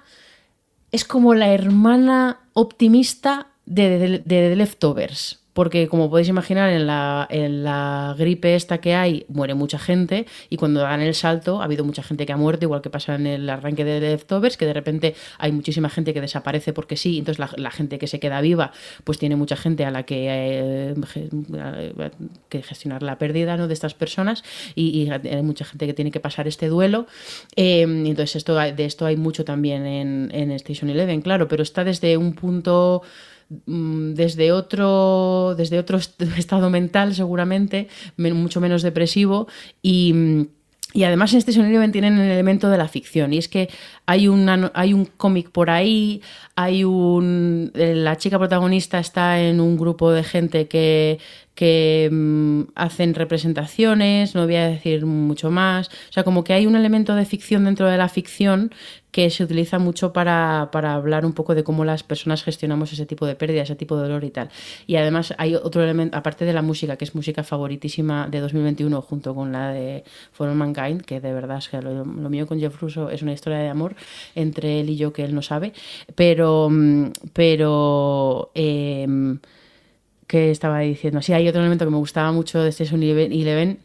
es 0.91 1.05
como 1.05 1.35
la 1.35 1.53
hermana 1.53 2.41
optimista 2.55 3.49
de, 3.69 4.57
Leftovers. 4.57 5.41
Porque, 5.53 5.89
como 5.89 6.09
podéis 6.09 6.29
imaginar, 6.29 6.71
en 6.71 6.87
la, 6.87 7.27
en 7.29 7.65
la 7.65 8.15
gripe 8.17 8.55
esta 8.55 8.79
que 8.79 8.95
hay, 8.95 9.27
muere 9.27 9.55
mucha 9.55 9.77
gente. 9.77 10.25
Y 10.51 10.57
cuando 10.57 10.79
dan 10.83 11.01
el 11.01 11.17
salto, 11.17 11.61
ha 11.61 11.65
habido 11.65 11.85
mucha 11.85 12.05
gente 12.05 12.27
que 12.27 12.33
ha 12.33 12.37
muerto, 12.37 12.65
igual 12.65 12.81
que 12.81 12.91
pasa 12.91 13.17
en 13.17 13.27
el 13.27 13.51
arranque 13.51 13.85
de 13.85 13.99
Leftovers, 13.99 14.57
que 14.57 14.67
de 14.67 14.73
repente 14.73 15.17
hay 15.37 15.51
muchísima 15.51 15.91
gente 15.91 16.15
que 16.15 16.21
desaparece 16.21 16.73
porque 16.73 16.97
sí. 16.97 17.19
Entonces, 17.19 17.41
la, 17.41 17.51
la 17.57 17.73
gente 17.73 17.99
que 17.99 18.07
se 18.07 18.21
queda 18.21 18.41
viva, 18.41 18.71
pues 19.03 19.19
tiene 19.19 19.35
mucha 19.35 19.57
gente 19.57 19.85
a 19.85 19.91
la 19.91 20.05
que, 20.05 20.27
eh, 20.29 20.95
que 22.49 22.63
gestionar 22.63 23.03
la 23.03 23.19
pérdida 23.19 23.57
¿no? 23.57 23.67
de 23.67 23.75
estas 23.75 23.95
personas. 23.95 24.45
Y, 24.77 25.11
hay 25.11 25.43
mucha 25.43 25.65
gente 25.65 25.89
que 25.89 25.95
tiene 25.95 26.13
que 26.13 26.21
pasar 26.21 26.47
este 26.47 26.69
duelo. 26.69 27.09
Eh, 27.57 27.81
entonces, 27.83 28.37
esto, 28.37 28.55
de 28.55 28.85
esto 28.85 29.07
hay 29.07 29.17
mucho 29.17 29.45
también 29.45 29.87
en, 29.87 30.31
en 30.33 30.53
Station 30.53 30.89
Eleven, 30.89 31.21
claro, 31.21 31.49
pero 31.49 31.65
está 31.65 31.83
desde 31.83 32.17
un 32.17 32.35
punto 32.35 33.03
desde 33.67 34.53
otro 34.53 35.55
desde 35.57 35.79
otro 35.79 35.99
est- 35.99 36.21
estado 36.37 36.71
mental 36.71 37.15
seguramente 37.15 37.89
men- 38.17 38.37
mucho 38.37 38.61
menos 38.61 38.83
depresivo 38.83 39.49
y 39.83 40.13
mm, 40.13 40.47
y 40.95 41.05
además 41.05 41.33
en 41.35 41.39
Station 41.41 41.67
Eleven 41.67 41.93
tienen 41.93 42.19
el 42.19 42.31
elemento 42.31 42.71
de 42.71 42.79
la 42.79 42.89
ficción 42.89 43.33
y 43.35 43.39
es 43.39 43.49
que 43.49 43.69
hay 44.09 44.27
una 44.27 44.73
hay 44.75 44.95
un 44.95 45.05
cómic 45.05 45.51
por 45.51 45.69
ahí 45.69 46.23
hay 46.57 46.83
un 46.83 47.71
eh, 47.75 47.95
la 47.95 48.17
chica 48.17 48.39
protagonista 48.39 48.99
está 48.99 49.39
en 49.39 49.61
un 49.61 49.77
grupo 49.77 50.11
de 50.11 50.25
gente 50.25 50.67
que 50.67 51.19
que 51.59 52.09
mm, 52.09 52.71
hacen 52.77 53.15
representaciones, 53.15 54.37
no 54.37 54.45
voy 54.45 54.55
a 54.55 54.69
decir 54.69 55.05
mucho 55.07 55.51
más. 55.51 55.89
O 55.89 56.13
sea, 56.13 56.23
como 56.23 56.45
que 56.45 56.53
hay 56.53 56.69
un 56.69 56.77
elemento 56.77 57.17
de 57.17 57.25
ficción 57.25 57.65
dentro 57.65 57.89
de 57.89 57.97
la 57.97 58.09
ficción 58.09 58.73
que 59.11 59.29
se 59.31 59.43
utiliza 59.43 59.81
mucho 59.81 60.13
para, 60.13 60.69
para 60.71 60.95
hablar 60.95 61.27
un 61.27 61.33
poco 61.33 61.57
de 61.57 61.65
cómo 61.65 61.85
las 61.85 62.05
personas 62.05 62.45
gestionamos 62.45 62.93
ese 62.93 63.07
tipo 63.07 63.27
de 63.27 63.35
pérdida, 63.35 63.63
ese 63.63 63.75
tipo 63.75 63.97
de 63.97 64.03
dolor 64.03 64.23
y 64.23 64.31
tal. 64.31 64.51
Y 64.87 64.95
además 64.95 65.35
hay 65.37 65.57
otro 65.57 65.83
elemento, 65.83 66.17
aparte 66.17 66.45
de 66.45 66.53
la 66.53 66.63
música, 66.63 66.97
que 66.97 67.05
es 67.05 67.17
música 67.17 67.43
favoritísima 67.43 68.29
de 68.29 68.39
2021 68.39 69.03
junto 69.03 69.35
con 69.35 69.51
la 69.51 69.73
de 69.73 70.05
For 70.31 70.49
All 70.49 70.55
Mankind, 70.55 71.03
que 71.03 71.21
de 71.21 71.33
verdad 71.33 71.59
es 71.59 71.69
que 71.71 71.83
lo 71.83 72.05
mío 72.05 72.47
con 72.47 72.61
Jeff 72.61 72.81
Russo 72.81 73.11
es 73.11 73.23
una 73.23 73.33
historia 73.33 73.59
de 73.59 73.69
amor 73.69 73.97
entre 74.35 74.81
él 74.81 74.91
y 74.91 74.97
yo 74.97 75.13
que 75.13 75.25
él 75.25 75.35
no 75.35 75.43
sabe, 75.43 75.73
pero... 76.15 76.69
mm, 76.71 77.11
pero 77.33 78.51
que 80.29 80.51
estaba 80.51 80.81
diciendo. 80.81 81.23
Sí, 81.23 81.33
hay 81.33 81.49
otro 81.49 81.61
elemento 81.61 81.85
que 81.85 81.91
me 81.91 81.97
gustaba 81.97 82.31
mucho 82.31 82.61
de 82.61 82.69
Station 82.69 83.03
Eleven 83.03 83.79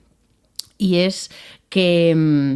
y 0.78 0.98
es 0.98 1.32
que, 1.70 2.14
mm, 2.16 2.56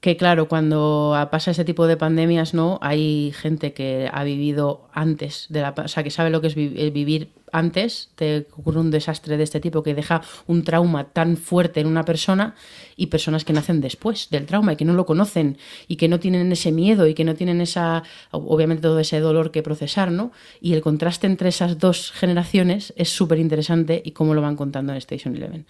que 0.00 0.16
claro, 0.16 0.48
cuando 0.48 1.16
pasa 1.30 1.52
ese 1.52 1.64
tipo 1.64 1.86
de 1.86 1.96
pandemias, 1.96 2.52
¿no? 2.52 2.78
Hay 2.82 3.32
gente 3.34 3.72
que 3.72 4.10
ha 4.12 4.22
vivido 4.24 4.88
antes 4.92 5.46
de 5.48 5.62
la, 5.62 5.74
o 5.76 5.88
sea, 5.88 6.02
que 6.02 6.10
sabe 6.10 6.28
lo 6.30 6.42
que 6.42 6.48
es 6.48 6.56
eh, 6.56 6.90
vivir 6.90 7.30
antes 7.54 8.10
que 8.16 8.46
ocurre 8.52 8.80
un 8.80 8.90
desastre 8.90 9.36
de 9.36 9.44
este 9.44 9.60
tipo 9.60 9.82
que 9.82 9.94
deja 9.94 10.22
un 10.46 10.64
trauma 10.64 11.04
tan 11.04 11.36
fuerte 11.36 11.80
en 11.80 11.86
una 11.86 12.04
persona 12.04 12.54
y 12.96 13.06
personas 13.06 13.44
que 13.44 13.52
nacen 13.52 13.80
después 13.80 14.28
del 14.30 14.46
trauma 14.46 14.72
y 14.72 14.76
que 14.76 14.84
no 14.84 14.92
lo 14.92 15.06
conocen 15.06 15.56
y 15.88 15.96
que 15.96 16.08
no 16.08 16.18
tienen 16.18 16.50
ese 16.52 16.72
miedo 16.72 17.06
y 17.06 17.14
que 17.14 17.24
no 17.24 17.34
tienen 17.34 17.60
esa 17.60 18.02
obviamente 18.30 18.82
todo 18.82 18.98
ese 18.98 19.20
dolor 19.20 19.50
que 19.50 19.62
procesar, 19.62 20.10
¿no? 20.10 20.32
Y 20.60 20.74
el 20.74 20.82
contraste 20.82 21.26
entre 21.26 21.48
esas 21.48 21.78
dos 21.78 22.10
generaciones 22.12 22.92
es 22.96 23.08
súper 23.08 23.38
interesante 23.38 24.02
y 24.04 24.10
cómo 24.10 24.34
lo 24.34 24.42
van 24.42 24.56
contando 24.56 24.92
en 24.92 24.98
Station 24.98 25.36
Eleven. 25.36 25.66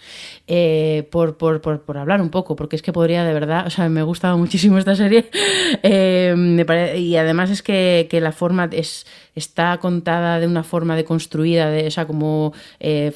Eh, 0.46 1.06
por, 1.10 1.36
por, 1.36 1.60
por, 1.60 1.98
hablar 1.98 2.20
un 2.20 2.30
poco, 2.30 2.56
porque 2.56 2.76
es 2.76 2.82
que 2.82 2.92
podría 2.92 3.24
de 3.24 3.34
verdad, 3.34 3.66
o 3.66 3.70
sea, 3.70 3.88
me 3.88 4.00
ha 4.00 4.04
gustado 4.04 4.38
muchísimo 4.38 4.78
esta 4.78 4.96
serie 4.96 5.30
Eh, 5.82 6.94
y 6.96 7.16
además 7.16 7.50
es 7.50 7.62
que 7.62 8.08
la 8.22 8.32
forma 8.32 8.68
es 8.72 9.06
está 9.34 9.76
contada 9.78 10.38
de 10.40 10.46
una 10.46 10.62
forma 10.62 10.96
de 10.96 11.04
construida, 11.04 11.70
de, 11.70 11.86
o 11.86 11.90
sea, 11.90 12.06
como 12.06 12.52
eh, 12.80 13.12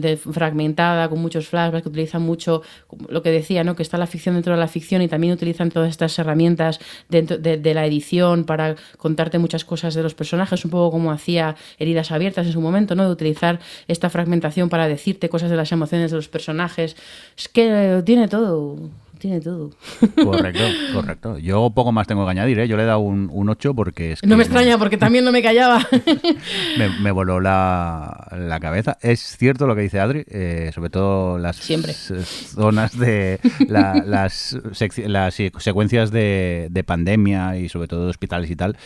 de- 0.00 0.16
fragmentada, 0.16 1.08
con 1.08 1.20
muchos 1.20 1.48
flashbacks 1.48 1.82
que 1.82 1.88
utilizan 1.88 2.22
mucho, 2.22 2.62
lo 3.08 3.22
que 3.22 3.30
decía, 3.30 3.64
¿no? 3.64 3.76
que 3.76 3.82
está 3.82 3.98
la 3.98 4.06
ficción 4.06 4.34
dentro 4.34 4.54
de 4.54 4.60
la 4.60 4.68
ficción 4.68 5.02
y 5.02 5.08
también 5.08 5.32
utilizan 5.32 5.70
todas 5.70 5.90
estas 5.90 6.18
herramientas 6.18 6.78
dentro 7.08 7.38
de, 7.38 7.56
de 7.56 7.74
la 7.74 7.86
edición 7.86 8.44
para 8.44 8.76
contarte 8.96 9.38
muchas 9.38 9.64
cosas 9.64 9.94
de 9.94 10.02
los 10.02 10.14
personajes, 10.14 10.64
un 10.64 10.70
poco 10.70 10.90
como 10.90 11.10
hacía 11.10 11.56
Heridas 11.78 12.12
Abiertas 12.12 12.46
en 12.46 12.52
su 12.52 12.60
momento, 12.60 12.94
¿no? 12.94 13.04
de 13.04 13.10
utilizar 13.12 13.60
esta 13.88 14.10
fragmentación 14.10 14.68
para 14.68 14.88
decirte 14.88 15.28
cosas 15.28 15.50
de 15.50 15.56
las 15.56 15.72
emociones 15.72 16.10
de 16.10 16.16
los 16.16 16.28
personajes. 16.28 16.96
Es 17.36 17.48
que 17.48 18.02
tiene 18.04 18.28
todo, 18.28 18.76
tiene 19.26 19.40
todo. 19.40 19.70
Correcto, 20.22 20.62
correcto. 20.94 21.38
Yo 21.38 21.70
poco 21.70 21.90
más 21.92 22.06
tengo 22.06 22.24
que 22.24 22.30
añadir, 22.30 22.58
¿eh? 22.60 22.68
Yo 22.68 22.76
le 22.76 22.84
he 22.84 22.86
dado 22.86 23.00
un, 23.00 23.28
un 23.32 23.48
8 23.48 23.74
porque 23.74 24.12
es 24.12 24.20
que 24.20 24.26
No 24.26 24.36
me 24.36 24.44
extraña 24.44 24.78
porque 24.78 24.96
también 24.96 25.24
no 25.24 25.32
me 25.32 25.42
callaba. 25.42 25.84
me, 26.78 26.88
me 27.00 27.10
voló 27.10 27.40
la, 27.40 28.28
la 28.38 28.60
cabeza. 28.60 28.96
Es 29.00 29.20
cierto 29.36 29.66
lo 29.66 29.74
que 29.74 29.82
dice 29.82 30.00
Adri, 30.00 30.24
eh, 30.28 30.70
sobre 30.74 30.90
todo 30.90 31.38
las 31.38 31.56
Siempre. 31.56 31.92
zonas 31.92 32.96
de 32.98 33.40
la- 33.68 34.02
las, 34.06 34.56
las 35.06 35.34
se- 35.34 35.52
secuencias 35.58 36.10
de, 36.10 36.68
de 36.70 36.84
pandemia 36.84 37.56
y 37.58 37.68
sobre 37.68 37.88
todo 37.88 38.04
de 38.04 38.10
hospitales 38.10 38.50
y 38.50 38.56
tal. 38.56 38.76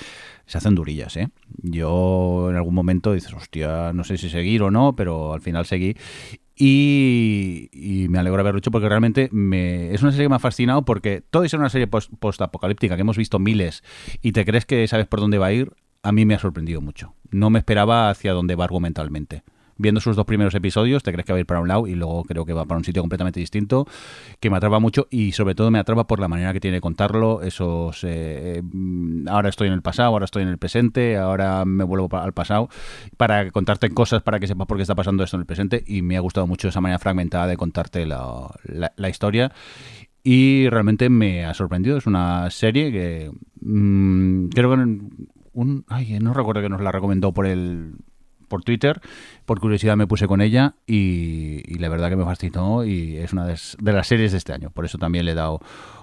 Se 0.47 0.59
hacen 0.59 0.75
durillas, 0.75 1.17
¿eh? 1.17 1.29
Yo 1.63 2.49
en 2.51 2.57
algún 2.57 2.75
momento 2.75 3.13
dices, 3.13 3.33
hostia, 3.35 3.93
no 3.93 4.03
sé 4.03 4.17
si 4.17 4.29
seguir 4.29 4.63
o 4.63 4.71
no, 4.71 4.97
pero 4.97 5.33
al 5.33 5.41
final 5.41 5.65
seguí. 5.67 5.97
Y, 6.63 8.07
me 8.11 8.19
alegro 8.19 8.37
de 8.37 8.41
haberlo 8.43 8.59
hecho 8.59 8.71
porque 8.71 8.87
realmente 8.87 9.31
me, 9.33 9.95
es 9.95 10.03
una 10.03 10.11
serie 10.11 10.27
que 10.27 10.29
me 10.29 10.37
ha 10.37 10.41
fascinado 10.41 10.85
porque 10.85 11.23
todo 11.31 11.45
es 11.45 11.55
una 11.55 11.71
serie 11.71 11.87
post- 11.87 12.13
post-apocalíptica 12.19 12.97
que 12.97 13.01
hemos 13.01 13.17
visto 13.17 13.39
miles 13.39 13.83
y 14.21 14.33
te 14.33 14.45
crees 14.45 14.67
que 14.67 14.87
sabes 14.87 15.07
por 15.07 15.21
dónde 15.21 15.39
va 15.39 15.47
a 15.47 15.53
ir, 15.55 15.73
a 16.03 16.13
mí 16.13 16.27
me 16.27 16.35
ha 16.35 16.39
sorprendido 16.39 16.83
mucho. 16.83 17.15
No 17.31 17.49
me 17.49 17.59
esperaba 17.59 18.11
hacia 18.11 18.35
dónde 18.35 18.57
va 18.57 18.65
argumentalmente. 18.65 19.43
Viendo 19.81 20.01
sus 20.01 20.15
dos 20.15 20.27
primeros 20.27 20.55
episodios, 20.55 21.03
te 21.03 21.11
crees 21.11 21.25
que 21.25 21.33
va 21.33 21.39
a 21.39 21.41
ir 21.41 21.47
para 21.47 21.61
un 21.61 21.69
lado 21.69 21.87
y 21.87 21.95
luego 21.95 22.23
creo 22.25 22.45
que 22.45 22.53
va 22.53 22.67
para 22.67 22.77
un 22.79 22.85
sitio 22.85 23.03
completamente 23.03 23.41
distinto, 23.41 23.87
que 24.39 24.51
me 24.51 24.59
atrapa 24.59 24.79
mucho 24.79 25.07
y 25.11 25.33
sobre 25.33 25.55
todo 25.55 25.71
me 25.71 25.79
atrapa 25.79 26.07
por 26.07 26.21
la 26.21 26.29
manera 26.29 26.53
que 26.53 26.61
tiene 26.61 26.77
de 26.77 26.81
contarlo, 26.83 27.41
esos... 27.43 28.05
eh, 28.05 28.61
mm, 28.63 29.27
ahora 29.29 29.49
estoy 29.49 29.69
en 29.69 29.75
el 29.75 29.83
pasado, 29.83 30.09
ahora 30.11 30.27
estoy 30.27 30.43
en 30.43 30.49
el 30.51 30.59
presente, 30.59 31.17
ahora 31.17 31.65
me 31.65 31.85
vuelvo 31.85 32.09
al 32.17 32.33
pasado, 32.35 32.69
para 33.17 33.51
contarte 33.51 33.89
cosas 33.91 34.23
para 34.23 34.39
que 34.39 34.47
sepas 34.47 34.67
por 34.67 34.77
qué 34.77 34.83
está 34.83 34.95
pasando 34.95 35.25
esto 35.25 35.37
en 35.37 35.41
el 35.41 35.47
presente 35.47 35.83
y 35.87 36.03
me 36.03 36.17
ha 36.17 36.21
gustado 36.21 36.47
mucho 36.47 36.69
esa 36.69 36.81
manera 36.83 36.99
fragmentada 36.99 37.47
de 37.47 37.57
contarte 37.57 38.05
la, 38.05 38.51
la- 38.65 38.93
la 38.97 39.09
historia 39.09 39.51
y 40.23 40.69
realmente 40.69 41.09
me 41.09 41.47
ha 41.47 41.55
sorprendido. 41.55 41.97
Es 41.97 42.07
una 42.07 42.51
serie 42.51 42.93
que 42.93 43.31
mm, 43.63 44.49
creo 44.49 44.71
que 44.77 44.99
un, 45.53 45.85
ay, 45.89 46.19
no 46.21 46.35
recuerdo 46.35 46.61
que 46.63 46.69
nos 46.69 46.81
la 46.83 46.93
recomendó 46.93 47.33
por 47.33 47.47
el 47.47 47.95
por 48.51 48.63
Twitter, 48.65 49.01
por 49.47 49.61
curiosidad 49.61 49.97
me 49.97 50.07
puse 50.07 50.27
con 50.27 50.43
ella 50.43 50.75
y, 50.87 51.63
y 51.67 51.79
la 51.79 51.89
verdad 51.89 52.11
que 52.11 52.17
me 52.17 52.25
fascinó 52.25 52.85
y 52.85 53.17
es 53.17 53.33
una 53.33 53.47
de, 53.47 53.53
las- 53.53 53.77
de 53.81 53.93
las 53.95 54.07
series 54.07 54.33
de 54.33 54.39
este 54.39 54.53
año, 54.53 54.69
por 54.71 54.85
eso 54.85 54.99
también 54.99 55.25
le 55.25 55.33
he 55.33 55.35
dado 55.35 55.61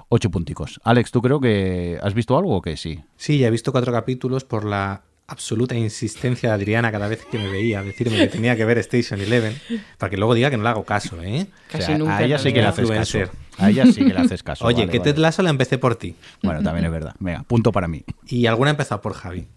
ocho 0.09 0.31
punticos. 0.31 0.79
Alex, 0.83 1.11
¿tú 1.11 1.21
creo 1.21 1.39
que 1.39 1.99
has 2.01 2.13
visto 2.15 2.37
algo 2.37 2.55
o 2.55 2.61
que 2.61 2.77
sí? 2.77 3.01
Sí, 3.17 3.37
ya 3.37 3.47
he 3.47 3.51
visto 3.51 3.71
cuatro 3.71 3.91
capítulos 3.93 4.43
por 4.45 4.63
la 4.65 5.01
absoluta 5.29 5.75
insistencia 5.75 6.47
de 6.49 6.55
Adriana 6.55 6.89
cada 6.89 7.09
vez 7.09 7.25
que 7.29 7.37
me 7.37 7.49
veía 7.49 7.83
decirme 7.83 8.15
que 8.17 8.27
tenía 8.27 8.55
que 8.55 8.63
ver 8.63 8.77
Station 8.77 9.19
Eleven, 9.19 9.53
para 9.97 10.09
que 10.09 10.15
luego 10.15 10.33
diga 10.33 10.49
que 10.49 10.55
no 10.55 10.63
le 10.63 10.69
hago 10.69 10.85
caso, 10.85 11.21
¿eh? 11.21 11.47
Casi 11.69 11.83
O 11.83 11.85
sea, 11.87 11.97
nunca. 11.97 12.17
a 12.17 12.23
ella 12.23 12.37
sí 12.39 12.53
que 12.53 12.61
le 12.61 12.67
haces 12.67 12.89
caso. 12.89 13.17
Influencer. 13.19 13.29
A 13.57 13.69
ella 13.69 13.85
sí 13.87 14.05
que 14.05 14.13
le 14.13 14.19
haces 14.21 14.41
caso. 14.41 14.65
Oye, 14.65 14.77
vale, 14.85 14.91
que 14.93 14.99
vale. 14.99 15.11
Ted 15.13 15.19
Lasso 15.19 15.41
la 15.43 15.49
empecé 15.49 15.77
por 15.77 15.97
ti. 15.97 16.15
Bueno, 16.41 16.63
también 16.63 16.85
es 16.85 16.91
verdad. 16.93 17.13
Venga, 17.19 17.43
punto 17.43 17.73
para 17.73 17.89
mí. 17.89 18.05
Y 18.25 18.45
alguna 18.45 18.69
ha 18.69 18.71
empezado 18.71 19.01
por 19.01 19.13
Javi. 19.15 19.47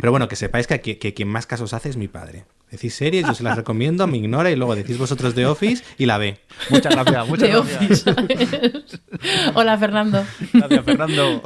Pero 0.00 0.10
bueno, 0.10 0.28
que 0.28 0.36
sepáis 0.36 0.66
que, 0.66 0.74
aquí- 0.74 0.96
que 0.96 1.14
quien 1.14 1.28
más 1.28 1.46
casos 1.46 1.72
hace 1.74 1.88
es 1.88 1.96
mi 1.96 2.08
padre. 2.08 2.44
Decís 2.70 2.94
series, 2.94 3.26
yo 3.26 3.34
se 3.34 3.42
las 3.42 3.56
recomiendo, 3.56 4.06
me 4.06 4.18
ignora 4.18 4.50
y 4.50 4.56
luego 4.56 4.76
decís 4.76 4.98
vosotros 4.98 5.34
de 5.34 5.46
Office 5.46 5.82
y 5.96 6.06
la 6.06 6.18
ve. 6.18 6.38
Muchas 6.68 6.94
gracias, 6.94 7.28
muchas 7.28 7.48
The 7.48 7.54
gracias. 7.54 8.06
Office. 8.06 9.00
Hola, 9.54 9.78
Fernando. 9.78 10.24
Gracias, 10.52 10.84
Fernando. 10.84 11.42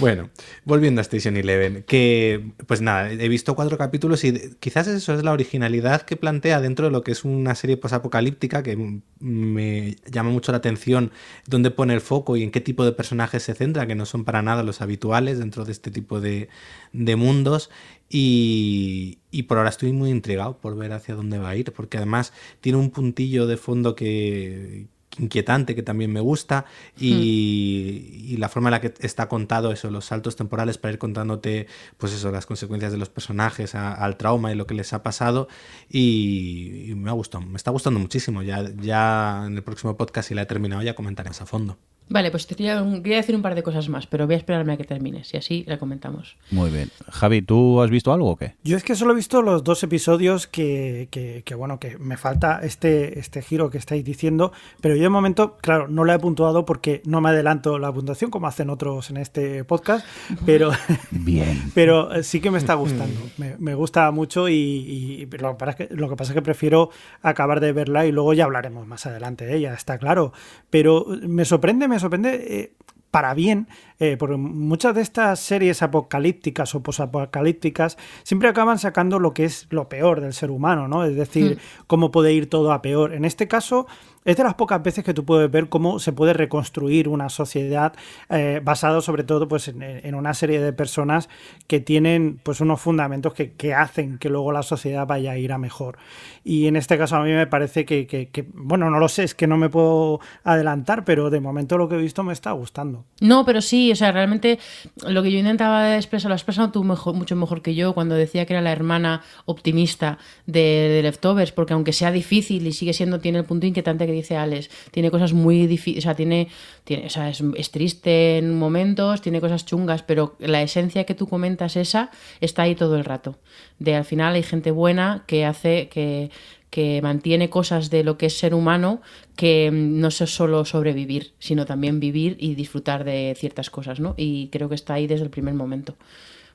Bueno, 0.00 0.30
volviendo 0.64 1.00
a 1.00 1.02
Station 1.02 1.36
Eleven, 1.36 1.84
que 1.86 2.52
pues 2.66 2.80
nada, 2.80 3.10
he 3.10 3.28
visto 3.28 3.54
cuatro 3.54 3.76
capítulos 3.76 4.24
y 4.24 4.54
quizás 4.60 4.86
eso 4.86 5.14
es 5.14 5.24
la 5.24 5.32
originalidad 5.32 6.02
que 6.02 6.16
plantea 6.16 6.60
dentro 6.60 6.86
de 6.86 6.92
lo 6.92 7.02
que 7.02 7.12
es 7.12 7.24
una 7.24 7.54
serie 7.54 7.76
posapocalíptica 7.76 8.62
que 8.62 9.00
me 9.18 9.96
llama 10.10 10.30
mucho 10.30 10.52
la 10.52 10.58
atención 10.58 11.12
dónde 11.46 11.70
pone 11.70 11.94
el 11.94 12.00
foco 12.00 12.36
y 12.36 12.42
en 12.42 12.50
qué 12.50 12.60
tipo 12.60 12.84
de 12.84 12.92
personajes 12.92 13.42
se 13.42 13.54
centra, 13.54 13.86
que 13.86 13.94
no 13.94 14.06
son 14.06 14.24
para 14.24 14.42
nada 14.42 14.62
los 14.62 14.80
habituales 14.80 15.38
dentro 15.38 15.64
de 15.64 15.72
este 15.72 15.90
tipo 15.90 16.20
de, 16.20 16.48
de 16.92 17.16
mundos. 17.16 17.70
Y, 18.14 19.20
y 19.30 19.44
por 19.44 19.56
ahora 19.56 19.70
estoy 19.70 19.92
muy 19.92 20.10
intrigado 20.10 20.58
por 20.58 20.76
ver 20.76 20.92
hacia 20.92 21.14
dónde 21.14 21.38
va 21.38 21.48
a 21.50 21.56
ir, 21.56 21.72
porque 21.72 21.96
además 21.96 22.34
tiene 22.60 22.76
un 22.78 22.90
puntillo 22.90 23.46
de 23.46 23.56
fondo 23.56 23.94
que 23.96 24.86
inquietante 25.18 25.74
que 25.74 25.82
también 25.82 26.10
me 26.12 26.20
gusta 26.20 26.64
y, 26.98 28.24
y 28.32 28.36
la 28.38 28.48
forma 28.48 28.68
en 28.68 28.72
la 28.72 28.80
que 28.80 28.94
está 29.00 29.28
contado 29.28 29.70
eso, 29.72 29.90
los 29.90 30.06
saltos 30.06 30.36
temporales 30.36 30.78
para 30.78 30.92
ir 30.92 30.98
contándote 30.98 31.66
pues 31.98 32.12
eso, 32.14 32.30
las 32.32 32.46
consecuencias 32.46 32.92
de 32.92 32.98
los 32.98 33.10
personajes 33.10 33.74
a- 33.74 33.92
al 33.94 34.16
trauma 34.16 34.52
y 34.52 34.54
lo 34.56 34.66
que 34.66 34.74
les 34.74 34.92
ha 34.94 35.02
pasado 35.02 35.48
y, 35.90 36.86
y 36.90 36.94
me 36.94 37.10
ha 37.10 37.12
gustado, 37.12 37.44
me 37.44 37.56
está 37.56 37.70
gustando 37.70 38.00
muchísimo, 38.00 38.42
ya, 38.42 38.70
ya 38.80 39.44
en 39.46 39.56
el 39.56 39.62
próximo 39.62 39.96
podcast 39.96 40.28
si 40.28 40.34
la 40.34 40.42
he 40.42 40.46
terminado 40.46 40.82
ya 40.82 40.94
comentaremos 40.94 41.40
a 41.42 41.46
fondo. 41.46 41.78
Vale, 42.12 42.30
pues 42.30 42.46
te 42.46 42.54
quería, 42.54 42.84
quería 43.02 43.16
decir 43.16 43.34
un 43.34 43.40
par 43.42 43.54
de 43.54 43.62
cosas 43.62 43.88
más, 43.88 44.06
pero 44.06 44.26
voy 44.26 44.34
a 44.34 44.38
esperarme 44.38 44.74
a 44.74 44.76
que 44.76 44.84
termines 44.84 45.32
y 45.32 45.38
así 45.38 45.64
la 45.66 45.78
comentamos. 45.78 46.36
Muy 46.50 46.70
bien. 46.70 46.90
Javi, 47.10 47.40
¿tú 47.40 47.80
has 47.80 47.88
visto 47.90 48.12
algo 48.12 48.30
o 48.30 48.36
qué? 48.36 48.54
Yo 48.62 48.76
es 48.76 48.84
que 48.84 48.94
solo 48.94 49.12
he 49.12 49.16
visto 49.16 49.40
los 49.40 49.64
dos 49.64 49.82
episodios 49.82 50.46
que, 50.46 51.08
que- 51.10 51.42
que, 51.44 51.54
bueno, 51.54 51.80
que 51.80 51.96
me 51.98 52.16
falta 52.18 52.60
este, 52.62 53.18
este 53.18 53.40
giro 53.40 53.70
que 53.70 53.78
estáis 53.78 54.04
diciendo, 54.04 54.52
pero 54.82 54.94
yo 54.94 55.02
de 55.04 55.08
momento, 55.08 55.56
claro, 55.62 55.88
no 55.88 56.04
lo 56.04 56.12
he 56.12 56.18
puntuado 56.18 56.64
porque 56.66 57.00
no 57.06 57.20
me 57.22 57.30
adelanto 57.30 57.78
la 57.78 57.90
puntuación 57.92 58.30
como 58.30 58.46
hacen 58.46 58.68
otros 58.68 59.08
en 59.10 59.16
este 59.16 59.64
podcast, 59.64 60.06
pero, 60.44 60.70
Bien. 61.10 61.62
pero 61.74 62.12
eh, 62.14 62.22
sí 62.24 62.40
que 62.40 62.50
me 62.50 62.58
está 62.58 62.74
gustando. 62.74 63.18
Me, 63.38 63.56
me 63.58 63.74
gusta 63.74 64.10
mucho 64.10 64.48
y, 64.50 64.54
y 64.54 65.26
lo, 65.38 65.52
que 65.52 65.64
pasa 65.64 65.70
es 65.70 65.76
que, 65.88 65.94
lo 65.94 66.08
que 66.10 66.16
pasa 66.16 66.32
es 66.32 66.34
que 66.34 66.42
prefiero 66.42 66.90
acabar 67.22 67.60
de 67.60 67.72
verla 67.72 68.04
y 68.06 68.12
luego 68.12 68.34
ya 68.34 68.44
hablaremos 68.44 68.86
más 68.86 69.06
adelante 69.06 69.46
de 69.46 69.56
ella, 69.56 69.72
está 69.74 69.96
claro. 69.98 70.32
Pero 70.68 71.06
me 71.26 71.44
sorprende, 71.46 71.88
me 71.88 72.01
sorprende 72.02 72.34
eh, 72.34 72.72
para 73.12 73.34
bien, 73.34 73.68
eh, 74.00 74.16
porque 74.18 74.36
muchas 74.38 74.94
de 74.94 75.02
estas 75.02 75.38
series 75.38 75.82
apocalípticas 75.82 76.74
o 76.74 76.82
posapocalípticas 76.82 77.98
siempre 78.22 78.48
acaban 78.48 78.78
sacando 78.78 79.18
lo 79.18 79.34
que 79.34 79.44
es 79.44 79.66
lo 79.68 79.86
peor 79.88 80.22
del 80.22 80.32
ser 80.32 80.50
humano, 80.50 80.88
¿no? 80.88 81.04
Es 81.04 81.14
decir, 81.14 81.58
cómo 81.86 82.10
puede 82.10 82.32
ir 82.32 82.48
todo 82.48 82.72
a 82.72 82.80
peor. 82.80 83.12
En 83.12 83.26
este 83.26 83.48
caso, 83.48 83.86
es 84.24 84.36
de 84.36 84.44
las 84.44 84.54
pocas 84.54 84.82
veces 84.82 85.04
que 85.04 85.14
tú 85.14 85.24
puedes 85.24 85.50
ver 85.50 85.68
cómo 85.68 85.98
se 85.98 86.12
puede 86.12 86.32
reconstruir 86.32 87.08
una 87.08 87.28
sociedad 87.28 87.92
eh, 88.30 88.60
basado 88.62 89.00
sobre 89.00 89.24
todo 89.24 89.48
pues, 89.48 89.68
en, 89.68 90.14
una 90.14 90.34
serie 90.34 90.60
de 90.60 90.72
personas 90.72 91.28
que 91.66 91.80
tienen 91.80 92.40
pues, 92.42 92.60
unos 92.60 92.80
fundamentos 92.80 93.34
que, 93.34 93.52
que 93.52 93.74
hacen 93.74 94.18
que 94.18 94.28
luego 94.28 94.52
la 94.52 94.62
sociedad 94.62 95.06
vaya 95.06 95.32
a 95.32 95.38
ir 95.38 95.52
a 95.52 95.58
mejor. 95.58 95.98
Y 96.44 96.66
en 96.66 96.76
este 96.76 96.98
caso 96.98 97.16
a 97.16 97.24
mí 97.24 97.32
me 97.32 97.46
parece 97.46 97.84
que, 97.84 98.06
que- 98.06 98.46
bueno, 98.54 98.90
no 98.90 98.98
lo 98.98 99.08
sé, 99.08 99.24
es 99.24 99.34
que 99.34 99.46
no 99.46 99.56
me 99.56 99.68
puedo 99.68 100.20
adelantar, 100.44 101.04
pero 101.04 101.30
de 101.30 101.40
momento 101.40 101.78
lo 101.78 101.88
que 101.88 101.96
he 101.96 101.98
visto 101.98 102.22
me 102.22 102.32
está 102.32 102.52
gustando. 102.52 103.04
No, 103.20 103.44
pero 103.44 103.60
sí, 103.60 103.90
o 103.92 103.96
sea, 103.96 104.12
realmente 104.12 104.58
lo 105.06 105.22
que 105.22 105.32
yo 105.32 105.38
intentaba 105.38 105.96
expresar, 105.96 106.28
lo 106.28 106.34
has 106.34 106.40
expresado 106.40 106.70
tú 106.70 106.84
mucho 106.84 107.36
mejor 107.36 107.62
que 107.62 107.74
yo 107.74 107.92
cuando 107.94 108.14
decía 108.14 108.46
que 108.46 108.52
era 108.54 108.62
la 108.62 108.72
hermana 108.72 109.22
optimista 109.46 110.18
de, 110.46 110.60
de 110.60 111.02
Leftovers, 111.02 111.52
porque 111.52 111.72
aunque 111.74 111.92
sea 111.92 112.10
difícil 112.12 112.66
y 112.66 112.72
sigue 112.72 112.92
siendo, 112.92 113.20
tiene 113.20 113.38
el 113.38 113.44
punto 113.44 113.66
inquietante 113.66 114.06
que 114.06 114.11
dice 114.12 114.36
Alex, 114.36 114.70
tiene 114.90 115.10
cosas 115.10 115.32
muy 115.32 115.66
difíciles, 115.66 116.04
o 116.04 116.06
sea, 116.06 116.14
tiene, 116.14 116.48
tiene 116.84 117.06
o 117.06 117.10
sea, 117.10 117.28
es, 117.28 117.70
triste 117.70 118.38
en 118.38 118.58
momentos, 118.58 119.20
tiene 119.20 119.40
cosas 119.40 119.64
chungas, 119.64 120.02
pero 120.02 120.36
la 120.38 120.62
esencia 120.62 121.04
que 121.04 121.14
tú 121.14 121.28
comentas 121.28 121.76
esa 121.76 122.10
está 122.40 122.62
ahí 122.62 122.74
todo 122.74 122.96
el 122.96 123.04
rato. 123.04 123.38
De 123.78 123.94
al 123.94 124.04
final 124.04 124.34
hay 124.34 124.42
gente 124.42 124.70
buena 124.70 125.24
que 125.26 125.44
hace 125.44 125.88
que 125.88 126.30
que 126.72 127.02
mantiene 127.02 127.50
cosas 127.50 127.90
de 127.90 128.02
lo 128.02 128.16
que 128.16 128.26
es 128.26 128.38
ser 128.38 128.54
humano, 128.54 129.02
que 129.36 129.70
mm, 129.70 130.00
no 130.00 130.08
es 130.08 130.16
solo 130.16 130.64
sobrevivir, 130.64 131.34
sino 131.38 131.66
también 131.66 132.00
vivir 132.00 132.38
y 132.40 132.54
disfrutar 132.54 133.04
de 133.04 133.36
ciertas 133.38 133.68
cosas, 133.68 134.00
¿no? 134.00 134.14
Y 134.16 134.48
creo 134.48 134.70
que 134.70 134.74
está 134.74 134.94
ahí 134.94 135.06
desde 135.06 135.24
el 135.24 135.30
primer 135.30 135.52
momento. 135.52 135.96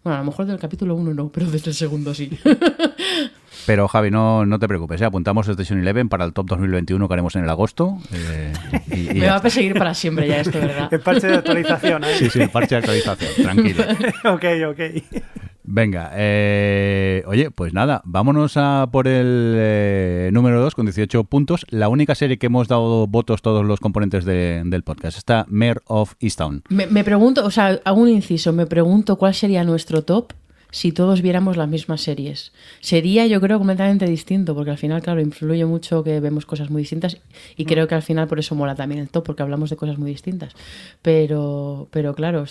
Bueno, 0.04 0.16
a 0.16 0.20
lo 0.22 0.26
mejor 0.26 0.48
del 0.48 0.58
capítulo 0.58 0.96
1 0.96 1.14
no, 1.14 1.32
pero 1.32 1.46
desde 1.52 1.70
el 1.70 1.76
segundo 1.76 2.16
sí. 2.16 2.32
Pero 3.68 3.88
Javi, 3.88 4.10
no, 4.10 4.46
no 4.46 4.58
te 4.58 4.68
preocupes, 4.68 5.00
¿eh? 5.02 5.06
apuntamos 5.06 5.48
Station 5.48 5.78
Eleven 5.80 6.10
para 6.10 6.26
el 6.26 6.34
top 6.34 6.48
2021 6.48 7.08
que 7.08 7.14
haremos 7.14 7.36
en 7.36 7.44
el 7.44 7.50
agosto. 7.50 7.98
eh, 8.14 8.54
y- 8.96 9.12
y 9.18 9.20
Me 9.20 9.28
va 9.28 9.36
a 9.36 9.42
perseguir 9.42 9.74
para 9.78 9.94
siempre 9.94 10.28
ya 10.28 10.40
esto, 10.42 10.58
¿verdad? 10.60 10.88
El 10.92 11.02
parche 11.02 11.28
de 11.28 11.36
actualización. 11.36 12.04
¿eh? 12.06 12.16
Sí, 12.18 12.30
sí, 12.30 12.40
el 12.42 12.50
parche 12.50 12.76
de 12.76 12.80
actualización, 12.80 13.32
tranquilo. 13.44 13.84
ok, 14.34 14.46
ok. 14.72 15.24
Venga, 15.70 16.12
eh, 16.16 17.24
oye, 17.28 17.52
pues 17.52 17.74
nada, 17.74 18.02
vámonos 18.06 18.56
a 18.56 18.88
por 18.90 19.06
el 19.06 19.54
eh, 19.58 20.30
número 20.32 20.62
2 20.62 20.74
con 20.74 20.86
18 20.86 21.26
puntos. 21.26 21.66
La 21.70 21.90
única 21.90 22.16
serie 22.16 22.38
que 22.38 22.46
hemos 22.46 22.70
dado 22.70 23.06
votos 23.06 23.42
todos 23.42 23.66
los 23.66 23.82
componentes 23.82 24.24
de- 24.24 24.62
del 24.66 24.84
podcast. 24.84 25.18
Está 25.18 25.46
Mayor 25.50 25.84
of 25.88 26.14
Easttown. 26.22 26.64
Me, 26.70 26.88
me 26.88 27.04
pregunto, 27.04 27.44
o 27.46 27.52
sea, 27.52 27.82
hago 27.84 28.00
un 28.02 28.08
inciso, 28.08 28.54
me 28.54 28.66
pregunto 28.66 29.18
cuál 29.18 29.34
sería 29.34 29.66
nuestro 29.66 30.04
top 30.04 30.32
si 30.72 30.92
todos 30.92 31.22
viéramos 31.22 31.58
las 31.58 31.68
mismas 31.68 32.02
series. 32.02 32.52
Sería, 32.80 33.26
yo 33.28 33.40
creo, 33.42 33.58
completamente 33.58 34.06
distinto, 34.06 34.56
porque 34.56 34.72
al 34.72 34.78
final, 34.78 35.02
claro, 35.02 35.22
influye 35.22 35.66
mucho 35.66 36.04
que 36.04 36.20
vemos 36.20 36.46
cosas 36.46 36.70
muy 36.70 36.82
distintas 36.82 37.18
y 37.56 37.66
creo 37.66 37.88
que 37.88 37.96
al 37.96 38.04
final 38.04 38.28
por 38.28 38.40
eso 38.40 38.56
mola 38.56 38.76
también 38.76 39.02
el 39.02 39.10
top, 39.10 39.24
porque 39.24 39.44
hablamos 39.44 39.70
de 39.70 39.78
cosas 39.78 39.98
muy 39.98 40.12
distintas. 40.12 40.54
Pero, 41.02 41.88
pero 41.92 42.14
claro, 42.14 42.46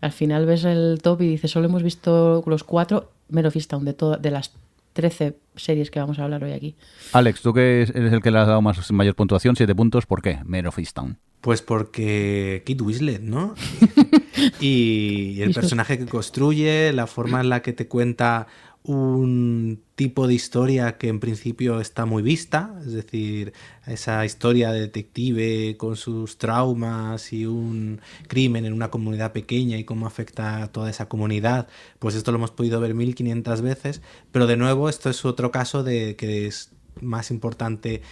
al 0.00 0.12
final 0.12 0.46
ves 0.46 0.64
el 0.64 1.00
top 1.02 1.22
y 1.22 1.28
dices, 1.28 1.50
solo 1.50 1.66
hemos 1.66 1.82
visto 1.82 2.42
los 2.46 2.64
cuatro 2.64 3.10
Men 3.28 3.46
of 3.46 3.56
Easttown 3.56 3.84
de, 3.84 3.96
de 4.20 4.30
las 4.30 4.52
13 4.96 5.36
series 5.56 5.90
que 5.90 6.00
vamos 6.00 6.18
a 6.18 6.24
hablar 6.24 6.42
hoy 6.42 6.52
aquí. 6.52 6.74
Alex, 7.12 7.42
tú 7.42 7.52
que 7.52 7.82
eres 7.82 8.12
el 8.12 8.22
que 8.22 8.30
le 8.30 8.38
has 8.38 8.46
dado 8.46 8.62
más 8.62 8.90
mayor 8.92 9.14
puntuación, 9.14 9.54
7 9.54 9.74
puntos, 9.74 10.06
¿por 10.06 10.22
qué? 10.22 10.40
Mayor 10.44 10.68
of 10.68 10.78
Easttown. 10.78 11.18
Pues 11.42 11.60
porque 11.60 12.62
Kit 12.64 12.80
Winslet, 12.80 13.20
¿no? 13.20 13.54
y 14.60 15.38
el 15.42 15.52
personaje 15.52 15.98
que 15.98 16.06
construye, 16.06 16.94
la 16.94 17.06
forma 17.06 17.42
en 17.42 17.50
la 17.50 17.60
que 17.60 17.74
te 17.74 17.86
cuenta 17.86 18.46
un 18.86 19.82
tipo 19.96 20.28
de 20.28 20.34
historia 20.34 20.96
que 20.96 21.08
en 21.08 21.18
principio 21.18 21.80
está 21.80 22.06
muy 22.06 22.22
vista, 22.22 22.78
es 22.86 22.92
decir, 22.92 23.52
esa 23.84 24.24
historia 24.24 24.70
de 24.70 24.80
detective 24.80 25.76
con 25.76 25.96
sus 25.96 26.38
traumas 26.38 27.32
y 27.32 27.46
un 27.46 28.00
crimen 28.28 28.64
en 28.64 28.72
una 28.72 28.90
comunidad 28.90 29.32
pequeña 29.32 29.76
y 29.76 29.84
cómo 29.84 30.06
afecta 30.06 30.62
a 30.62 30.68
toda 30.68 30.88
esa 30.88 31.08
comunidad, 31.08 31.68
pues 31.98 32.14
esto 32.14 32.30
lo 32.30 32.38
hemos 32.38 32.52
podido 32.52 32.80
ver 32.80 32.94
1500 32.94 33.60
veces, 33.60 34.02
pero 34.30 34.46
de 34.46 34.56
nuevo 34.56 34.88
esto 34.88 35.10
es 35.10 35.24
otro 35.24 35.50
caso 35.50 35.82
de 35.82 36.14
que 36.14 36.46
es 36.46 36.70
más 37.00 37.32
importante 37.32 38.02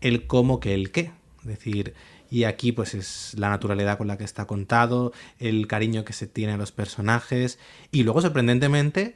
el 0.00 0.26
cómo 0.26 0.58
que 0.58 0.74
el 0.74 0.90
qué, 0.90 1.12
es 1.42 1.46
decir, 1.46 1.94
y 2.28 2.42
aquí 2.42 2.72
pues 2.72 2.94
es 2.94 3.34
la 3.38 3.50
naturalidad 3.50 3.98
con 3.98 4.08
la 4.08 4.18
que 4.18 4.24
está 4.24 4.46
contado, 4.46 5.12
el 5.38 5.68
cariño 5.68 6.04
que 6.04 6.12
se 6.12 6.26
tiene 6.26 6.54
a 6.54 6.56
los 6.56 6.72
personajes 6.72 7.60
y 7.92 8.02
luego 8.02 8.20
sorprendentemente 8.20 9.14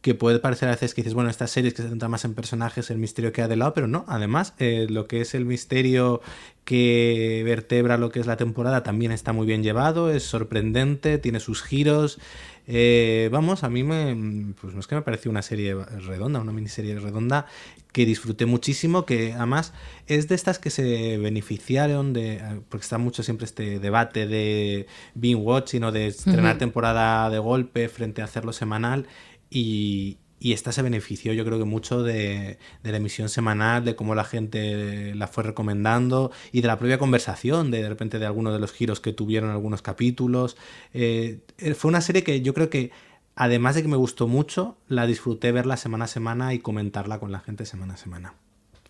que 0.00 0.14
puede 0.14 0.38
parecer 0.38 0.68
a 0.68 0.72
veces 0.72 0.94
que 0.94 1.02
dices, 1.02 1.14
bueno, 1.14 1.28
estas 1.28 1.50
series 1.50 1.74
que 1.74 1.82
se 1.82 1.88
centran 1.88 2.10
más 2.10 2.24
en 2.24 2.34
personajes, 2.34 2.90
el 2.90 2.98
misterio 2.98 3.32
queda 3.32 3.48
de 3.48 3.56
lado, 3.56 3.74
pero 3.74 3.86
no, 3.86 4.04
además 4.08 4.54
eh, 4.58 4.86
lo 4.88 5.06
que 5.06 5.20
es 5.20 5.34
el 5.34 5.44
misterio 5.44 6.22
que 6.64 7.42
vertebra 7.44 7.98
lo 7.98 8.10
que 8.10 8.20
es 8.20 8.26
la 8.26 8.36
temporada 8.36 8.82
también 8.82 9.12
está 9.12 9.32
muy 9.32 9.46
bien 9.46 9.62
llevado, 9.62 10.10
es 10.10 10.22
sorprendente, 10.22 11.18
tiene 11.18 11.40
sus 11.40 11.62
giros. 11.62 12.18
eh, 12.66 13.28
vamos, 13.32 13.64
a 13.64 13.68
mí 13.68 13.82
me, 13.82 14.54
pues 14.60 14.72
no 14.72 14.80
es 14.80 14.86
que 14.86 14.94
me 14.94 15.02
pareció 15.02 15.30
una 15.30 15.42
serie 15.42 15.74
redonda, 15.74 16.40
una 16.40 16.52
miniserie 16.52 16.98
redonda 16.98 17.46
que 17.92 18.06
disfruté 18.06 18.46
muchísimo, 18.46 19.04
que 19.04 19.32
además 19.32 19.72
es 20.06 20.28
de 20.28 20.36
estas 20.36 20.58
que 20.58 20.70
se 20.70 21.18
beneficiaron 21.18 22.12
de, 22.12 22.40
porque 22.68 22.84
está 22.84 22.98
mucho 22.98 23.22
siempre 23.22 23.46
este 23.46 23.80
debate 23.80 24.26
de 24.26 24.86
binge 25.14 25.42
watching 25.42 25.84
o 25.84 25.92
de 25.92 26.06
estrenar 26.06 26.58
temporada 26.58 27.28
de 27.30 27.38
golpe 27.38 27.88
frente 27.88 28.22
a 28.22 28.26
hacerlo 28.26 28.52
semanal 28.52 29.06
y, 29.50 30.18
esta 30.40 30.72
se 30.72 30.80
benefició 30.80 31.34
yo 31.34 31.44
creo 31.44 31.58
que 31.58 31.66
mucho 31.66 32.02
de, 32.02 32.58
de 32.82 32.90
la 32.90 32.96
emisión 32.96 33.28
semanal, 33.28 33.84
de 33.84 33.94
cómo 33.94 34.14
la 34.14 34.24
gente 34.24 35.14
la 35.14 35.26
fue 35.26 35.44
recomendando 35.44 36.32
y 36.50 36.62
de 36.62 36.68
la 36.68 36.78
propia 36.78 36.96
conversación, 36.96 37.70
de, 37.70 37.82
de 37.82 37.88
repente 37.90 38.18
de 38.18 38.24
algunos 38.24 38.54
de 38.54 38.58
los 38.58 38.72
giros 38.72 39.00
que 39.00 39.12
tuvieron 39.12 39.50
algunos 39.50 39.82
capítulos. 39.82 40.56
Eh, 40.94 41.40
eh, 41.58 41.74
fue 41.74 41.90
una 41.90 42.00
serie 42.00 42.24
que 42.24 42.40
yo 42.40 42.54
creo 42.54 42.70
que 42.70 42.90
además 43.34 43.74
de 43.74 43.82
que 43.82 43.88
me 43.88 43.96
gustó 43.96 44.28
mucho, 44.28 44.78
la 44.88 45.06
disfruté 45.06 45.52
verla 45.52 45.76
semana 45.76 46.06
a 46.06 46.08
semana 46.08 46.54
y 46.54 46.58
comentarla 46.58 47.18
con 47.18 47.32
la 47.32 47.40
gente 47.40 47.66
semana 47.66 47.94
a 47.94 47.96
semana. 47.98 48.34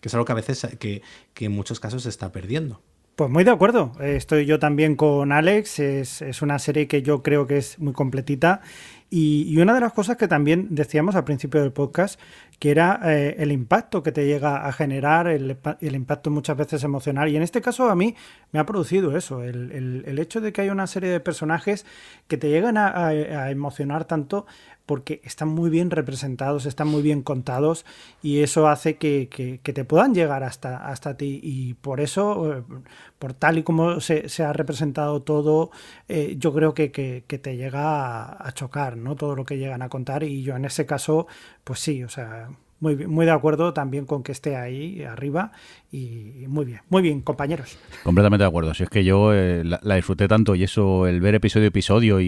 Que 0.01 0.09
es 0.09 0.15
algo 0.15 0.25
que 0.25 0.33
a 0.33 0.37
veces, 0.37 0.67
que, 0.79 1.03
que 1.35 1.47
en 1.47 1.53
muchos 1.53 1.81
casos 1.81 2.05
se 2.05 2.09
está 2.09 2.33
perdiendo. 2.33 2.81
Pues 3.17 3.31
muy 3.31 3.45
de 3.45 3.51
acuerdo. 3.51 3.93
Eh, 4.01 4.17
Estoy 4.17 4.47
yo 4.47 4.59
también 4.59 4.97
con 4.97 5.31
Alex. 5.31 5.79
Es, 5.79 6.23
es 6.23 6.43
una 6.43 6.59
serie 6.59 6.89
que 6.89 7.03
yo 7.03 7.23
creo 7.23 7.47
que 7.47 7.59
es 7.59 7.79
muy 7.79 7.93
completita. 7.93 8.63
Y, 9.11 9.43
y 9.53 9.59
una 9.59 9.75
de 9.75 9.81
las 9.81 9.93
cosas 9.93 10.17
que 10.17 10.29
también 10.29 10.69
decíamos 10.71 11.17
al 11.17 11.25
principio 11.25 11.61
del 11.61 11.73
podcast, 11.73 12.21
que 12.61 12.71
era 12.71 13.01
eh, 13.05 13.35
el 13.39 13.51
impacto 13.51 14.03
que 14.03 14.13
te 14.13 14.25
llega 14.25 14.67
a 14.67 14.73
generar, 14.73 15.27
el, 15.27 15.57
impacto 15.81 16.31
muchas 16.31 16.57
veces 16.57 16.85
emocional. 16.85 17.29
Y 17.29 17.37
en 17.37 17.43
este 17.43 17.61
caso 17.61 17.91
a 17.91 17.97
mí 17.97 18.15
me 18.53 18.61
ha 18.61 18.67
producido 18.67 19.17
eso, 19.17 19.43
el, 19.43 20.03
el- 20.07 20.19
hecho 20.21 20.41
de 20.41 20.53
que 20.53 20.61
haya 20.61 20.73
una 20.73 20.87
serie 20.87 21.11
de 21.11 21.19
personajes 21.19 21.87
que 22.29 22.37
te 22.37 22.51
llegan 22.51 22.77
a 22.77 23.51
emocionar 23.51 24.05
tanto 24.05 24.47
porque 24.91 25.21
están 25.25 25.49
muy 25.49 25.71
bien 25.71 25.89
representados, 25.93 26.67
están 26.67 26.89
muy 26.89 27.01
bien 27.03 27.23
contados 27.23 27.85
y 28.23 28.41
eso 28.41 28.67
hace 28.67 28.97
que, 28.97 29.29
que- 29.31 29.61
te 29.73 29.85
puedan 29.85 30.15
llegar 30.15 30.43
hasta, 30.43 30.85
hasta 30.91 31.17
ti. 31.17 31.39
Y 31.45 31.75
por 31.75 32.01
eso, 32.01 32.53
eh, 32.59 32.63
por 33.21 33.33
tal 33.35 33.59
y 33.59 33.63
como 33.63 34.01
se, 34.01 34.29
se 34.29 34.43
ha 34.43 34.53
representado 34.53 35.23
todo, 35.23 35.71
eh, 36.09 36.35
yo 36.39 36.53
creo 36.53 36.75
que, 36.75 36.91
que- 36.91 37.23
que 37.29 37.39
te 37.39 37.57
llega 37.57 37.83
a, 38.25 38.49
a 38.49 38.53
chocar, 38.53 38.97
¿no? 38.97 39.15
Todo 39.15 39.37
lo 39.37 39.45
que 39.45 39.59
llegan 39.59 39.83
a 39.83 39.89
contar. 39.89 40.25
Y 40.25 40.43
yo 40.43 40.57
en 40.57 40.65
ese 40.65 40.87
caso, 40.87 41.27
pues 41.65 41.79
sí, 41.81 42.03
o 42.03 42.09
sea, 42.09 42.49
muy, 42.81 42.95
bien- 42.97 43.11
muy 43.11 43.27
de 43.27 43.33
acuerdo 43.33 43.73
también 43.73 44.07
con 44.07 44.23
que 44.23 44.33
esté 44.33 44.57
ahí 44.57 45.03
arriba. 45.05 45.53
Y 45.93 46.45
muy 46.49 46.65
bien, 46.65 46.81
muy 46.89 47.03
bien, 47.03 47.21
compañeros. 47.21 47.79
Completamente 48.03 48.43
de 48.43 48.49
acuerdo. 48.49 48.75
Si 48.75 48.83
es 48.83 48.89
que 48.91 49.05
yo 49.05 49.33
eh, 49.33 49.63
la, 49.65 49.95
disfruté 49.95 50.27
tanto 50.29 50.55
y 50.55 50.65
eso, 50.65 51.07
el 51.07 51.21
ver 51.21 51.35
episodio 51.35 51.67
a 51.67 51.69
episodio 51.69 52.21
y 52.21 52.27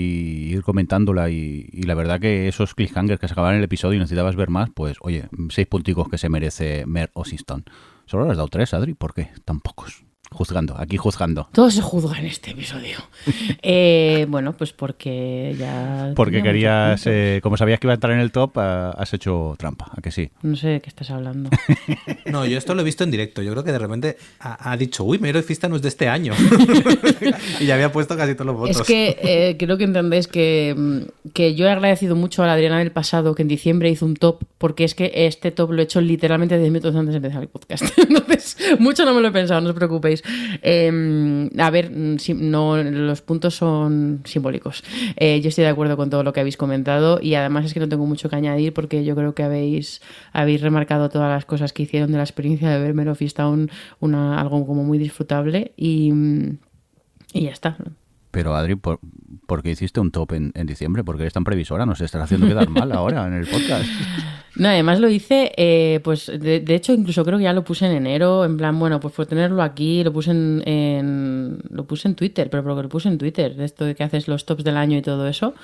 ir 0.52 0.62
comentándola 0.62 1.30
y, 1.30 1.68
y 1.72 1.82
la 1.82 1.94
verdad 1.94 2.20
que 2.20 2.48
esos 2.48 2.74
cliffhangers 2.74 3.20
que 3.20 3.26
se 3.28 3.32
acababan 3.32 3.54
en 3.54 3.58
el 3.60 3.64
episodio 3.64 3.96
y 3.96 4.00
necesitabas 4.00 4.36
ver 4.36 4.50
más, 4.50 4.70
pues 4.74 4.96
oye, 5.00 5.24
seis 5.50 5.66
punticos 5.66 6.08
que 6.08 6.18
se 6.18 6.28
merece 6.28 6.84
Mer 6.86 7.10
o 7.14 7.24
Siston. 7.24 7.64
Solo 8.06 8.24
le 8.24 8.32
has 8.32 8.36
dado 8.36 8.48
tres, 8.48 8.74
Adri. 8.74 8.94
¿Por 8.94 9.14
qué? 9.14 9.30
Tan 9.44 9.60
pocos. 9.60 10.04
Juzgando, 10.32 10.74
aquí 10.78 10.96
juzgando. 10.96 11.48
Todo 11.52 11.70
se 11.70 11.82
juzga 11.82 12.18
en 12.18 12.26
este 12.26 12.52
episodio. 12.52 12.98
Eh, 13.64 14.26
bueno, 14.28 14.54
pues 14.54 14.72
porque 14.72 15.54
ya... 15.58 16.12
Porque 16.16 16.42
querías, 16.42 17.06
eh, 17.06 17.40
como 17.42 17.56
sabías 17.56 17.78
que 17.78 17.86
iba 17.86 17.92
a 17.92 17.94
entrar 17.94 18.12
en 18.12 18.18
el 18.18 18.32
top, 18.32 18.58
ah, 18.58 18.90
has 18.98 19.12
hecho 19.14 19.54
trampa, 19.56 19.90
¿a 19.96 20.00
que 20.00 20.10
sí? 20.10 20.30
No 20.42 20.56
sé 20.56 20.68
de 20.68 20.80
qué 20.80 20.88
estás 20.88 21.10
hablando. 21.10 21.50
No, 22.26 22.46
yo 22.46 22.56
esto 22.56 22.74
lo 22.74 22.80
he 22.80 22.84
visto 22.84 23.04
en 23.04 23.10
directo. 23.10 23.42
Yo 23.42 23.52
creo 23.52 23.62
que 23.64 23.72
de 23.72 23.78
repente 23.78 24.16
ha, 24.40 24.72
ha 24.72 24.76
dicho, 24.76 25.04
uy, 25.04 25.18
Mero 25.18 25.38
y 25.38 25.42
Fista 25.42 25.68
no 25.68 25.76
es 25.76 25.82
de 25.82 25.88
este 25.88 26.08
año. 26.08 26.32
y 27.60 27.66
ya 27.66 27.74
había 27.74 27.92
puesto 27.92 28.16
casi 28.16 28.34
todos 28.34 28.46
los 28.46 28.56
votos. 28.56 28.80
Es 28.80 28.82
que 28.86 29.18
eh, 29.22 29.56
creo 29.58 29.76
que 29.76 29.84
entendéis 29.84 30.28
que, 30.28 30.74
mm, 30.76 31.30
que 31.32 31.54
yo 31.54 31.66
he 31.66 31.70
agradecido 31.70 32.16
mucho 32.16 32.42
a 32.42 32.46
la 32.46 32.54
Adriana 32.54 32.78
del 32.78 32.90
pasado 32.90 33.34
que 33.34 33.42
en 33.42 33.48
diciembre 33.48 33.90
hizo 33.90 34.06
un 34.06 34.16
top, 34.16 34.44
porque 34.58 34.84
es 34.84 34.94
que 34.94 35.12
este 35.14 35.50
top 35.50 35.72
lo 35.72 35.82
he 35.82 35.84
hecho 35.84 36.00
literalmente 36.00 36.58
10 36.58 36.70
minutos 36.70 36.94
antes 36.94 37.12
de 37.12 37.16
empezar 37.18 37.42
el 37.42 37.48
podcast. 37.48 37.84
Entonces, 37.98 38.56
mucho 38.78 39.04
no 39.04 39.14
me 39.14 39.20
lo 39.20 39.28
he 39.28 39.32
pensado, 39.32 39.60
no 39.60 39.70
os 39.70 39.74
preocupéis. 39.74 40.21
Eh, 40.62 41.50
a 41.58 41.70
ver, 41.70 41.90
mm, 41.90 42.16
no, 42.38 42.76
los 42.82 43.22
puntos 43.22 43.54
son 43.54 44.22
simbólicos. 44.24 44.84
Eh, 45.16 45.40
yo 45.40 45.48
estoy 45.48 45.64
de 45.64 45.70
acuerdo 45.70 45.96
con 45.96 46.10
todo 46.10 46.22
lo 46.22 46.32
que 46.32 46.40
habéis 46.40 46.56
comentado 46.56 47.18
y 47.20 47.34
además 47.34 47.64
es 47.64 47.74
que 47.74 47.80
no 47.80 47.88
tengo 47.88 48.06
mucho 48.06 48.28
que 48.28 48.36
añadir 48.36 48.72
porque 48.72 49.04
yo 49.04 49.14
creo 49.14 49.34
que 49.34 49.42
habéis, 49.42 50.00
habéis 50.32 50.60
remarcado 50.60 51.08
todas 51.08 51.30
las 51.30 51.44
cosas 51.44 51.72
que 51.72 51.82
hicieron 51.82 52.12
de 52.12 52.18
la 52.18 52.24
experiencia 52.24 52.70
de 52.70 52.78
ver 52.78 52.94
Men 52.94 53.08
of 53.08 53.20
Easttown, 53.20 53.70
una, 54.00 54.40
algo 54.40 54.66
como 54.66 54.84
muy 54.84 54.98
disfrutable 54.98 55.72
y, 55.76 56.12
y 57.32 57.42
ya 57.42 57.50
está. 57.50 57.76
Pero 58.32 58.56
Adri, 58.56 58.74
¿por, 58.74 58.98
por 59.46 59.62
qué 59.62 59.70
hiciste 59.70 60.00
un 60.00 60.10
top 60.10 60.32
en, 60.32 60.50
en 60.56 60.66
diciembre? 60.66 61.04
Porque 61.04 61.22
eres 61.22 61.32
tan 61.34 61.44
previsora, 61.44 61.86
nos 61.86 62.00
estás 62.00 62.22
haciendo 62.22 62.48
quedar 62.48 62.68
mal 62.68 62.90
ahora 62.92 63.26
en 63.28 63.34
el 63.34 63.46
podcast. 63.46 63.84
No, 64.56 64.68
además 64.68 65.00
lo 65.00 65.08
hice, 65.08 65.52
eh, 65.56 66.00
pues 66.04 66.26
de, 66.26 66.60
de 66.60 66.74
hecho 66.74 66.92
incluso 66.92 67.24
creo 67.24 67.38
que 67.38 67.44
ya 67.44 67.52
lo 67.54 67.62
puse 67.64 67.86
en 67.86 67.92
enero, 67.92 68.44
en 68.44 68.56
plan, 68.58 68.78
bueno, 68.78 69.00
pues 69.00 69.14
por 69.14 69.24
tenerlo 69.26 69.62
aquí, 69.62 70.02
lo 70.04 70.12
puse 70.12 70.30
en, 70.32 70.62
en- 70.66 71.58
lo 71.70 71.84
puse 71.86 72.08
en 72.08 72.14
Twitter, 72.16 72.50
pero 72.50 72.62
porque 72.62 72.82
lo 72.82 72.88
puse 72.88 73.08
en 73.08 73.16
Twitter, 73.18 73.54
de 73.54 73.64
esto 73.64 73.84
de 73.86 73.94
que 73.94 74.02
haces 74.02 74.28
los 74.28 74.44
tops 74.44 74.64
del 74.64 74.76
año 74.76 74.98
y 74.98 75.02
todo 75.02 75.26
eso. 75.28 75.54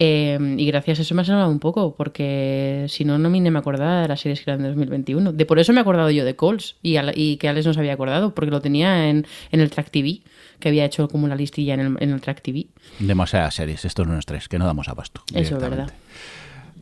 Eh, 0.00 0.38
y 0.58 0.66
gracias 0.66 1.00
a 1.00 1.02
eso 1.02 1.14
me 1.16 1.22
ha 1.22 1.24
salvado 1.24 1.50
un 1.50 1.58
poco, 1.58 1.94
porque 1.96 2.86
si 2.88 3.04
no, 3.04 3.18
no 3.18 3.28
me 3.30 3.40
ni 3.40 3.50
me 3.50 3.58
acordaba 3.58 4.02
de 4.02 4.08
las 4.08 4.20
series 4.20 4.40
que 4.42 4.50
eran 4.50 4.62
de 4.62 4.68
2021. 4.68 5.32
De 5.32 5.44
por 5.44 5.58
eso 5.58 5.72
me 5.72 5.78
he 5.78 5.82
acordado 5.82 6.10
yo 6.10 6.24
de 6.24 6.36
Calls 6.36 6.76
y, 6.82 6.96
a 6.96 7.02
la- 7.02 7.12
y 7.14 7.36
que 7.38 7.48
Alex 7.48 7.66
no 7.66 7.74
se 7.74 7.80
había 7.80 7.94
acordado, 7.94 8.34
porque 8.34 8.50
lo 8.52 8.60
tenía 8.60 9.08
en, 9.08 9.26
en 9.50 9.60
el 9.60 9.70
Track 9.70 9.90
TV, 9.90 10.20
que 10.58 10.68
había 10.68 10.84
hecho 10.84 11.08
como 11.08 11.24
una 11.24 11.36
listilla 11.36 11.74
en 11.74 11.80
el, 11.80 11.96
en 12.00 12.10
el 12.10 12.20
Track 12.20 12.42
TV. 12.42 12.66
Demasiadas 12.98 13.54
series, 13.54 13.84
estos 13.84 14.06
nuestros, 14.06 14.48
que 14.48 14.58
no 14.58 14.66
damos 14.66 14.88
abasto. 14.88 15.22
Eso 15.34 15.56
es 15.56 15.62
verdad. 15.62 15.90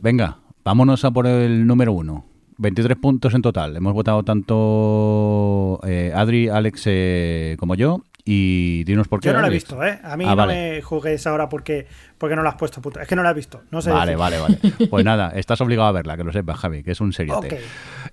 Venga, 0.01 0.37
vámonos 0.63 1.03
a 1.05 1.11
por 1.11 1.27
el 1.27 1.65
número 1.65 1.93
uno. 1.93 2.25
23 2.57 2.97
puntos 2.97 3.33
en 3.33 3.41
total. 3.41 3.75
Hemos 3.75 3.93
votado 3.93 4.23
tanto 4.23 5.79
eh, 5.85 6.11
Adri, 6.13 6.49
Alex 6.49 6.83
eh, 6.85 7.55
como 7.59 7.75
yo. 7.75 8.01
Y 8.29 8.83
dinos 8.83 9.07
por 9.07 9.21
qué. 9.21 9.29
Yo 9.29 9.33
no 9.33 9.41
la 9.41 9.47
he 9.47 9.51
visto, 9.51 9.81
¿eh? 9.83 9.99
A 10.03 10.17
mí 10.17 10.25
Ah, 10.25 10.31
no 10.31 10.35
vale. 10.35 10.53
me 10.75 10.81
juzgues 10.81 11.25
ahora 11.27 11.47
porque, 11.47 11.87
porque 12.17 12.35
no 12.35 12.43
la 12.43 12.49
has 12.49 12.55
puesto, 12.57 12.81
puta. 12.81 13.01
Es 13.01 13.07
que 13.07 13.15
no 13.15 13.23
la 13.23 13.31
he 13.31 13.33
visto. 13.33 13.61
No 13.71 13.81
sé. 13.81 13.89
Vale, 13.89 14.17
decir. 14.17 14.19
vale, 14.19 14.39
vale. 14.39 14.59
Pues 14.89 15.05
nada, 15.05 15.29
estás 15.33 15.61
obligado 15.61 15.87
a 15.87 15.91
verla, 15.93 16.17
que 16.17 16.25
lo 16.25 16.33
sepas, 16.33 16.57
Javi, 16.59 16.83
que 16.83 16.91
es 16.91 16.99
un 16.99 17.13
seriote. 17.13 17.47
Ok. 17.47 17.61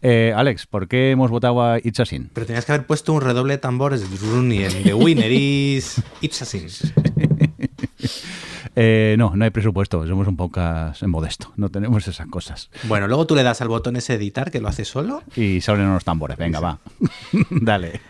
Eh, 0.03 0.33
Alex, 0.37 0.67
¿por 0.67 0.87
qué 0.87 1.11
hemos 1.11 1.31
votado 1.33 1.61
a 1.63 1.79
It's 1.79 1.99
a 1.99 2.05
Sin? 2.05 2.31
Pero 2.33 2.47
tenías 2.47 2.65
que 2.65 2.73
haber 2.73 2.87
puesto 2.87 3.13
un 3.13 3.23
redoble 3.23 3.55
de 3.55 3.59
tambores 3.59 4.09
de 4.09 4.17
Drun 4.17 4.53
y 4.53 4.63
el 4.63 4.85
de 4.85 4.95
Winner 4.95 5.33
is 5.33 6.01
It's 6.21 6.43
a 6.43 6.45
Sin. 6.45 6.69
Eh, 8.77 9.15
no, 9.19 9.37
no 9.37 9.45
hay 9.45 9.51
presupuesto, 9.51 10.05
somos 10.05 10.27
un 10.27 10.37
podcast 10.37 11.01
modesto, 11.05 11.53
no 11.57 11.69
tenemos 11.69 12.09
esas 12.09 12.27
cosas. 12.27 12.71
Bueno, 12.85 13.07
luego 13.07 13.25
tú 13.25 13.37
le 13.37 13.45
das 13.45 13.61
al 13.63 13.69
botón 13.69 13.95
ese 13.95 14.15
editar 14.15 14.51
que 14.51 14.61
lo 14.61 14.67
hace 14.67 14.85
solo. 14.85 15.23
Y 15.37 15.61
salen 15.61 15.87
unos 15.87 16.05
tambores, 16.05 16.37
venga, 16.37 16.59
va. 16.59 16.79
Dale. 17.51 18.01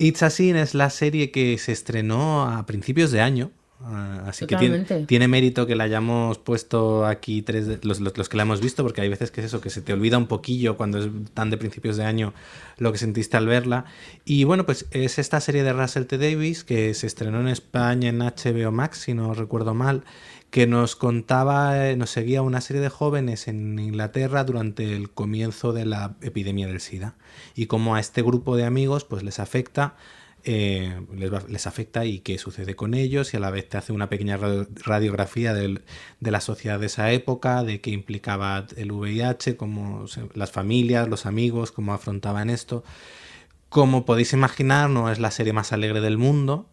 It's 0.00 0.22
a 0.24 0.30
Sin 0.30 0.56
es 0.56 0.74
la 0.74 0.90
serie 0.90 1.30
que 1.30 1.56
se 1.58 1.72
estrenó 1.72 2.42
a 2.50 2.66
principios 2.66 3.10
de 3.12 3.20
año. 3.20 3.50
ah, 3.82 4.24
Así 4.26 4.46
que 4.46 4.56
tiene, 5.06 5.28
mérito 5.28 5.66
que 5.66 5.74
la 5.76 5.84
hayamos 5.84 6.38
puesto 6.38 7.06
aquí 7.06 7.40
tres 7.42 7.66
de- 7.66 7.78
los, 7.82 8.00
los- 8.00 8.16
los 8.18 8.28
que 8.28 8.36
la 8.36 8.42
hemos 8.42 8.60
visto, 8.60 8.82
porque 8.82 9.00
hay 9.02 9.08
veces 9.08 9.30
que 9.30 9.40
es 9.40 9.46
eso, 9.46 9.60
que 9.60 9.70
se 9.70 9.80
te 9.82 9.92
olvida 9.92 10.18
un 10.18 10.26
poquillo 10.26 10.76
cuando 10.76 10.98
es 10.98 11.08
tan 11.34 11.48
de 11.50 11.56
principios 11.56 11.96
de 11.96 12.04
año 12.04 12.34
lo 12.78 12.92
que 12.92 12.98
sentiste 12.98 13.36
al 13.36 13.46
verla. 13.46 13.84
Y 14.24 14.44
bueno, 14.44 14.66
pues 14.66 14.86
es 14.90 15.18
esta 15.18 15.40
serie 15.40 15.62
de 15.62 15.72
Russell 15.72 16.04
T. 16.04 16.18
Davis 16.18 16.64
que 16.64 16.92
se 16.94 17.06
estrenó 17.06 17.40
en 17.40 17.48
España 17.48 18.08
en 18.10 18.18
HBO 18.20 18.70
Max, 18.72 18.98
si 18.98 19.14
no 19.14 19.32
recuerdo 19.34 19.72
mal, 19.74 20.02
que 20.50 20.66
nos 20.66 20.96
contaba, 20.96 21.88
eh, 21.88 21.96
nos 21.96 22.10
seguía 22.10 22.42
una 22.42 22.60
serie 22.60 22.82
de 22.82 22.88
jóvenes 22.88 23.46
en 23.48 23.78
Inglaterra 23.78 24.44
durante 24.44 24.94
el 24.96 25.10
comienzo 25.10 25.72
de 25.72 25.84
la 25.86 26.16
epidemia 26.22 26.66
del 26.66 26.80
SIDA 26.80 27.14
y 27.54 27.66
cómo 27.66 27.94
a 27.94 28.00
este 28.00 28.22
grupo 28.22 28.56
de 28.56 28.64
amigos 28.64 29.04
pues 29.04 29.22
les 29.22 29.38
afecta 29.38 29.96
eh, 30.44 30.98
les, 31.14 31.30
les 31.50 31.66
afecta 31.66 32.06
y 32.06 32.20
qué 32.20 32.38
sucede 32.38 32.74
con 32.74 32.94
ellos 32.94 33.34
y 33.34 33.36
a 33.36 33.40
la 33.40 33.50
vez 33.50 33.68
te 33.68 33.76
hace 33.76 33.92
una 33.92 34.08
pequeña 34.08 34.38
radio- 34.38 34.66
radiografía 34.86 35.52
de 35.52 35.80
la 36.20 36.40
sociedad 36.40 36.80
de 36.80 36.86
esa 36.86 37.12
época, 37.12 37.62
de 37.62 37.80
qué 37.82 37.90
implicaba 37.90 38.66
el 38.76 38.90
VIH, 38.92 39.56
cómo 39.58 40.06
las 40.34 40.50
familias, 40.50 41.08
los 41.08 41.26
amigos, 41.26 41.72
cómo 41.72 41.92
afrontaban 41.92 42.48
esto. 42.48 42.82
Como 43.68 44.04
podéis 44.04 44.32
imaginar, 44.32 44.90
no 44.90 45.10
es 45.12 45.18
la 45.20 45.30
serie 45.30 45.52
más 45.52 45.72
alegre 45.72 46.00
del 46.00 46.18
mundo, 46.18 46.66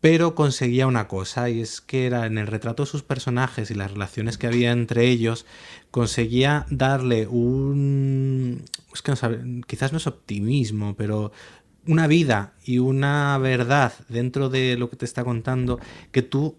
pero 0.00 0.34
conseguía 0.34 0.86
una 0.86 1.08
cosa, 1.08 1.48
y 1.50 1.60
es 1.60 1.80
que 1.80 2.06
era 2.06 2.26
en 2.26 2.38
el 2.38 2.46
retrato 2.46 2.84
de 2.84 2.88
sus 2.90 3.02
personajes 3.02 3.70
y 3.70 3.74
las 3.74 3.90
relaciones 3.90 4.38
que 4.38 4.46
había 4.46 4.72
entre 4.72 5.08
ellos, 5.08 5.46
conseguía 5.90 6.66
darle 6.70 7.26
un... 7.26 8.62
Es 8.92 9.02
que 9.02 9.12
no 9.12 9.16
sabe- 9.16 9.62
quizás 9.66 9.92
no 9.92 9.98
es 9.98 10.06
optimismo, 10.06 10.94
pero 10.96 11.32
una 11.86 12.06
vida 12.06 12.52
y 12.64 12.78
una 12.78 13.38
verdad 13.38 13.92
dentro 14.08 14.48
de 14.48 14.76
lo 14.76 14.90
que 14.90 14.96
te 14.96 15.04
está 15.04 15.24
contando 15.24 15.78
que 16.12 16.22
tú 16.22 16.56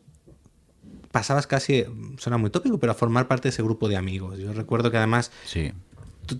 pasabas 1.11 1.47
casi, 1.47 1.85
suena 2.17 2.37
muy 2.37 2.49
tópico, 2.49 2.79
pero 2.79 2.91
a 2.91 2.95
formar 2.95 3.27
parte 3.27 3.43
de 3.43 3.49
ese 3.49 3.63
grupo 3.63 3.87
de 3.89 3.97
amigos. 3.97 4.37
Yo 4.39 4.53
recuerdo 4.53 4.91
que 4.91 4.97
además 4.97 5.31
Sí. 5.45 5.71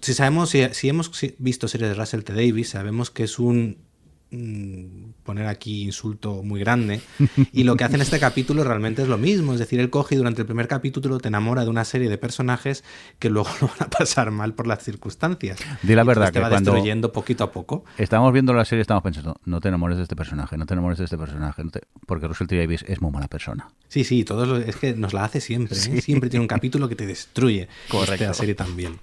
Si 0.02 0.14
sabemos 0.14 0.50
si, 0.50 0.66
si 0.74 0.90
hemos 0.90 1.10
visto 1.38 1.70
series 1.70 1.90
de 1.92 1.96
Russell 1.96 2.22
T 2.24 2.34
Davis 2.34 2.70
sabemos 2.70 3.10
que 3.10 3.24
es 3.24 3.40
un 3.40 3.78
poner 5.24 5.48
aquí 5.48 5.84
insulto 5.84 6.44
muy 6.44 6.60
grande 6.60 7.00
y 7.54 7.64
lo 7.64 7.76
que 7.78 7.84
hace 7.86 7.96
en 7.96 8.02
este 8.02 8.20
capítulo 8.20 8.64
realmente 8.64 9.02
es 9.02 9.08
lo 9.08 9.18
mismo 9.18 9.54
es 9.54 9.60
decir 9.60 9.80
él 9.80 9.90
coge 9.90 10.16
y 10.16 10.18
durante 10.18 10.42
el 10.42 10.46
primer 10.46 10.68
capítulo 10.68 11.18
te 11.20 11.30
enamora 11.30 11.64
de 11.64 11.70
una 11.70 11.86
serie 11.86 12.10
de 12.10 12.18
personajes 12.18 12.84
que 13.20 13.30
luego 13.30 13.50
lo 13.62 13.68
van 13.68 13.78
a 13.82 13.90
pasar 13.90 14.32
mal 14.32 14.54
por 14.54 14.68
las 14.68 14.84
circunstancias 14.84 15.60
Di 15.82 15.96
la 15.96 16.04
verdad 16.04 16.28
te 16.28 16.34
que 16.34 16.40
va 16.42 16.50
cuando- 16.50 16.72
destruyendo 16.72 17.12
poquito 17.14 17.44
a 17.46 17.52
poco 17.52 17.86
Estábamos 17.98 18.34
viendo 18.34 18.54
la 18.54 18.66
serie 18.66 18.80
y 18.80 18.82
estábamos 18.82 19.04
pensando, 19.04 19.40
no 19.46 19.62
te 19.62 19.70
enamores 19.70 19.98
de 19.98 20.04
este 20.04 20.16
personaje, 20.16 20.58
no 20.58 20.66
te 20.66 20.74
enamores 20.74 20.98
de 20.98 21.06
este 21.06 21.18
personaje, 21.18 21.64
no 21.64 21.72
te- 21.72 21.82
porque 22.06 22.28
Russell 22.28 22.48
T. 22.48 22.58
Davis 22.58 22.84
es 22.88 23.02
muy 23.02 23.12
mala 23.12 23.28
persona. 23.28 23.70
Sí, 23.88 24.04
sí, 24.04 24.24
todos 24.24 24.48
los- 24.48 24.64
es 24.66 24.76
que 24.76 24.94
nos 24.94 25.14
la 25.14 25.24
hace 25.26 25.40
siempre. 25.42 25.78
¿eh? 25.78 26.02
Siempre 26.02 26.30
tiene 26.30 26.42
un 26.42 26.48
capítulo 26.48 26.88
que 26.90 26.96
te 26.96 27.06
destruye. 27.06 27.68
Correcto. 27.90 28.24
Esta 28.26 28.34
serie 28.34 28.56
también. 28.56 29.00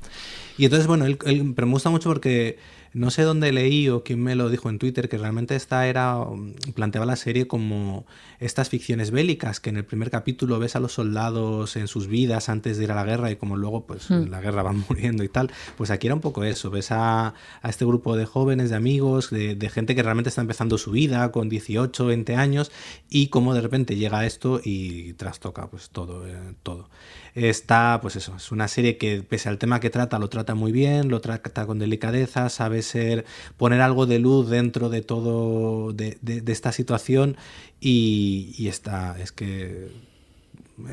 Y 0.59 0.65
entonces, 0.65 0.87
bueno, 0.87 1.05
él, 1.07 1.19
él- 1.27 1.53
pero 1.55 1.67
me 1.67 1.73
gusta 1.73 1.91
mucho 1.91 2.09
porque 2.09 2.59
no 2.95 3.11
sé 3.11 3.23
dónde 3.23 3.53
leí 3.53 3.89
o 3.89 4.05
quién 4.05 4.23
me 4.23 4.37
lo 4.37 4.49
dijo 4.49 4.71
en 4.71 4.79
Twitter, 4.79 5.09
que 5.09 5.19
realmente 5.19 5.57
esta 5.57 5.87
era, 5.89 6.17
um, 6.19 6.55
planteaba 6.75 7.05
la 7.05 7.17
serie 7.17 7.49
como 7.49 8.07
estas 8.39 8.69
ficciones 8.69 9.11
bélicas, 9.11 9.59
que 9.59 9.71
en 9.71 9.77
el 9.77 9.85
primer 9.85 10.11
capítulo 10.11 10.61
ves 10.61 10.77
a 10.77 10.81
los 10.81 10.93
soldados 10.93 11.75
en 11.77 11.89
sus 11.89 12.07
vidas 12.07 12.49
antes 12.49 12.79
de 12.79 12.85
ir 12.85 12.93
a 12.93 12.95
la 12.95 13.05
guerra 13.05 13.33
y 13.33 13.37
como 13.37 13.57
luego, 13.57 13.85
pues, 13.85 14.11
en 14.11 14.31
la 14.31 14.41
guerra 14.41 14.63
van 14.63 14.85
muriendo 14.89 15.25
y 15.25 15.29
tal. 15.29 15.51
Pues 15.77 15.91
aquí 15.91 16.07
era 16.07 16.15
un 16.15 16.21
poco 16.21 16.45
eso, 16.45 16.71
ves 16.71 16.93
a, 16.93 17.35
a 17.63 17.69
este 17.69 17.85
grupo 17.85 18.17
de 18.17 18.27
jóvenes, 18.27 18.71
de 18.71 18.77
amigos, 18.77 19.31
de, 19.31 19.57
de 19.57 19.69
gente 19.71 19.97
que 19.97 20.03
realmente 20.03 20.29
está 20.29 20.41
empezando 20.41 20.79
su 20.79 20.93
vida 20.93 21.33
con 21.33 21.49
18, 21.49 22.07
20 22.07 22.37
años 22.37 22.71
y 23.11 23.27
cómo 23.27 23.55
de 23.55 23.61
repente 23.61 23.97
llega 23.97 24.25
esto 24.25 24.61
y 24.63 25.15
trastoca 25.15 25.67
pues 25.67 25.91
todo, 25.91 26.27
eh, 26.29 26.55
todo. 26.63 26.89
Está, 27.35 27.99
pues 28.01 28.15
eso, 28.15 28.37
es 28.37 28.53
una 28.53 28.69
serie 28.69 28.97
que 28.97 29.23
pese 29.29 29.49
al 29.49 29.59
tema 29.59 29.81
que 29.81 29.91
trata, 29.91 30.21
lo 30.21 30.29
trata 30.29 30.55
muy 30.55 30.71
bien, 30.71 31.09
lo 31.09 31.21
trata 31.21 31.67
con 31.67 31.81
delicadeza, 31.81 32.49
sabe 32.49 32.81
ser, 32.83 33.25
poner 33.57 33.81
algo 33.81 34.07
de 34.07 34.21
luz 34.21 34.49
dentro 34.49 34.89
de 34.89 35.03
todo, 35.03 35.93
de, 35.93 36.17
de- 36.23 36.53
esta 36.53 36.71
situación 36.71 37.37
y, 37.81 38.55
y 38.57 38.69
está, 38.69 39.19
es 39.21 39.33
que 39.33 39.89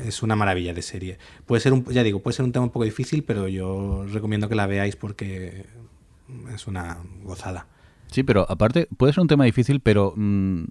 es 0.04 0.22
una 0.22 0.34
maravilla 0.36 0.74
de 0.74 0.82
serie. 0.82 1.18
Puede 1.46 1.60
ser 1.60 1.72
un, 1.72 1.84
ya 1.86 2.02
digo, 2.02 2.20
puede 2.20 2.34
ser 2.36 2.44
un 2.44 2.52
tema 2.52 2.64
un 2.64 2.70
poco 2.70 2.84
difícil, 2.84 3.22
pero 3.22 3.46
yo 3.48 4.04
recomiendo 4.12 4.48
que 4.48 4.54
la 4.56 4.66
veáis 4.66 4.96
porque 4.96 5.66
es 6.52 6.66
una 6.66 6.98
gozada. 7.22 7.66
Sí, 8.08 8.24
pero 8.24 8.46
aparte 8.50 8.88
puede 8.96 9.12
ser 9.12 9.22
un 9.22 9.28
tema 9.28 9.44
difícil, 9.44 9.80
pero 9.80 10.12
mm, 10.16 10.64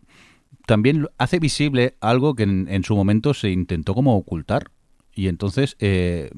también 0.65 1.07
hace 1.18 1.39
visible 1.39 1.95
algo 2.02 2.35
que 2.35 2.43
en, 2.43 2.68
en 2.69 2.84
su 2.84 2.95
momento 2.95 3.34
se 3.34 3.49
intentó 3.52 3.93
como 3.93 4.15
ocultar. 4.18 4.69
Y 5.14 5.28
entonces, 5.28 5.76
eh, 5.80 6.32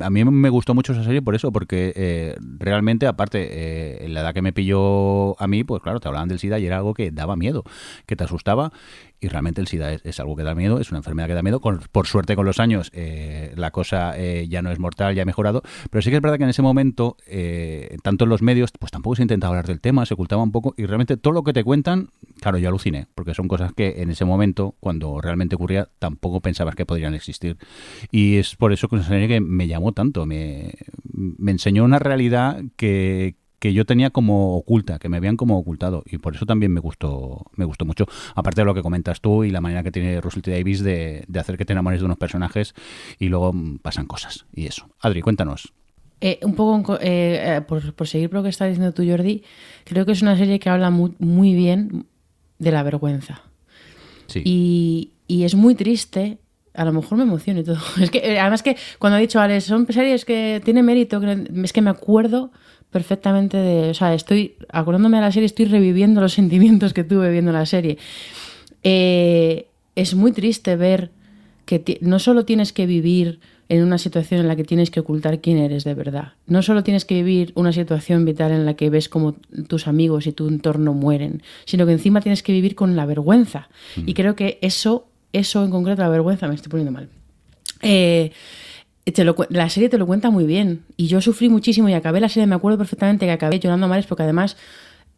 a 0.00 0.10
mí 0.10 0.24
me 0.24 0.50
gustó 0.50 0.74
mucho 0.74 0.92
esa 0.92 1.02
serie 1.02 1.22
por 1.22 1.34
eso, 1.34 1.50
porque 1.50 1.92
eh, 1.96 2.36
realmente, 2.58 3.06
aparte, 3.06 3.48
eh, 3.50 4.04
en 4.04 4.12
la 4.12 4.20
edad 4.20 4.34
que 4.34 4.42
me 4.42 4.52
pilló 4.52 5.40
a 5.40 5.46
mí, 5.46 5.64
pues 5.64 5.82
claro, 5.82 5.98
te 5.98 6.08
hablaban 6.08 6.28
del 6.28 6.38
SIDA 6.38 6.58
y 6.58 6.66
era 6.66 6.76
algo 6.76 6.92
que 6.92 7.10
daba 7.10 7.36
miedo, 7.36 7.64
que 8.06 8.16
te 8.16 8.24
asustaba. 8.24 8.72
Y 9.20 9.28
realmente 9.28 9.60
el 9.60 9.66
SIDA 9.66 9.92
es, 9.92 10.02
es 10.04 10.20
algo 10.20 10.36
que 10.36 10.42
da 10.42 10.54
miedo, 10.54 10.80
es 10.80 10.90
una 10.90 10.98
enfermedad 10.98 11.28
que 11.28 11.34
da 11.34 11.42
miedo. 11.42 11.60
Por 11.60 12.06
suerte, 12.06 12.36
con 12.36 12.46
los 12.46 12.60
años, 12.60 12.90
eh, 12.94 13.52
la 13.56 13.70
cosa 13.70 14.18
eh, 14.18 14.46
ya 14.48 14.62
no 14.62 14.70
es 14.70 14.78
mortal, 14.78 15.14
ya 15.14 15.22
ha 15.22 15.26
mejorado. 15.26 15.62
Pero 15.90 16.02
sí 16.02 16.10
que 16.10 16.16
es 16.16 16.22
verdad 16.22 16.38
que 16.38 16.44
en 16.44 16.50
ese 16.50 16.62
momento, 16.62 17.16
eh, 17.26 17.96
tanto 18.02 18.24
en 18.24 18.30
los 18.30 18.42
medios, 18.42 18.70
pues 18.78 18.92
tampoco 18.92 19.16
se 19.16 19.22
intentaba 19.22 19.50
hablar 19.50 19.66
del 19.66 19.80
tema, 19.80 20.06
se 20.06 20.14
ocultaba 20.14 20.42
un 20.42 20.52
poco. 20.52 20.74
Y 20.76 20.86
realmente 20.86 21.16
todo 21.16 21.32
lo 21.32 21.42
que 21.42 21.52
te 21.52 21.64
cuentan, 21.64 22.10
claro, 22.40 22.58
yo 22.58 22.68
aluciné, 22.68 23.06
porque 23.14 23.34
son 23.34 23.48
cosas 23.48 23.72
que 23.72 24.02
en 24.02 24.10
ese 24.10 24.24
momento, 24.24 24.76
cuando 24.80 25.20
realmente 25.20 25.56
ocurría, 25.56 25.88
tampoco 25.98 26.40
pensabas 26.40 26.74
que 26.74 26.86
podrían 26.86 27.14
existir. 27.14 27.56
Y 28.10 28.36
es 28.36 28.56
por 28.56 28.72
eso 28.72 28.88
que 28.88 29.40
me 29.40 29.66
llamó 29.66 29.92
tanto, 29.92 30.26
me, 30.26 30.74
me 31.12 31.50
enseñó 31.50 31.84
una 31.84 31.98
realidad 31.98 32.62
que, 32.76 33.36
que 33.58 33.72
yo 33.72 33.84
tenía 33.84 34.10
como 34.10 34.56
oculta, 34.56 34.98
que 34.98 35.08
me 35.08 35.16
habían 35.16 35.36
como 35.36 35.58
ocultado 35.58 36.02
y 36.06 36.18
por 36.18 36.34
eso 36.36 36.46
también 36.46 36.72
me 36.72 36.80
gustó 36.80 37.50
me 37.56 37.64
gustó 37.64 37.84
mucho, 37.84 38.06
aparte 38.34 38.60
de 38.60 38.64
lo 38.64 38.74
que 38.74 38.82
comentas 38.82 39.20
tú 39.20 39.44
y 39.44 39.50
la 39.50 39.60
manera 39.60 39.82
que 39.82 39.90
tiene 39.90 40.20
Russell 40.20 40.42
T. 40.42 40.50
Davis 40.50 40.82
de, 40.82 41.24
de 41.26 41.40
hacer 41.40 41.56
que 41.56 41.64
te 41.64 41.72
enamores 41.72 42.00
de 42.00 42.06
unos 42.06 42.18
personajes 42.18 42.74
y 43.18 43.28
luego 43.28 43.52
pasan 43.82 44.06
cosas 44.06 44.46
y 44.54 44.66
eso. 44.66 44.88
Adri, 45.00 45.22
cuéntanos. 45.22 45.72
Eh, 46.20 46.40
un 46.42 46.54
poco 46.54 46.96
eh, 46.96 46.98
eh, 47.00 47.60
por, 47.66 47.94
por 47.94 48.08
seguir 48.08 48.28
por 48.28 48.38
lo 48.38 48.42
que 48.42 48.48
estás 48.48 48.68
diciendo 48.68 48.92
tú, 48.92 49.04
Jordi, 49.08 49.44
creo 49.84 50.04
que 50.04 50.12
es 50.12 50.22
una 50.22 50.36
serie 50.36 50.58
que 50.58 50.68
habla 50.68 50.90
muy, 50.90 51.14
muy 51.18 51.54
bien 51.54 52.06
de 52.58 52.72
la 52.72 52.82
vergüenza. 52.82 53.42
Sí. 54.26 54.42
Y, 54.44 55.12
y 55.28 55.44
es 55.44 55.54
muy 55.54 55.74
triste. 55.74 56.38
A 56.74 56.84
lo 56.84 56.92
mejor 56.92 57.18
me 57.18 57.24
emociono 57.24 57.60
y 57.60 57.64
todo. 57.64 57.78
Es 58.00 58.10
que, 58.10 58.18
eh, 58.18 58.40
además 58.40 58.62
que 58.62 58.76
cuando 58.98 59.16
ha 59.16 59.20
dicho 59.20 59.40
Alex, 59.40 59.64
son 59.64 59.86
series 59.86 60.24
que 60.24 60.60
tiene 60.64 60.82
mérito, 60.82 61.20
es 61.22 61.72
que 61.72 61.82
me 61.82 61.90
acuerdo 61.90 62.50
perfectamente 62.90 63.56
de. 63.56 63.90
O 63.90 63.94
sea, 63.94 64.14
estoy 64.14 64.56
acordándome 64.70 65.18
de 65.18 65.22
la 65.22 65.32
serie, 65.32 65.46
estoy 65.46 65.66
reviviendo 65.66 66.20
los 66.20 66.32
sentimientos 66.40 66.92
que 66.92 67.04
tuve 67.04 67.30
viendo 67.30 67.52
la 67.52 67.66
serie. 67.66 67.98
Eh, 68.82 69.66
es 69.94 70.14
muy 70.14 70.32
triste 70.32 70.76
ver 70.76 71.10
que 71.64 71.98
no 72.00 72.18
solo 72.18 72.44
tienes 72.44 72.72
que 72.72 72.86
vivir 72.86 73.40
en 73.68 73.82
una 73.82 73.98
situación 73.98 74.40
en 74.40 74.48
la 74.48 74.56
que 74.56 74.64
tienes 74.64 74.90
que 74.90 75.00
ocultar 75.00 75.40
quién 75.40 75.58
eres 75.58 75.84
de 75.84 75.94
verdad, 75.94 76.32
no 76.46 76.62
solo 76.62 76.82
tienes 76.82 77.04
que 77.04 77.16
vivir 77.16 77.52
una 77.54 77.72
situación 77.72 78.24
vital 78.24 78.52
en 78.52 78.64
la 78.64 78.74
que 78.74 78.88
ves 78.88 79.08
como 79.08 79.34
tus 79.68 79.86
amigos 79.86 80.26
y 80.26 80.32
tu 80.32 80.48
entorno 80.48 80.94
mueren, 80.94 81.42
sino 81.66 81.84
que 81.84 81.92
encima 81.92 82.20
tienes 82.22 82.42
que 82.42 82.52
vivir 82.52 82.74
con 82.74 82.96
la 82.96 83.04
vergüenza. 83.04 83.68
Y 83.96 84.14
creo 84.14 84.34
que 84.34 84.58
eso, 84.62 85.08
eso 85.32 85.64
en 85.64 85.70
concreto, 85.70 86.02
la 86.02 86.08
vergüenza, 86.08 86.48
me 86.48 86.54
estoy 86.54 86.70
poniendo 86.70 86.92
mal. 86.92 87.08
Eh, 87.82 88.32
te 89.12 89.24
lo 89.24 89.34
la 89.50 89.68
serie 89.68 89.88
te 89.88 89.98
lo 89.98 90.06
cuenta 90.06 90.30
muy 90.30 90.44
bien. 90.44 90.84
Y 90.96 91.06
yo 91.08 91.20
sufrí 91.20 91.48
muchísimo 91.48 91.88
y 91.88 91.94
acabé 91.94 92.20
la 92.20 92.28
serie, 92.28 92.46
me 92.46 92.54
acuerdo 92.54 92.78
perfectamente 92.78 93.26
que 93.26 93.32
acabé 93.32 93.58
llorando 93.60 93.86
a 93.86 93.88
mares 93.88 94.06
porque 94.06 94.22
además 94.24 94.56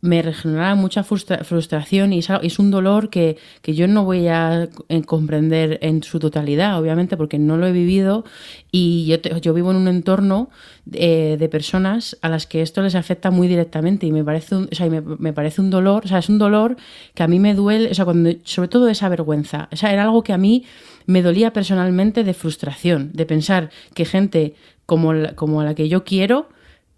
me 0.03 0.23
regeneraba 0.23 0.75
mucha 0.77 1.03
frustra- 1.05 1.45
frustración 1.45 2.12
y 2.15 2.21
es, 2.21 2.59
un 2.59 2.71
dolor 2.71 3.11
que, 3.11 3.37
que 3.61 3.75
yo 3.75 3.87
no 3.87 4.05
voy 4.05 4.29
a 4.29 4.69
eh, 4.89 5.03
comprender 5.03 5.79
en 5.83 6.03
su 6.03 6.19
totalidad, 6.19 6.79
obviamente, 6.81 7.19
porque 7.19 7.39
no 7.39 7.59
lo 7.59 7.67
he 7.67 7.73
vivido 7.73 8.25
y 8.73 9.05
yo, 9.07 9.21
te- 9.21 9.39
yo 9.43 9.53
vivo 9.53 9.71
en 9.73 9.77
un 9.77 9.89
entorno 9.89 10.49
eh, 10.93 11.37
de 11.39 11.49
personas 11.51 12.17
a 12.23 12.31
las 12.31 12.47
que 12.47 12.62
esto 12.62 12.81
les 12.81 12.95
afecta 12.95 13.31
muy 13.31 13.47
directamente 13.47 14.07
y 14.07 14.12
me 14.12 14.25
parece 14.25 14.57
un, 14.57 14.69
o 14.73 14.75
sea, 14.75 14.89
me, 14.89 15.03
me 15.03 15.35
parece 15.35 15.61
un 15.61 15.69
dolor, 15.69 16.05
o 16.07 16.09
sea, 16.09 16.19
es 16.19 16.31
un 16.31 16.39
dolor 16.39 16.77
que 17.15 17.23
a 17.23 17.29
mí 17.29 17.39
me 17.39 17.55
duele, 17.55 17.91
o 17.91 17.95
sea, 17.95 18.07
cuando, 18.07 18.31
sobre 18.45 18.69
todo 18.69 18.89
esa 18.89 19.09
vergüenza, 19.11 19.69
o 19.71 19.77
sea, 19.77 19.93
era 19.93 20.05
algo 20.05 20.23
que 20.23 20.33
a 20.33 20.39
mí 20.39 20.65
me 21.11 21.23
dolía 21.23 21.53
personalmente 21.53 22.24
de 22.24 22.35
frustración, 22.35 23.11
de 23.12 23.27
pensar 23.27 23.70
que 23.95 24.05
gente 24.05 24.55
como 24.87 25.12
la, 25.12 25.35
la 25.37 25.74
que 25.74 25.89
yo 25.89 26.05
quiero 26.05 26.49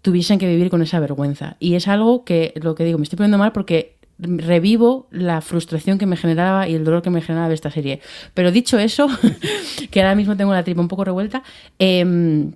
tuviesen 0.01 0.37
que 0.37 0.47
vivir 0.47 0.69
con 0.69 0.81
esa 0.81 0.99
vergüenza. 0.99 1.55
Y 1.59 1.75
es 1.75 1.87
algo 1.87 2.23
que, 2.25 2.53
lo 2.61 2.75
que 2.75 2.83
digo, 2.83 2.97
me 2.97 3.03
estoy 3.03 3.17
poniendo 3.17 3.37
mal 3.37 3.51
porque 3.51 3.97
revivo 4.19 5.07
la 5.11 5.41
frustración 5.41 5.97
que 5.97 6.05
me 6.05 6.17
generaba 6.17 6.67
y 6.67 6.75
el 6.75 6.83
dolor 6.83 7.01
que 7.01 7.09
me 7.09 7.21
generaba 7.21 7.53
esta 7.53 7.71
serie. 7.71 8.01
Pero 8.33 8.51
dicho 8.51 8.77
eso, 8.77 9.07
que 9.91 10.01
ahora 10.01 10.15
mismo 10.15 10.37
tengo 10.37 10.53
la 10.53 10.63
tripa 10.63 10.81
un 10.81 10.87
poco 10.87 11.05
revuelta, 11.05 11.43
em, 11.79 12.53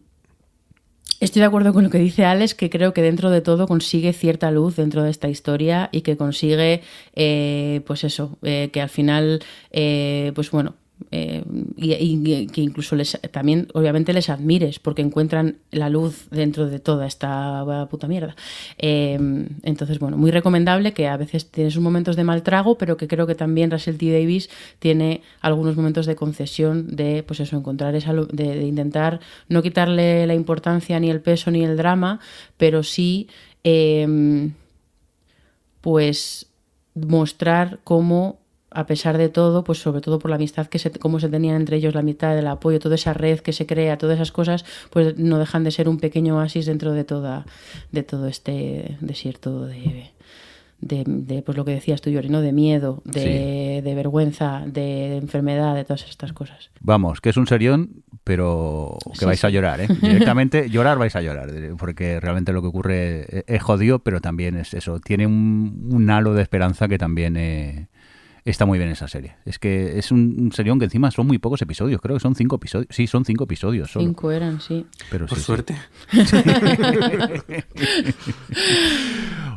Estoy 1.20 1.40
de 1.40 1.48
acuerdo 1.48 1.74
con 1.74 1.84
lo 1.84 1.90
que 1.90 1.98
dice 1.98 2.26
Alex, 2.26 2.54
que 2.54 2.70
creo 2.70 2.94
que 2.94 3.02
dentro 3.02 3.32
de 3.32 3.42
todo 3.42 3.68
consigue 3.68 4.14
cierta 4.14 4.52
luz 4.52 4.76
dentro 4.76 5.02
de 5.02 5.10
esta 5.10 5.28
historia 5.28 5.90
y 5.92 6.02
que 6.02 6.16
consigue, 6.16 6.84
eh, 7.16 7.82
pues 7.88 8.04
eso, 8.04 8.38
eh, 8.44 8.70
que 8.72 8.82
al 8.82 8.90
final, 8.90 9.42
eh, 9.72 10.32
pues 10.36 10.52
bueno, 10.52 10.76
eh, 11.12 11.44
y, 11.78 12.48
que 12.48 12.62
incluso 12.62 12.96
les, 12.96 13.20
también 13.32 13.68
obviamente 13.74 14.14
les 14.14 14.30
admires 14.30 14.80
porque 14.80 15.02
encuentran 15.02 15.58
la 15.72 15.90
luz 15.90 16.28
dentro 16.32 16.68
de 16.68 16.80
toda 16.80 17.06
esta 17.06 17.88
puta 17.90 18.08
mierda. 18.08 18.36
Eh, 18.78 19.18
entonces, 19.64 20.00
bueno, 20.00 20.18
muy 20.18 20.32
recomendable 20.32 20.94
que 20.94 21.08
a 21.08 21.18
veces 21.18 21.50
tienes 21.50 21.74
sus 21.74 21.84
momentos 21.84 22.16
de 22.16 22.24
mal 22.24 22.44
trago, 22.44 22.78
pero 22.78 22.98
que 22.98 23.08
creo 23.08 23.28
que 23.28 23.36
también 23.36 23.72
Russell 23.72 23.98
T. 23.98 24.12
Davis 24.12 24.50
tiene 24.80 25.22
algunos 25.42 25.76
momentos 25.76 26.06
de 26.06 26.16
concesión 26.16 26.96
de, 26.96 27.24
pues 27.24 27.40
eso, 27.40 27.56
encontrar 27.58 27.96
esa, 27.96 28.14
de 28.14 28.66
intentar 28.66 29.20
no 29.50 29.62
quitarle 29.62 30.28
la 30.28 30.34
importancia 30.34 31.00
ni 31.00 31.10
el 31.10 31.22
peso 31.22 31.52
ni 31.52 31.64
el 31.64 31.78
drama, 31.78 32.20
pero 32.58 32.84
sí, 32.84 33.28
eh, 33.64 34.50
pues 35.82 36.48
mostrar 36.96 37.80
cómo 37.84 38.40
a 38.70 38.86
pesar 38.86 39.18
de 39.18 39.30
todo, 39.30 39.64
pues 39.64 39.80
sobre 39.80 40.02
todo 40.02 40.20
por 40.20 40.30
la 40.30 40.36
amistad 40.36 40.68
que 40.68 40.80
se, 40.80 40.92
cómo 40.92 41.20
se 41.20 41.30
tenían 41.30 41.56
entre 41.56 41.78
ellos, 41.78 41.96
la 41.96 42.02
mitad 42.02 42.36
del 42.36 42.48
apoyo, 42.48 42.80
toda 42.80 42.96
esa 42.96 43.14
red 43.14 43.40
que 43.40 43.54
se 43.54 43.66
crea, 43.66 43.98
todas 43.98 44.16
esas 44.16 44.32
cosas, 44.32 44.66
pues 44.90 45.18
no 45.18 45.40
dejan 45.40 45.64
de 45.64 45.72
ser 45.72 45.88
un 45.88 45.98
pequeño 45.98 46.38
oasis 46.38 46.66
dentro 46.66 46.92
de 46.92 47.04
toda, 47.04 47.46
de 47.92 48.04
todo 48.04 48.28
este 48.28 48.98
desierto 49.00 49.66
de, 49.66 50.12
de, 50.82 51.04
de, 51.08 51.42
pues 51.42 51.58
lo 51.58 51.66
que 51.66 51.72
decías 51.72 52.02
tú, 52.02 52.10
Yori, 52.10 52.30
¿no? 52.30 52.42
De 52.42 52.52
miedo, 52.52 53.02
de, 53.06 53.82
de 53.84 53.96
vergüenza, 53.96 54.64
de 54.66 55.18
enfermedad, 55.18 55.74
de 55.74 55.84
todas 55.86 56.08
estas 56.08 56.34
cosas. 56.34 56.70
Vamos, 56.82 57.22
que 57.22 57.30
es 57.30 57.38
un 57.38 57.48
serión, 57.48 58.04
pero 58.24 58.98
que 59.14 59.20
Sí, 59.20 59.26
vais 59.26 59.44
a 59.44 59.50
llorar, 59.50 59.80
¿eh? 59.82 59.88
Directamente 60.02 60.70
llorar 60.70 60.98
vais 60.98 61.16
a 61.16 61.22
llorar, 61.22 61.50
porque 61.78 62.20
realmente 62.20 62.52
lo 62.52 62.62
que 62.62 62.68
ocurre 62.68 63.22
es, 63.22 63.44
es 63.48 63.64
jodido, 63.64 64.00
pero 64.00 64.20
también 64.20 64.58
es 64.58 64.74
eso, 64.74 65.00
tiene 65.00 65.26
un, 65.26 65.90
un 65.90 66.10
halo 66.10 66.34
de 66.34 66.42
esperanza 66.42 66.88
que 66.88 66.98
también 66.98 67.38
eh, 67.38 67.88
está 68.52 68.66
muy 68.66 68.78
bien 68.78 68.90
esa 68.92 69.08
serie. 69.08 69.36
Es 69.46 69.60
que 69.60 69.98
es 70.00 70.12
un, 70.12 70.36
un 70.40 70.52
serión 70.52 70.80
que 70.80 70.86
encima 70.86 71.12
son 71.12 71.28
muy 71.28 71.38
pocos 71.38 71.62
episodios, 71.62 72.00
creo 72.02 72.16
que 72.16 72.20
son 72.22 72.36
cinco 72.36 72.56
episodios. 72.58 72.88
Sí, 72.90 73.08
son 73.08 73.26
cinco 73.26 73.44
episodios 73.46 73.92
solo. 73.92 74.06
Cinco 74.06 74.32
eran, 74.32 74.60
sí. 74.62 74.86
Pero 75.10 75.26
Por 75.28 75.38
sí, 75.38 75.42
sí. 75.44 75.46
suerte. 75.46 75.76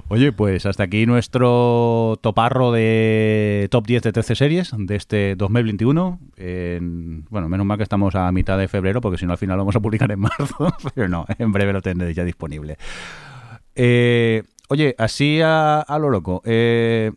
Oye, 0.08 0.32
pues 0.32 0.66
hasta 0.66 0.82
aquí 0.82 1.06
nuestro 1.06 2.18
toparro 2.20 2.72
de 2.72 3.68
top 3.70 3.86
10 3.86 4.02
de 4.02 4.12
13 4.12 4.34
series 4.34 4.72
de 4.76 4.96
este 4.96 5.36
2021. 5.36 6.18
En- 6.36 7.24
bueno, 7.30 7.48
menos 7.48 7.64
mal 7.64 7.76
que 7.76 7.84
estamos 7.84 8.16
a 8.16 8.30
mitad 8.32 8.58
de 8.58 8.66
febrero, 8.66 9.00
porque 9.00 9.18
si 9.18 9.26
no 9.26 9.32
al 9.32 9.38
final 9.38 9.56
lo 9.56 9.62
vamos 9.62 9.76
a 9.76 9.80
publicar 9.80 10.10
en 10.10 10.18
marzo, 10.20 10.74
pero 10.94 11.08
no, 11.08 11.26
en 11.38 11.52
breve 11.52 11.72
lo 11.72 11.80
tendréis 11.80 12.16
ya 12.16 12.24
disponible. 12.24 12.76
Eh, 13.76 14.42
oye, 14.68 14.96
así 14.98 15.40
a, 15.42 15.80
a 15.80 15.98
lo 16.00 16.10
loco, 16.10 16.42
eh, 16.44 17.12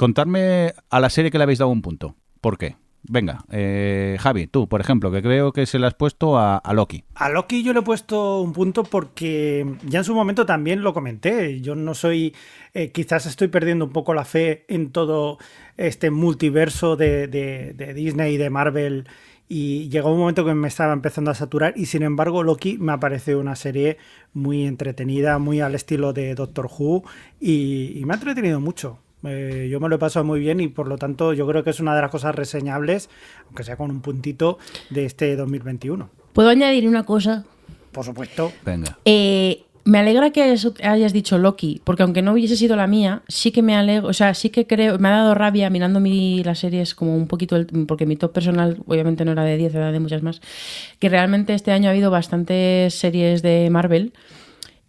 contadme 0.00 0.72
a 0.88 0.98
la 0.98 1.10
serie 1.10 1.30
que 1.30 1.36
le 1.36 1.44
habéis 1.44 1.58
dado 1.58 1.70
un 1.70 1.82
punto. 1.82 2.16
¿Por 2.40 2.56
qué? 2.56 2.76
Venga, 3.02 3.44
eh, 3.50 4.16
Javi, 4.18 4.46
tú, 4.46 4.66
por 4.66 4.80
ejemplo, 4.80 5.12
que 5.12 5.20
creo 5.20 5.52
que 5.52 5.66
se 5.66 5.78
le 5.78 5.86
has 5.86 5.92
puesto 5.92 6.38
a, 6.38 6.62
Loki. 6.72 7.04
A 7.16 7.28
Loki 7.28 7.62
yo 7.62 7.74
le 7.74 7.80
he 7.80 7.82
puesto 7.82 8.40
un 8.40 8.54
punto 8.54 8.82
porque 8.82 9.76
ya 9.84 9.98
en 9.98 10.04
su 10.06 10.14
momento 10.14 10.46
también 10.46 10.80
lo 10.80 10.94
comenté. 10.94 11.60
Yo 11.60 11.74
no 11.74 11.92
soy, 11.92 12.34
eh, 12.72 12.92
quizás 12.92 13.26
estoy 13.26 13.48
perdiendo 13.48 13.84
un 13.84 13.92
poco 13.92 14.14
la 14.14 14.24
fe 14.24 14.64
en 14.68 14.90
todo 14.90 15.36
este 15.76 16.10
multiverso 16.10 16.96
de, 16.96 17.92
Disney 17.94 18.36
y 18.36 18.38
de 18.38 18.48
Marvel. 18.48 19.06
Y 19.48 19.90
llegó 19.90 20.14
un 20.14 20.20
momento 20.20 20.46
que 20.46 20.54
me 20.54 20.68
estaba 20.68 20.94
empezando 20.94 21.30
a 21.30 21.34
saturar 21.34 21.74
y 21.76 21.84
sin 21.84 22.04
embargo 22.04 22.42
Loki 22.42 22.78
me 22.78 22.92
ha 22.92 23.00
parecido 23.00 23.38
una 23.38 23.54
serie 23.54 23.98
muy 24.32 24.64
entretenida, 24.64 25.38
muy 25.38 25.60
al 25.60 25.74
estilo 25.74 26.14
de 26.14 26.34
Doctor 26.34 26.70
Who 26.78 27.04
y 27.38 28.00
me 28.06 28.14
ha 28.14 28.16
entretenido 28.16 28.60
mucho. 28.60 28.98
Eh, 29.24 29.68
yo 29.70 29.80
me 29.80 29.88
lo 29.88 29.96
he 29.96 29.98
pasado 29.98 30.24
muy 30.24 30.40
bien 30.40 30.60
y 30.60 30.68
por 30.68 30.88
lo 30.88 30.96
tanto 30.96 31.32
yo 31.32 31.46
creo 31.46 31.62
que 31.64 31.70
es 31.70 31.80
una 31.80 31.94
de 31.94 32.02
las 32.02 32.10
cosas 32.10 32.34
reseñables, 32.34 33.10
aunque 33.46 33.64
sea 33.64 33.76
con 33.76 33.90
un 33.90 34.00
puntito, 34.00 34.58
de 34.88 35.04
este 35.04 35.36
2021. 35.36 36.08
¿Puedo 36.32 36.48
añadir 36.48 36.88
una 36.88 37.04
cosa? 37.04 37.44
Por 37.92 38.04
supuesto. 38.04 38.52
Venga. 38.64 38.98
Eh, 39.04 39.64
me 39.84 39.98
alegra 39.98 40.30
que 40.30 40.42
hayas 40.82 41.12
dicho 41.12 41.38
Loki, 41.38 41.80
porque 41.84 42.02
aunque 42.02 42.22
no 42.22 42.32
hubiese 42.32 42.56
sido 42.56 42.76
la 42.76 42.86
mía, 42.86 43.22
sí 43.28 43.50
que 43.50 43.62
me 43.62 43.74
alegro, 43.74 44.08
o 44.08 44.12
sea, 44.12 44.34
sí 44.34 44.50
que 44.50 44.66
creo, 44.66 44.98
me 44.98 45.08
ha 45.08 45.12
dado 45.12 45.34
rabia 45.34 45.70
mirando 45.70 46.00
mi, 46.00 46.44
las 46.44 46.58
series 46.60 46.94
como 46.94 47.16
un 47.16 47.26
poquito, 47.26 47.56
el- 47.56 47.66
porque 47.88 48.06
mi 48.06 48.16
top 48.16 48.32
personal 48.32 48.78
obviamente 48.86 49.24
no 49.24 49.32
era 49.32 49.42
de 49.42 49.56
10, 49.56 49.74
era 49.74 49.90
de 49.90 49.98
muchas 49.98 50.22
más, 50.22 50.40
que 50.98 51.08
realmente 51.08 51.54
este 51.54 51.72
año 51.72 51.88
ha 51.88 51.92
habido 51.92 52.10
bastantes 52.10 52.94
series 52.94 53.42
de 53.42 53.68
Marvel. 53.70 54.12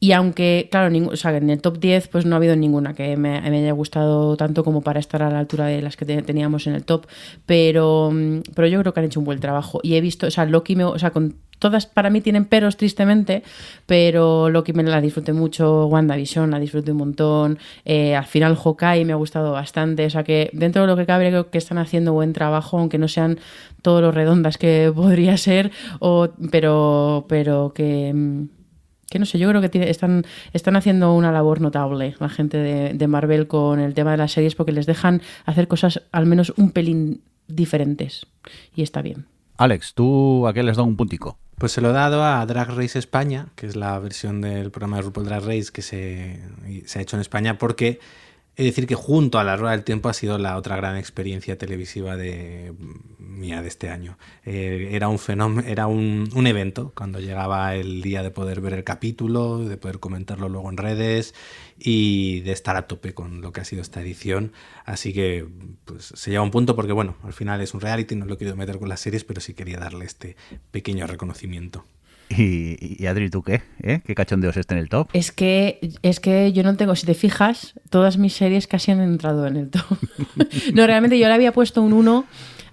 Y 0.03 0.13
aunque, 0.13 0.67
claro, 0.71 0.91
o 1.11 1.15
sea, 1.15 1.37
en 1.37 1.51
el 1.51 1.61
top 1.61 1.77
10 1.77 2.07
pues 2.07 2.25
no 2.25 2.35
ha 2.35 2.37
habido 2.37 2.55
ninguna 2.55 2.95
que 2.95 3.15
me, 3.17 3.37
haya 3.37 3.71
gustado 3.73 4.35
tanto 4.35 4.63
como 4.63 4.81
para 4.81 4.99
estar 4.99 5.21
a 5.21 5.29
la 5.29 5.37
altura 5.37 5.67
de 5.67 5.79
las 5.83 5.95
que 5.95 6.05
te- 6.05 6.23
teníamos 6.23 6.65
en 6.65 6.73
el 6.73 6.83
top, 6.83 7.05
pero, 7.45 8.09
mm, 8.11 8.39
pero 8.55 8.67
yo 8.67 8.79
creo 8.79 8.93
que 8.95 8.99
han 8.99 9.05
hecho 9.05 9.19
un 9.19 9.27
buen 9.27 9.39
trabajo. 9.39 9.79
Y 9.83 9.93
he 9.93 10.01
visto, 10.01 10.25
o 10.25 10.31
sea, 10.31 10.45
Loki, 10.45 10.75
me, 10.75 10.85
o 10.85 10.97
sea, 10.97 11.11
con 11.11 11.35
todas 11.59 11.85
para 11.85 12.09
mí 12.09 12.19
tienen 12.21 12.45
peros 12.45 12.77
tristemente, 12.77 13.43
pero 13.85 14.49
Loki 14.49 14.73
me 14.73 14.81
la 14.81 15.01
disfruté 15.01 15.33
mucho, 15.33 15.85
WandaVision 15.85 16.49
la 16.49 16.57
disfruté 16.57 16.91
un 16.93 16.97
montón, 16.97 17.59
eh, 17.85 18.15
al 18.15 18.25
final 18.25 18.55
Hawkeye 18.57 19.05
me 19.05 19.13
ha 19.13 19.17
gustado 19.17 19.51
bastante, 19.51 20.07
o 20.07 20.09
sea 20.09 20.23
que 20.23 20.49
dentro 20.53 20.81
de 20.81 20.87
lo 20.87 20.97
que 20.97 21.05
cabe 21.05 21.27
creo 21.29 21.51
que 21.51 21.59
están 21.59 21.77
haciendo 21.77 22.13
buen 22.13 22.33
trabajo, 22.33 22.79
aunque 22.79 22.97
no 22.97 23.07
sean 23.07 23.37
todos 23.83 24.01
los 24.01 24.15
redondas 24.15 24.57
que 24.57 24.91
podría 24.95 25.37
ser, 25.37 25.71
o, 25.99 26.29
pero, 26.49 27.25
pero 27.29 27.71
que... 27.75 28.47
que 29.11 29.19
no 29.19 29.25
sé, 29.27 29.37
yo 29.37 29.47
creo 29.49 29.61
que 29.61 29.69
tiene- 29.69 29.89
están, 29.91 30.25
están 30.53 30.75
haciendo 30.75 31.13
una 31.13 31.31
labor 31.31 31.61
notable 31.61 32.15
la 32.19 32.29
gente 32.29 32.57
de, 32.57 32.93
de 32.95 33.07
Marvel 33.07 33.45
con 33.47 33.79
el 33.79 33.93
tema 33.93 34.09
de 34.11 34.17
las 34.17 34.31
series 34.31 34.55
porque 34.55 34.71
les 34.71 34.87
dejan 34.87 35.21
hacer 35.45 35.67
cosas 35.67 36.01
al 36.11 36.25
menos 36.25 36.51
un 36.57 36.71
pelín 36.71 37.21
diferentes 37.47 38.25
y 38.75 38.81
está 38.81 39.01
bien. 39.01 39.25
Alex, 39.57 39.93
¿tú 39.93 40.47
a 40.47 40.53
qué 40.53 40.63
les 40.63 40.77
dado 40.77 40.87
un 40.87 40.95
puntico? 40.95 41.37
Pues 41.57 41.73
se 41.73 41.81
lo 41.81 41.89
he 41.91 41.93
dado 41.93 42.23
a 42.23 42.43
Drag 42.47 42.69
Race 42.69 42.97
España, 42.97 43.49
que 43.55 43.67
es 43.67 43.75
la 43.75 43.99
versión 43.99 44.41
del 44.41 44.71
programa 44.71 44.95
de 44.97 45.03
RuPaul 45.03 45.27
Drag 45.27 45.43
Race 45.43 45.67
que 45.71 45.83
se, 45.83 46.39
se 46.85 46.97
ha 46.97 47.01
hecho 47.03 47.17
en 47.17 47.21
España, 47.21 47.59
porque 47.59 47.99
decir 48.65 48.87
que 48.87 48.95
junto 48.95 49.39
a 49.39 49.43
La 49.43 49.55
Rueda 49.55 49.71
del 49.71 49.83
Tiempo 49.83 50.09
ha 50.09 50.13
sido 50.13 50.37
la 50.37 50.57
otra 50.57 50.75
gran 50.75 50.97
experiencia 50.97 51.57
televisiva 51.57 52.17
de 52.17 52.73
mía 53.17 53.61
de 53.61 53.67
este 53.67 53.89
año. 53.89 54.17
Eh, 54.45 54.89
era 54.91 55.07
un 55.07 55.19
fenómeno, 55.19 55.67
era 55.67 55.87
un, 55.87 56.29
evento 56.47 56.91
cuando 56.95 57.19
llegaba 57.19 57.75
el 57.75 58.01
día 58.01 58.23
de 58.23 58.31
poder 58.31 58.61
ver 58.61 58.73
el 58.73 58.83
capítulo, 58.83 59.59
de 59.59 59.77
poder 59.77 59.99
comentarlo 59.99 60.49
luego 60.49 60.69
en 60.69 60.77
redes 60.77 61.33
y 61.77 62.41
de 62.41 62.51
estar 62.51 62.75
a 62.75 62.87
tope 62.87 63.13
con 63.13 63.41
lo 63.41 63.51
que 63.51 63.61
ha 63.61 63.65
sido 63.65 63.81
esta 63.81 64.01
edición. 64.01 64.53
Así 64.85 65.13
que 65.13 65.47
pues, 65.85 66.13
se 66.15 66.31
lleva 66.31 66.43
un 66.43 66.51
punto 66.51 66.75
porque, 66.75 66.93
bueno, 66.93 67.15
al 67.23 67.33
final 67.33 67.61
es 67.61 67.73
un 67.73 67.81
reality, 67.81 68.15
no 68.15 68.25
lo 68.25 68.37
he 68.39 68.55
meter 68.55 68.79
con 68.79 68.89
las 68.89 68.99
series, 68.99 69.23
pero 69.23 69.41
sí 69.41 69.53
quería 69.53 69.79
darle 69.79 70.05
este 70.05 70.35
pequeño 70.71 71.07
reconocimiento. 71.07 71.85
Y, 72.37 72.77
y 73.03 73.05
Adri, 73.07 73.29
¿tú 73.29 73.41
qué? 73.43 73.61
¿Eh? 73.81 74.01
¿Qué 74.05 74.15
cachondeos 74.15 74.55
está 74.57 74.73
en 74.75 74.79
el 74.81 74.89
top? 74.89 75.09
Es 75.13 75.31
que, 75.31 75.79
es 76.01 76.19
que 76.19 76.53
yo 76.53 76.63
no 76.63 76.75
tengo, 76.77 76.95
si 76.95 77.05
te 77.05 77.13
fijas, 77.13 77.73
todas 77.89 78.17
mis 78.17 78.33
series 78.33 78.67
casi 78.67 78.91
han 78.91 79.01
entrado 79.01 79.45
en 79.47 79.57
el 79.57 79.69
top. 79.69 79.83
no, 80.73 80.85
realmente 80.87 81.19
yo 81.19 81.27
le 81.27 81.33
había 81.33 81.51
puesto 81.51 81.81
un 81.81 81.93
1 81.93 82.25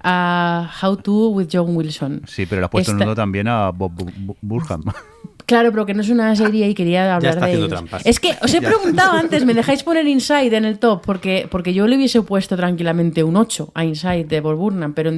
a 0.05 0.71
How 0.83 0.97
to 0.99 1.29
with 1.31 1.49
John 1.53 1.75
Wilson. 1.77 2.23
Sí, 2.27 2.47
pero 2.47 2.61
le 2.61 2.67
has 2.67 2.71
puesto 2.71 2.93
Esta- 2.93 3.05
uno 3.05 3.15
también 3.15 3.49
a 3.49 3.71
Bob 3.71 3.93
Bu- 3.97 4.15
Bu- 4.27 4.37
Burham. 4.41 4.85
Claro, 5.49 5.71
pero 5.71 5.87
que 5.87 5.95
no 5.95 6.03
es 6.03 6.11
una 6.11 6.37
serie 6.37 6.69
y 6.69 6.75
quería 6.75 7.17
hablar 7.17 7.33
está 7.33 7.47
de 7.47 7.53
haciendo 7.53 7.67
ellos. 7.69 7.79
trampas. 7.79 8.05
Es 8.05 8.21
que 8.21 8.35
os 8.43 8.53
he 8.53 8.61
preguntado 8.71 9.13
antes, 9.13 9.47
¿me 9.47 9.55
dejáis 9.55 9.83
poner 9.83 10.07
Inside 10.07 10.55
en 10.55 10.67
el 10.67 10.79
top? 10.79 11.01
Porque, 11.07 11.49
porque 11.51 11.73
yo 11.73 11.87
le 11.87 11.97
hubiese 11.97 12.21
puesto 12.21 12.55
tranquilamente 12.55 13.25
un 13.25 13.35
8 13.35 13.73
a 13.75 13.83
Inside 13.87 14.25
de 14.25 14.43
Bob 14.43 14.57
Burnham, 14.57 14.93
pero, 14.93 15.11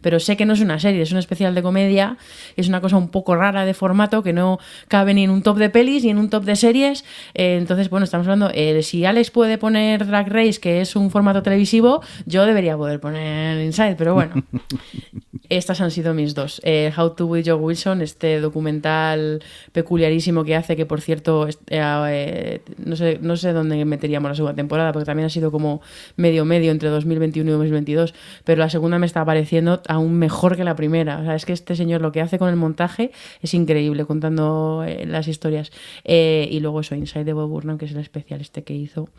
pero 0.00 0.18
sé 0.18 0.36
que 0.36 0.44
no 0.44 0.54
es 0.54 0.60
una 0.60 0.80
serie, 0.80 1.02
es 1.02 1.12
un 1.12 1.18
especial 1.18 1.54
de 1.54 1.62
comedia, 1.62 2.16
es 2.56 2.66
una 2.66 2.80
cosa 2.80 2.96
un 2.96 3.10
poco 3.10 3.36
rara 3.36 3.64
de 3.64 3.74
formato 3.74 4.24
que 4.24 4.32
no 4.32 4.58
cabe 4.88 5.14
ni 5.14 5.22
en 5.22 5.30
un 5.30 5.42
top 5.42 5.56
de 5.58 5.70
pelis 5.70 6.02
ni 6.02 6.10
en 6.10 6.18
un 6.18 6.30
top 6.30 6.42
de 6.42 6.56
series. 6.56 7.04
Eh, 7.34 7.56
entonces, 7.56 7.88
bueno, 7.88 8.02
estamos 8.02 8.26
hablando, 8.26 8.50
eh, 8.52 8.82
si 8.82 9.04
Alex 9.04 9.30
puede 9.30 9.56
poner 9.56 10.04
Drag 10.04 10.28
Race, 10.28 10.58
que 10.58 10.80
es 10.80 10.96
un 10.96 11.12
formato 11.12 11.44
televisivo, 11.44 12.02
yo 12.24 12.44
debería 12.44 12.76
poder 12.76 12.98
poner 12.98 13.64
Inside, 13.64 13.94
pero 13.94 14.14
bueno. 14.14 14.34
Estas 15.48 15.80
han 15.80 15.92
sido 15.92 16.12
mis 16.12 16.34
dos. 16.34 16.60
Eh, 16.64 16.92
How 16.96 17.10
to 17.10 17.26
with 17.26 17.44
Joe 17.46 17.54
Wilson, 17.54 18.02
este 18.02 18.40
documental 18.40 19.44
peculiarísimo 19.76 20.42
que 20.42 20.56
hace, 20.56 20.74
que 20.74 20.86
por 20.86 21.02
cierto, 21.02 21.46
eh, 21.48 21.54
eh, 21.68 22.60
no, 22.82 22.96
sé, 22.96 23.18
no 23.20 23.36
sé 23.36 23.52
dónde 23.52 23.84
meteríamos 23.84 24.30
la 24.30 24.34
segunda 24.34 24.56
temporada, 24.56 24.90
porque 24.90 25.04
también 25.04 25.26
ha 25.26 25.28
sido 25.28 25.52
como 25.52 25.82
medio 26.16 26.46
medio 26.46 26.72
entre 26.72 26.88
2021 26.88 27.50
y 27.50 27.52
2022, 27.52 28.14
pero 28.44 28.58
la 28.58 28.70
segunda 28.70 28.98
me 28.98 29.04
está 29.04 29.22
pareciendo 29.22 29.82
aún 29.86 30.14
mejor 30.14 30.56
que 30.56 30.64
la 30.64 30.76
primera. 30.76 31.18
O 31.18 31.24
sea, 31.24 31.34
es 31.34 31.44
que 31.44 31.52
este 31.52 31.76
señor 31.76 32.00
lo 32.00 32.10
que 32.10 32.22
hace 32.22 32.38
con 32.38 32.48
el 32.48 32.56
montaje 32.56 33.10
es 33.42 33.52
increíble, 33.52 34.06
contando 34.06 34.82
eh, 34.88 35.04
las 35.04 35.28
historias. 35.28 35.70
Y 36.06 36.58
luego 36.60 36.80
eso, 36.80 36.94
Inside 36.94 37.24
de 37.24 37.34
Bob 37.34 37.50
Burnham, 37.50 37.76
que 37.76 37.84
es 37.84 37.92
el 37.92 37.98
especial 37.98 38.40
este 38.40 38.64
que 38.64 38.72
hizo, 38.72 39.10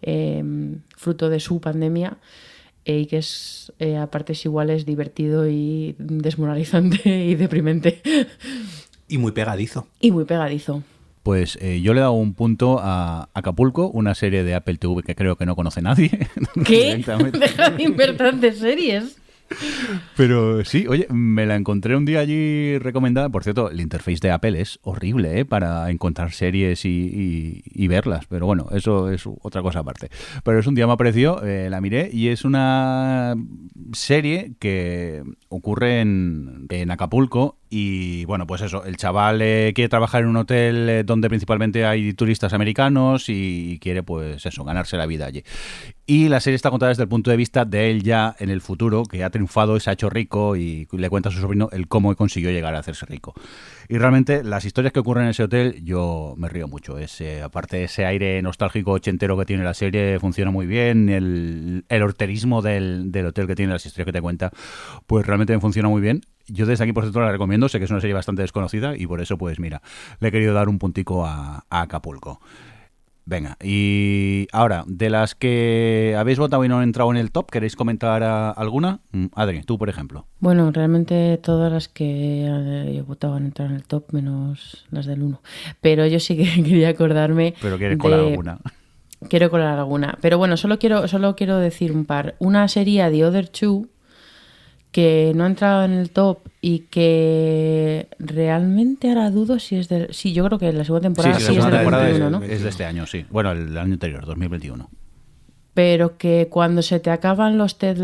eh, 0.00 0.42
fruto 0.96 1.28
de 1.28 1.40
su 1.40 1.60
pandemia 1.60 2.16
y 2.86 3.06
que 3.06 3.18
es 3.18 3.72
eh, 3.80 3.96
a 3.96 4.10
partes 4.10 4.44
iguales 4.44 4.86
divertido 4.86 5.48
y 5.48 5.96
desmoralizante 5.98 7.24
y 7.26 7.34
deprimente 7.34 8.00
Y 9.08 9.18
muy 9.18 9.32
pegadizo. 9.32 9.86
y 10.00 10.10
muy 10.10 10.24
pegadizo. 10.24 10.82
Pues 11.22 11.58
eh, 11.60 11.80
yo 11.80 11.92
le 11.92 11.98
he 11.98 12.02
dado 12.02 12.12
un 12.12 12.34
punto 12.34 12.78
a 12.80 13.28
Acapulco, 13.34 13.88
una 13.88 14.14
serie 14.14 14.44
de 14.44 14.54
Apple 14.54 14.76
TV 14.76 15.02
que 15.02 15.16
creo 15.16 15.34
que 15.36 15.44
no 15.44 15.56
conoce 15.56 15.82
nadie. 15.82 16.10
¿Qué? 16.64 16.96
Deja 17.32 17.70
de 17.70 17.82
inventar 17.82 18.36
de 18.36 18.52
series. 18.52 19.18
Pero 20.16 20.64
sí, 20.64 20.86
oye, 20.88 21.06
me 21.10 21.46
la 21.46 21.56
encontré 21.56 21.96
un 21.96 22.04
día 22.04 22.20
allí 22.20 22.78
recomendada. 22.78 23.28
Por 23.28 23.44
cierto, 23.44 23.70
el 23.70 23.80
interface 23.80 24.18
de 24.20 24.30
Apple 24.30 24.60
es 24.60 24.78
horrible 24.82 25.40
¿eh? 25.40 25.44
para 25.44 25.90
encontrar 25.90 26.32
series 26.32 26.84
y, 26.84 27.62
verlas. 27.88 28.26
Pero 28.28 28.46
bueno, 28.46 28.68
eso 28.72 29.10
es 29.10 29.24
otra 29.42 29.62
cosa 29.62 29.80
aparte. 29.80 30.10
Pero 30.44 30.58
es 30.58 30.66
un 30.66 30.74
día 30.74 30.86
me 30.86 30.92
apareció, 30.92 31.42
eh, 31.44 31.68
la 31.70 31.80
miré 31.80 32.10
y 32.12 32.28
es 32.28 32.44
una 32.44 33.34
serie 33.92 34.52
que 34.58 35.22
ocurre 35.48 36.00
en, 36.00 36.66
en 36.68 36.90
Acapulco. 36.90 37.58
Y 37.68 38.24
bueno, 38.26 38.46
pues 38.46 38.62
eso, 38.62 38.84
el 38.84 38.96
chaval 38.96 39.42
eh, 39.42 39.72
quiere 39.74 39.88
trabajar 39.88 40.22
en 40.22 40.28
un 40.28 40.36
hotel 40.36 40.88
eh, 40.88 41.04
donde 41.04 41.28
principalmente 41.28 41.84
hay 41.84 42.12
turistas 42.12 42.52
americanos 42.52 43.24
y 43.28 43.78
quiere 43.80 44.02
pues 44.02 44.46
eso, 44.46 44.64
ganarse 44.64 44.96
la 44.96 45.06
vida 45.06 45.26
allí. 45.26 45.42
Y 46.08 46.28
la 46.28 46.38
serie 46.38 46.54
está 46.54 46.70
contada 46.70 46.90
desde 46.90 47.02
el 47.02 47.08
punto 47.08 47.32
de 47.32 47.36
vista 47.36 47.64
de 47.64 47.90
él 47.90 48.04
ya 48.04 48.36
en 48.38 48.48
el 48.48 48.60
futuro, 48.60 49.02
que 49.02 49.24
ha 49.24 49.30
triunfado 49.30 49.76
y 49.76 49.80
se 49.80 49.90
ha 49.90 49.94
hecho 49.94 50.08
rico 50.08 50.54
y 50.54 50.86
le 50.92 51.10
cuenta 51.10 51.30
a 51.30 51.32
su 51.32 51.40
sobrino 51.40 51.68
el 51.72 51.88
cómo 51.88 52.14
consiguió 52.14 52.52
llegar 52.52 52.76
a 52.76 52.78
hacerse 52.78 53.06
rico. 53.06 53.34
Y 53.88 53.98
realmente 53.98 54.44
las 54.44 54.64
historias 54.64 54.92
que 54.92 55.00
ocurren 55.00 55.24
en 55.24 55.30
ese 55.30 55.42
hotel 55.42 55.82
yo 55.82 56.34
me 56.36 56.48
río 56.48 56.68
mucho. 56.68 56.96
Es, 56.98 57.20
eh, 57.20 57.42
aparte 57.42 57.82
ese 57.82 58.06
aire 58.06 58.40
nostálgico 58.40 58.92
ochentero 58.92 59.36
que 59.36 59.46
tiene 59.46 59.64
la 59.64 59.74
serie 59.74 60.20
funciona 60.20 60.52
muy 60.52 60.66
bien, 60.66 61.08
el, 61.08 61.84
el 61.88 62.02
horterismo 62.02 62.62
del, 62.62 63.10
del 63.10 63.26
hotel 63.26 63.48
que 63.48 63.56
tiene, 63.56 63.72
las 63.72 63.84
historias 63.84 64.06
que 64.06 64.12
te 64.12 64.22
cuenta, 64.22 64.52
pues 65.08 65.26
realmente 65.26 65.58
funciona 65.58 65.88
muy 65.88 66.00
bien. 66.00 66.20
Yo 66.46 66.66
desde 66.66 66.84
aquí, 66.84 66.92
por 66.92 67.02
cierto, 67.02 67.20
la 67.20 67.32
recomiendo. 67.32 67.68
Sé 67.68 67.80
que 67.80 67.86
es 67.86 67.90
una 67.90 68.00
serie 68.00 68.14
bastante 68.14 68.42
desconocida 68.42 68.96
y 68.96 69.08
por 69.08 69.20
eso, 69.20 69.36
pues 69.36 69.58
mira, 69.58 69.82
le 70.20 70.28
he 70.28 70.30
querido 70.30 70.54
dar 70.54 70.68
un 70.68 70.78
puntico 70.78 71.26
a, 71.26 71.64
a 71.68 71.80
Acapulco. 71.80 72.40
Venga, 73.28 73.56
y 73.60 74.46
ahora, 74.52 74.84
de 74.86 75.10
las 75.10 75.34
que 75.34 76.14
habéis 76.16 76.38
votado 76.38 76.64
y 76.64 76.68
no 76.68 76.76
han 76.78 76.84
entrado 76.84 77.10
en 77.10 77.16
el 77.16 77.32
top, 77.32 77.50
¿queréis 77.50 77.74
comentar 77.74 78.22
a- 78.22 78.50
alguna? 78.52 79.00
Mm, 79.10 79.26
Adri, 79.34 79.62
tú, 79.62 79.78
por 79.78 79.88
ejemplo. 79.88 80.26
Bueno, 80.38 80.70
realmente 80.70 81.36
todas 81.42 81.72
las 81.72 81.88
que 81.88 82.44
eh, 82.46 82.96
he 82.98 83.02
votado 83.02 83.34
han 83.34 83.46
entrado 83.46 83.70
en 83.72 83.76
el 83.76 83.82
top, 83.82 84.12
menos 84.12 84.86
las 84.92 85.06
del 85.06 85.22
1. 85.22 85.42
Pero 85.80 86.06
yo 86.06 86.20
sí 86.20 86.36
que 86.36 86.44
quería 86.62 86.90
acordarme. 86.90 87.54
Pero 87.60 87.78
quieres 87.78 87.98
colar 87.98 88.20
de- 88.20 88.30
alguna. 88.30 88.58
Quiero 89.28 89.50
colar 89.50 89.76
alguna. 89.78 90.18
Pero 90.20 90.38
bueno, 90.38 90.56
solo 90.56 90.78
quiero, 90.78 91.08
solo 91.08 91.34
quiero 91.34 91.58
decir 91.58 91.90
un 91.90 92.04
par. 92.04 92.36
Una 92.38 92.68
sería 92.68 93.10
The 93.10 93.24
Other 93.24 93.48
Two, 93.48 93.88
que 94.96 95.32
no 95.34 95.44
ha 95.44 95.48
entrado 95.48 95.84
en 95.84 95.92
el 95.92 96.08
top 96.08 96.38
y 96.62 96.86
que 96.90 98.08
realmente 98.18 99.10
ahora 99.10 99.30
dudo 99.30 99.58
si 99.58 99.76
es 99.76 99.90
del... 99.90 100.08
Sí, 100.14 100.32
yo 100.32 100.42
creo 100.46 100.58
que 100.58 100.72
la 100.72 100.84
segunda 100.84 101.02
temporada 101.02 101.38
sí, 101.38 101.44
sí, 101.44 101.48
la 101.48 101.50
es 101.50 101.54
segunda 101.56 101.76
del 101.76 101.84
temporada 101.84 102.04
es, 102.08 102.18
21, 102.18 102.38
¿no? 102.40 102.42
es 102.54 102.62
de 102.62 102.68
este 102.70 102.84
año, 102.86 103.04
sí. 103.04 103.26
Bueno, 103.28 103.52
el 103.52 103.76
año 103.76 103.92
anterior, 103.92 104.24
2021. 104.24 104.88
pero 105.74 106.16
que 106.16 106.48
cuando 106.50 106.80
se 106.80 106.98
te 106.98 107.10
acaban 107.10 107.58
los 107.58 107.76
Ted 107.76 107.98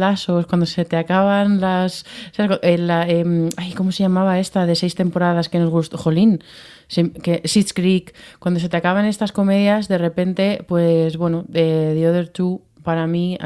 cuando 0.46 0.66
se 0.66 0.84
te 0.84 0.98
acaban 0.98 1.62
las... 1.62 2.04
¿sabes? 2.32 2.58
Eh, 2.60 2.76
la, 2.76 3.08
em, 3.08 3.48
ay, 3.56 3.72
¿Cómo 3.72 3.90
se 3.90 4.02
llamaba 4.02 4.38
esta 4.38 4.66
de 4.66 4.74
seis 4.74 4.94
temporadas 4.94 5.48
que 5.48 5.58
nos 5.58 5.70
gustó? 5.70 5.96
Jolín. 5.96 6.44
Se- 6.88 7.10
que 7.10 7.40
Schitt's 7.46 7.72
Creek, 7.72 8.14
cuando 8.38 8.60
se 8.60 8.68
te 8.68 8.76
acaban 8.76 9.06
estas 9.06 9.32
comedias, 9.32 9.88
de 9.88 9.96
repente, 9.96 10.62
pues 10.68 11.16
bueno, 11.16 11.46
de 11.48 11.92
The 11.94 12.08
Other 12.10 12.28
Two, 12.28 12.60
para 12.82 13.06
mí 13.06 13.38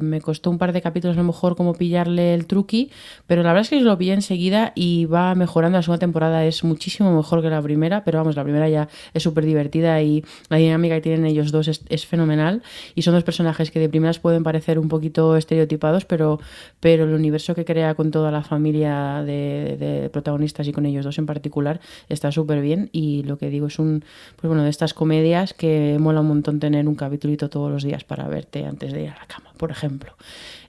me 0.00 0.20
costó 0.20 0.50
un 0.50 0.58
par 0.58 0.72
de 0.72 0.82
capítulos 0.82 1.16
a 1.16 1.20
lo 1.20 1.26
mejor 1.26 1.56
como 1.56 1.74
pillarle 1.74 2.34
el 2.34 2.46
truqui, 2.46 2.90
pero 3.26 3.42
la 3.42 3.50
verdad 3.50 3.62
es 3.62 3.70
que 3.70 3.80
lo 3.80 3.96
pillé 3.98 4.14
enseguida 4.14 4.72
y 4.74 5.06
va 5.06 5.34
mejorando. 5.34 5.78
La 5.78 5.82
segunda 5.82 6.00
temporada 6.00 6.44
es 6.44 6.64
muchísimo 6.64 7.14
mejor 7.14 7.42
que 7.42 7.50
la 7.50 7.62
primera, 7.62 8.04
pero 8.04 8.18
vamos, 8.18 8.36
la 8.36 8.44
primera 8.44 8.68
ya 8.68 8.88
es 9.14 9.22
súper 9.22 9.44
divertida 9.44 10.00
y 10.02 10.24
la 10.48 10.56
dinámica 10.56 10.96
que 10.96 11.00
tienen 11.02 11.26
ellos 11.26 11.52
dos 11.52 11.68
es, 11.68 11.82
es 11.88 12.06
fenomenal. 12.06 12.62
Y 12.94 13.02
son 13.02 13.14
dos 13.14 13.24
personajes 13.24 13.70
que 13.70 13.80
de 13.80 13.88
primeras 13.88 14.18
pueden 14.18 14.42
parecer 14.42 14.78
un 14.78 14.88
poquito 14.88 15.36
estereotipados, 15.36 16.04
pero, 16.04 16.40
pero 16.80 17.04
el 17.04 17.14
universo 17.14 17.54
que 17.54 17.64
crea 17.64 17.94
con 17.94 18.10
toda 18.10 18.30
la 18.30 18.42
familia 18.42 19.22
de, 19.24 19.76
de 19.78 20.10
protagonistas 20.10 20.66
y 20.68 20.72
con 20.72 20.86
ellos 20.86 21.04
dos 21.04 21.18
en 21.18 21.26
particular 21.26 21.80
está 22.08 22.32
súper 22.32 22.60
bien. 22.60 22.90
Y 22.92 23.22
lo 23.24 23.38
que 23.38 23.50
digo 23.50 23.66
es 23.66 23.78
un, 23.78 24.04
pues 24.36 24.48
bueno, 24.48 24.64
de 24.64 24.70
estas 24.70 24.94
comedias 24.94 25.54
que 25.54 25.96
mola 25.98 26.20
un 26.20 26.28
montón 26.28 26.60
tener 26.60 26.88
un 26.88 26.94
capítulito 26.94 27.48
todos 27.48 27.70
los 27.70 27.82
días 27.82 28.04
para 28.04 28.28
verte 28.28 28.61
antes 28.64 28.92
de 28.92 29.04
ir 29.04 29.10
a 29.10 29.16
la 29.18 29.26
cama, 29.26 29.50
por 29.56 29.70
ejemplo. 29.70 30.14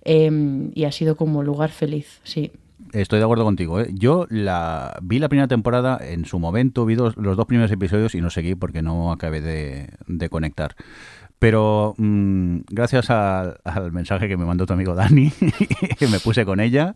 Em, 0.03 0.71
y 0.75 0.83
ha 0.85 0.91
sido 0.91 1.15
como 1.15 1.43
lugar 1.43 1.69
feliz, 1.71 2.19
sí. 2.23 2.51
Estoy 2.91 3.19
de 3.19 3.25
acuerdo 3.25 3.43
contigo. 3.45 3.79
¿eh? 3.79 3.87
Yo 3.93 4.27
la 4.29 4.97
vi 5.01 5.17
la 5.17 5.29
primera 5.29 5.47
temporada 5.47 5.97
en 6.01 6.25
su 6.25 6.37
momento, 6.37 6.85
vi 6.85 6.95
dos- 6.95 7.17
los 7.17 7.37
dos 7.37 7.45
primeros 7.47 7.71
episodios 7.71 8.13
y 8.13 8.21
no 8.21 8.29
seguí 8.29 8.55
porque 8.55 8.81
no 8.81 9.11
acabé 9.11 9.41
de, 9.41 10.29
conectar. 10.29 10.75
Pero 11.39 11.93
mm, 11.97 12.59
gracias 12.69 13.09
al, 13.09 13.57
mensaje 13.91 14.27
que 14.29 14.37
me 14.37 14.45
mandó 14.45 14.65
tu 14.65 14.73
amigo 14.73 14.95
Dani, 14.95 15.31
me 16.11 16.19
puse 16.19 16.45
con 16.45 16.59
ella 16.59 16.93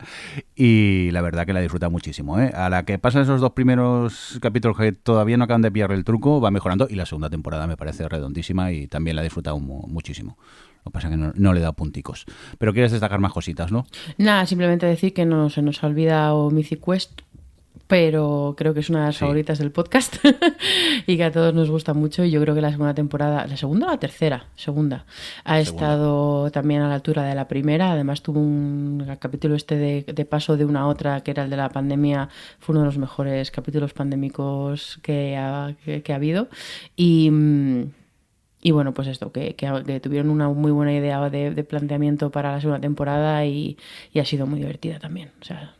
y 0.55 1.09
la 1.11 1.21
verdad 1.21 1.45
que 1.45 1.53
la 1.53 1.59
disfruta 1.61 1.89
muchísimo. 1.89 2.39
¿eh? 2.39 2.51
A 2.53 2.69
la 2.69 2.83
que 2.83 2.97
pasan 2.99 3.23
esos 3.23 3.41
dos 3.41 3.51
primeros 3.53 4.37
capítulos 4.41 4.77
que 4.77 4.91
todavía 4.93 5.35
no 5.37 5.45
acaban 5.45 5.61
de 5.63 5.71
pillar 5.71 5.91
el 5.91 6.03
truco, 6.05 6.39
va 6.39 6.51
mejorando 6.51 6.87
y 6.89 6.95
la 6.95 7.05
segunda 7.05 7.29
temporada 7.29 7.65
me 7.67 7.75
parece 7.75 8.07
redondísima 8.07 8.71
y 8.71 8.87
también 8.87 9.15
la 9.15 9.21
he 9.21 9.25
disfrutado 9.25 9.59
mu- 9.59 9.87
muchísimo. 9.87 10.37
Lo 10.87 10.91
que 10.91 10.93
pasa 10.93 11.07
es 11.07 11.11
que 11.11 11.17
no, 11.17 11.33
no 11.35 11.53
le 11.53 11.59
he 11.59 11.61
dado 11.61 11.73
punticos. 11.73 12.25
Pero 12.57 12.71
quieres 12.73 12.91
destacar 12.91 13.19
más 13.19 13.33
cositas, 13.33 13.71
¿no? 13.71 13.85
Nada, 14.17 14.45
simplemente 14.45 14.85
decir 14.85 15.13
que 15.13 15.25
no 15.25 15.49
se 15.49 15.61
nos 15.61 15.83
ha 15.83 15.87
olvidado 15.87 16.49
Mythic 16.49 16.83
Quest, 16.83 17.21
pero 17.87 18.53
creo 18.57 18.73
que 18.73 18.81
es 18.81 18.89
una 18.89 18.99
de 18.99 19.05
las 19.07 19.15
Sí. 19.15 19.19
favoritas 19.21 19.59
del 19.59 19.71
podcast 19.71 20.15
y 21.07 21.15
que 21.15 21.23
a 21.23 21.31
todos 21.31 21.53
nos 21.53 21.69
gusta 21.69 21.93
mucho. 21.93 22.23
Y 22.25 22.31
yo 22.31 22.41
creo 22.41 22.53
que 22.53 22.59
la 22.59 22.71
segunda 22.71 22.93
temporada, 22.93 23.47
la 23.47 23.55
segunda 23.55 23.87
o 23.87 23.91
la 23.91 23.97
tercera, 23.99 24.47
segunda, 24.55 25.05
ha 25.45 25.59
estado 25.61 26.51
también 26.51 26.81
a 26.81 26.89
la 26.89 26.95
altura 26.95 27.23
de 27.23 27.33
la 27.35 27.47
primera. 27.47 27.91
Además, 27.93 28.21
tuvo 28.23 28.39
un 28.41 29.05
capítulo 29.19 29.55
este 29.55 29.77
de, 29.77 30.03
de 30.13 30.25
paso 30.25 30.57
de 30.57 30.65
una 30.65 30.81
a 30.81 30.87
otra, 30.87 31.21
que 31.21 31.31
era 31.31 31.43
el 31.45 31.49
de 31.49 31.55
la 31.57 31.69
pandemia, 31.69 32.27
fue 32.59 32.73
uno 32.73 32.81
de 32.81 32.87
los 32.87 32.97
mejores 32.97 33.51
capítulos 33.51 33.93
pandémicos 33.93 34.99
que 35.01 35.37
ha, 35.37 35.73
que- 35.85 36.01
que 36.01 36.11
ha 36.13 36.15
habido. 36.17 36.49
Y. 36.97 37.31
y 38.61 38.71
bueno, 38.71 38.93
pues 38.93 39.07
esto, 39.07 39.31
que, 39.31 39.55
que- 39.55 39.83
que 39.85 39.99
tuvieron 39.99 40.29
una 40.29 40.49
muy 40.49 40.71
buena 40.71 40.93
idea 40.93 41.29
de, 41.29 41.51
de 41.51 41.63
planteamiento 41.63 42.31
para 42.31 42.51
la 42.53 42.59
segunda 42.61 42.81
temporada 42.81 43.45
y, 43.45 43.77
y 44.13 44.19
ha 44.19 44.25
sido 44.25 44.47
muy 44.47 44.59
divertida 44.59 44.99
también. 44.99 45.31
O 45.41 45.45
sea, 45.45 45.75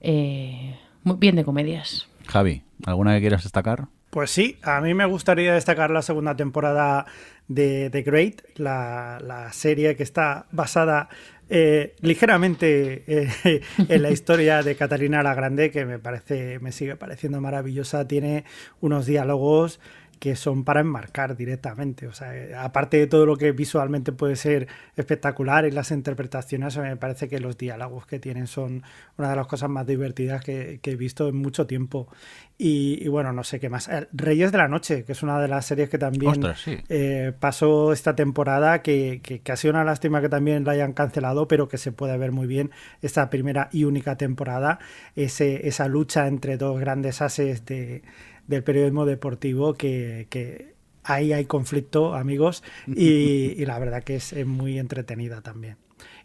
eh, 0.00 0.76
muy 1.02 1.16
bien 1.16 1.36
de 1.36 1.44
comedias. 1.44 2.08
Javi, 2.26 2.62
¿alguna 2.86 3.14
que 3.14 3.20
quieras 3.20 3.42
destacar? 3.42 3.88
Pues 4.10 4.30
sí, 4.30 4.58
a 4.62 4.80
mí 4.80 4.94
me 4.94 5.06
gustaría 5.06 5.54
destacar 5.54 5.90
la 5.90 6.02
segunda 6.02 6.36
temporada 6.36 7.04
de 7.48 7.90
The 7.90 8.02
Great, 8.02 8.42
la, 8.56 9.18
la 9.20 9.52
serie 9.52 9.96
que 9.96 10.04
está 10.04 10.46
basada 10.52 11.08
eh, 11.50 11.94
ligeramente 12.00 13.04
eh, 13.08 13.60
en 13.88 14.02
la 14.02 14.10
historia 14.12 14.62
de 14.62 14.76
Catalina 14.76 15.22
la 15.22 15.34
Grande, 15.34 15.70
que 15.70 15.84
me 15.84 15.98
parece, 15.98 16.58
me 16.60 16.70
sigue 16.70 16.94
pareciendo 16.96 17.40
maravillosa. 17.40 18.06
Tiene 18.06 18.44
unos 18.80 19.04
diálogos 19.06 19.80
que 20.18 20.36
son 20.36 20.64
para 20.64 20.80
enmarcar 20.80 21.36
directamente. 21.36 22.06
O 22.06 22.12
sea, 22.12 22.62
aparte 22.62 22.96
de 22.98 23.06
todo 23.06 23.26
lo 23.26 23.36
que 23.36 23.52
visualmente 23.52 24.12
puede 24.12 24.36
ser 24.36 24.68
espectacular 24.96 25.66
y 25.66 25.70
las 25.70 25.90
interpretaciones, 25.90 26.76
me 26.78 26.96
parece 26.96 27.28
que 27.28 27.40
los 27.40 27.58
diálogos 27.58 28.06
que 28.06 28.18
tienen 28.18 28.46
son 28.46 28.82
una 29.18 29.30
de 29.30 29.36
las 29.36 29.46
cosas 29.46 29.70
más 29.70 29.86
divertidas 29.86 30.44
que, 30.44 30.80
que 30.82 30.92
he 30.92 30.96
visto 30.96 31.28
en 31.28 31.36
mucho 31.36 31.66
tiempo. 31.66 32.08
Y, 32.56 33.04
y, 33.04 33.08
bueno, 33.08 33.32
no 33.32 33.42
sé 33.42 33.58
qué 33.58 33.68
más. 33.68 33.90
Reyes 34.12 34.52
de 34.52 34.58
la 34.58 34.68
Noche, 34.68 35.04
que 35.04 35.12
es 35.12 35.22
una 35.24 35.40
de 35.40 35.48
las 35.48 35.66
series 35.66 35.88
que 35.88 35.98
también 35.98 36.30
Ostras, 36.30 36.60
sí. 36.60 36.78
eh, 36.88 37.32
pasó 37.38 37.92
esta 37.92 38.14
temporada, 38.14 38.80
que, 38.80 39.20
que, 39.24 39.40
que, 39.40 39.52
ha 39.52 39.56
sido 39.56 39.74
una 39.74 39.82
lástima 39.82 40.20
que 40.20 40.28
también 40.28 40.64
la 40.64 40.72
hayan 40.72 40.92
cancelado, 40.92 41.48
pero 41.48 41.68
que 41.68 41.78
se 41.78 41.90
puede 41.90 42.16
ver 42.16 42.30
muy 42.30 42.46
bien 42.46 42.70
esta 43.02 43.28
primera 43.28 43.68
y 43.72 43.84
única 43.84 44.16
temporada. 44.16 44.78
Ese, 45.16 45.66
esa 45.66 45.88
lucha 45.88 46.28
entre 46.28 46.56
dos 46.56 46.78
grandes 46.78 47.22
ases 47.22 47.66
de, 47.66 48.02
del 48.46 48.62
periodismo 48.62 49.06
deportivo 49.06 49.74
que, 49.74 50.26
que 50.30 50.74
ahí 51.02 51.32
hay 51.32 51.44
conflicto, 51.44 52.14
amigos, 52.14 52.62
y, 52.86 53.52
y 53.56 53.66
la 53.66 53.78
verdad 53.78 54.02
que 54.02 54.16
es, 54.16 54.32
es 54.32 54.46
muy 54.46 54.78
entretenida 54.78 55.40
también 55.40 55.76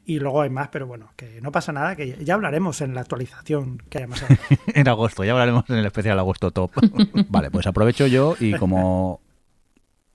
y 0.10 0.20
luego 0.20 0.42
hay 0.42 0.50
más, 0.50 0.70
pero 0.70 0.88
bueno, 0.88 1.12
que 1.16 1.40
no 1.40 1.52
pasa 1.52 1.72
nada, 1.72 1.96
que 1.96 2.18
ya 2.26 2.34
hablaremos 2.34 2.82
en 2.82 2.96
la 2.96 3.02
actualización 3.02 3.78
que 3.90 4.00
hayamos 4.00 4.24
En 4.74 4.88
agosto, 4.88 5.24
ya 5.24 5.34
hablaremos 5.34 5.70
en 5.70 5.78
el 5.78 5.86
especial 5.86 6.18
agosto 6.18 6.50
top. 6.50 6.72
vale, 7.30 7.52
pues 7.52 7.68
aprovecho 7.68 8.08
yo 8.08 8.36
y 8.40 8.54
como 8.54 9.22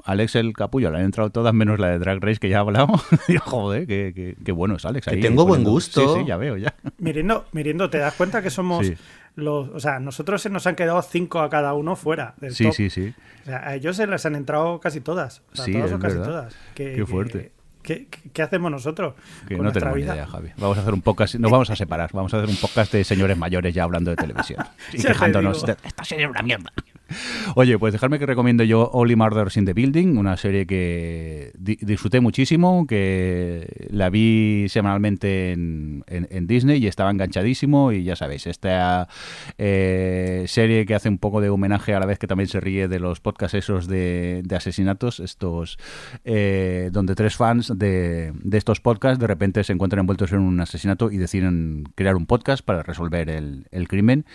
Alex 0.02 0.34
el 0.34 0.52
capullo 0.52 0.90
le 0.90 0.98
han 0.98 1.04
entrado 1.04 1.30
todas 1.30 1.54
menos 1.54 1.78
la 1.78 1.90
de 1.90 2.00
Drag 2.00 2.18
Race 2.20 2.40
que 2.40 2.48
ya 2.48 2.58
hablamos. 2.58 3.04
Digo, 3.28 3.42
joder, 3.44 3.86
qué, 3.86 4.12
qué, 4.12 4.36
qué, 4.44 4.50
bueno 4.50 4.74
es 4.74 4.84
Alex. 4.84 5.06
Ahí 5.06 5.20
que 5.20 5.28
tengo 5.28 5.46
poniendo... 5.46 5.70
buen 5.70 5.74
gusto. 5.76 6.14
Sí, 6.14 6.20
sí, 6.20 6.26
ya 6.26 6.38
veo, 6.38 6.56
ya. 6.56 6.74
Mirindo, 6.98 7.46
Mirindo, 7.52 7.88
¿te 7.88 7.98
das 7.98 8.14
cuenta 8.14 8.42
que 8.42 8.50
somos 8.50 8.84
sí. 8.84 8.94
Los... 9.34 9.68
O 9.70 9.80
sea, 9.80 10.00
nosotros 10.00 10.42
se 10.42 10.50
nos 10.50 10.66
han 10.66 10.76
quedado 10.76 11.00
cinco 11.02 11.40
a 11.40 11.50
cada 11.50 11.74
uno 11.74 11.96
fuera 11.96 12.34
del 12.40 12.54
sí, 12.54 12.64
top. 12.64 12.74
Sí, 12.74 12.90
sí, 12.90 13.14
O 13.42 13.44
sea, 13.46 13.68
a 13.68 13.74
ellos 13.74 13.96
se 13.96 14.06
les 14.06 14.24
han 14.26 14.34
entrado 14.34 14.80
casi 14.80 15.00
todas. 15.00 15.42
O 15.52 15.56
sea, 15.56 15.64
sí, 15.64 15.72
todas 15.72 15.92
o 15.92 15.98
casi 15.98 16.16
verdad. 16.16 16.30
todas. 16.30 16.56
Que, 16.74 16.94
qué 16.94 17.06
fuerte. 17.06 17.52
Que, 17.82 18.06
¿Qué, 18.08 18.30
¿Qué, 18.32 18.42
hacemos 18.42 18.70
nosotros? 18.70 19.14
Que 19.46 19.56
con 19.56 19.66
no 19.66 19.72
tenemos 19.72 19.94
vida? 19.94 20.12
ni 20.12 20.18
idea, 20.18 20.26
Javi. 20.26 20.48
Vamos 20.56 20.78
a 20.78 20.80
hacer 20.80 20.94
un 20.94 21.02
podcast, 21.02 21.34
nos 21.34 21.50
vamos 21.50 21.68
a 21.68 21.76
separar. 21.76 22.10
Vamos 22.14 22.32
a 22.32 22.38
hacer 22.38 22.48
un 22.48 22.56
podcast 22.56 22.90
de 22.92 23.04
señores 23.04 23.36
mayores 23.36 23.74
ya 23.74 23.84
hablando 23.84 24.10
de 24.10 24.16
televisión 24.16 24.64
y 24.92 25.02
quejándonos. 25.02 25.66
De. 25.66 25.76
Esta 25.84 26.02
serie 26.02 26.24
es 26.24 26.30
una 26.30 26.42
mierda. 26.42 26.72
Oye, 27.54 27.78
pues 27.78 27.92
dejarme 27.92 28.18
que 28.18 28.26
recomiendo 28.26 28.64
yo 28.64 28.90
Only 28.92 29.16
Murders 29.16 29.56
in 29.56 29.64
the 29.64 29.72
Building, 29.72 30.16
una 30.16 30.36
serie 30.36 30.66
que 30.66 31.52
di 31.58 31.76
disfruté 31.76 32.20
muchísimo, 32.20 32.86
que 32.86 33.88
la 33.90 34.10
vi 34.10 34.66
semanalmente 34.68 35.52
en, 35.52 36.04
Disney 36.46 36.82
y 36.82 36.86
estaba 36.86 37.10
enganchadísimo 37.10 37.92
y 37.92 38.04
ya 38.04 38.16
sabéis, 38.16 38.46
esta 38.46 39.08
eh, 39.56 40.44
serie 40.46 40.84
que 40.84 40.94
hace 40.94 41.08
un 41.08 41.18
poco 41.18 41.40
de 41.40 41.48
homenaje 41.48 41.94
a 41.94 42.00
la 42.00 42.06
vez 42.06 42.18
que 42.18 42.26
también 42.26 42.48
se 42.48 42.60
ríe 42.60 42.86
de 42.88 43.00
los 43.00 43.20
podcasts 43.20 43.54
esos 43.54 43.86
de, 43.86 44.42
asesinatos, 44.54 45.20
estos 45.20 45.78
eh, 46.24 46.90
donde 46.92 47.14
tres 47.14 47.36
fans 47.36 47.72
de, 47.76 48.32
de, 48.34 48.58
estos 48.58 48.80
podcasts 48.80 49.18
de 49.18 49.26
repente 49.26 49.64
se 49.64 49.72
encuentran 49.72 50.00
envueltos 50.00 50.32
en 50.32 50.40
un 50.40 50.60
asesinato 50.60 51.10
y 51.10 51.16
deciden 51.16 51.84
crear 51.94 52.16
un 52.16 52.26
podcast 52.26 52.64
para 52.64 52.82
resolver 52.82 53.30
el, 53.30 53.66
el 53.70 53.88
crimen 53.88 54.26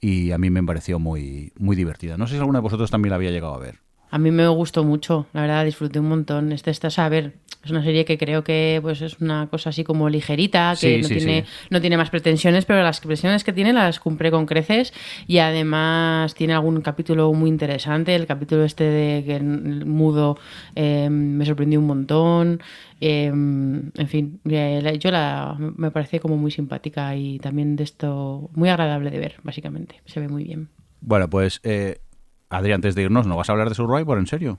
y 0.00 0.30
a 0.30 0.38
mí 0.38 0.50
me 0.50 0.62
pareció 0.62 0.98
muy, 0.98 1.52
muy 1.58 1.76
divertida. 1.76 2.15
No 2.16 2.26
sé 2.26 2.34
si 2.34 2.40
alguno 2.40 2.58
de 2.58 2.62
vosotros 2.62 2.90
también 2.90 3.10
la 3.10 3.16
había 3.16 3.30
llegado 3.30 3.54
a 3.54 3.58
ver. 3.58 3.80
A 4.10 4.18
mí 4.18 4.30
me 4.30 4.46
gustó 4.48 4.84
mucho, 4.84 5.26
la 5.32 5.42
verdad, 5.42 5.64
disfruté 5.64 5.98
un 5.98 6.08
montón. 6.08 6.52
Este 6.52 6.70
estás 6.70 6.98
a 7.00 7.08
ver, 7.08 7.34
es 7.64 7.72
una 7.72 7.82
serie 7.82 8.04
que 8.04 8.16
creo 8.16 8.44
que 8.44 8.78
pues 8.80 9.02
es 9.02 9.18
una 9.20 9.48
cosa 9.48 9.70
así 9.70 9.82
como 9.82 10.08
ligerita, 10.08 10.74
que 10.80 10.96
sí, 10.96 11.02
no, 11.02 11.08
sí, 11.08 11.16
tiene, 11.16 11.44
sí. 11.44 11.66
no 11.70 11.80
tiene 11.80 11.96
más 11.96 12.10
pretensiones, 12.10 12.64
pero 12.64 12.82
las 12.84 13.00
pretensiones 13.00 13.42
que 13.42 13.52
tiene 13.52 13.72
las 13.72 13.98
cumple 13.98 14.30
con 14.30 14.46
creces 14.46 14.94
y 15.26 15.38
además 15.38 16.34
tiene 16.34 16.54
algún 16.54 16.80
capítulo 16.82 17.32
muy 17.32 17.50
interesante. 17.50 18.14
El 18.14 18.26
capítulo 18.26 18.64
este 18.64 18.84
de 18.84 19.24
que 19.24 19.36
el 19.36 19.84
mudo 19.84 20.38
eh, 20.76 21.10
me 21.10 21.44
sorprendió 21.44 21.80
un 21.80 21.86
montón. 21.88 22.62
Eh, 23.00 23.26
en 23.26 24.08
fin, 24.08 24.40
yo 24.44 25.10
la 25.10 25.56
me 25.58 25.90
parece 25.90 26.20
como 26.20 26.36
muy 26.36 26.52
simpática 26.52 27.16
y 27.16 27.40
también 27.40 27.74
de 27.74 27.82
esto 27.82 28.50
muy 28.54 28.68
agradable 28.68 29.10
de 29.10 29.18
ver, 29.18 29.34
básicamente. 29.42 30.00
Se 30.06 30.20
ve 30.20 30.28
muy 30.28 30.44
bien. 30.44 30.68
Bueno, 31.00 31.28
pues 31.28 31.60
eh, 31.62 31.98
Adri, 32.48 32.72
antes 32.72 32.94
de 32.94 33.02
irnos, 33.02 33.26
¿no 33.26 33.36
vas 33.36 33.48
a 33.48 33.52
hablar 33.52 33.68
de 33.68 33.74
Survivor, 33.74 34.18
en 34.18 34.26
serio? 34.26 34.58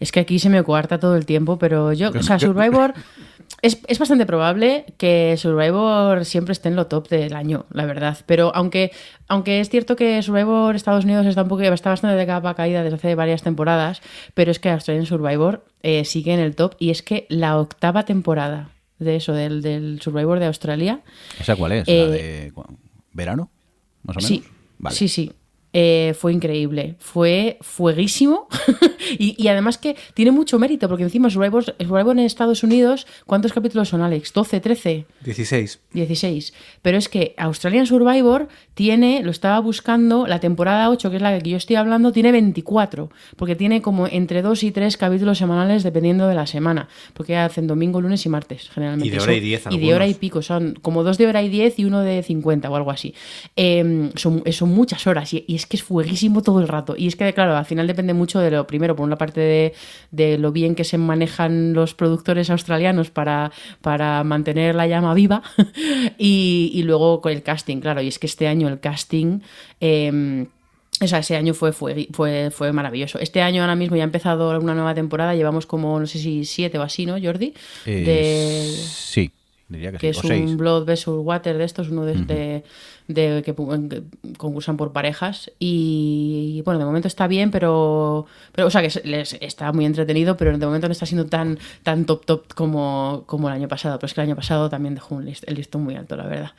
Es 0.00 0.12
que 0.12 0.20
aquí 0.20 0.38
se 0.38 0.50
me 0.50 0.62
coarta 0.62 0.98
todo 0.98 1.16
el 1.16 1.26
tiempo, 1.26 1.58
pero 1.58 1.92
yo, 1.92 2.10
o 2.10 2.22
sea, 2.22 2.38
Survivor... 2.38 2.94
Es, 3.62 3.78
es, 3.88 3.98
bastante 3.98 4.26
probable 4.26 4.86
que 4.96 5.34
Survivor 5.36 6.24
siempre 6.24 6.52
esté 6.52 6.68
en 6.68 6.76
lo 6.76 6.86
top 6.86 7.08
del 7.08 7.34
año, 7.34 7.66
la 7.72 7.84
verdad. 7.84 8.16
Pero 8.24 8.52
aunque, 8.54 8.90
aunque 9.28 9.60
es 9.60 9.68
cierto 9.68 9.96
que 9.96 10.22
Survivor 10.22 10.74
Estados 10.76 11.04
Unidos 11.04 11.26
está, 11.26 11.42
un 11.42 11.48
poco, 11.48 11.62
está 11.62 11.90
bastante 11.90 12.16
de 12.16 12.26
capa 12.26 12.54
caída 12.54 12.82
desde 12.82 12.96
hace 12.96 13.14
varias 13.16 13.42
temporadas, 13.42 14.00
pero 14.34 14.50
es 14.50 14.60
que 14.60 14.70
Australian 14.70 15.04
Survivor 15.04 15.64
eh, 15.82 16.04
sigue 16.06 16.32
en 16.32 16.40
el 16.40 16.54
top 16.54 16.74
y 16.78 16.90
es 16.90 17.02
que 17.02 17.26
la 17.28 17.58
octava 17.58 18.04
temporada 18.04 18.70
de 18.98 19.16
eso, 19.16 19.32
del, 19.32 19.60
del 19.62 20.00
Survivor 20.00 20.38
de 20.38 20.46
Australia. 20.46 21.00
¿Esa 21.38 21.56
cuál 21.56 21.72
es? 21.72 21.88
Eh, 21.88 22.06
¿La 22.06 22.12
de 22.12 22.52
verano? 23.12 23.50
¿Más 24.04 24.16
o 24.16 24.20
menos? 24.20 24.28
Sí, 24.28 24.44
vale. 24.78 24.96
sí, 24.96 25.08
sí. 25.08 25.32
Eh, 25.72 26.14
fue 26.18 26.32
increíble, 26.32 26.96
fue 26.98 27.56
fueguísimo 27.60 28.48
y, 29.20 29.40
y, 29.40 29.46
además 29.46 29.78
que 29.78 29.94
tiene 30.14 30.32
mucho 30.32 30.58
mérito 30.58 30.88
porque 30.88 31.04
encima 31.04 31.30
Survivor, 31.30 31.64
Survivor 31.64 32.10
en 32.10 32.24
Estados 32.24 32.64
Unidos, 32.64 33.06
¿cuántos 33.24 33.52
capítulos 33.52 33.88
son 33.88 34.00
Alex? 34.02 34.34
¿12, 34.34 34.60
13? 34.60 35.06
16. 35.24 35.80
16. 35.92 36.54
Pero 36.82 36.98
es 36.98 37.08
que 37.08 37.34
Australian 37.36 37.86
Survivor 37.86 38.48
tiene, 38.74 39.22
lo 39.22 39.30
estaba 39.30 39.60
buscando, 39.60 40.26
la 40.26 40.40
temporada 40.40 40.90
8, 40.90 41.08
que 41.08 41.16
es 41.16 41.22
la 41.22 41.38
que 41.38 41.50
yo 41.50 41.56
estoy 41.56 41.76
hablando, 41.76 42.10
tiene 42.10 42.32
24, 42.32 43.08
porque 43.36 43.54
tiene 43.54 43.80
como 43.80 44.08
entre 44.08 44.42
2 44.42 44.64
y 44.64 44.72
3 44.72 44.96
capítulos 44.96 45.38
semanales 45.38 45.84
dependiendo 45.84 46.26
de 46.26 46.34
la 46.34 46.48
semana, 46.48 46.88
porque 47.14 47.36
hacen 47.36 47.68
domingo, 47.68 48.00
lunes 48.00 48.26
y 48.26 48.28
martes 48.28 48.70
generalmente. 48.74 49.06
Y 49.06 49.10
de 49.10 49.20
hora 49.20 49.34
y 49.34 49.40
10 49.40 49.66
Y 49.70 49.78
de 49.78 49.94
hora 49.94 50.06
y 50.08 50.14
pico, 50.14 50.42
son 50.42 50.76
como 50.82 51.04
dos 51.04 51.16
de 51.16 51.28
hora 51.28 51.44
y 51.44 51.48
10 51.48 51.78
y 51.78 51.84
uno 51.84 52.00
de 52.00 52.24
50 52.24 52.68
o 52.68 52.74
algo 52.74 52.90
así. 52.90 53.14
Eh, 53.54 54.10
son, 54.16 54.42
son 54.50 54.70
muchas 54.70 55.06
horas 55.06 55.32
y, 55.32 55.44
y 55.46 55.59
es 55.60 55.66
que 55.66 55.76
es 55.76 55.82
fueguísimo 55.82 56.42
todo 56.42 56.60
el 56.60 56.68
rato. 56.68 56.94
Y 56.96 57.06
es 57.06 57.16
que, 57.16 57.32
claro, 57.32 57.56
al 57.56 57.64
final 57.64 57.86
depende 57.86 58.14
mucho 58.14 58.40
de 58.40 58.50
lo 58.50 58.66
primero, 58.66 58.96
por 58.96 59.04
una 59.06 59.16
parte 59.16 59.40
de, 59.40 59.74
de 60.10 60.38
lo 60.38 60.52
bien 60.52 60.74
que 60.74 60.84
se 60.84 60.98
manejan 60.98 61.72
los 61.72 61.94
productores 61.94 62.50
australianos 62.50 63.10
para, 63.10 63.52
para 63.80 64.22
mantener 64.24 64.74
la 64.74 64.86
llama 64.86 65.14
viva 65.14 65.42
y, 66.18 66.70
y, 66.74 66.82
luego 66.82 67.20
con 67.20 67.32
el 67.32 67.42
casting, 67.42 67.80
claro. 67.80 68.02
Y 68.02 68.08
es 68.08 68.18
que 68.18 68.26
este 68.26 68.48
año 68.48 68.68
el 68.68 68.80
casting... 68.80 69.40
Eh, 69.80 70.46
o 71.02 71.06
sea, 71.06 71.20
ese 71.20 71.34
año 71.36 71.54
fue, 71.54 71.72
fue, 71.72 72.08
fue, 72.12 72.50
fue 72.50 72.72
maravilloso. 72.72 73.18
Este 73.18 73.40
año 73.40 73.62
ahora 73.62 73.74
mismo 73.74 73.96
ya 73.96 74.02
ha 74.02 74.04
empezado 74.04 74.58
una 74.60 74.74
nueva 74.74 74.94
temporada, 74.94 75.34
llevamos 75.34 75.64
como, 75.64 75.98
no 75.98 76.06
sé 76.06 76.18
si 76.18 76.44
siete 76.44 76.78
o 76.78 76.82
así, 76.82 77.06
¿no, 77.06 77.16
Jordi? 77.20 77.54
Eh. 77.86 78.70
Sí, 78.76 79.32
diría 79.70 79.92
que, 79.92 80.10
es 80.10 80.18
seis. 80.18 80.50
un 80.50 80.56
Blood 80.56 80.84
vs. 80.84 81.06
Water 81.06 81.56
de 81.56 81.64
estos, 81.64 81.88
uno 81.88 82.04
de, 82.04 82.12
uh 82.12 82.16
-huh. 82.16 82.26
de, 82.26 82.64
de 83.08 83.42
que, 83.42 83.54
que, 83.54 84.02
concursan 84.36 84.76
por 84.76 84.92
parejas. 84.92 85.50
Y 85.58 86.62
bueno, 86.64 86.80
de 86.80 86.84
momento 86.84 87.08
está 87.08 87.26
bien, 87.26 87.50
pero, 87.50 88.26
pero 88.52 88.66
o 88.68 88.70
sea, 88.70 88.82
que 88.82 89.00
les 89.04 89.34
está 89.34 89.72
muy 89.72 89.84
entretenido, 89.84 90.36
pero 90.36 90.56
de 90.56 90.66
momento 90.66 90.88
no 90.88 90.92
está 90.92 91.06
siendo 91.06 91.26
tan, 91.26 91.58
tan 91.82 92.04
top 92.04 92.24
top 92.26 92.54
como, 92.54 93.24
como 93.26 93.48
el 93.48 93.54
año 93.54 93.68
pasado. 93.68 93.98
Pero 93.98 94.06
es 94.06 94.14
que 94.14 94.20
el 94.20 94.26
año 94.26 94.36
pasado 94.36 94.68
también 94.68 94.94
dejó 94.94 95.14
un 95.14 95.24
list, 95.24 95.44
el 95.46 95.54
listón 95.54 95.84
muy 95.84 95.94
alto, 95.94 96.16
la 96.16 96.26
verdad. 96.26 96.52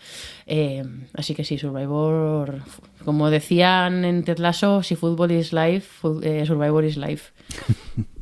Eh, 0.48 0.84
así 1.14 1.36
que 1.36 1.44
sí, 1.44 1.58
Survivor, 1.58 2.62
como 3.04 3.30
decían 3.30 4.06
en 4.06 4.24
Ted 4.24 4.40
Lasso, 4.40 4.84
si 4.84 4.96
fútbol 4.96 5.32
is 5.32 5.54
life, 5.54 6.08
eh, 6.24 6.46
Survivor 6.46 6.86
is 6.86 6.98
life. 6.98 7.32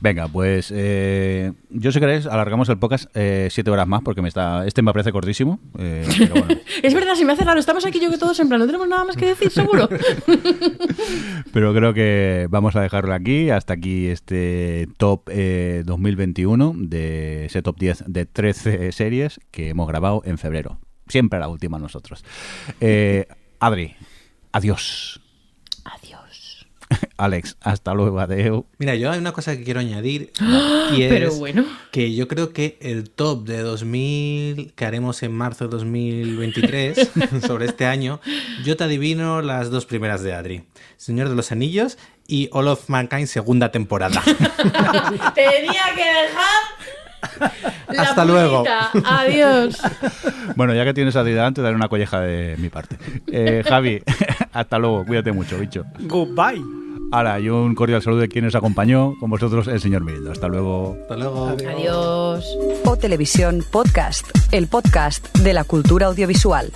Venga, 0.00 0.28
pues 0.28 0.72
eh, 0.74 1.52
yo 1.68 1.92
si 1.92 2.00
queréis 2.00 2.26
alargamos 2.26 2.68
el 2.70 2.78
podcast 2.78 3.14
eh, 3.14 3.48
siete 3.50 3.70
horas 3.70 3.86
más 3.86 4.00
porque 4.02 4.22
me 4.22 4.28
está 4.28 4.66
este 4.66 4.80
me 4.80 4.92
parece 4.92 5.12
cortísimo. 5.12 5.60
Eh, 5.78 6.06
pero 6.18 6.34
bueno. 6.34 6.60
es 6.82 6.94
verdad, 6.94 7.14
se 7.14 7.24
me 7.24 7.34
hace 7.34 7.44
raro. 7.44 7.60
Estamos 7.60 7.84
aquí 7.84 8.00
yo 8.00 8.10
que 8.10 8.16
todos 8.16 8.40
en 8.40 8.48
plan, 8.48 8.60
no 8.60 8.66
tenemos 8.66 8.88
nada 8.88 9.04
más 9.04 9.16
que 9.16 9.26
decir, 9.26 9.50
seguro. 9.50 9.88
pero 11.52 11.74
creo 11.74 11.92
que 11.92 12.46
vamos 12.50 12.76
a 12.76 12.80
dejarlo 12.80 13.12
aquí. 13.12 13.50
Hasta 13.50 13.74
aquí 13.74 14.06
este 14.06 14.88
top 14.96 15.26
2021 15.26 16.74
de 16.76 17.46
ese 17.46 17.60
top 17.60 17.78
10 17.78 18.04
de 18.06 18.24
13 18.24 18.92
series 18.92 19.40
que 19.50 19.68
hemos 19.68 19.86
grabado 19.86 20.22
en 20.24 20.38
febrero. 20.38 20.78
Siempre 21.08 21.40
la 21.40 21.48
última 21.48 21.78
nosotros. 21.78 22.24
Eh, 22.80 23.26
Adri. 23.58 23.96
Adiós. 24.52 25.19
Alex, 27.16 27.56
hasta 27.60 27.94
luego, 27.94 28.20
adeu. 28.20 28.66
Mira, 28.78 28.94
yo 28.94 29.10
hay 29.10 29.18
una 29.18 29.32
cosa 29.32 29.56
que 29.56 29.64
quiero 29.64 29.80
añadir. 29.80 30.32
Y 30.90 31.04
es 31.04 31.12
Pero 31.12 31.32
bueno. 31.34 31.64
Que 31.92 32.16
yo 32.16 32.26
creo 32.26 32.52
que 32.52 32.76
el 32.80 33.10
top 33.10 33.44
de 33.44 33.60
2000 33.60 34.72
que 34.74 34.84
haremos 34.84 35.22
en 35.22 35.32
marzo 35.32 35.66
de 35.66 35.70
2023 35.70 37.10
sobre 37.46 37.66
este 37.66 37.86
año, 37.86 38.20
yo 38.64 38.76
te 38.76 38.84
adivino 38.84 39.40
las 39.40 39.70
dos 39.70 39.86
primeras 39.86 40.22
de 40.22 40.34
Adri. 40.34 40.64
Señor 40.96 41.28
de 41.28 41.36
los 41.36 41.52
Anillos 41.52 41.96
y 42.26 42.48
All 42.52 42.66
of 42.66 42.88
Mankind 42.88 43.28
segunda 43.28 43.70
temporada. 43.70 44.20
Tenía 45.34 45.94
que 45.94 46.04
dejar 46.04 47.60
la 47.88 48.02
Hasta 48.02 48.24
luego. 48.24 48.64
Adiós. 49.04 49.80
Bueno, 50.56 50.74
ya 50.74 50.84
que 50.84 50.94
tienes 50.94 51.14
a 51.14 51.20
Adri 51.20 51.32
delante, 51.32 51.62
daré 51.62 51.76
una 51.76 51.88
colleja 51.88 52.20
de 52.20 52.56
mi 52.58 52.68
parte. 52.68 52.96
Eh, 53.28 53.62
Javi, 53.64 54.02
hasta 54.52 54.78
luego. 54.78 55.04
Cuídate 55.04 55.30
mucho, 55.30 55.56
bicho. 55.56 55.84
Goodbye. 56.00 56.79
Ahora, 57.12 57.40
y 57.40 57.48
un 57.48 57.74
cordial 57.74 58.02
saludo 58.02 58.20
de 58.20 58.28
quien 58.28 58.44
nos 58.44 58.54
acompañó, 58.54 59.16
con 59.18 59.30
vosotros 59.30 59.66
el 59.66 59.80
señor 59.80 60.04
Mirindo. 60.04 60.30
Hasta 60.30 60.46
luego. 60.48 60.96
Hasta 61.02 61.16
luego. 61.16 61.48
Adiós. 61.48 62.44
O 62.84 62.96
Televisión 62.96 63.64
Podcast, 63.68 64.28
el 64.52 64.68
podcast 64.68 65.36
de 65.38 65.52
la 65.52 65.64
cultura 65.64 66.06
audiovisual. 66.06 66.70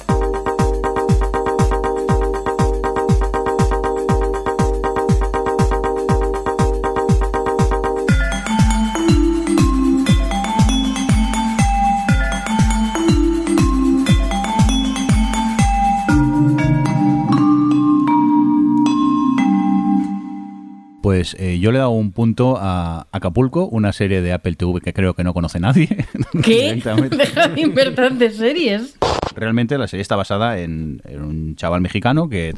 Pues 21.04 21.36
eh, 21.38 21.58
yo 21.58 21.70
le 21.70 21.76
he 21.76 21.80
dado 21.80 21.90
un 21.90 22.12
punto 22.12 22.56
a 22.58 23.08
Acapulco, 23.12 23.66
una 23.66 23.92
serie 23.92 24.22
de 24.22 24.32
Apple 24.32 24.54
TV 24.54 24.80
que 24.80 24.94
creo 24.94 25.12
que 25.12 25.22
no 25.22 25.34
conoce 25.34 25.60
nadie. 25.60 25.86
¿Qué? 26.42 26.80
Deja 27.10 27.48
de 27.48 27.60
invertir 27.60 28.12
de 28.12 28.30
series. 28.30 28.96
Realmente 29.36 29.76
la 29.76 29.86
serie 29.86 30.00
está 30.00 30.16
basada 30.16 30.58
en, 30.60 31.02
en 31.04 31.22
un 31.22 31.56
chaval 31.56 31.82
mexicano 31.82 32.30
que 32.30 32.54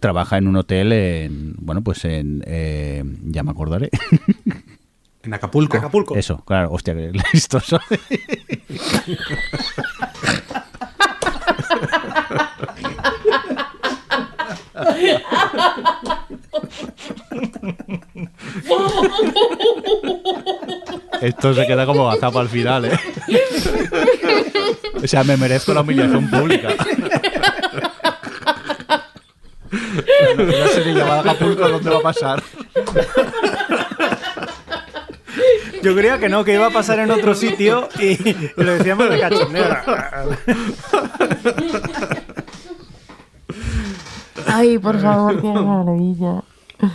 trabaja 0.00 0.36
en 0.36 0.48
un 0.48 0.56
hotel 0.56 0.92
en, 0.92 1.54
bueno, 1.60 1.80
pues 1.80 2.04
en, 2.04 2.44
eh, 2.46 3.02
ya 3.22 3.42
me 3.42 3.52
acordaré. 3.52 3.88
En 5.22 5.34
Acapulco. 5.34 5.76
Acapulco. 5.76 6.14
Eso, 6.14 6.44
claro, 6.44 6.70
hostia, 6.70 6.94
que 6.94 7.10
listo 7.32 7.58
soy. 7.58 7.80
Esto 21.20 21.54
se 21.54 21.66
queda 21.66 21.84
como 21.86 22.06
gazapo 22.06 22.38
al 22.38 22.48
final, 22.48 22.84
¿eh? 22.86 22.98
O 25.02 25.06
sea, 25.06 25.24
me 25.24 25.36
merezco 25.36 25.74
la 25.74 25.80
humillación 25.82 26.28
pública. 26.30 26.68
Una 30.38 30.68
serie 30.68 30.94
llamada 30.94 31.20
Acapulco, 31.20 31.68
¿dónde 31.68 31.90
va 31.90 31.98
a 31.98 32.02
pasar? 32.02 32.42
Yo 35.82 35.94
creía 35.94 36.18
que 36.18 36.28
no, 36.28 36.44
que 36.44 36.54
iba 36.54 36.66
a 36.66 36.70
pasar 36.70 36.98
en 37.00 37.10
otro 37.10 37.34
sitio 37.34 37.88
y, 37.98 38.28
y 38.30 38.52
lo 38.56 38.72
decíamos 38.72 39.10
de 39.10 39.20
cachondeo. 39.20 39.76
Ay, 44.46 44.78
por 44.78 45.00
favor, 45.00 45.40
qué 45.40 45.48
maravilla. 45.48 46.42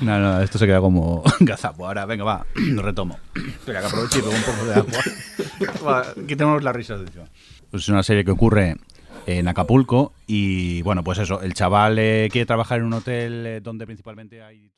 No, 0.02 0.20
no, 0.20 0.42
esto 0.42 0.58
se 0.58 0.66
queda 0.66 0.80
como 0.80 1.24
gazapo. 1.40 1.88
Ahora, 1.88 2.06
venga, 2.06 2.24
va, 2.24 2.46
retomo. 2.56 3.20
Espera, 3.36 3.82
que 3.82 3.88
aproveche 3.88 4.20
y 4.20 4.22
bebo 4.22 4.34
un 4.34 4.44
poco 4.44 4.66
de 4.66 4.74
agua. 4.76 5.00
Va, 5.86 6.14
quitemos 6.28 6.64
las 6.64 6.76
risas 6.76 7.02
de. 7.02 7.12
Pues 7.70 7.84
es 7.84 7.90
una 7.90 8.04
serie 8.04 8.24
que 8.24 8.32
ocurre 8.32 8.78
en 9.26 9.48
Acapulco 9.48 10.14
y, 10.28 10.82
bueno, 10.84 11.04
pues 11.04 11.20
eso, 11.20 11.42
el 11.42 11.54
chaval 11.54 11.98
eh, 12.00 12.30
quiere 12.32 12.46
trabajar 12.46 12.80
en 12.80 12.86
un 12.86 12.94
hotel 12.94 13.46
eh, 13.46 13.62
donde 13.62 13.86
principalmente 13.86 14.42
hay. 14.42 14.70